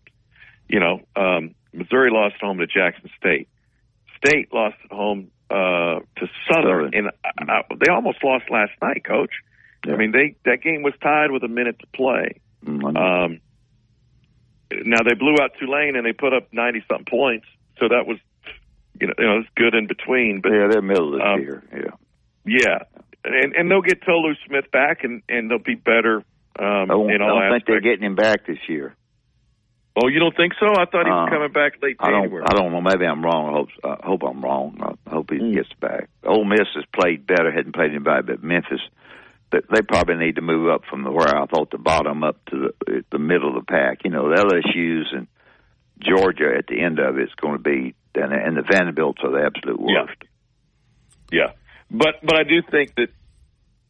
You 0.68 0.80
know, 0.80 1.00
um, 1.16 1.54
Missouri 1.72 2.10
lost 2.10 2.36
home 2.40 2.58
to 2.58 2.66
Jackson 2.66 3.10
State. 3.18 3.48
State 4.24 4.52
lost 4.52 4.76
at 4.84 4.92
home 4.92 5.30
uh, 5.54 6.00
to 6.16 6.26
Southern, 6.50 6.90
and 6.94 7.10
I, 7.24 7.52
I, 7.52 7.62
they 7.78 7.92
almost 7.92 8.18
lost 8.24 8.44
last 8.50 8.72
night, 8.82 9.04
Coach. 9.04 9.30
Yeah. 9.86 9.94
I 9.94 9.96
mean, 9.96 10.10
they 10.10 10.34
that 10.44 10.62
game 10.62 10.82
was 10.82 10.94
tied 11.00 11.30
with 11.30 11.44
a 11.44 11.48
minute 11.48 11.78
to 11.78 11.86
play. 11.94 12.40
Mm-hmm. 12.66 12.96
Um, 12.96 13.40
now 14.84 15.02
they 15.06 15.14
blew 15.14 15.34
out 15.40 15.52
Tulane 15.60 15.94
and 15.94 16.04
they 16.04 16.12
put 16.12 16.32
up 16.32 16.48
ninety 16.52 16.82
something 16.88 17.06
points, 17.08 17.46
so 17.78 17.88
that 17.88 18.06
was 18.06 18.18
you 19.00 19.06
know, 19.06 19.14
you 19.18 19.24
know 19.26 19.38
it's 19.38 19.48
good 19.54 19.74
in 19.74 19.86
between. 19.86 20.40
But 20.42 20.52
yeah, 20.52 20.66
they're 20.70 20.82
middle 20.82 21.14
of 21.14 21.20
the 21.20 21.26
um, 21.26 21.40
tier. 21.40 21.62
Yeah, 21.72 22.58
yeah, 22.66 22.78
and 23.24 23.54
and 23.54 23.70
they'll 23.70 23.82
get 23.82 24.02
Tolu 24.02 24.34
Smith 24.46 24.70
back, 24.72 25.04
and 25.04 25.22
and 25.28 25.50
they'll 25.50 25.58
be 25.58 25.76
better. 25.76 26.24
Um, 26.58 26.90
I, 26.90 26.94
in 26.94 27.22
all 27.22 27.38
I 27.38 27.48
don't 27.48 27.52
think 27.52 27.66
they're 27.66 27.80
getting 27.80 28.04
him 28.04 28.16
back 28.16 28.46
this 28.46 28.58
year. 28.68 28.96
Oh, 29.96 30.08
you 30.08 30.18
don't 30.18 30.36
think 30.36 30.54
so? 30.58 30.66
I 30.66 30.86
thought 30.86 31.06
he 31.06 31.10
was 31.12 31.28
Uh, 31.28 31.30
coming 31.30 31.52
back 31.52 31.74
late 31.80 31.96
I 32.00 32.10
don't. 32.10 32.32
I 32.42 32.52
don't 32.54 32.72
know. 32.72 32.80
Maybe 32.80 33.06
I'm 33.06 33.22
wrong. 33.24 33.48
I 33.48 33.52
hope. 33.52 33.68
I 34.02 34.06
hope 34.06 34.22
I'm 34.24 34.40
wrong. 34.40 34.96
I 35.06 35.10
hope 35.10 35.30
he 35.30 35.38
Mm. 35.38 35.54
gets 35.54 35.72
back. 35.74 36.08
Ole 36.24 36.44
Miss 36.44 36.66
has 36.74 36.84
played 36.92 37.26
better. 37.26 37.52
Hadn't 37.52 37.72
played 37.74 37.90
anybody 37.90 38.22
but 38.26 38.42
Memphis. 38.42 38.80
They, 39.50 39.60
they 39.70 39.82
probably 39.82 40.16
need 40.16 40.34
to 40.36 40.40
move 40.42 40.68
up 40.68 40.84
from 40.90 41.04
the 41.04 41.12
where 41.12 41.28
I 41.28 41.46
thought 41.46 41.70
the 41.70 41.78
bottom 41.78 42.24
up 42.24 42.44
to 42.46 42.72
the 42.86 43.04
the 43.10 43.18
middle 43.20 43.50
of 43.50 43.54
the 43.54 43.70
pack. 43.70 44.00
You 44.04 44.10
know, 44.10 44.28
the 44.28 44.36
LSU's 44.42 45.12
and 45.12 45.28
Georgia 46.00 46.52
at 46.58 46.66
the 46.66 46.80
end 46.80 46.98
of 46.98 47.16
it's 47.18 47.34
going 47.34 47.54
to 47.54 47.62
be, 47.62 47.94
and, 48.16 48.32
and 48.32 48.56
the 48.56 48.62
Vanderbilts 48.62 49.22
are 49.22 49.30
the 49.30 49.44
absolute 49.46 49.78
worst. 49.78 50.16
Yeah. 50.22 50.26
Yeah, 51.30 51.50
but 51.90 52.16
but 52.22 52.36
I 52.36 52.42
do 52.42 52.62
think 52.68 52.96
that 52.96 53.08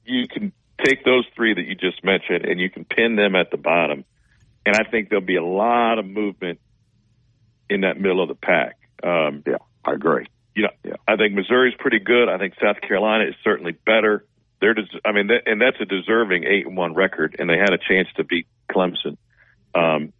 you 0.04 0.28
can 0.28 0.52
take 0.84 1.02
those 1.04 1.24
three 1.34 1.54
that 1.54 1.64
you 1.64 1.74
just 1.74 2.04
mentioned 2.04 2.44
and 2.44 2.60
you 2.60 2.68
can 2.68 2.84
pin 2.84 3.16
them 3.16 3.34
at 3.34 3.50
the 3.50 3.56
bottom, 3.56 4.04
and 4.66 4.76
I 4.76 4.84
think 4.90 5.08
there'll 5.10 5.24
be 5.24 5.36
a 5.36 5.44
lot 5.44 5.98
of 5.98 6.06
movement 6.06 6.60
in 7.68 7.82
that 7.82 7.98
middle 8.00 8.22
of 8.22 8.28
the 8.28 8.34
pack. 8.34 8.76
Um, 9.02 9.42
yeah, 9.46 9.58
I 9.84 9.92
agree. 9.92 10.26
You 10.54 10.64
know, 10.64 10.94
I 11.08 11.16
think 11.16 11.34
Missouri's 11.34 11.74
pretty 11.78 11.98
good. 11.98 12.28
I 12.28 12.38
think 12.38 12.54
South 12.62 12.80
Carolina 12.80 13.24
is 13.24 13.34
certainly 13.42 13.72
better. 13.72 14.24
They're, 14.60 14.74
des- 14.74 15.00
I 15.04 15.12
mean, 15.12 15.26
that, 15.26 15.42
and 15.46 15.60
that's 15.60 15.76
a 15.80 15.84
deserving 15.84 16.44
eight 16.44 16.66
and 16.66 16.76
one 16.76 16.94
record, 16.94 17.36
and 17.38 17.50
they 17.50 17.58
had 17.58 17.72
a 17.72 17.78
chance 17.78 18.08
to 18.16 18.24
beat 18.24 18.46
Clemson. 18.70 19.16
Um, 19.74 20.12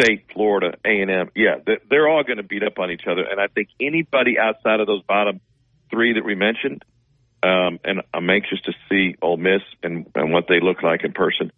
State, 0.00 0.24
Florida, 0.32 0.74
A 0.84 1.02
and 1.02 1.10
M, 1.10 1.30
yeah, 1.34 1.56
they- 1.66 1.80
they're 1.90 2.08
all 2.08 2.22
going 2.22 2.38
to 2.38 2.42
beat 2.42 2.62
up 2.62 2.78
on 2.78 2.90
each 2.90 3.06
other. 3.06 3.24
And 3.24 3.40
I 3.40 3.48
think 3.48 3.68
anybody 3.80 4.38
outside 4.38 4.80
of 4.80 4.86
those 4.86 5.02
bottom 5.02 5.40
three 5.90 6.14
that 6.14 6.24
we 6.24 6.34
mentioned, 6.34 6.84
um, 7.42 7.78
and 7.84 8.02
I'm 8.14 8.30
anxious 8.30 8.60
to 8.62 8.72
see 8.88 9.16
Ole 9.20 9.36
Miss 9.36 9.62
and, 9.82 10.06
and 10.14 10.32
what 10.32 10.46
they 10.48 10.60
look 10.60 10.82
like 10.82 11.04
in 11.04 11.12
person. 11.12 11.52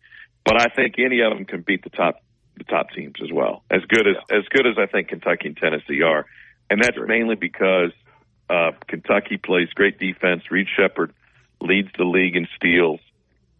But 0.44 0.60
I 0.60 0.66
think 0.74 0.96
any 0.98 1.20
of 1.20 1.32
them 1.32 1.44
can 1.44 1.62
beat 1.62 1.82
the 1.82 1.90
top 1.90 2.20
the 2.56 2.64
top 2.64 2.90
teams 2.90 3.16
as 3.22 3.32
well. 3.32 3.64
As 3.70 3.82
good 3.88 4.06
as 4.06 4.16
as 4.30 4.44
good 4.50 4.66
as 4.66 4.76
I 4.78 4.86
think 4.86 5.08
Kentucky 5.08 5.48
and 5.48 5.56
Tennessee 5.56 6.02
are, 6.02 6.26
and 6.70 6.80
that's 6.82 6.96
mainly 7.06 7.34
because 7.34 7.92
uh, 8.48 8.72
Kentucky 8.86 9.38
plays 9.38 9.68
great 9.74 9.98
defense. 9.98 10.42
Reed 10.50 10.68
Sheppard 10.76 11.12
leads 11.60 11.88
the 11.96 12.04
league 12.04 12.36
in 12.36 12.46
steals, 12.56 13.00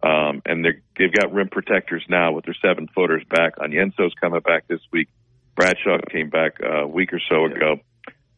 um, 0.03 0.41
and 0.45 0.63
they're, 0.63 0.81
they've 0.97 1.11
got 1.11 1.33
rim 1.33 1.49
protectors 1.49 2.03
now 2.07 2.31
with 2.31 2.45
their 2.45 2.55
seven 2.61 2.87
footers 2.93 3.23
back. 3.29 3.57
Onyenso's 3.57 4.13
coming 4.21 4.41
back 4.41 4.67
this 4.67 4.81
week. 4.91 5.09
Bradshaw 5.55 5.97
came 6.11 6.29
back 6.29 6.57
uh, 6.63 6.83
a 6.83 6.87
week 6.87 7.13
or 7.13 7.21
so 7.29 7.45
ago. 7.45 7.77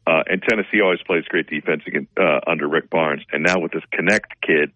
Uh, 0.05 0.23
and 0.27 0.41
Tennessee 0.41 0.79
always 0.81 1.01
plays 1.05 1.25
great 1.25 1.47
defense 1.49 1.81
again, 1.85 2.07
uh, 2.15 2.39
under 2.47 2.67
Rick 2.67 2.89
Barnes. 2.89 3.23
And 3.33 3.43
now 3.43 3.59
with 3.59 3.73
this 3.73 3.83
Knecht 3.91 4.31
kid, 4.41 4.71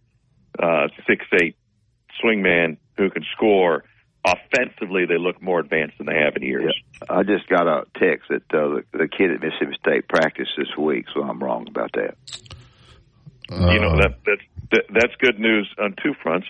uh, 0.59 0.89
six 1.07 1.25
eight 1.41 1.55
swingman 2.23 2.77
who 2.97 3.09
can 3.09 3.23
score 3.35 3.83
offensively, 4.25 5.05
they 5.05 5.17
look 5.17 5.41
more 5.41 5.59
advanced 5.59 5.97
than 5.97 6.07
they 6.07 6.19
have 6.23 6.35
in 6.35 6.43
years. 6.43 6.73
I 7.09 7.23
just 7.23 7.47
got 7.47 7.67
a 7.67 7.85
text 7.99 8.29
that 8.29 8.43
uh, 8.53 8.75
the, 8.75 8.83
the 8.93 9.07
kid 9.07 9.31
at 9.31 9.41
Mississippi 9.41 9.77
State 9.79 10.07
practiced 10.07 10.51
this 10.57 10.75
week, 10.77 11.05
so 11.13 11.23
I'm 11.23 11.39
wrong 11.39 11.67
about 11.67 11.91
that. 11.93 12.15
you 13.49 13.79
know 13.79 13.97
that 13.97 14.19
that's 14.25 14.41
that, 14.71 14.83
that's 14.93 15.15
good 15.19 15.39
news 15.39 15.67
on 15.79 15.95
two 16.01 16.13
fronts. 16.21 16.47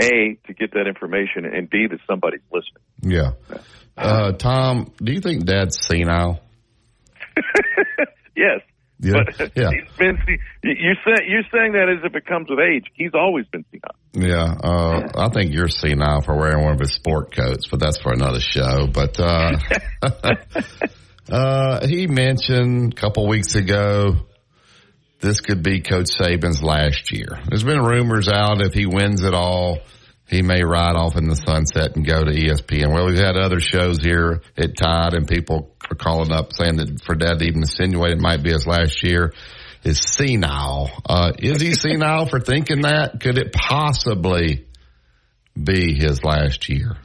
a 0.00 0.36
to 0.46 0.54
get 0.54 0.72
that 0.72 0.86
information, 0.86 1.46
and 1.46 1.70
b 1.70 1.86
that 1.90 2.00
somebody's 2.06 2.42
listening. 2.52 2.82
Yeah. 3.00 3.32
Uh, 3.96 4.32
Tom, 4.32 4.92
do 4.98 5.12
you 5.12 5.20
think 5.20 5.46
Dad's 5.46 5.78
senile? 5.86 6.40
Yes. 8.36 8.60
Yeah. 8.98 9.12
But 9.38 9.52
Yeah. 9.56 9.70
he's 9.70 9.96
been, 9.98 10.18
you're 10.62 10.94
saying 11.04 11.28
you're 11.28 11.42
saying 11.52 11.72
that 11.72 11.88
as 11.88 12.04
if 12.04 12.14
it 12.14 12.26
comes 12.26 12.48
with 12.48 12.58
age. 12.60 12.84
He's 12.94 13.12
always 13.14 13.46
been 13.46 13.64
senile. 13.70 13.94
Yeah, 14.14 14.54
uh, 14.62 15.08
I 15.16 15.28
think 15.28 15.52
you're 15.52 15.68
senile 15.68 16.22
for 16.22 16.36
wearing 16.36 16.64
one 16.64 16.74
of 16.74 16.80
his 16.80 16.92
sport 16.94 17.34
coats, 17.34 17.68
but 17.68 17.80
that's 17.80 17.98
for 17.98 18.12
another 18.12 18.40
show. 18.40 18.86
But 18.86 19.20
uh, 19.20 19.58
uh, 21.30 21.86
he 21.86 22.06
mentioned 22.06 22.94
a 22.94 22.96
couple 22.96 23.28
weeks 23.28 23.54
ago 23.54 24.16
this 25.20 25.40
could 25.40 25.62
be 25.62 25.80
Coach 25.80 26.08
Saban's 26.18 26.62
last 26.62 27.10
year. 27.10 27.38
There's 27.48 27.64
been 27.64 27.82
rumors 27.82 28.28
out 28.28 28.60
if 28.60 28.74
he 28.74 28.86
wins 28.86 29.22
it 29.22 29.34
all, 29.34 29.78
he 30.28 30.42
may 30.42 30.62
ride 30.62 30.96
off 30.96 31.16
in 31.16 31.28
the 31.28 31.36
sunset 31.36 31.96
and 31.96 32.04
go 32.06 32.22
to 32.24 32.30
ESPN. 32.30 32.92
Well, 32.92 33.06
we've 33.06 33.18
had 33.18 33.36
other 33.36 33.60
shows 33.60 34.02
here 34.02 34.42
at 34.56 34.76
Tide, 34.76 35.14
and 35.14 35.26
people 35.26 35.75
are 35.90 35.94
calling 35.94 36.32
up 36.32 36.52
saying 36.52 36.76
that 36.76 37.02
for 37.04 37.14
Dad 37.14 37.38
to 37.38 37.44
even 37.44 37.62
insinuate 37.62 38.12
it 38.12 38.20
might 38.20 38.42
be 38.42 38.50
his 38.50 38.66
last 38.66 39.02
year 39.02 39.32
is 39.84 40.00
senile. 40.00 40.90
Uh, 41.08 41.32
is 41.38 41.60
he 41.60 41.74
senile 41.74 42.26
for 42.26 42.40
thinking 42.40 42.82
that? 42.82 43.20
Could 43.20 43.38
it 43.38 43.52
possibly 43.52 44.66
be 45.62 45.94
his 45.94 46.24
last 46.24 46.68
year? 46.68 46.96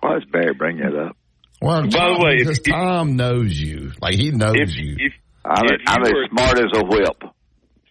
Why 0.00 0.14
does 0.14 0.24
Barry 0.30 0.54
bring 0.54 0.78
that 0.78 0.94
up? 0.94 1.16
Well, 1.60 1.82
By 1.82 1.88
the 1.88 2.20
way, 2.22 2.32
if- 2.34 2.38
because 2.40 2.60
Tom 2.60 3.16
knows 3.16 3.58
you, 3.58 3.92
like 4.00 4.14
he 4.14 4.30
knows 4.30 4.74
you. 4.76 4.96
If 4.98 5.12
I'm, 5.44 5.64
If 5.66 5.80
I'm 5.86 6.02
you 6.04 6.24
as 6.24 6.30
smart 6.30 6.58
as 6.58 6.72
a 6.74 6.84
whip. 6.86 7.22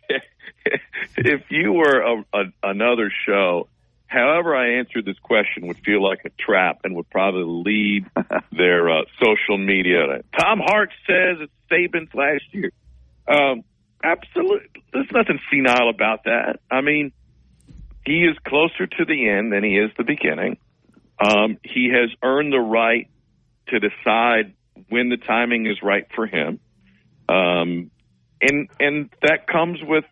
if 1.18 1.41
you 1.49 1.73
were 1.73 2.02
a, 2.02 2.38
a, 2.38 2.43
another 2.64 3.11
show, 3.27 3.68
however 4.16 4.56
I 4.56 4.80
answered 4.80 5.06
this 5.06 5.20
question 5.20 5.68
would 5.68 5.80
feel 5.80 6.02
like 6.02 6.22
a 6.26 6.30
trap 6.30 6.82
and 6.84 6.96
would 6.96 7.10
probably 7.10 7.64
lead 7.66 8.06
their 8.52 8.90
uh, 8.90 9.02
social 9.22 9.58
media. 9.58 10.22
Tom 10.38 10.60
Hart 10.64 10.92
says 11.06 11.38
it's 11.42 11.54
Saban's 11.72 12.14
last 12.14 12.44
year. 12.52 12.72
Um, 13.28 13.64
absolutely, 14.04 14.84
there's 14.94 15.12
nothing 15.12 15.40
senile 15.52 15.90
about 15.90 16.24
that. 16.24 16.60
I 16.72 16.82
mean, 16.82 17.12
he 18.06 18.24
is 18.24 18.38
closer 18.46 18.88
to 18.88 19.06
the 19.06 19.30
end 19.30 19.52
than 19.52 19.64
he 19.64 19.78
is 19.78 19.92
the 19.98 20.04
beginning. 20.04 20.58
Um, 21.20 21.58
he 21.64 21.90
has 21.90 22.10
earned 22.24 22.54
the 22.54 22.60
right 22.60 23.10
to 23.68 23.80
decide 23.80 24.54
when 24.90 25.10
the 25.10 25.18
timing 25.18 25.66
is 25.66 25.82
right 25.82 26.08
for 26.16 26.28
him. 26.28 26.60
Um, 27.28 27.92
and 28.42 28.70
and 28.80 29.10
that 29.22 29.48
comes 29.48 29.80
with 29.82 30.06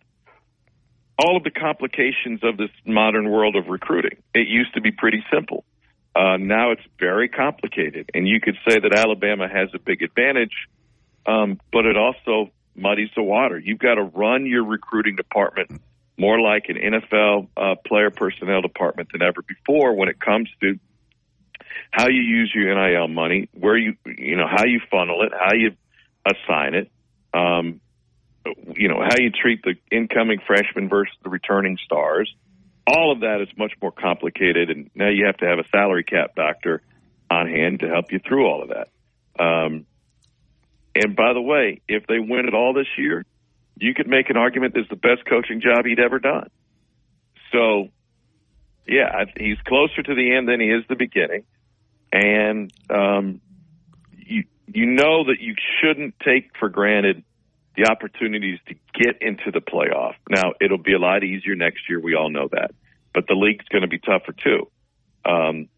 all 1.19 1.37
of 1.37 1.43
the 1.43 1.51
complications 1.51 2.41
of 2.43 2.57
this 2.57 2.69
modern 2.85 3.29
world 3.29 3.55
of 3.55 3.67
recruiting. 3.67 4.17
It 4.33 4.47
used 4.47 4.73
to 4.73 4.81
be 4.81 4.91
pretty 4.91 5.23
simple. 5.31 5.63
Uh, 6.15 6.37
now 6.37 6.71
it's 6.71 6.83
very 6.99 7.27
complicated, 7.27 8.09
and 8.13 8.27
you 8.27 8.39
could 8.39 8.57
say 8.67 8.79
that 8.79 8.93
Alabama 8.93 9.47
has 9.47 9.69
a 9.73 9.79
big 9.79 10.03
advantage, 10.03 10.67
um, 11.25 11.59
but 11.71 11.85
it 11.85 11.97
also 11.97 12.51
muddies 12.75 13.09
the 13.15 13.23
water. 13.23 13.57
You've 13.57 13.79
got 13.79 13.95
to 13.95 14.03
run 14.03 14.45
your 14.45 14.63
recruiting 14.63 15.15
department 15.15 15.81
more 16.17 16.39
like 16.39 16.65
an 16.69 16.75
NFL 16.75 17.47
uh, 17.57 17.75
player 17.85 18.11
personnel 18.11 18.61
department 18.61 19.09
than 19.11 19.23
ever 19.23 19.41
before 19.41 19.95
when 19.95 20.09
it 20.09 20.19
comes 20.19 20.49
to 20.61 20.79
how 21.89 22.07
you 22.07 22.21
use 22.21 22.51
your 22.53 22.73
NIL 22.73 23.07
money, 23.07 23.49
where 23.53 23.77
you 23.77 23.95
you 24.05 24.35
know 24.35 24.47
how 24.47 24.65
you 24.65 24.79
funnel 24.91 25.23
it, 25.23 25.31
how 25.33 25.53
you 25.53 25.71
assign 26.25 26.75
it, 26.75 26.91
um, 27.33 27.81
you 28.75 28.87
know 28.87 29.01
how 29.01 29.17
you 29.17 29.29
treat 29.29 29.63
the 29.63 29.75
incoming 29.91 30.39
freshmen 30.45 30.89
versus 30.89 31.15
the 31.23 31.29
returning 31.29 31.77
stars. 31.83 32.33
All 32.85 33.11
of 33.11 33.21
that 33.21 33.41
is 33.41 33.47
much 33.57 33.73
more 33.81 33.91
complicated, 33.91 34.69
and 34.69 34.89
now 34.93 35.09
you 35.09 35.25
have 35.25 35.37
to 35.37 35.45
have 35.45 35.59
a 35.59 35.67
salary 35.69 36.03
cap 36.03 36.35
doctor 36.35 36.81
on 37.31 37.47
hand 37.47 37.79
to 37.79 37.87
help 37.87 38.11
you 38.11 38.19
through 38.19 38.45
all 38.45 38.63
of 38.63 38.69
that. 38.69 38.89
Um, 39.41 39.85
and 40.95 41.15
by 41.15 41.33
the 41.33 41.41
way, 41.41 41.81
if 41.87 42.05
they 42.07 42.19
win 42.19 42.47
it 42.47 42.53
all 42.53 42.73
this 42.73 42.87
year, 42.97 43.25
you 43.77 43.93
could 43.93 44.07
make 44.07 44.29
an 44.29 44.37
argument 44.37 44.73
this 44.73 44.83
is 44.83 44.89
the 44.89 44.95
best 44.95 45.25
coaching 45.27 45.61
job 45.61 45.85
he'd 45.85 45.99
ever 45.99 46.19
done. 46.19 46.49
So, 47.51 47.89
yeah, 48.87 49.25
he's 49.37 49.57
closer 49.65 50.03
to 50.03 50.15
the 50.15 50.35
end 50.35 50.47
than 50.47 50.59
he 50.59 50.67
is 50.67 50.83
the 50.89 50.95
beginning, 50.95 51.45
and 52.11 52.71
um, 52.89 53.41
you 54.11 54.43
you 54.67 54.85
know 54.87 55.25
that 55.25 55.39
you 55.39 55.55
shouldn't 55.81 56.15
take 56.19 56.51
for 56.59 56.69
granted 56.69 57.23
the 57.75 57.89
opportunities 57.89 58.59
to 58.67 58.75
get 58.93 59.21
into 59.21 59.51
the 59.51 59.61
playoff. 59.61 60.13
Now, 60.29 60.53
it'll 60.61 60.77
be 60.77 60.93
a 60.93 60.99
lot 60.99 61.23
easier 61.23 61.55
next 61.55 61.89
year. 61.89 61.99
We 61.99 62.15
all 62.15 62.29
know 62.29 62.47
that, 62.51 62.71
but 63.13 63.27
the 63.27 63.33
league's 63.33 63.65
going 63.69 63.81
to 63.81 63.87
be 63.87 63.99
tougher 63.99 64.33
too. 64.33 64.69
Um, 65.25 65.69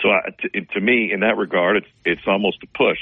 so, 0.00 0.10
I, 0.10 0.30
to, 0.40 0.60
to 0.74 0.80
me, 0.80 1.12
in 1.12 1.20
that 1.20 1.36
regard, 1.36 1.78
it's 1.78 1.86
it's 2.04 2.26
almost 2.26 2.62
a 2.62 2.66
push. 2.66 2.98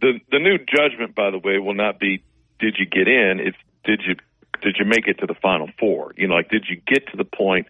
The 0.00 0.20
the 0.30 0.38
new 0.38 0.58
judgment, 0.58 1.14
by 1.14 1.30
the 1.30 1.38
way, 1.38 1.58
will 1.58 1.74
not 1.74 1.98
be 1.98 2.22
did 2.58 2.76
you 2.78 2.86
get 2.86 3.08
in? 3.08 3.40
It's 3.40 3.56
did 3.84 4.02
you 4.06 4.16
did 4.62 4.76
you 4.78 4.84
make 4.84 5.08
it 5.08 5.18
to 5.20 5.26
the 5.26 5.34
final 5.34 5.68
four? 5.78 6.12
You 6.16 6.28
know, 6.28 6.34
like 6.34 6.50
did 6.50 6.66
you 6.68 6.80
get 6.86 7.08
to 7.08 7.16
the 7.16 7.24
point 7.24 7.66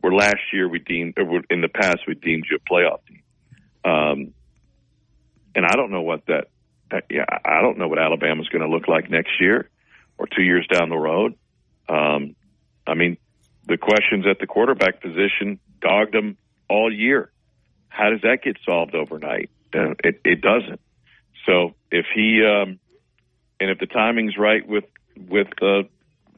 where 0.00 0.12
last 0.12 0.52
year 0.52 0.68
we 0.68 0.80
deemed 0.80 1.14
or 1.16 1.42
in 1.50 1.60
the 1.60 1.68
past 1.68 1.98
we 2.06 2.14
deemed 2.14 2.46
you 2.50 2.56
a 2.56 2.72
playoff 2.72 3.00
team? 3.06 3.22
Um, 3.84 4.34
and 5.54 5.66
I 5.66 5.76
don't 5.76 5.90
know 5.90 6.02
what 6.02 6.26
that, 6.26 6.48
I 6.92 7.62
don't 7.62 7.78
know 7.78 7.88
what 7.88 7.98
Alabama's 7.98 8.48
going 8.48 8.62
to 8.62 8.68
look 8.68 8.88
like 8.88 9.10
next 9.10 9.40
year 9.40 9.68
or 10.18 10.26
two 10.26 10.42
years 10.42 10.66
down 10.72 10.88
the 10.88 10.96
road. 10.96 11.34
Um, 11.88 12.36
I 12.86 12.94
mean, 12.94 13.16
the 13.66 13.78
questions 13.78 14.26
at 14.28 14.38
the 14.38 14.46
quarterback 14.46 15.00
position 15.00 15.58
dogged 15.80 16.12
them 16.12 16.36
all 16.68 16.92
year. 16.92 17.30
How 17.88 18.10
does 18.10 18.22
that 18.22 18.38
get 18.42 18.56
solved 18.68 18.94
overnight? 18.94 19.50
Uh, 19.74 19.94
it, 20.04 20.20
it 20.24 20.40
doesn't. 20.40 20.80
So 21.46 21.74
if 21.90 22.06
he 22.14 22.42
um, 22.44 22.78
and 23.60 23.70
if 23.70 23.78
the 23.78 23.86
timing's 23.86 24.36
right 24.38 24.66
with 24.66 24.84
with 25.16 25.48
uh, 25.60 25.82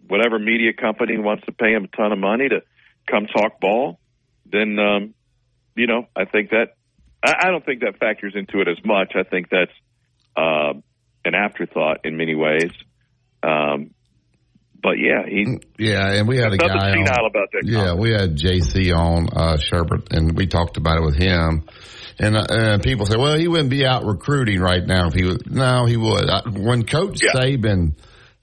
whatever 0.09 0.39
media 0.39 0.73
company 0.73 1.19
wants 1.19 1.45
to 1.47 1.53
pay 1.53 1.73
him 1.73 1.85
a 1.85 1.97
ton 1.97 2.13
of 2.13 2.19
money 2.19 2.49
to 2.49 2.63
come 3.11 3.27
talk 3.27 3.61
ball, 3.61 3.99
then 4.47 4.79
um, 4.79 5.15
you 5.75 5.87
know 5.87 6.07
I 6.17 6.25
think 6.25 6.51
that 6.51 6.77
I, 7.23 7.47
I 7.47 7.51
don't 7.51 7.65
think 7.65 7.81
that 7.81 7.99
factors 7.99 8.35
into 8.37 8.61
it 8.61 8.69
as 8.69 8.83
much. 8.85 9.13
I 9.15 9.23
think 9.23 9.49
that's 9.51 9.73
uh, 10.37 10.75
an 11.25 11.35
afterthought 11.35 12.05
in 12.05 12.17
many 12.17 12.35
ways. 12.35 12.71
Um, 13.43 13.91
but 14.83 14.99
yeah, 14.99 15.25
he 15.27 15.59
Yeah, 15.79 16.13
and 16.13 16.29
we 16.29 16.37
had 16.37 16.53
a 16.53 16.59
guy 16.59 16.67
on. 16.93 17.09
about 17.09 17.51
that. 17.53 17.63
Yeah, 17.65 17.95
we 17.95 18.11
had 18.13 18.37
JC 18.37 18.95
on 18.95 19.29
uh, 19.33 19.57
Shurburtt, 19.57 20.13
and 20.13 20.37
we 20.37 20.47
talked 20.47 20.77
about 20.77 20.99
it 20.99 21.05
with 21.05 21.17
him. 21.17 21.65
And, 22.19 22.37
uh, 22.37 22.47
and 22.49 22.83
people 22.83 23.07
say, 23.07 23.17
well, 23.17 23.37
he 23.37 23.49
wouldn't 23.49 23.71
be 23.71 23.85
out 23.85 24.05
recruiting 24.05 24.61
right 24.61 24.87
now 24.87 25.09
if 25.09 25.15
he 25.15 25.25
was. 25.25 25.39
No, 25.47 25.87
he 25.87 25.97
would. 25.97 26.29
I, 26.29 26.43
when 26.49 26.85
Coach 26.85 27.19
Saban 27.35 27.95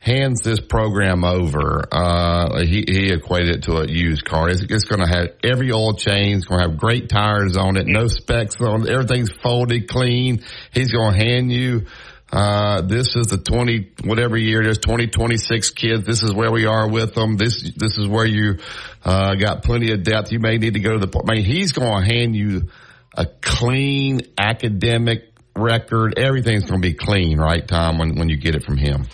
hands 0.02 0.42
this 0.42 0.60
program 0.60 1.24
over, 1.24 1.84
uh, 1.92 2.60
he, 2.62 2.84
he 2.88 3.14
equated 3.14 3.58
it 3.58 3.64
to 3.64 3.78
a 3.78 3.88
used 3.88 4.26
car. 4.26 4.50
It's, 4.50 4.64
it's 4.64 4.86
going 4.86 5.00
to 5.00 5.08
have 5.08 5.30
every 5.44 5.72
oil 5.72 5.94
change, 5.94 6.38
it's 6.38 6.46
going 6.46 6.60
to 6.62 6.70
have 6.70 6.78
great 6.78 7.08
tires 7.08 7.56
on 7.56 7.78
it, 7.78 7.88
no 7.88 8.08
specs 8.08 8.60
on 8.60 8.82
it, 8.82 8.90
everything's 8.90 9.32
folded 9.32 9.88
clean. 9.88 10.44
He's 10.74 10.92
going 10.92 11.14
to 11.14 11.26
hand 11.26 11.52
you 11.52 11.86
uh, 12.32 12.82
this 12.82 13.16
is 13.18 13.28
the 13.28 13.38
20, 13.38 13.92
whatever 14.06 14.38
year 14.38 14.62
it 14.62 14.68
is, 14.68 14.78
2026 14.78 15.72
kids. 15.72 16.06
This 16.06 16.24
is 16.24 16.34
where 16.34 16.52
we 16.52 16.66
are 16.66 16.90
with 16.90 17.14
them. 17.14 17.36
This, 17.36 17.62
this 17.76 17.98
is 17.98 18.08
where 18.08 18.26
you, 18.26 18.60
uh, 19.04 19.36
got 19.36 19.64
plenty 19.64 19.92
of 19.92 20.04
depth. 20.04 20.32
You 20.32 20.40
may 20.40 20.58
need 20.58 20.76
to 20.76 20.80
go 20.80 20.98
to 20.98 21.06
the, 21.06 21.20
I 21.20 21.36
mean, 21.36 21.44
he's 21.44 21.74
going 21.74 22.02
to 22.04 22.08
hand 22.08 22.36
you 22.36 22.70
a 23.14 23.26
clean 23.26 24.22
academic 24.38 25.34
record. 25.58 26.18
Everything's 26.18 26.64
going 26.64 26.82
to 26.82 26.88
be 26.88 26.94
clean, 26.94 27.38
right, 27.38 27.68
Tom, 27.68 27.98
when, 27.98 28.16
when 28.16 28.30
you 28.30 28.38
get 28.38 28.56
it 28.56 28.64
from 28.64 28.78
him. 28.78 29.08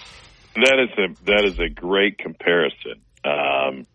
That 0.64 0.80
is 0.80 0.90
a 0.98 1.26
that 1.26 1.46
is 1.46 1.60
a 1.60 1.70
great 1.70 2.18
comparison. 2.18 3.02
Um, 3.24 3.86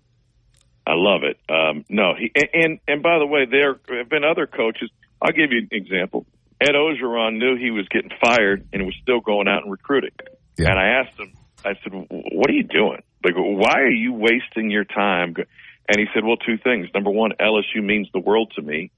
I 0.87 0.95
love 0.95 1.23
it. 1.23 1.39
Um, 1.51 1.85
no, 1.89 2.15
he 2.19 2.31
and 2.53 2.79
and 2.87 3.03
by 3.03 3.19
the 3.19 3.27
way, 3.27 3.47
there 3.51 3.79
have 3.99 4.09
been 4.09 4.25
other 4.25 4.47
coaches. 4.47 4.91
I'll 5.21 5.33
give 5.33 5.53
you 5.53 5.59
an 5.59 5.69
example. 5.73 6.27
Ed 6.61 6.75
Orgeron 6.75 7.39
knew 7.39 7.57
he 7.57 7.71
was 7.71 7.89
getting 7.89 8.11
fired 8.21 8.67
and 8.73 8.85
was 8.87 8.95
still 9.03 9.21
going 9.21 9.49
out 9.49 9.63
and 9.63 9.73
recruiting. 9.73 10.13
Yeah. 10.57 10.71
And 10.71 10.79
I 10.79 11.01
asked 11.01 11.19
him, 11.19 11.33
I 11.65 11.75
said, 11.83 11.93
"What 11.93 12.51
are 12.51 12.55
you 12.55 12.65
doing? 12.65 13.03
Like, 13.25 13.35
why 13.37 13.81
are 13.81 13.91
you 13.91 14.13
wasting 14.13 14.71
your 14.71 14.85
time?" 14.85 15.35
And 15.89 15.99
he 15.99 16.07
said, 16.15 16.25
"Well, 16.25 16.37
two 16.37 16.59
things. 16.59 16.89
Number 16.95 17.11
one, 17.11 17.33
LSU 17.41 17.83
means 17.83 18.09
the 18.13 18.21
world 18.21 18.53
to 18.57 18.63
me, 18.63 18.91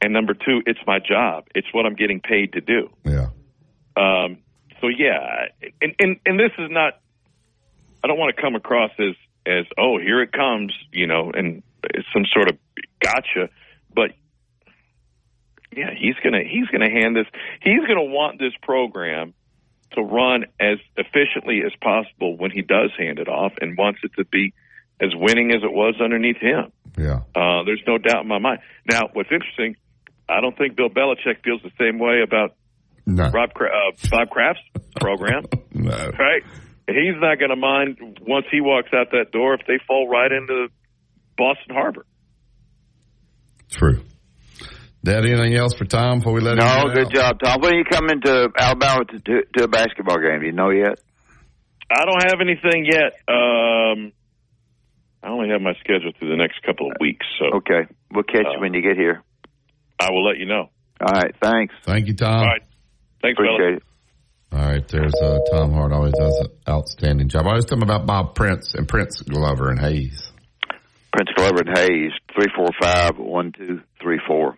and 0.00 0.12
number 0.12 0.34
two, 0.34 0.62
it's 0.66 0.80
my 0.86 0.98
job. 0.98 1.46
It's 1.54 1.66
what 1.72 1.86
I'm 1.86 1.94
getting 1.94 2.20
paid 2.20 2.52
to 2.52 2.60
do." 2.60 2.90
Yeah. 3.04 3.28
Um, 3.96 4.38
so 4.80 4.88
yeah, 4.88 5.46
and, 5.82 5.94
and 5.98 6.16
and 6.24 6.38
this 6.38 6.52
is 6.58 6.70
not. 6.70 7.00
I 8.02 8.06
don't 8.06 8.18
want 8.18 8.34
to 8.34 8.40
come 8.40 8.54
across 8.54 8.90
as 8.98 9.14
as 9.46 9.64
oh 9.78 9.98
here 9.98 10.22
it 10.22 10.32
comes, 10.32 10.72
you 10.92 11.06
know, 11.06 11.30
and 11.34 11.62
some 12.12 12.24
sort 12.32 12.48
of 12.48 12.58
gotcha. 13.02 13.50
But 13.94 14.12
yeah, 15.74 15.90
he's 15.98 16.16
gonna 16.22 16.42
he's 16.44 16.66
gonna 16.68 16.90
hand 16.90 17.16
this. 17.16 17.26
He's 17.62 17.86
gonna 17.86 18.04
want 18.04 18.38
this 18.38 18.52
program 18.62 19.34
to 19.92 20.02
run 20.02 20.44
as 20.60 20.78
efficiently 20.96 21.62
as 21.64 21.72
possible 21.80 22.36
when 22.36 22.50
he 22.50 22.62
does 22.62 22.90
hand 22.98 23.18
it 23.18 23.28
off, 23.28 23.52
and 23.60 23.76
wants 23.76 24.00
it 24.02 24.12
to 24.16 24.24
be 24.24 24.52
as 25.00 25.10
winning 25.14 25.50
as 25.50 25.62
it 25.62 25.72
was 25.72 25.94
underneath 26.02 26.38
him. 26.38 26.72
Yeah. 26.96 27.20
Uh, 27.34 27.62
there's 27.64 27.82
no 27.86 27.98
doubt 27.98 28.22
in 28.22 28.28
my 28.28 28.38
mind. 28.38 28.58
Now, 28.90 29.02
what's 29.12 29.30
interesting, 29.30 29.76
I 30.28 30.40
don't 30.40 30.56
think 30.58 30.76
Bill 30.76 30.88
Belichick 30.88 31.42
feels 31.44 31.62
the 31.62 31.70
same 31.78 31.98
way 31.98 32.22
about 32.22 32.54
no. 33.06 33.30
Rob 33.30 33.50
uh, 33.56 34.08
Bob 34.10 34.30
Kraft's 34.30 34.62
program. 35.00 35.44
no. 35.72 36.10
Right? 36.18 36.42
He's 36.88 37.20
not 37.20 37.38
going 37.38 37.50
to 37.50 37.56
mind 37.56 38.18
once 38.26 38.46
he 38.50 38.60
walks 38.62 38.88
out 38.94 39.10
that 39.12 39.30
door 39.30 39.54
if 39.54 39.60
they 39.66 39.78
fall 39.86 40.08
right 40.08 40.32
into 40.32 40.68
Boston 41.36 41.74
Harbor. 41.74 42.06
True. 43.70 44.00
Dad, 45.04 45.24
anything 45.26 45.54
else 45.54 45.74
for 45.74 45.84
Tom 45.84 46.18
before 46.18 46.32
we 46.32 46.40
let 46.40 46.56
no, 46.56 46.64
him 46.64 46.88
No, 46.88 46.94
good 46.94 47.06
out? 47.06 47.12
job, 47.14 47.40
Tom. 47.40 47.60
When 47.60 47.74
are 47.74 47.78
you 47.78 47.84
coming 47.84 48.20
to 48.22 48.48
Alabama 48.58 49.04
to, 49.04 49.18
to, 49.20 49.42
to 49.58 49.64
a 49.64 49.68
basketball 49.68 50.16
game? 50.16 50.40
Do 50.40 50.46
you 50.46 50.52
know 50.52 50.70
yet? 50.70 50.98
I 51.90 52.04
don't 52.04 52.22
have 52.30 52.40
anything 52.40 52.84
yet. 52.84 53.12
Um, 53.28 54.12
I 55.22 55.28
only 55.28 55.50
have 55.50 55.60
my 55.60 55.74
schedule 55.80 56.12
through 56.18 56.30
the 56.30 56.36
next 56.36 56.62
couple 56.64 56.86
of 56.90 56.96
weeks. 57.00 57.24
So 57.38 57.58
okay, 57.58 57.86
we'll 58.12 58.24
catch 58.24 58.46
uh, 58.46 58.52
you 58.54 58.60
when 58.60 58.74
you 58.74 58.82
get 58.82 58.96
here. 58.96 59.22
I 60.00 60.10
will 60.10 60.24
let 60.24 60.38
you 60.38 60.46
know. 60.46 60.70
All 61.00 61.12
right, 61.12 61.34
thanks. 61.40 61.74
Thank 61.84 62.08
you, 62.08 62.14
Tom. 62.14 62.40
All 62.40 62.44
right, 62.44 62.62
thanks, 63.22 63.38
Appreciate 63.38 63.58
fellas. 63.58 63.82
it. 63.82 63.82
All 64.50 64.58
right, 64.58 64.86
there's 64.88 65.14
uh, 65.14 65.38
Tom 65.50 65.72
Hart. 65.72 65.92
Always 65.92 66.14
does 66.14 66.38
an 66.40 66.50
outstanding 66.68 67.28
job. 67.28 67.46
I 67.46 67.50
always 67.50 67.66
tell 67.66 67.76
him 67.76 67.82
about 67.82 68.06
Bob 68.06 68.34
Prince 68.34 68.74
and 68.74 68.88
Prince 68.88 69.20
Glover 69.22 69.70
and 69.70 69.78
Hayes. 69.78 70.32
Prince 71.12 71.30
Glover 71.36 71.62
and 71.66 71.78
Hayes, 71.78 72.12
three 72.34 72.50
four 72.56 72.68
five 72.80 73.18
one 73.18 73.52
two 73.52 73.82
three 74.00 74.20
four. 74.26 74.56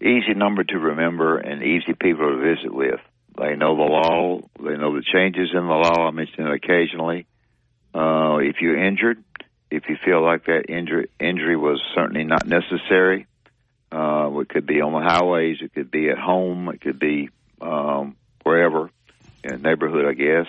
Easy 0.00 0.34
number 0.34 0.62
to 0.62 0.78
remember 0.78 1.38
and 1.38 1.62
easy 1.62 1.94
people 1.94 2.28
to 2.28 2.36
visit 2.36 2.72
with. 2.72 3.00
They 3.36 3.56
know 3.56 3.76
the 3.76 3.82
law. 3.82 4.40
They 4.58 4.76
know 4.76 4.94
the 4.94 5.02
changes 5.12 5.50
in 5.52 5.66
the 5.66 5.74
law. 5.74 6.06
I 6.06 6.10
mention 6.10 6.46
it 6.46 6.54
occasionally. 6.54 7.26
Uh, 7.94 8.38
if 8.38 8.56
you're 8.60 8.82
injured, 8.82 9.22
if 9.70 9.84
you 9.88 9.96
feel 10.04 10.22
like 10.22 10.44
that 10.46 10.64
injury 10.68 11.08
injury 11.18 11.56
was 11.56 11.80
certainly 11.94 12.24
not 12.24 12.46
necessary, 12.46 13.26
uh, 13.90 14.30
it 14.38 14.48
could 14.48 14.66
be 14.66 14.80
on 14.80 14.92
the 14.92 15.08
highways, 15.08 15.58
it 15.62 15.74
could 15.74 15.90
be 15.90 16.10
at 16.10 16.18
home, 16.18 16.68
it 16.68 16.80
could 16.80 16.98
be 16.98 17.30
um, 17.60 18.16
wherever 18.42 18.90
neighborhood, 19.44 20.06
I 20.06 20.12
guess. 20.12 20.46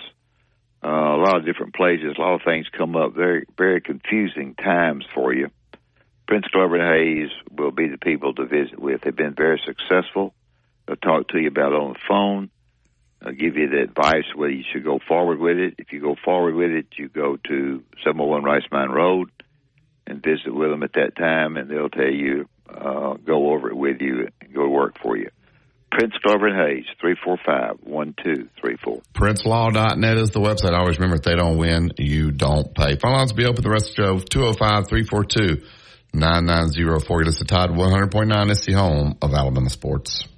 Uh, 0.82 0.88
a 0.88 1.20
lot 1.20 1.36
of 1.36 1.44
different 1.44 1.74
places, 1.74 2.14
a 2.16 2.20
lot 2.20 2.34
of 2.34 2.42
things 2.44 2.66
come 2.76 2.94
up. 2.94 3.14
Very, 3.14 3.46
very 3.56 3.80
confusing 3.80 4.54
times 4.54 5.04
for 5.14 5.32
you. 5.32 5.50
Prince 6.28 6.46
Glover 6.52 6.76
and 6.76 6.94
Hayes 6.94 7.30
will 7.50 7.70
be 7.70 7.88
the 7.88 7.98
people 7.98 8.34
to 8.34 8.44
visit 8.44 8.78
with. 8.78 9.00
They've 9.00 9.16
been 9.16 9.34
very 9.34 9.60
successful. 9.64 10.34
They'll 10.86 10.96
talk 10.96 11.28
to 11.28 11.38
you 11.38 11.48
about 11.48 11.72
it 11.72 11.80
on 11.80 11.94
the 11.94 11.98
phone. 12.06 12.50
They'll 13.20 13.32
give 13.32 13.56
you 13.56 13.68
the 13.68 13.82
advice 13.82 14.24
whether 14.34 14.52
you 14.52 14.64
should 14.70 14.84
go 14.84 15.00
forward 15.08 15.38
with 15.38 15.58
it. 15.58 15.74
If 15.78 15.92
you 15.92 16.00
go 16.00 16.16
forward 16.24 16.54
with 16.54 16.70
it, 16.70 16.86
you 16.96 17.08
go 17.08 17.36
to 17.48 17.82
701 18.04 18.44
Rice 18.44 18.62
Mine 18.70 18.90
Road 18.90 19.30
and 20.06 20.22
visit 20.22 20.54
with 20.54 20.70
them 20.70 20.82
at 20.82 20.92
that 20.94 21.16
time, 21.16 21.56
and 21.56 21.68
they'll 21.68 21.88
tell 21.88 22.10
you, 22.10 22.48
uh, 22.68 23.14
go 23.14 23.50
over 23.52 23.70
it 23.70 23.76
with 23.76 24.00
you 24.00 24.28
and 24.40 24.54
go 24.54 24.62
to 24.62 24.68
work 24.68 24.98
for 25.02 25.16
you. 25.16 25.30
Prince 25.90 26.12
Glover 26.22 26.48
and 26.48 26.56
Hayes, 26.56 26.84
345-1234. 27.02 29.02
PrinceLaw.net 29.14 30.18
is 30.18 30.30
the 30.30 30.40
website. 30.40 30.72
I 30.72 30.78
always 30.78 30.98
remember 30.98 31.16
if 31.16 31.22
they 31.22 31.34
don't 31.34 31.56
win, 31.56 31.92
you 31.98 32.30
don't 32.30 32.74
pay. 32.74 32.96
Phone 32.96 33.12
lines 33.12 33.32
will 33.32 33.38
be 33.38 33.46
open 33.46 33.62
the 33.62 33.70
rest 33.70 33.88
of 33.90 33.96
the 33.96 34.02
show, 34.02 34.18
205-342-9904. 36.14 37.24
Listen 37.24 37.46
to 37.46 37.54
Todd 37.54 37.70
100.9. 37.70 38.50
It's 38.50 38.66
the 38.66 38.74
home 38.74 39.16
of 39.22 39.32
Alabama 39.32 39.70
sports. 39.70 40.28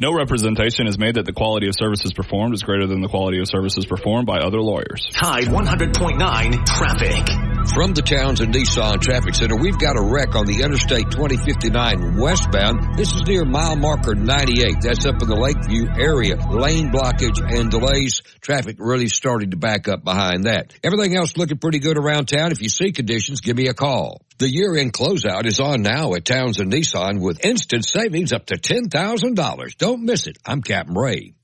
No 0.00 0.14
representation 0.14 0.86
is 0.86 0.96
made 0.98 1.16
that 1.16 1.24
the 1.24 1.32
quality 1.32 1.66
of 1.66 1.74
services 1.76 2.12
performed 2.12 2.54
is 2.54 2.62
greater 2.62 2.86
than 2.86 3.00
the 3.00 3.08
quality 3.08 3.40
of 3.40 3.48
services 3.48 3.84
performed 3.84 4.26
by 4.26 4.38
other 4.38 4.60
lawyers. 4.60 5.08
Tide 5.12 5.46
100.9 5.46 6.66
traffic. 6.66 7.47
From 7.66 7.92
the 7.92 8.02
Townsend 8.02 8.54
Nissan 8.54 9.00
Traffic 9.00 9.34
Center, 9.34 9.56
we've 9.56 9.78
got 9.78 9.96
a 9.96 10.02
wreck 10.02 10.34
on 10.34 10.46
the 10.46 10.62
Interstate 10.62 11.10
2059 11.10 12.16
westbound. 12.16 12.96
This 12.96 13.12
is 13.12 13.22
near 13.26 13.44
mile 13.44 13.76
marker 13.76 14.14
98. 14.14 14.76
That's 14.80 15.04
up 15.06 15.20
in 15.20 15.28
the 15.28 15.36
Lakeview 15.36 15.86
area. 15.98 16.36
Lane 16.36 16.90
blockage 16.90 17.38
and 17.38 17.70
delays. 17.70 18.22
Traffic 18.40 18.76
really 18.78 19.08
starting 19.08 19.50
to 19.50 19.56
back 19.56 19.88
up 19.88 20.02
behind 20.02 20.44
that. 20.44 20.74
Everything 20.82 21.16
else 21.16 21.36
looking 21.36 21.58
pretty 21.58 21.78
good 21.78 21.98
around 21.98 22.26
town. 22.26 22.52
If 22.52 22.62
you 22.62 22.68
see 22.68 22.92
conditions, 22.92 23.40
give 23.40 23.56
me 23.56 23.68
a 23.68 23.74
call. 23.74 24.22
The 24.38 24.48
year-end 24.48 24.92
closeout 24.92 25.46
is 25.46 25.60
on 25.60 25.82
now 25.82 26.14
at 26.14 26.24
Townsend 26.24 26.72
Nissan 26.72 27.20
with 27.20 27.44
instant 27.44 27.84
savings 27.84 28.32
up 28.32 28.46
to 28.46 28.56
$10,000. 28.56 29.76
Don't 29.76 30.04
miss 30.04 30.26
it. 30.26 30.38
I'm 30.46 30.62
Captain 30.62 30.94
Ray. 30.94 31.34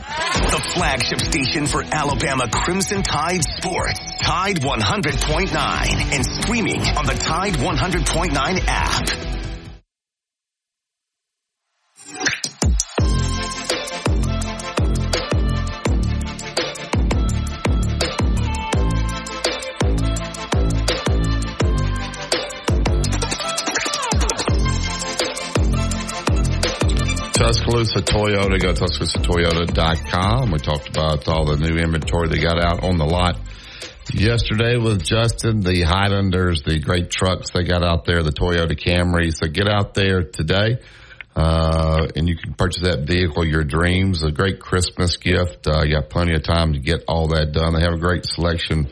The 0.00 0.70
flagship 0.74 1.20
station 1.20 1.66
for 1.66 1.84
Alabama 1.84 2.48
Crimson 2.50 3.02
Tide 3.02 3.44
Sports. 3.44 4.00
Tide 4.22 4.60
100.9 4.60 5.54
and 5.54 6.24
streaming 6.24 6.80
on 6.80 7.04
the 7.04 7.14
Tide 7.14 7.54
100.9 7.54 8.64
app. 8.66 9.30
Tuscaloosa 27.40 28.02
Toyota. 28.02 28.60
Go 28.60 28.74
to 28.74 28.84
TuscaloosaToyota.com. 28.84 30.50
We 30.50 30.58
talked 30.58 30.90
about 30.90 31.26
all 31.26 31.46
the 31.46 31.56
new 31.56 31.78
inventory 31.78 32.28
they 32.28 32.38
got 32.38 32.62
out 32.62 32.84
on 32.84 32.98
the 32.98 33.06
lot 33.06 33.40
yesterday 34.12 34.76
with 34.76 35.02
Justin, 35.02 35.60
the 35.60 35.80
Highlanders, 35.80 36.62
the 36.64 36.78
great 36.80 37.10
trucks 37.10 37.48
they 37.48 37.64
got 37.64 37.82
out 37.82 38.04
there, 38.04 38.22
the 38.22 38.30
Toyota 38.30 38.78
Camry. 38.78 39.32
So 39.32 39.48
get 39.48 39.68
out 39.68 39.94
there 39.94 40.22
today. 40.22 40.82
Uh, 41.34 42.08
and 42.14 42.28
you 42.28 42.36
can 42.36 42.52
purchase 42.52 42.82
that 42.82 43.06
vehicle, 43.06 43.46
your 43.46 43.64
dreams, 43.64 44.22
a 44.22 44.30
great 44.30 44.60
Christmas 44.60 45.16
gift. 45.16 45.66
Uh, 45.66 45.82
you 45.82 45.94
got 45.94 46.10
plenty 46.10 46.34
of 46.34 46.42
time 46.42 46.74
to 46.74 46.78
get 46.78 47.04
all 47.08 47.28
that 47.28 47.52
done. 47.52 47.72
They 47.72 47.80
have 47.80 47.94
a 47.94 47.98
great 47.98 48.26
selection 48.26 48.90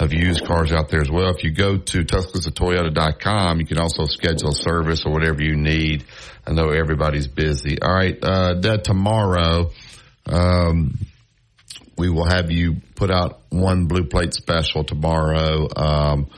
of 0.00 0.12
used 0.12 0.44
cars 0.44 0.72
out 0.72 0.88
there 0.90 1.00
as 1.00 1.10
well. 1.10 1.30
If 1.30 1.42
you 1.44 1.50
go 1.52 1.76
to 1.76 2.04
TuscaloosaToyota.com, 2.04 3.60
you 3.60 3.66
can 3.66 3.78
also 3.78 4.04
schedule 4.06 4.50
a 4.50 4.54
service 4.54 5.04
or 5.04 5.12
whatever 5.12 5.42
you 5.42 5.56
need. 5.56 6.04
I 6.46 6.52
know 6.52 6.70
everybody's 6.70 7.26
busy. 7.26 7.80
All 7.82 7.92
right, 7.92 8.16
uh, 8.22 8.54
that 8.60 8.84
tomorrow, 8.84 9.70
um, 10.26 10.98
we 11.96 12.08
will 12.10 12.28
have 12.28 12.50
you 12.50 12.76
put 12.94 13.10
out 13.10 13.40
one 13.50 13.86
blue 13.86 14.04
plate 14.04 14.34
special 14.34 14.84
tomorrow. 14.84 15.68
Um, 15.76 16.28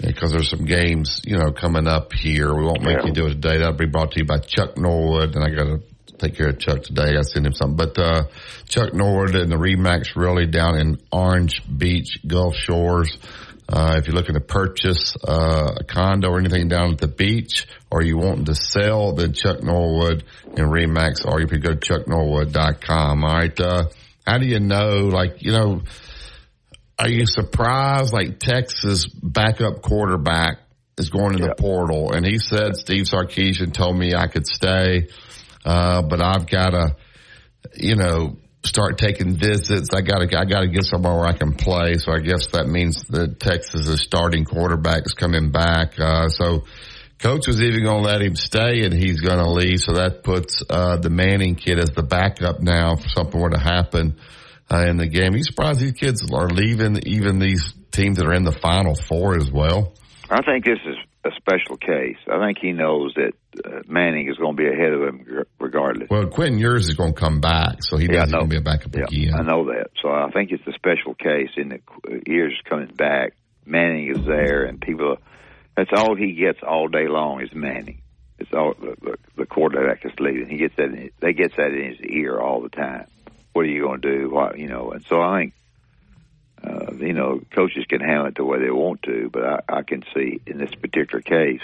because 0.00 0.32
there's 0.32 0.50
some 0.50 0.64
games, 0.64 1.20
you 1.24 1.38
know, 1.38 1.52
coming 1.52 1.86
up 1.86 2.12
here. 2.12 2.52
We 2.52 2.64
won't 2.64 2.82
make 2.82 2.98
Yeah. 2.98 3.06
you 3.06 3.12
do 3.12 3.26
it 3.26 3.34
today. 3.34 3.58
That'll 3.58 3.74
be 3.74 3.86
brought 3.86 4.10
to 4.12 4.18
you 4.18 4.24
by 4.26 4.38
Chuck 4.38 4.76
Norwood, 4.76 5.36
and 5.36 5.44
I 5.44 5.50
got 5.50 5.64
to 5.64 5.82
take 6.18 6.36
care 6.36 6.48
of 6.48 6.58
Chuck 6.58 6.82
today. 6.82 7.02
I 7.02 7.12
got 7.12 7.24
to 7.24 7.24
send 7.24 7.46
him 7.46 7.52
something. 7.52 7.76
But 7.76 7.98
uh, 7.98 8.24
Chuck 8.68 8.94
Norwood 8.94 9.34
and 9.34 9.50
the 9.50 9.58
RE/MAX 9.58 10.16
really 10.16 10.46
down 10.46 10.78
in 10.78 10.98
Orange 11.12 11.62
Beach, 11.66 12.18
Gulf 12.26 12.56
Shores. 12.56 13.16
Uh, 13.66 13.96
if 13.98 14.06
you're 14.06 14.14
looking 14.14 14.34
to 14.34 14.40
purchase 14.40 15.16
uh, 15.26 15.74
a 15.80 15.84
condo 15.84 16.28
or 16.28 16.38
anything 16.38 16.68
down 16.68 16.92
at 16.92 16.98
the 16.98 17.08
beach, 17.08 17.66
or 17.90 18.02
you 18.02 18.18
wanting 18.18 18.44
to 18.44 18.54
sell, 18.54 19.12
then 19.14 19.32
Chuck 19.32 19.62
Norwood 19.62 20.24
and 20.56 20.70
RE/MAX, 20.70 21.24
or 21.24 21.40
you 21.40 21.46
can 21.46 21.60
go 21.60 21.74
to 21.74 21.76
chucknorwood.com. 21.76 23.24
All 23.24 23.34
right. 23.34 23.60
Uh, 23.60 23.84
how 24.26 24.38
do 24.38 24.46
you 24.46 24.60
know? 24.60 25.08
Like, 25.10 25.42
you 25.42 25.52
know, 25.52 25.82
are 26.98 27.08
you 27.08 27.26
surprised 27.26 28.12
like 28.12 28.38
Texas 28.38 29.06
backup 29.06 29.82
quarterback 29.82 30.58
is 30.96 31.10
going 31.10 31.34
in 31.34 31.40
the 31.40 31.54
portal 31.54 32.12
and 32.12 32.24
he 32.24 32.38
said 32.38 32.76
Steve 32.76 33.04
Sarkisian 33.04 33.72
told 33.72 33.98
me 33.98 34.14
I 34.14 34.28
could 34.28 34.46
stay 34.46 35.08
uh 35.64 36.02
but 36.02 36.20
I've 36.20 36.46
got 36.46 36.70
to 36.70 36.96
you 37.74 37.96
know 37.96 38.36
start 38.64 38.98
taking 38.98 39.36
visits 39.36 39.90
I 39.92 40.00
got 40.00 40.18
to 40.18 40.38
I 40.38 40.44
got 40.44 40.60
to 40.60 40.68
get 40.68 40.84
somewhere 40.84 41.14
where 41.14 41.26
I 41.26 41.36
can 41.36 41.54
play 41.54 41.94
so 41.94 42.12
I 42.12 42.20
guess 42.20 42.48
that 42.48 42.66
means 42.66 43.04
that 43.08 43.40
Texas' 43.40 43.86
is 43.86 44.00
starting 44.00 44.44
quarterback 44.44 45.02
is 45.06 45.14
coming 45.14 45.50
back 45.50 45.98
uh 45.98 46.28
so 46.28 46.64
coach 47.18 47.46
was 47.46 47.62
even 47.62 47.84
going 47.84 48.02
to 48.02 48.08
let 48.08 48.22
him 48.22 48.36
stay 48.36 48.84
and 48.84 48.92
he's 48.92 49.20
going 49.20 49.38
to 49.38 49.50
leave 49.50 49.80
so 49.80 49.94
that 49.94 50.22
puts 50.22 50.62
uh 50.68 50.96
the 50.96 51.10
Manning 51.10 51.54
kid 51.54 51.78
as 51.78 51.90
the 51.90 52.02
backup 52.02 52.60
now 52.60 52.94
if 52.94 53.10
something 53.10 53.40
were 53.40 53.50
to 53.50 53.60
happen 53.60 54.16
uh, 54.70 54.86
in 54.88 54.96
the 54.96 55.06
game. 55.06 55.34
You 55.34 55.42
surprised 55.42 55.80
these 55.80 55.92
kids 55.92 56.24
are 56.32 56.48
leaving 56.48 56.98
even 57.06 57.38
these 57.38 57.74
teams 57.90 58.18
that 58.18 58.26
are 58.26 58.34
in 58.34 58.44
the 58.44 58.52
final 58.52 58.94
four 58.94 59.36
as 59.36 59.50
well? 59.50 59.94
I 60.30 60.42
think 60.42 60.64
this 60.64 60.78
is 60.86 60.96
a 61.24 61.30
special 61.36 61.76
case. 61.76 62.16
I 62.30 62.38
think 62.44 62.58
he 62.60 62.72
knows 62.72 63.14
that 63.14 63.32
uh, 63.64 63.80
Manning 63.86 64.28
is 64.28 64.36
going 64.36 64.56
to 64.56 64.62
be 64.62 64.68
ahead 64.68 64.92
of 64.92 65.02
him 65.02 65.22
gr- 65.24 65.42
regardless. 65.58 66.08
Well, 66.10 66.26
Quinn 66.26 66.58
Ewers 66.58 66.88
is 66.88 66.94
going 66.94 67.14
to 67.14 67.20
come 67.20 67.40
back, 67.40 67.82
so 67.82 67.96
he 67.96 68.06
Yeah, 68.06 68.24
he's 68.24 68.32
going 68.32 68.44
to 68.44 68.50
be 68.50 68.56
a 68.56 68.60
backup 68.60 68.94
Yeah, 68.94 69.04
again. 69.04 69.34
I 69.34 69.42
know 69.42 69.64
that. 69.66 69.88
So 70.02 70.08
I 70.10 70.30
think 70.32 70.50
it's 70.52 70.66
a 70.66 70.72
special 70.72 71.14
case 71.14 71.50
in 71.56 71.70
the 71.70 71.78
qu- 71.78 72.22
years 72.26 72.54
coming 72.68 72.88
back. 72.88 73.32
Manning 73.66 74.14
is 74.14 74.24
there, 74.26 74.64
and 74.64 74.80
people. 74.80 75.16
That's 75.76 75.90
all 75.96 76.14
he 76.14 76.34
gets 76.34 76.58
all 76.62 76.88
day 76.88 77.08
long 77.08 77.40
is 77.40 77.52
Manning. 77.54 78.02
It's 78.38 78.52
all 78.52 78.74
the, 78.78 78.94
the, 79.00 79.16
the 79.36 79.46
quarterback 79.46 80.04
is 80.04 80.12
leaving. 80.18 80.48
He 80.48 80.58
gets 80.58 80.76
that. 80.76 80.84
In, 80.84 81.10
they 81.20 81.32
gets 81.32 81.56
that 81.56 81.72
in 81.72 81.90
his 81.96 82.00
ear 82.02 82.38
all 82.38 82.60
the 82.60 82.68
time. 82.68 83.06
What 83.54 83.62
are 83.62 83.68
you 83.68 83.82
going 83.82 84.00
to 84.02 84.18
do? 84.18 84.30
What 84.30 84.58
you 84.58 84.68
know? 84.68 84.90
And 84.90 85.04
so 85.08 85.20
I 85.22 85.40
think 85.40 85.54
uh, 86.64 86.92
you 86.98 87.12
know, 87.12 87.40
coaches 87.54 87.84
can 87.88 88.00
handle 88.00 88.26
it 88.26 88.34
the 88.36 88.44
way 88.44 88.58
they 88.58 88.70
want 88.70 89.02
to, 89.02 89.28
but 89.32 89.42
I, 89.44 89.78
I 89.78 89.82
can 89.82 90.02
see 90.14 90.40
in 90.46 90.58
this 90.58 90.74
particular 90.74 91.20
case, 91.20 91.62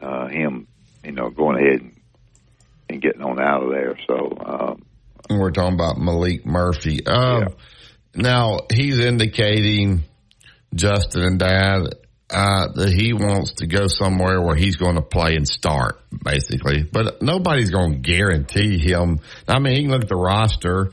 uh, 0.00 0.28
him, 0.28 0.68
you 1.04 1.12
know, 1.12 1.30
going 1.30 1.56
ahead 1.56 1.80
and, 1.80 2.00
and 2.88 3.02
getting 3.02 3.22
on 3.22 3.40
out 3.40 3.62
of 3.62 3.70
there. 3.70 3.96
So, 4.06 4.36
um, 4.44 4.82
and 5.28 5.40
we're 5.40 5.50
talking 5.50 5.74
about 5.74 5.96
Maalik 5.96 6.44
Murphy. 6.44 7.06
Um, 7.06 7.42
yeah. 7.42 7.48
Now 8.14 8.58
he's 8.70 8.98
indicating 8.98 10.02
Justin 10.74 11.22
and 11.22 11.38
Dad 11.38 11.94
uh, 12.28 12.68
that 12.74 12.92
he 12.92 13.12
wants 13.12 13.52
to 13.54 13.66
go 13.66 13.86
somewhere 13.86 14.40
where 14.40 14.56
he's 14.56 14.76
going 14.76 14.96
to 14.96 15.02
play 15.02 15.36
and 15.36 15.46
start, 15.46 16.00
basically. 16.24 16.82
But 16.82 17.22
nobody's 17.22 17.70
going 17.70 17.92
to 17.92 17.98
guarantee 17.98 18.78
him. 18.78 19.20
I 19.46 19.58
mean, 19.58 19.76
he 19.76 19.82
can 19.82 19.90
look 19.90 20.02
at 20.02 20.08
the 20.08 20.16
roster 20.16 20.90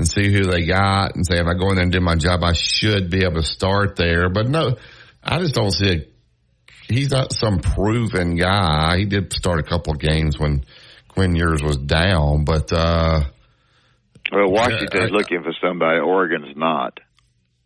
and 0.00 0.08
see 0.08 0.32
who 0.32 0.44
they 0.44 0.64
got 0.64 1.14
and 1.14 1.26
say, 1.26 1.38
if 1.38 1.46
I 1.46 1.52
go 1.52 1.68
in 1.68 1.76
there 1.76 1.84
and 1.84 1.92
do 1.92 2.00
my 2.00 2.16
job, 2.16 2.42
I 2.42 2.54
should 2.54 3.10
be 3.10 3.22
able 3.22 3.42
to 3.42 3.42
start 3.42 3.96
there. 3.96 4.30
But 4.30 4.48
no, 4.48 4.76
I 5.22 5.38
just 5.38 5.54
don't 5.54 5.72
see 5.72 5.90
a, 5.90 6.92
he's 6.92 7.10
not 7.10 7.34
some 7.34 7.58
proven 7.58 8.36
guy. 8.36 8.96
He 8.96 9.04
did 9.04 9.32
start 9.34 9.60
a 9.60 9.62
couple 9.62 9.92
of 9.92 10.00
games 10.00 10.38
when 10.38 10.64
Quinn 11.08 11.36
Ewers 11.36 11.62
was 11.62 11.76
down, 11.76 12.44
but, 12.44 12.72
uh, 12.72 13.24
well, 14.32 14.50
Washington's 14.50 15.10
looking 15.10 15.42
for 15.42 15.52
somebody. 15.60 15.98
Oregon's 15.98 16.56
not. 16.56 16.98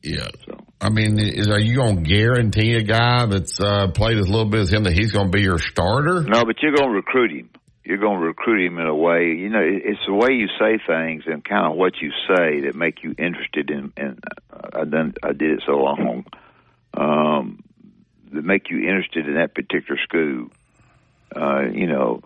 Yeah. 0.03 0.29
So. 0.47 0.59
I 0.81 0.91
mean, 0.91 1.19
is 1.19 1.49
are 1.49 1.61
you 1.61 1.77
going 1.77 2.03
to 2.03 2.03
guarantee 2.03 2.75
a 2.75 2.83
guy 2.83 3.27
that's 3.27 3.61
uh, 3.61 3.89
played 3.89 4.19
as 4.19 4.29
little 4.29 4.49
bit 4.49 4.61
as 4.61 4.73
him 4.73 4.85
that 4.85 4.93
he's 4.93 5.13
going 5.13 5.31
to 5.31 5.37
be 5.37 5.43
your 5.43 5.59
starter? 5.59 6.23
No, 6.23 6.45
but 6.45 6.57
you're 6.63 6.75
going 6.75 6.91
to 6.91 6.95
recruit 6.97 7.31
him. 7.31 7.51
You're 7.85 7.99
going 7.99 8.19
to 8.19 8.27
recruit 8.27 8.67
him 8.67 8.79
in 8.79 8.87
a 8.87 8.95
way. 8.95 9.35
You 9.35 9.51
know, 9.51 9.61
it's 9.63 10.01
the 10.07 10.15
way 10.15 10.33
you 10.33 10.49
say 10.59 10.79
things 10.87 11.25
and 11.27 11.45
kind 11.45 11.67
of 11.67 11.77
what 11.77 12.01
you 12.01 12.13
say 12.29 12.61
that 12.63 12.75
make 12.75 13.03
you 13.03 13.15
interested 13.19 13.71
in. 13.71 13.93
And 13.97 14.25
uh, 14.51 14.81
I 14.81 14.85
done, 14.85 15.15
I 15.23 15.33
did 15.33 15.51
it 15.51 15.63
so 15.67 15.73
long. 15.73 16.25
Um, 16.95 17.63
that 18.33 18.45
make 18.45 18.71
you 18.71 18.79
interested 18.89 19.27
in 19.27 19.35
that 19.35 19.55
particular 19.55 20.01
school. 20.03 20.49
Uh, 21.35 21.65
you 21.73 21.87
know, 21.87 22.23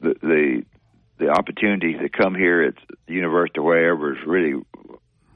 the 0.00 0.14
the 0.20 0.64
the 1.18 1.28
opportunities 1.28 1.98
that 2.00 2.12
come 2.12 2.34
here 2.34 2.62
at 2.62 2.74
the 3.06 3.14
university 3.14 3.60
or 3.60 3.62
wherever 3.62 4.12
is 4.12 4.26
really 4.26 4.62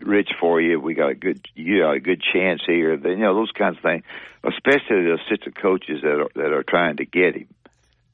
rich 0.01 0.30
for 0.40 0.60
you. 0.60 0.80
We 0.80 0.94
got 0.94 1.10
a 1.10 1.14
good, 1.14 1.47
you 1.55 1.80
got 1.80 1.93
a 1.93 2.01
good 2.01 2.22
chance 2.32 2.62
here. 2.66 2.94
You 2.94 3.16
know 3.16 3.35
those 3.35 3.52
kinds 3.52 3.76
of 3.76 3.82
things, 3.82 4.05
especially 4.44 5.05
the 5.05 5.18
assistant 5.26 5.56
coaches 5.60 6.01
that 6.02 6.20
are 6.20 6.28
that 6.35 6.52
are 6.52 6.62
trying 6.62 6.97
to 6.97 7.05
get 7.05 7.35
him. 7.36 7.48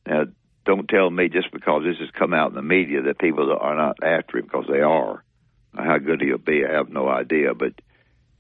Now, 0.06 0.24
don't 0.64 0.88
tell 0.88 1.10
me 1.10 1.28
just 1.28 1.50
because 1.52 1.82
this 1.84 1.98
has 1.98 2.10
come 2.10 2.32
out 2.32 2.50
in 2.50 2.54
the 2.54 2.62
media 2.62 3.02
that 3.02 3.18
people 3.18 3.54
are 3.58 3.76
not 3.76 4.02
after 4.02 4.38
him 4.38 4.44
because 4.44 4.66
they 4.68 4.80
are. 4.80 5.22
How 5.76 5.98
good 5.98 6.20
he'll 6.20 6.38
be, 6.38 6.64
I 6.64 6.72
have 6.72 6.88
no 6.88 7.08
idea. 7.08 7.54
But 7.54 7.74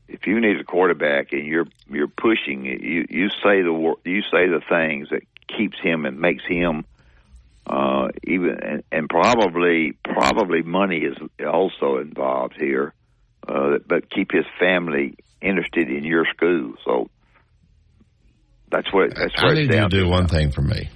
if 0.08 0.26
you 0.26 0.40
need 0.40 0.58
a 0.60 0.64
quarterback 0.64 1.32
and 1.32 1.46
you're 1.46 1.66
you're 1.88 2.08
pushing, 2.08 2.64
you 2.64 3.06
you 3.08 3.28
say 3.28 3.62
the 3.62 3.94
you 4.04 4.22
say 4.22 4.48
the 4.48 4.62
things 4.68 5.08
that 5.10 5.22
keeps 5.48 5.78
him 5.80 6.06
and 6.06 6.20
makes 6.20 6.44
him 6.46 6.84
uh, 7.66 8.08
even 8.22 8.58
and, 8.62 8.82
and 8.92 9.08
probably 9.08 9.92
probably 10.04 10.62
money 10.62 10.98
is 10.98 11.16
also 11.44 11.98
involved 11.98 12.54
here, 12.58 12.92
uh, 13.48 13.78
but 13.86 14.10
keep 14.10 14.30
his 14.32 14.44
family 14.60 15.16
interested 15.40 15.90
in 15.90 16.04
your 16.04 16.26
school. 16.26 16.74
So 16.84 17.08
that's 18.70 18.92
what 18.92 19.14
that's 19.14 19.34
what 19.42 19.52
I 19.52 19.54
need 19.54 19.72
you 19.72 19.80
to 19.80 19.88
do 19.88 20.08
one 20.08 20.28
thing 20.28 20.50
for 20.50 20.62
me. 20.62 20.90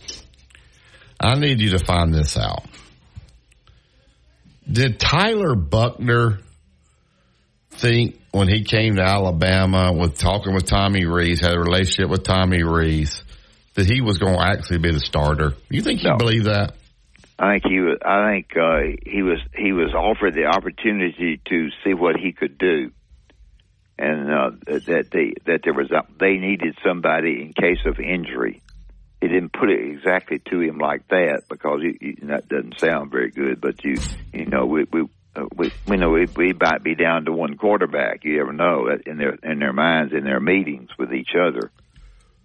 I 1.20 1.38
need 1.38 1.60
you 1.60 1.70
to 1.70 1.78
find 1.78 2.14
this 2.14 2.36
out. 2.36 2.64
Did 4.70 5.00
Tyler 5.00 5.54
Buchner 5.54 6.38
think 7.70 8.20
when 8.32 8.48
he 8.48 8.64
came 8.64 8.96
to 8.96 9.02
Alabama 9.02 9.92
with 9.92 10.18
talking 10.18 10.54
with 10.54 10.66
Tommy 10.66 11.06
Rees, 11.06 11.40
had 11.40 11.54
a 11.54 11.58
relationship 11.58 12.10
with 12.10 12.24
Tommy 12.24 12.62
Rees, 12.62 13.22
that 13.74 13.86
he 13.86 14.00
was 14.00 14.18
going 14.18 14.34
to 14.34 14.42
actually 14.42 14.78
be 14.78 14.92
the 14.92 15.00
starter. 15.00 15.54
You 15.70 15.82
think 15.82 16.00
he 16.00 16.08
no. 16.08 16.16
believed 16.16 16.46
that? 16.46 16.74
I 17.38 17.52
think 17.52 17.72
he 17.72 17.78
was. 17.78 17.98
I 18.04 18.32
think 18.32 18.56
uh, 18.56 18.80
he 19.06 19.22
was. 19.22 19.38
He 19.54 19.72
was 19.72 19.94
offered 19.94 20.34
the 20.34 20.46
opportunity 20.46 21.40
to 21.44 21.68
see 21.84 21.94
what 21.94 22.16
he 22.16 22.32
could 22.32 22.58
do, 22.58 22.90
and 23.96 24.28
uh, 24.28 24.50
that 24.66 25.10
they 25.12 25.34
that 25.46 25.60
there 25.62 25.72
was 25.72 25.92
a, 25.92 26.02
they 26.18 26.38
needed 26.38 26.76
somebody 26.84 27.42
in 27.42 27.52
case 27.52 27.78
of 27.86 28.00
injury. 28.00 28.60
He 29.20 29.28
didn't 29.28 29.52
put 29.52 29.70
it 29.70 29.90
exactly 29.90 30.38
to 30.50 30.60
him 30.60 30.78
like 30.78 31.08
that 31.08 31.42
because 31.48 31.80
he, 31.82 31.98
he, 32.00 32.26
that 32.26 32.48
doesn't 32.48 32.78
sound 32.78 33.10
very 33.10 33.30
good. 33.30 33.60
But 33.60 33.84
you, 33.84 33.96
you 34.32 34.46
know, 34.46 34.66
we 34.66 34.84
we 34.92 35.08
uh, 35.34 35.46
we, 35.54 35.72
we 35.86 35.96
know 35.96 36.10
we, 36.10 36.26
we 36.36 36.52
might 36.52 36.82
be 36.82 36.94
down 36.94 37.24
to 37.24 37.32
one 37.32 37.56
quarterback. 37.56 38.24
You 38.24 38.38
never 38.38 38.52
know 38.52 38.88
in 39.04 39.18
their 39.18 39.34
in 39.42 39.58
their 39.58 39.72
minds 39.72 40.12
in 40.12 40.24
their 40.24 40.40
meetings 40.40 40.90
with 40.98 41.12
each 41.12 41.34
other 41.34 41.70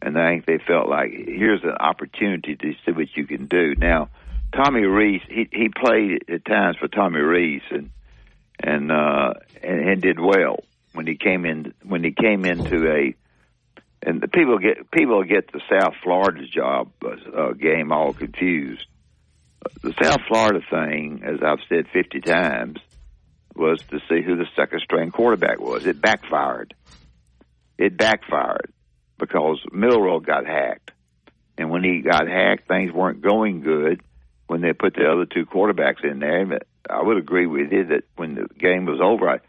and 0.03 0.19
I 0.19 0.31
think 0.31 0.45
they 0.45 0.57
felt 0.57 0.89
like 0.89 1.11
here's 1.11 1.63
an 1.63 1.77
opportunity 1.79 2.55
to 2.57 2.73
see 2.85 2.91
what 2.91 3.07
you 3.15 3.25
can 3.25 3.47
do. 3.47 3.73
Now, 3.77 4.09
Tommy 4.53 4.81
Rees, 4.81 5.21
he 5.29 5.47
he 5.51 5.69
played 5.69 6.25
at 6.29 6.45
times 6.45 6.77
for 6.77 6.89
Tommy 6.89 7.21
Rees 7.21 7.61
and 7.71 7.89
and 8.59 8.91
uh, 8.91 9.33
and, 9.63 9.89
and 9.89 10.01
did 10.01 10.19
well 10.19 10.57
when 10.93 11.07
he 11.07 11.15
came 11.15 11.45
in 11.45 11.73
when 11.83 12.03
he 12.03 12.11
came 12.11 12.43
into 12.43 12.91
a 12.91 13.15
and 14.05 14.21
the 14.21 14.27
people 14.27 14.59
get 14.59 14.91
people 14.91 15.23
get 15.23 15.51
the 15.51 15.61
South 15.69 15.93
Florida 16.03 16.45
job 16.47 16.91
uh, 17.03 17.53
game 17.53 17.91
all 17.91 18.13
confused. 18.13 18.85
The 19.81 19.93
South 20.01 20.21
Florida 20.27 20.59
thing, 20.69 21.23
as 21.25 21.39
I've 21.41 21.59
said 21.69 21.85
fifty 21.93 22.19
times, 22.19 22.79
was 23.55 23.81
to 23.89 23.99
see 24.09 24.21
who 24.21 24.35
the 24.35 24.47
second 24.55 24.81
string 24.81 25.11
quarterback 25.11 25.59
was. 25.59 25.85
It 25.85 26.01
backfired. 26.01 26.73
It 27.77 27.97
backfired 27.97 28.71
because 29.17 29.59
Milroe 29.71 30.19
got 30.19 30.45
hacked. 30.45 30.91
And 31.57 31.69
when 31.69 31.83
he 31.83 32.01
got 32.01 32.27
hacked, 32.27 32.67
things 32.67 32.91
weren't 32.91 33.21
going 33.21 33.61
good 33.61 34.01
when 34.47 34.61
they 34.61 34.73
put 34.73 34.95
the 34.95 35.05
other 35.05 35.25
two 35.25 35.45
quarterbacks 35.45 36.03
in 36.03 36.19
there. 36.19 36.59
I 36.89 37.01
would 37.01 37.17
agree 37.17 37.47
with 37.47 37.71
you 37.71 37.85
that 37.85 38.03
when 38.15 38.35
the 38.35 38.47
game 38.57 38.85
was 38.85 38.99
over, 39.01 39.29
I, 39.29 39.39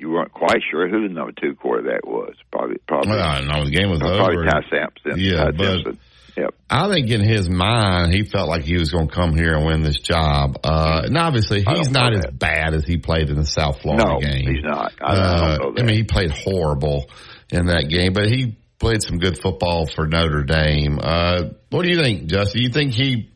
you 0.00 0.10
weren't 0.10 0.32
quite 0.32 0.60
sure 0.70 0.88
who 0.88 1.06
the 1.06 1.14
number 1.14 1.32
two 1.32 1.54
quarterback 1.54 2.06
was. 2.06 2.34
Probably, 2.50 2.78
probably. 2.86 3.10
Well, 3.10 3.42
no, 3.44 3.64
the 3.64 3.70
game 3.70 3.90
was 3.90 4.00
probably 4.00 4.38
over. 4.38 4.46
Ty 4.46 4.60
Simpson. 4.70 5.20
Yeah, 5.20 5.44
Ty 5.44 5.50
but. 5.52 5.96
Yep. 6.36 6.54
I 6.70 6.88
think 6.88 7.10
in 7.10 7.20
his 7.20 7.50
mind, 7.50 8.14
he 8.14 8.24
felt 8.24 8.48
like 8.48 8.62
he 8.62 8.78
was 8.78 8.90
going 8.90 9.08
to 9.08 9.14
come 9.14 9.34
here 9.34 9.54
and 9.54 9.66
win 9.66 9.82
this 9.82 9.98
job. 9.98 10.58
Uh, 10.64 11.02
and 11.04 11.18
obviously, 11.18 11.64
he's 11.68 11.90
not 11.90 12.14
as 12.14 12.26
bad 12.32 12.72
as 12.72 12.86
he 12.86 12.96
played 12.96 13.28
in 13.28 13.36
the 13.36 13.44
South 13.44 13.82
Florida 13.82 14.04
no, 14.06 14.20
game. 14.20 14.46
he's 14.46 14.62
not. 14.62 14.92
I, 15.02 15.04
uh, 15.04 15.10
I, 15.10 15.14
don't 15.16 15.58
know 15.58 15.72
that. 15.72 15.82
I 15.82 15.84
mean, 15.84 15.96
he 15.96 16.04
played 16.04 16.30
horrible 16.30 17.10
in 17.50 17.66
that 17.66 17.88
game, 17.90 18.12
but 18.12 18.26
he 18.26 18.56
played 18.78 19.02
some 19.02 19.18
good 19.18 19.38
football 19.38 19.86
for 19.86 20.06
Notre 20.06 20.44
Dame. 20.44 20.98
Uh, 21.02 21.50
what 21.70 21.82
do 21.82 21.90
you 21.90 22.00
think, 22.00 22.26
Justin? 22.26 22.62
You 22.62 22.70
think 22.70 22.92
he? 22.92 23.28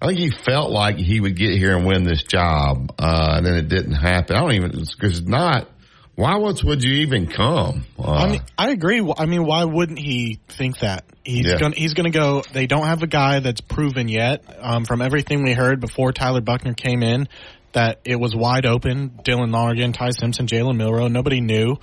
I 0.00 0.08
think 0.08 0.18
he 0.18 0.30
felt 0.30 0.70
like 0.70 0.96
he 0.96 1.20
would 1.20 1.36
get 1.36 1.52
here 1.52 1.76
and 1.76 1.86
win 1.86 2.04
this 2.04 2.24
job, 2.24 2.92
uh, 2.98 3.34
and 3.36 3.46
then 3.46 3.54
it 3.54 3.68
didn't 3.68 3.94
happen. 3.94 4.34
I 4.34 4.40
don't 4.40 4.54
even 4.54 4.70
because 4.70 5.18
it's 5.18 5.28
not. 5.28 5.68
Why 6.16 6.34
else 6.34 6.62
would 6.62 6.82
you 6.84 6.98
even 7.02 7.26
come? 7.26 7.84
Uh, 7.98 8.12
I 8.12 8.30
mean, 8.30 8.40
I 8.56 8.70
agree. 8.70 9.02
I 9.18 9.26
mean, 9.26 9.44
why 9.44 9.64
wouldn't 9.64 9.98
he 9.98 10.38
think 10.48 10.78
that? 10.78 11.04
He's 11.24 11.46
Yeah. 11.46 11.58
going. 11.58 11.72
He's 11.72 11.94
going 11.94 12.10
to 12.10 12.16
go. 12.16 12.42
They 12.52 12.66
don't 12.66 12.86
have 12.86 13.02
a 13.02 13.06
guy 13.08 13.40
that's 13.40 13.60
proven 13.60 14.06
yet. 14.08 14.44
Um, 14.60 14.84
from 14.84 15.02
everything 15.02 15.42
we 15.42 15.52
heard 15.54 15.80
before 15.80 16.12
Tyler 16.12 16.40
Buchner 16.40 16.74
came 16.74 17.02
in, 17.02 17.28
that 17.72 18.00
it 18.04 18.16
was 18.16 18.34
wide 18.36 18.64
open. 18.66 19.10
Dylan 19.24 19.52
Lonergan, 19.52 19.92
Ty 19.92 20.10
Simpson, 20.10 20.46
Jalen 20.46 20.76
Milroe. 20.76 21.08
Nobody 21.08 21.40
knew. 21.40 21.76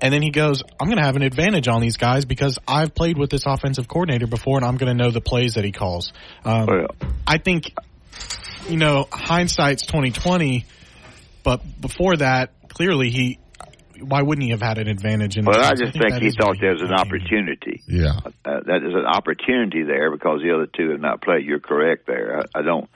And 0.00 0.12
then 0.12 0.20
he 0.22 0.30
goes, 0.30 0.62
I'm 0.78 0.86
going 0.88 0.98
to 0.98 1.04
have 1.04 1.16
an 1.16 1.22
advantage 1.22 1.68
on 1.68 1.80
these 1.80 1.96
guys 1.96 2.24
because 2.26 2.58
I've 2.68 2.94
played 2.94 3.16
with 3.18 3.30
this 3.30 3.44
offensive 3.46 3.88
coordinator 3.88 4.26
before 4.26 4.58
and 4.58 4.64
I'm 4.66 4.76
going 4.76 4.94
to 4.96 5.02
know 5.04 5.10
the 5.10 5.22
plays 5.22 5.54
that 5.54 5.64
he 5.64 5.72
calls. 5.72 6.12
Um, 6.44 6.68
I 7.26 7.38
think, 7.38 7.72
you 8.68 8.76
know, 8.76 9.08
hindsight's 9.10 9.86
2020, 9.86 10.66
but 11.42 11.62
before 11.80 12.16
that, 12.18 12.50
clearly 12.68 13.08
he, 13.10 13.38
why 14.00 14.22
wouldn't 14.22 14.44
he 14.44 14.50
have 14.50 14.62
had 14.62 14.78
an 14.78 14.88
advantage? 14.88 15.36
In 15.36 15.44
Well, 15.44 15.58
this? 15.58 15.66
I 15.66 15.74
just 15.74 15.92
think, 15.92 16.10
that 16.10 16.22
he 16.22 16.30
thought 16.30 16.56
there 16.60 16.72
was 16.72 16.82
an 16.82 16.92
opportunity. 16.92 17.82
Yeah. 17.86 18.18
Uh, 18.44 18.60
that 18.66 18.82
is 18.84 18.94
an 18.94 19.06
opportunity 19.06 19.82
there 19.82 20.10
because 20.10 20.40
the 20.42 20.54
other 20.54 20.66
two 20.66 20.90
have 20.90 21.00
not 21.00 21.22
played. 21.22 21.44
You're 21.44 21.60
correct 21.60 22.06
there. 22.06 22.40
I, 22.40 22.58
I 22.60 22.62
don't. 22.62 22.88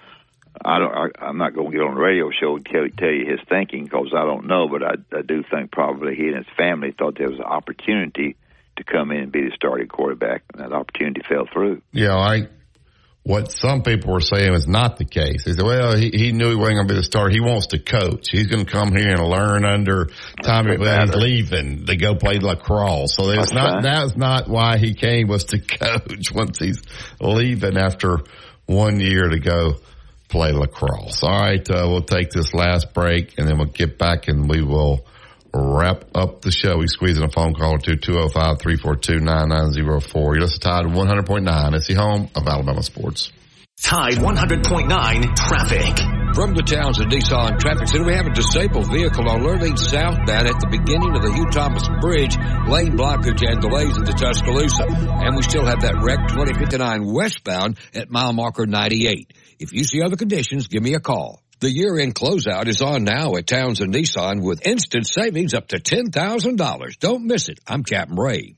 I 0.62 0.78
don't. 0.78 0.92
I, 0.92 1.26
I'm 1.26 1.38
not 1.38 1.54
going 1.54 1.70
to 1.70 1.76
get 1.76 1.86
on 1.86 1.94
the 1.94 2.00
radio 2.00 2.30
show 2.30 2.56
and 2.56 2.66
tell, 2.66 2.86
tell 2.98 3.10
you 3.10 3.24
his 3.30 3.40
thinking 3.48 3.84
because 3.84 4.12
I 4.14 4.24
don't 4.24 4.46
know. 4.46 4.68
But 4.68 4.82
I, 4.82 5.18
I 5.18 5.22
do 5.22 5.44
think 5.50 5.70
probably 5.70 6.16
he 6.16 6.26
and 6.26 6.36
his 6.36 6.54
family 6.56 6.92
thought 6.96 7.16
there 7.16 7.30
was 7.30 7.38
an 7.38 7.44
opportunity 7.44 8.36
to 8.76 8.84
come 8.84 9.10
in 9.10 9.18
and 9.18 9.32
be 9.32 9.42
the 9.42 9.52
starting 9.54 9.88
quarterback, 9.88 10.42
and 10.52 10.62
that 10.62 10.72
opportunity 10.72 11.22
fell 11.28 11.46
through. 11.52 11.82
Yeah, 11.92 12.16
I. 12.16 12.48
What 13.22 13.52
some 13.52 13.82
people 13.82 14.14
were 14.14 14.22
saying 14.22 14.50
was 14.50 14.66
not 14.66 14.96
the 14.96 15.04
case. 15.04 15.44
They 15.44 15.52
said, 15.52 15.62
"Well, 15.62 15.94
he, 15.94 16.10
he 16.10 16.32
knew 16.32 16.48
he 16.48 16.56
wasn't 16.56 16.76
going 16.76 16.88
to 16.88 16.94
be 16.94 16.98
the 16.98 17.04
starter. 17.04 17.30
He 17.30 17.40
wants 17.40 17.68
to 17.68 17.78
coach. 17.78 18.30
He's 18.30 18.46
going 18.46 18.64
to 18.64 18.70
come 18.70 18.96
here 18.96 19.10
and 19.10 19.22
learn 19.22 19.66
under 19.66 20.08
Tommy. 20.42 20.78
Well, 20.78 21.06
he's 21.06 21.14
leaving 21.14 21.84
to 21.84 21.96
go 21.96 22.14
play 22.14 22.38
lacrosse. 22.38 23.14
So 23.14 23.26
that's 23.26 23.52
not 23.52 23.82
that's 23.82 24.16
not 24.16 24.48
why 24.48 24.78
he 24.78 24.94
came 24.94 25.28
was 25.28 25.44
to 25.44 25.58
coach. 25.60 26.32
Once 26.32 26.58
he's 26.58 26.82
leaving 27.20 27.76
after 27.76 28.20
one 28.64 29.00
year 29.00 29.28
to 29.28 29.38
go 29.38 29.74
play 30.28 30.52
lacrosse. 30.52 31.22
All 31.22 31.28
right, 31.30 31.68
uh, 31.68 31.86
we'll 31.88 32.02
take 32.02 32.30
this 32.30 32.54
last 32.54 32.94
break 32.94 33.36
and 33.36 33.46
then 33.46 33.58
we'll 33.58 33.66
get 33.66 33.98
back 33.98 34.28
and 34.28 34.48
we 34.48 34.62
will 34.62 35.04
wrap 35.52 36.04
up 36.14 36.40
the 36.42 36.50
show. 36.50 36.78
We 36.78 36.86
squeeze 36.86 37.16
in 37.16 37.24
a 37.24 37.30
phone 37.30 37.54
call 37.54 37.74
or 37.74 37.78
two, 37.78 37.96
205-342-9904. 37.96 40.14
You're 40.14 40.40
listening 40.40 40.60
to 40.60 40.60
Tide 40.60 40.86
100.9. 40.86 41.74
It's 41.74 41.86
the 41.86 41.94
home 41.94 42.28
of 42.34 42.46
Alabama 42.46 42.82
sports. 42.82 43.32
Tide 43.82 44.14
100.9 44.14 45.36
traffic. 45.36 45.98
From 46.34 46.54
the 46.54 46.62
Townsend 46.62 47.10
Nissan 47.10 47.58
Traffic 47.58 47.88
Center, 47.88 48.04
we 48.04 48.14
have 48.14 48.26
a 48.26 48.30
disabled 48.30 48.92
vehicle 48.92 49.28
on 49.28 49.40
Lurleen 49.40 49.76
southbound 49.76 50.46
at 50.46 50.60
the 50.60 50.68
beginning 50.70 51.16
of 51.16 51.22
the 51.22 51.32
Hugh 51.32 51.50
Thomas 51.50 51.88
Bridge, 52.00 52.36
lane 52.68 52.96
blockage 52.96 53.42
and 53.42 53.60
delays 53.60 53.96
into 53.96 54.12
Tuscaloosa. 54.12 54.86
And 54.86 55.34
we 55.34 55.42
still 55.42 55.64
have 55.64 55.80
that 55.80 56.00
wreck 56.04 56.28
2059 56.28 57.12
westbound 57.12 57.78
at 57.94 58.10
mile 58.10 58.32
marker 58.32 58.66
98. 58.66 59.32
If 59.58 59.72
you 59.72 59.82
see 59.82 60.02
other 60.02 60.16
conditions, 60.16 60.68
give 60.68 60.82
me 60.82 60.94
a 60.94 61.00
call. 61.00 61.42
The 61.60 61.70
year-end 61.70 62.14
closeout 62.14 62.68
is 62.68 62.80
on 62.80 63.04
now 63.04 63.36
at 63.36 63.46
Towns 63.46 63.80
Townsend 63.80 63.92
Nissan 63.92 64.40
with 64.40 64.66
instant 64.66 65.06
savings 65.06 65.52
up 65.52 65.68
to 65.68 65.78
$10,000. 65.78 66.98
Don't 66.98 67.26
miss 67.26 67.50
it. 67.50 67.60
I'm 67.66 67.84
Captain 67.84 68.16
Ray. 68.16 68.56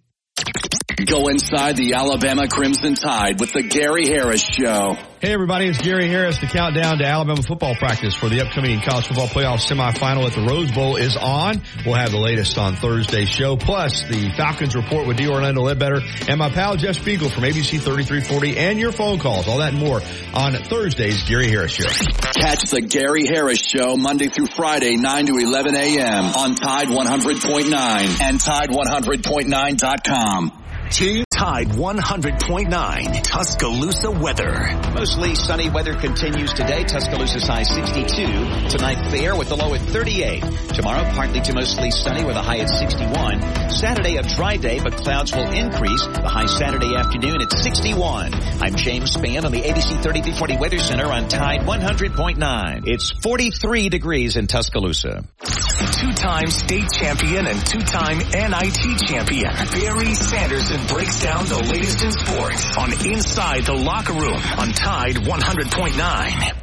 Go 1.07 1.29
inside 1.29 1.77
the 1.77 1.95
Alabama 1.95 2.47
Crimson 2.49 2.95
Tide 2.95 3.41
with 3.41 3.53
the 3.53 3.63
Gary 3.63 4.07
Harris 4.07 4.43
Show. 4.43 4.97
Hey 5.21 5.33
everybody, 5.33 5.69
it's 5.69 5.81
Gary 5.81 6.09
Harris. 6.09 6.39
The 6.39 6.47
countdown 6.47 6.99
to 6.99 7.07
Alabama 7.07 7.41
football 7.43 7.77
practice 7.77 8.13
for 8.15 8.29
the 8.29 8.41
upcoming 8.41 8.81
college 8.81 9.07
football 9.07 9.29
playoff 9.29 9.65
semifinal 9.65 10.27
at 10.27 10.33
the 10.33 10.43
Rose 10.43 10.73
Bowl 10.73 10.97
is 10.97 11.17
on. 11.17 11.63
We'll 11.87 11.95
have 11.95 12.11
the 12.11 12.19
latest 12.19 12.59
on 12.59 12.75
Thursday's 12.75 13.29
show, 13.29 13.57
plus 13.57 14.03
the 14.09 14.33
Falcons 14.37 14.75
report 14.75 15.07
with 15.07 15.17
D. 15.17 15.29
Orlando 15.29 15.63
Ledbetter 15.63 16.01
and 16.29 16.39
my 16.39 16.51
pal 16.51 16.77
Jeff 16.77 16.97
Spiegel 16.97 17.31
from 17.31 17.45
ABC 17.45 17.81
3340 17.81 18.59
and 18.59 18.81
your 18.81 18.91
phone 18.93 19.21
calls. 19.21 19.47
All 19.47 19.59
that 19.59 19.73
and 19.73 19.81
more 19.81 20.01
on 20.35 20.55
Thursday's 20.55 21.23
Gary 21.23 21.49
Harris 21.49 21.73
Show. 21.73 21.89
Catch 22.35 22.71
the 22.71 22.81
Gary 22.81 23.27
Harris 23.27 23.61
Show 23.61 23.97
Monday 23.97 24.27
through 24.29 24.47
Friday, 24.47 24.97
9 24.97 25.27
to 25.27 25.39
11 25.39 25.77
a.m. 25.77 26.25
on 26.25 26.55
Tide 26.57 26.89
100.9 26.89 28.21
and 28.21 28.41
Tide100.9.com. 28.41 30.62
Tide 30.93 31.69
100.9 31.69 33.23
Tuscaloosa 33.23 34.11
weather. 34.11 34.79
Mostly 34.93 35.35
sunny 35.35 35.71
weather 35.71 35.95
continues 35.95 36.53
today. 36.53 36.85
Tuscaloosa's 36.85 37.47
high 37.47 37.63
62. 37.63 38.27
Tonight 38.69 39.11
fair 39.11 39.35
with 39.35 39.49
the 39.49 39.57
low 39.57 39.73
at 39.73 39.81
38. 39.81 40.43
Tomorrow 40.75 41.05
partly 41.15 41.41
to 41.41 41.55
mostly 41.55 41.91
sunny 41.91 42.25
with 42.25 42.37
a 42.37 42.43
high 42.43 42.59
at 42.59 42.69
61. 42.69 43.71
Saturday 43.71 44.19
a 44.19 44.23
dry 44.23 44.59
day, 44.59 44.81
but 44.81 44.93
clouds 44.99 45.35
will 45.35 45.51
increase. 45.51 46.07
The 46.07 46.29
high 46.29 46.45
Saturday 46.45 46.95
afternoon 46.95 47.41
at 47.41 47.51
61. 47.51 48.35
I'm 48.61 48.75
James 48.77 49.17
Spann 49.17 49.45
on 49.45 49.53
the 49.53 49.63
ABC 49.63 50.03
3340 50.03 50.57
Weather 50.59 50.79
Center 50.79 51.07
on 51.07 51.27
Tide 51.29 51.63
100.9. 51.63 52.83
It's 52.87 53.11
43 53.11 53.89
degrees 53.89 54.37
in 54.37 54.47
Tuscaloosa. 54.47 55.25
Two-time 55.43 56.49
state 56.49 56.91
champion 56.91 57.47
and 57.47 57.67
two-time 57.67 58.19
NIT 58.19 58.99
champion 59.07 59.53
Barry 59.73 60.15
Sanderson 60.15 60.82
breaks 60.89 61.21
down 61.23 61.47
the 61.47 61.59
latest 61.59 62.03
in 62.03 62.13
sports 62.13 62.77
on 62.77 62.93
Inside 63.07 63.65
the 63.65 63.75
Locker 63.75 64.15
Room 64.15 64.41
on 64.59 64.73
Tide 64.73 65.17
100.9. 65.17 66.63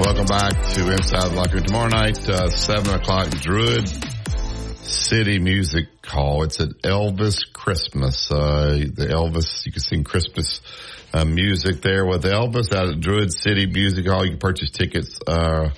Welcome 0.00 0.26
back 0.26 0.52
to 0.74 0.92
Inside 0.92 1.30
the 1.30 1.34
Locker. 1.36 1.60
Tomorrow 1.60 1.88
night, 1.88 2.28
uh, 2.28 2.48
7 2.48 2.94
o'clock, 2.94 3.30
Druid 3.30 3.88
City 4.82 5.38
Music 5.38 5.86
Hall. 6.04 6.42
It's 6.42 6.60
at 6.60 6.70
Elvis 6.82 7.52
Christmas. 7.52 8.30
Uh, 8.30 8.84
the 8.92 9.06
Elvis, 9.06 9.64
you 9.64 9.72
can 9.72 9.80
sing 9.80 10.04
Christmas 10.04 10.60
uh, 11.12 11.24
music 11.24 11.80
there 11.82 12.06
with 12.06 12.22
Elvis 12.24 12.72
out 12.74 12.88
at 12.88 12.98
Druid 13.00 13.32
City 13.32 13.66
Music 13.66 14.06
Hall. 14.06 14.24
You 14.24 14.30
can 14.30 14.38
purchase 14.38 14.70
tickets 14.70 15.18
uh, 15.26 15.70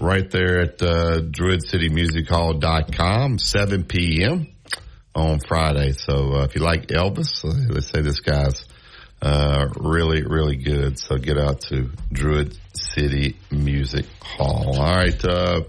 right 0.00 0.30
there 0.30 0.62
at 0.62 0.80
uh, 0.82 1.20
druidcitymusichall.com, 1.20 3.38
7 3.38 3.84
p.m. 3.84 4.46
on 5.14 5.40
Friday. 5.40 5.92
So 5.92 6.32
uh, 6.34 6.44
if 6.44 6.54
you 6.54 6.62
like 6.62 6.86
Elvis, 6.88 7.44
uh, 7.44 7.52
let's 7.72 7.90
say 7.90 8.00
this 8.00 8.20
guy's 8.20 8.64
uh, 9.20 9.66
really, 9.76 10.22
really 10.22 10.56
good. 10.56 10.98
So 10.98 11.18
get 11.18 11.36
out 11.38 11.60
to 11.62 11.90
Druid 12.12 12.56
City 12.74 13.36
Music 13.50 14.06
Hall. 14.22 14.80
All 14.80 14.96
right. 14.96 15.24
Uh, 15.24 15.64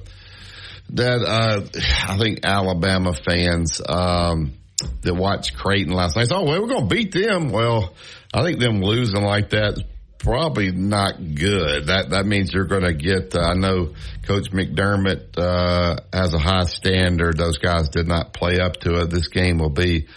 that, 0.91 1.69
I 2.07 2.17
think 2.17 2.45
Alabama 2.45 3.13
fans, 3.13 3.81
um, 3.87 4.53
that 5.01 5.13
watched 5.13 5.55
Creighton 5.55 5.93
last 5.93 6.15
night. 6.15 6.27
Oh, 6.31 6.43
well, 6.43 6.61
we're 6.61 6.67
going 6.67 6.87
to 6.87 6.95
beat 6.95 7.11
them. 7.11 7.49
Well, 7.49 7.93
I 8.33 8.43
think 8.43 8.59
them 8.59 8.81
losing 8.81 9.23
like 9.23 9.51
that 9.51 9.83
probably 10.19 10.71
not 10.71 11.13
good. 11.35 11.87
That, 11.87 12.09
that 12.11 12.25
means 12.25 12.53
you're 12.53 12.65
going 12.65 12.83
to 12.83 12.93
get, 12.93 13.35
uh, 13.35 13.39
I 13.39 13.53
know 13.55 13.93
Coach 14.27 14.51
McDermott, 14.51 15.37
uh, 15.37 15.95
has 16.13 16.33
a 16.33 16.39
high 16.39 16.65
standard. 16.65 17.37
Those 17.37 17.57
guys 17.57 17.89
did 17.89 18.07
not 18.07 18.33
play 18.33 18.59
up 18.59 18.77
to 18.81 19.01
it. 19.01 19.09
This 19.09 19.29
game 19.29 19.57
will 19.57 19.69
be, 19.69 20.07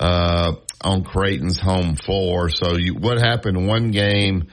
uh, 0.00 0.56
on 0.82 1.04
Creighton's 1.04 1.60
home 1.60 1.94
floor. 1.94 2.50
So 2.50 2.76
you, 2.76 2.94
what 2.94 3.18
happened 3.18 3.66
one 3.66 3.92
game, 3.92 4.48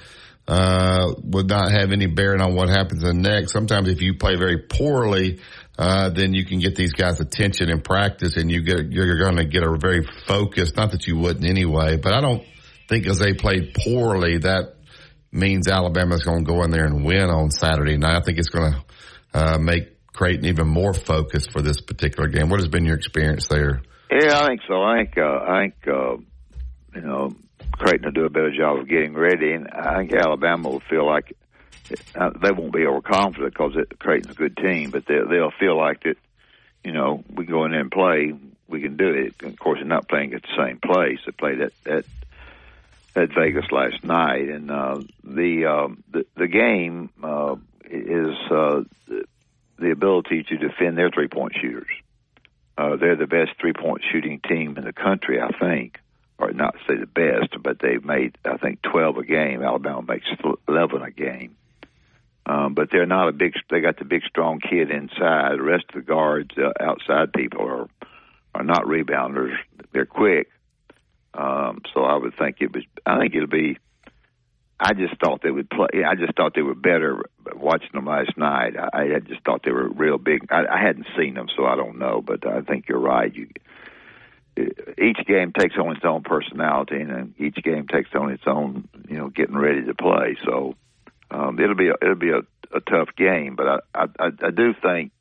uh, 0.48 1.14
would 1.24 1.48
not 1.48 1.72
have 1.72 1.92
any 1.92 2.06
bearing 2.06 2.42
on 2.42 2.56
what 2.56 2.70
happens 2.70 3.02
the 3.02 3.14
next. 3.14 3.52
Sometimes 3.52 3.90
if 3.90 4.02
you 4.02 4.16
play 4.16 4.36
very 4.36 4.60
poorly, 4.60 5.40
uh, 5.78 6.10
then 6.10 6.34
you 6.34 6.46
can 6.46 6.60
get 6.60 6.76
these 6.76 6.94
guys' 6.94 7.20
attention 7.20 7.70
in 7.70 7.82
practice 7.82 8.36
and 8.36 8.52
you 8.52 8.62
get, 8.62 8.92
you're 8.92 9.18
going 9.18 9.38
to 9.38 9.46
get 9.46 9.64
a 9.64 9.76
very 9.78 10.04
focused, 10.28 10.76
not 10.76 10.92
that 10.92 11.08
you 11.08 11.18
wouldn't 11.18 11.46
anyway, 11.46 11.98
but 11.98 12.14
I 12.14 12.22
don't 12.22 12.44
think 12.90 13.08
as 13.08 13.20
they 13.20 13.34
played 13.34 13.74
poorly, 13.74 14.40
that 14.40 14.76
means 15.32 15.68
Alabama's 15.68 16.24
going 16.24 16.44
to 16.44 16.52
go 16.52 16.64
in 16.64 16.72
there 16.72 16.86
and 16.86 17.06
win 17.06 17.30
on 17.30 17.52
Saturday 17.52 17.98
night. 17.98 18.18
I 18.18 18.22
think 18.22 18.40
it's 18.40 18.50
going 18.50 18.74
to, 18.74 18.84
uh, 19.34 19.58
make 19.60 20.12
Creighton 20.12 20.46
even 20.46 20.68
more 20.68 20.94
focused 20.94 21.52
for 21.52 21.62
this 21.62 21.80
particular 21.82 22.28
game. 22.28 22.50
What 22.50 22.60
has 22.60 22.68
been 22.68 22.84
your 22.84 22.98
experience 22.98 23.48
there? 23.48 23.82
Yeah, 24.12 24.42
I 24.42 24.48
think 24.48 24.62
so. 24.68 24.82
I 24.82 24.98
think, 24.98 25.18
uh, 25.18 25.22
I 25.22 25.62
think, 25.62 25.76
uh, 25.88 26.18
you 26.96 27.02
know, 27.02 27.30
Creighton 27.74 28.06
will 28.06 28.12
do 28.12 28.26
a 28.26 28.30
better 28.30 28.52
job 28.52 28.80
of 28.80 28.90
getting 28.90 29.14
ready, 29.14 29.54
and 29.54 29.70
I 29.72 30.00
think 30.00 30.14
Alabama 30.14 30.70
will 30.70 30.82
feel 30.90 31.06
like 31.06 31.34
uh, 32.16 32.32
they 32.42 32.52
won't 32.52 32.74
be 32.74 32.86
overconfident 32.86 33.54
because 33.54 33.74
Creighton's 34.00 34.36
a 34.36 34.38
good 34.38 34.58
team, 34.58 34.90
but 34.90 35.06
they, 35.06 35.20
they'll 35.30 35.54
feel 35.60 35.78
like 35.78 36.04
that. 36.04 36.18
You 36.84 36.94
know, 36.94 37.24
we 37.34 37.46
go 37.46 37.66
in 37.66 37.72
there 37.72 37.82
and 37.82 37.92
play. 37.92 38.34
We 38.68 38.82
can 38.82 38.96
do 38.96 39.10
it. 39.10 39.44
Of 39.44 39.60
course, 39.60 39.80
they're 39.80 39.88
not 39.88 40.08
playing 40.08 40.34
at 40.34 40.44
the 40.44 40.56
same 40.58 40.80
place. 40.80 41.20
They 41.26 41.32
played 41.32 41.62
at 41.62 41.74
at, 41.86 42.06
at 43.16 43.30
Vegas 43.34 43.66
last 43.72 44.04
night, 44.04 44.50
and 44.50 44.72
uh, 44.72 45.02
the 45.24 45.66
um, 45.66 46.04
the 46.12 46.26
the 46.36 46.48
game 46.48 47.10
uh, 47.24 47.56
is 47.90 48.36
uh, 48.52 48.84
the 49.78 49.92
ability 49.92 50.44
to 50.44 50.58
defend 50.58 50.98
their 50.98 51.10
three 51.10 51.28
point 51.28 51.54
shooters. 51.60 51.88
Uh, 52.78 52.96
they're 52.96 53.16
the 53.16 53.28
best 53.28 53.52
three 53.60 53.74
point 53.74 54.02
shooting 54.12 54.40
team 54.40 54.78
in 54.78 54.84
the 54.86 54.94
country, 54.94 55.42
I 55.42 55.52
think 55.58 56.00
or 56.40 56.52
not 56.52 56.76
say 56.88 56.96
the 56.96 57.06
best, 57.06 57.62
but 57.62 57.80
they've 57.80 58.04
made 58.04 58.38
I 58.46 58.58
think 58.58 58.82
twelve 58.82 59.18
a 59.18 59.26
game. 59.26 59.62
Alabama 59.62 60.02
makes 60.02 60.28
eleven 60.68 61.02
a 61.02 61.12
game. 61.12 61.56
Um, 62.46 62.74
but 62.74 62.90
they're 62.92 63.06
not 63.06 63.28
a 63.28 63.32
big. 63.32 63.54
They 63.70 63.82
got 63.82 64.00
the 64.00 64.06
big, 64.06 64.24
strong 64.24 64.60
kid 64.60 64.90
inside. 64.90 65.58
The 65.58 65.62
rest 65.62 65.86
of 65.90 65.96
the 65.96 66.02
guards, 66.02 66.52
uh, 66.58 66.72
outside 66.80 67.34
people, 67.34 67.62
are 67.62 67.88
are 68.56 68.64
not 68.64 68.86
rebounders. 68.86 69.56
They're 69.92 70.06
quick. 70.06 70.50
Um, 71.34 71.82
so 71.94 72.04
I 72.04 72.16
would 72.16 72.36
think 72.38 72.58
it 72.60 72.74
was. 72.74 72.84
I 73.06 73.20
think 73.20 73.36
it'll 73.36 73.48
be. 73.48 73.78
I 74.80 74.94
just 74.94 75.20
thought 75.20 75.42
they 75.44 75.52
would 75.52 75.70
play. 75.70 76.04
I 76.06 76.16
just 76.16 76.36
thought 76.36 76.54
they 76.56 76.62
were 76.62 76.76
better 76.76 77.24
watching 77.54 77.90
them 77.94 78.06
last 78.06 78.38
night. 78.38 78.76
I, 78.78 79.16
I 79.16 79.20
just 79.20 79.44
thought 79.44 79.62
they 79.64 79.72
were 79.72 79.90
real 79.90 80.18
big. 80.18 80.48
I, 80.52 80.64
I 80.72 80.82
hadn't 80.82 81.08
seen 81.18 81.34
them, 81.34 81.48
so 81.56 81.66
I 81.66 81.76
don't 81.76 82.00
know. 82.00 82.22
But 82.26 82.48
I 82.48 82.62
think 82.62 82.88
you're 82.88 83.00
right. 83.00 83.34
You 83.34 83.50
each 84.58 85.20
game 85.26 85.54
takes 85.58 85.76
on 85.78 85.96
its 85.96 86.06
own 86.06 86.24
personality, 86.24 87.02
and 87.02 87.34
each 87.38 87.56
game 87.64 87.88
takes 87.88 88.10
on 88.14 88.32
its 88.32 88.44
own, 88.46 88.88
you 89.08 89.18
know, 89.18 89.30
getting 89.30 89.58
ready 89.58 89.86
to 89.86 89.94
play. 89.94 90.38
So 90.46 90.76
um, 91.32 91.60
it'll 91.60 91.76
be 91.76 91.90
a, 91.90 91.96
it'll 92.02 92.16
be 92.16 92.32
a, 92.32 92.42
a 92.76 92.80
tough 92.82 93.10
game, 93.18 93.56
but 93.56 93.84
I 93.94 94.06
I, 94.20 94.26
I 94.28 94.52
do 94.52 94.74
think 94.82 95.12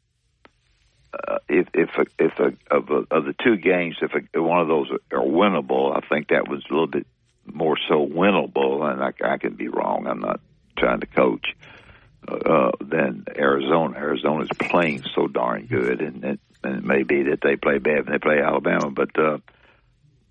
uh, 1.13 1.39
if 1.49 1.69
if 1.75 1.91
if 2.19 2.39
a, 2.39 2.53
of, 2.75 2.91
a, 2.91 3.15
of 3.15 3.25
the 3.25 3.35
two 3.43 3.57
games, 3.57 3.97
if 4.03 4.13
a, 4.15 4.43
one 4.43 4.61
of 4.61 4.69
those 4.69 4.91
are 5.13 5.19
winnable, 5.19 5.97
I 5.97 6.07
think 6.07 6.29
that 6.29 6.49
was 6.49 6.65
a 6.69 6.73
little 6.73 6.87
bit 6.87 7.07
more 7.47 7.79
so 7.89 8.07
winnable, 8.07 8.91
and 8.91 9.03
I, 9.03 9.13
I 9.25 9.39
can 9.39 9.55
be 9.55 9.69
wrong. 9.69 10.07
I'm 10.07 10.21
not 10.21 10.41
trying 10.77 11.01
to 11.01 11.07
coach. 11.07 11.47
Uh, 12.27 12.73
than 12.81 13.25
Arizona. 13.39 13.97
Arizona's 13.97 14.51
playing 14.59 15.03
so 15.15 15.29
darn 15.29 15.65
good, 15.65 16.03
and 16.03 16.25
it, 16.25 16.41
and 16.63 16.77
it 16.77 16.85
may 16.85 17.03
be 17.03 17.23
that 17.23 17.41
they 17.41 17.57
play 17.57 17.79
bad 17.79 18.05
when 18.05 18.13
they 18.13 18.19
play 18.19 18.43
Alabama, 18.43 18.91
but 18.91 19.19
uh, 19.19 19.39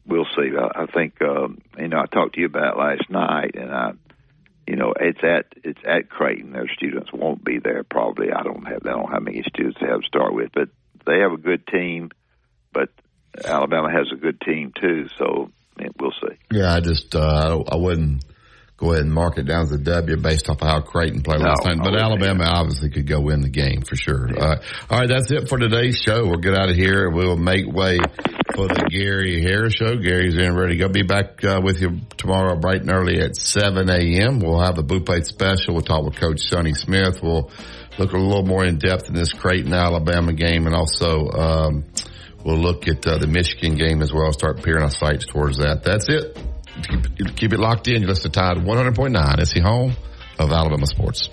we'll 0.06 0.28
see. 0.36 0.52
I, 0.56 0.84
I 0.84 0.86
think 0.86 1.20
um, 1.24 1.60
you 1.78 1.88
know 1.88 2.00
I 2.00 2.06
talked 2.06 2.36
to 2.36 2.40
you 2.40 2.46
about 2.46 2.76
it 2.76 2.80
last 2.80 3.10
night, 3.10 3.56
and 3.56 3.72
I, 3.72 3.94
you 4.68 4.76
know, 4.76 4.94
it's 5.00 5.24
at 5.24 5.46
it's 5.64 5.80
at 5.86 6.10
Creighton. 6.10 6.52
Their 6.52 6.68
students 6.68 7.12
won't 7.14 7.44
be 7.44 7.60
there 7.60 7.84
probably. 7.84 8.32
I 8.32 8.44
don't 8.44 8.66
have 8.68 8.82
I 8.86 8.90
don't 8.90 9.02
know 9.04 9.10
how 9.10 9.20
many 9.20 9.42
students 9.48 9.78
they 9.80 9.88
have 9.88 10.02
to 10.02 10.08
start 10.08 10.34
with, 10.34 10.52
but 10.54 10.70
they 11.06 11.20
have 11.20 11.32
a 11.32 11.38
good 11.38 11.66
team. 11.68 12.12
But 12.74 12.90
Alabama 13.44 13.90
has 13.90 14.12
a 14.12 14.18
good 14.18 14.42
team 14.42 14.74
too, 14.80 15.08
so 15.18 15.50
we'll 16.00 16.12
see. 16.12 16.36
Yeah, 16.52 16.74
I 16.74 16.82
just 16.82 17.16
uh, 17.16 17.64
I 17.72 17.76
wouldn't 17.78 18.26
go 18.78 18.92
ahead 18.92 19.04
and 19.04 19.12
mark 19.14 19.38
it 19.38 19.44
down 19.44 19.64
as 19.64 19.72
a 19.72 19.78
W 19.78 20.18
based 20.18 20.50
off 20.50 20.62
of 20.62 20.68
how 20.68 20.82
Creighton 20.82 21.22
played 21.24 21.42
last 21.42 21.66
No, 21.66 21.74
night. 21.74 21.80
But 21.84 21.92
wouldn't 21.94 22.04
Alabama 22.04 22.44
obviously 22.46 22.90
could 22.92 23.08
go 23.08 23.20
win 23.20 23.42
the 23.42 23.50
game 23.50 23.82
for 23.82 23.96
sure. 23.96 24.30
Uh, 24.38 24.58
all 24.90 25.00
right, 25.00 25.10
that's 25.10 25.32
it 25.32 25.50
for 25.50 25.58
today's 25.58 25.98
show. 25.98 26.26
We'll 26.26 26.38
get 26.38 26.54
out 26.54 26.70
of 26.70 26.76
here. 26.76 27.08
And 27.08 27.16
we'll 27.16 27.38
make 27.38 27.66
way 27.66 27.98
for 28.56 28.68
the 28.68 28.88
Gary 28.90 29.42
Harris 29.42 29.74
show. 29.74 29.96
Gary's 29.98 30.38
in 30.38 30.56
ready 30.56 30.78
to 30.78 30.84
go. 30.84 30.90
Be 30.90 31.02
back 31.02 31.44
uh, 31.44 31.60
with 31.64 31.82
you 31.82 32.02
tomorrow 32.18 32.56
bright 32.56 32.82
and 32.82 32.92
early 32.92 33.20
at 33.20 33.36
7 33.36 33.90
a.m. 33.90 34.40
We'll 34.40 34.60
have 34.62 34.78
a 34.78 34.84
Boopate 34.84 35.26
special. 35.26 35.74
We'll 35.74 35.84
talk 35.84 36.06
with 36.06 36.16
Coach 36.16 36.42
Sonny 36.42 36.74
Smith. 36.74 37.22
We'll 37.24 37.50
look 37.98 38.14
a 38.14 38.18
little 38.18 38.46
more 38.46 38.64
in 38.64 38.78
depth 38.78 39.10
in 39.10 39.16
this 39.16 39.34
Creighton 39.34 39.74
Alabama 39.74 40.34
game 40.34 40.68
and 40.68 40.76
also 40.76 41.30
um, 41.32 41.84
we'll 42.46 42.60
look 42.60 42.88
at 42.88 43.08
uh, 43.08 43.18
the 43.18 43.26
Michigan 43.28 43.76
game 43.76 44.04
as 44.04 44.14
well. 44.14 44.32
Start 44.34 44.62
peering 44.62 44.84
our 44.84 44.92
sights 44.92 45.26
towards 45.26 45.58
that. 45.58 45.82
That's 45.84 46.08
it. 46.10 46.38
Keep, 46.84 47.36
keep 47.36 47.54
it 47.54 47.60
locked 47.60 47.88
in. 47.88 48.02
You 48.02 48.08
listen 48.08 48.32
to 48.32 48.40
Tide 48.40 48.58
100.9. 48.58 49.40
It's 49.40 49.54
the 49.54 49.62
home 49.62 49.96
of 50.40 50.52
Alabama 50.52 50.86
sports. 50.86 51.30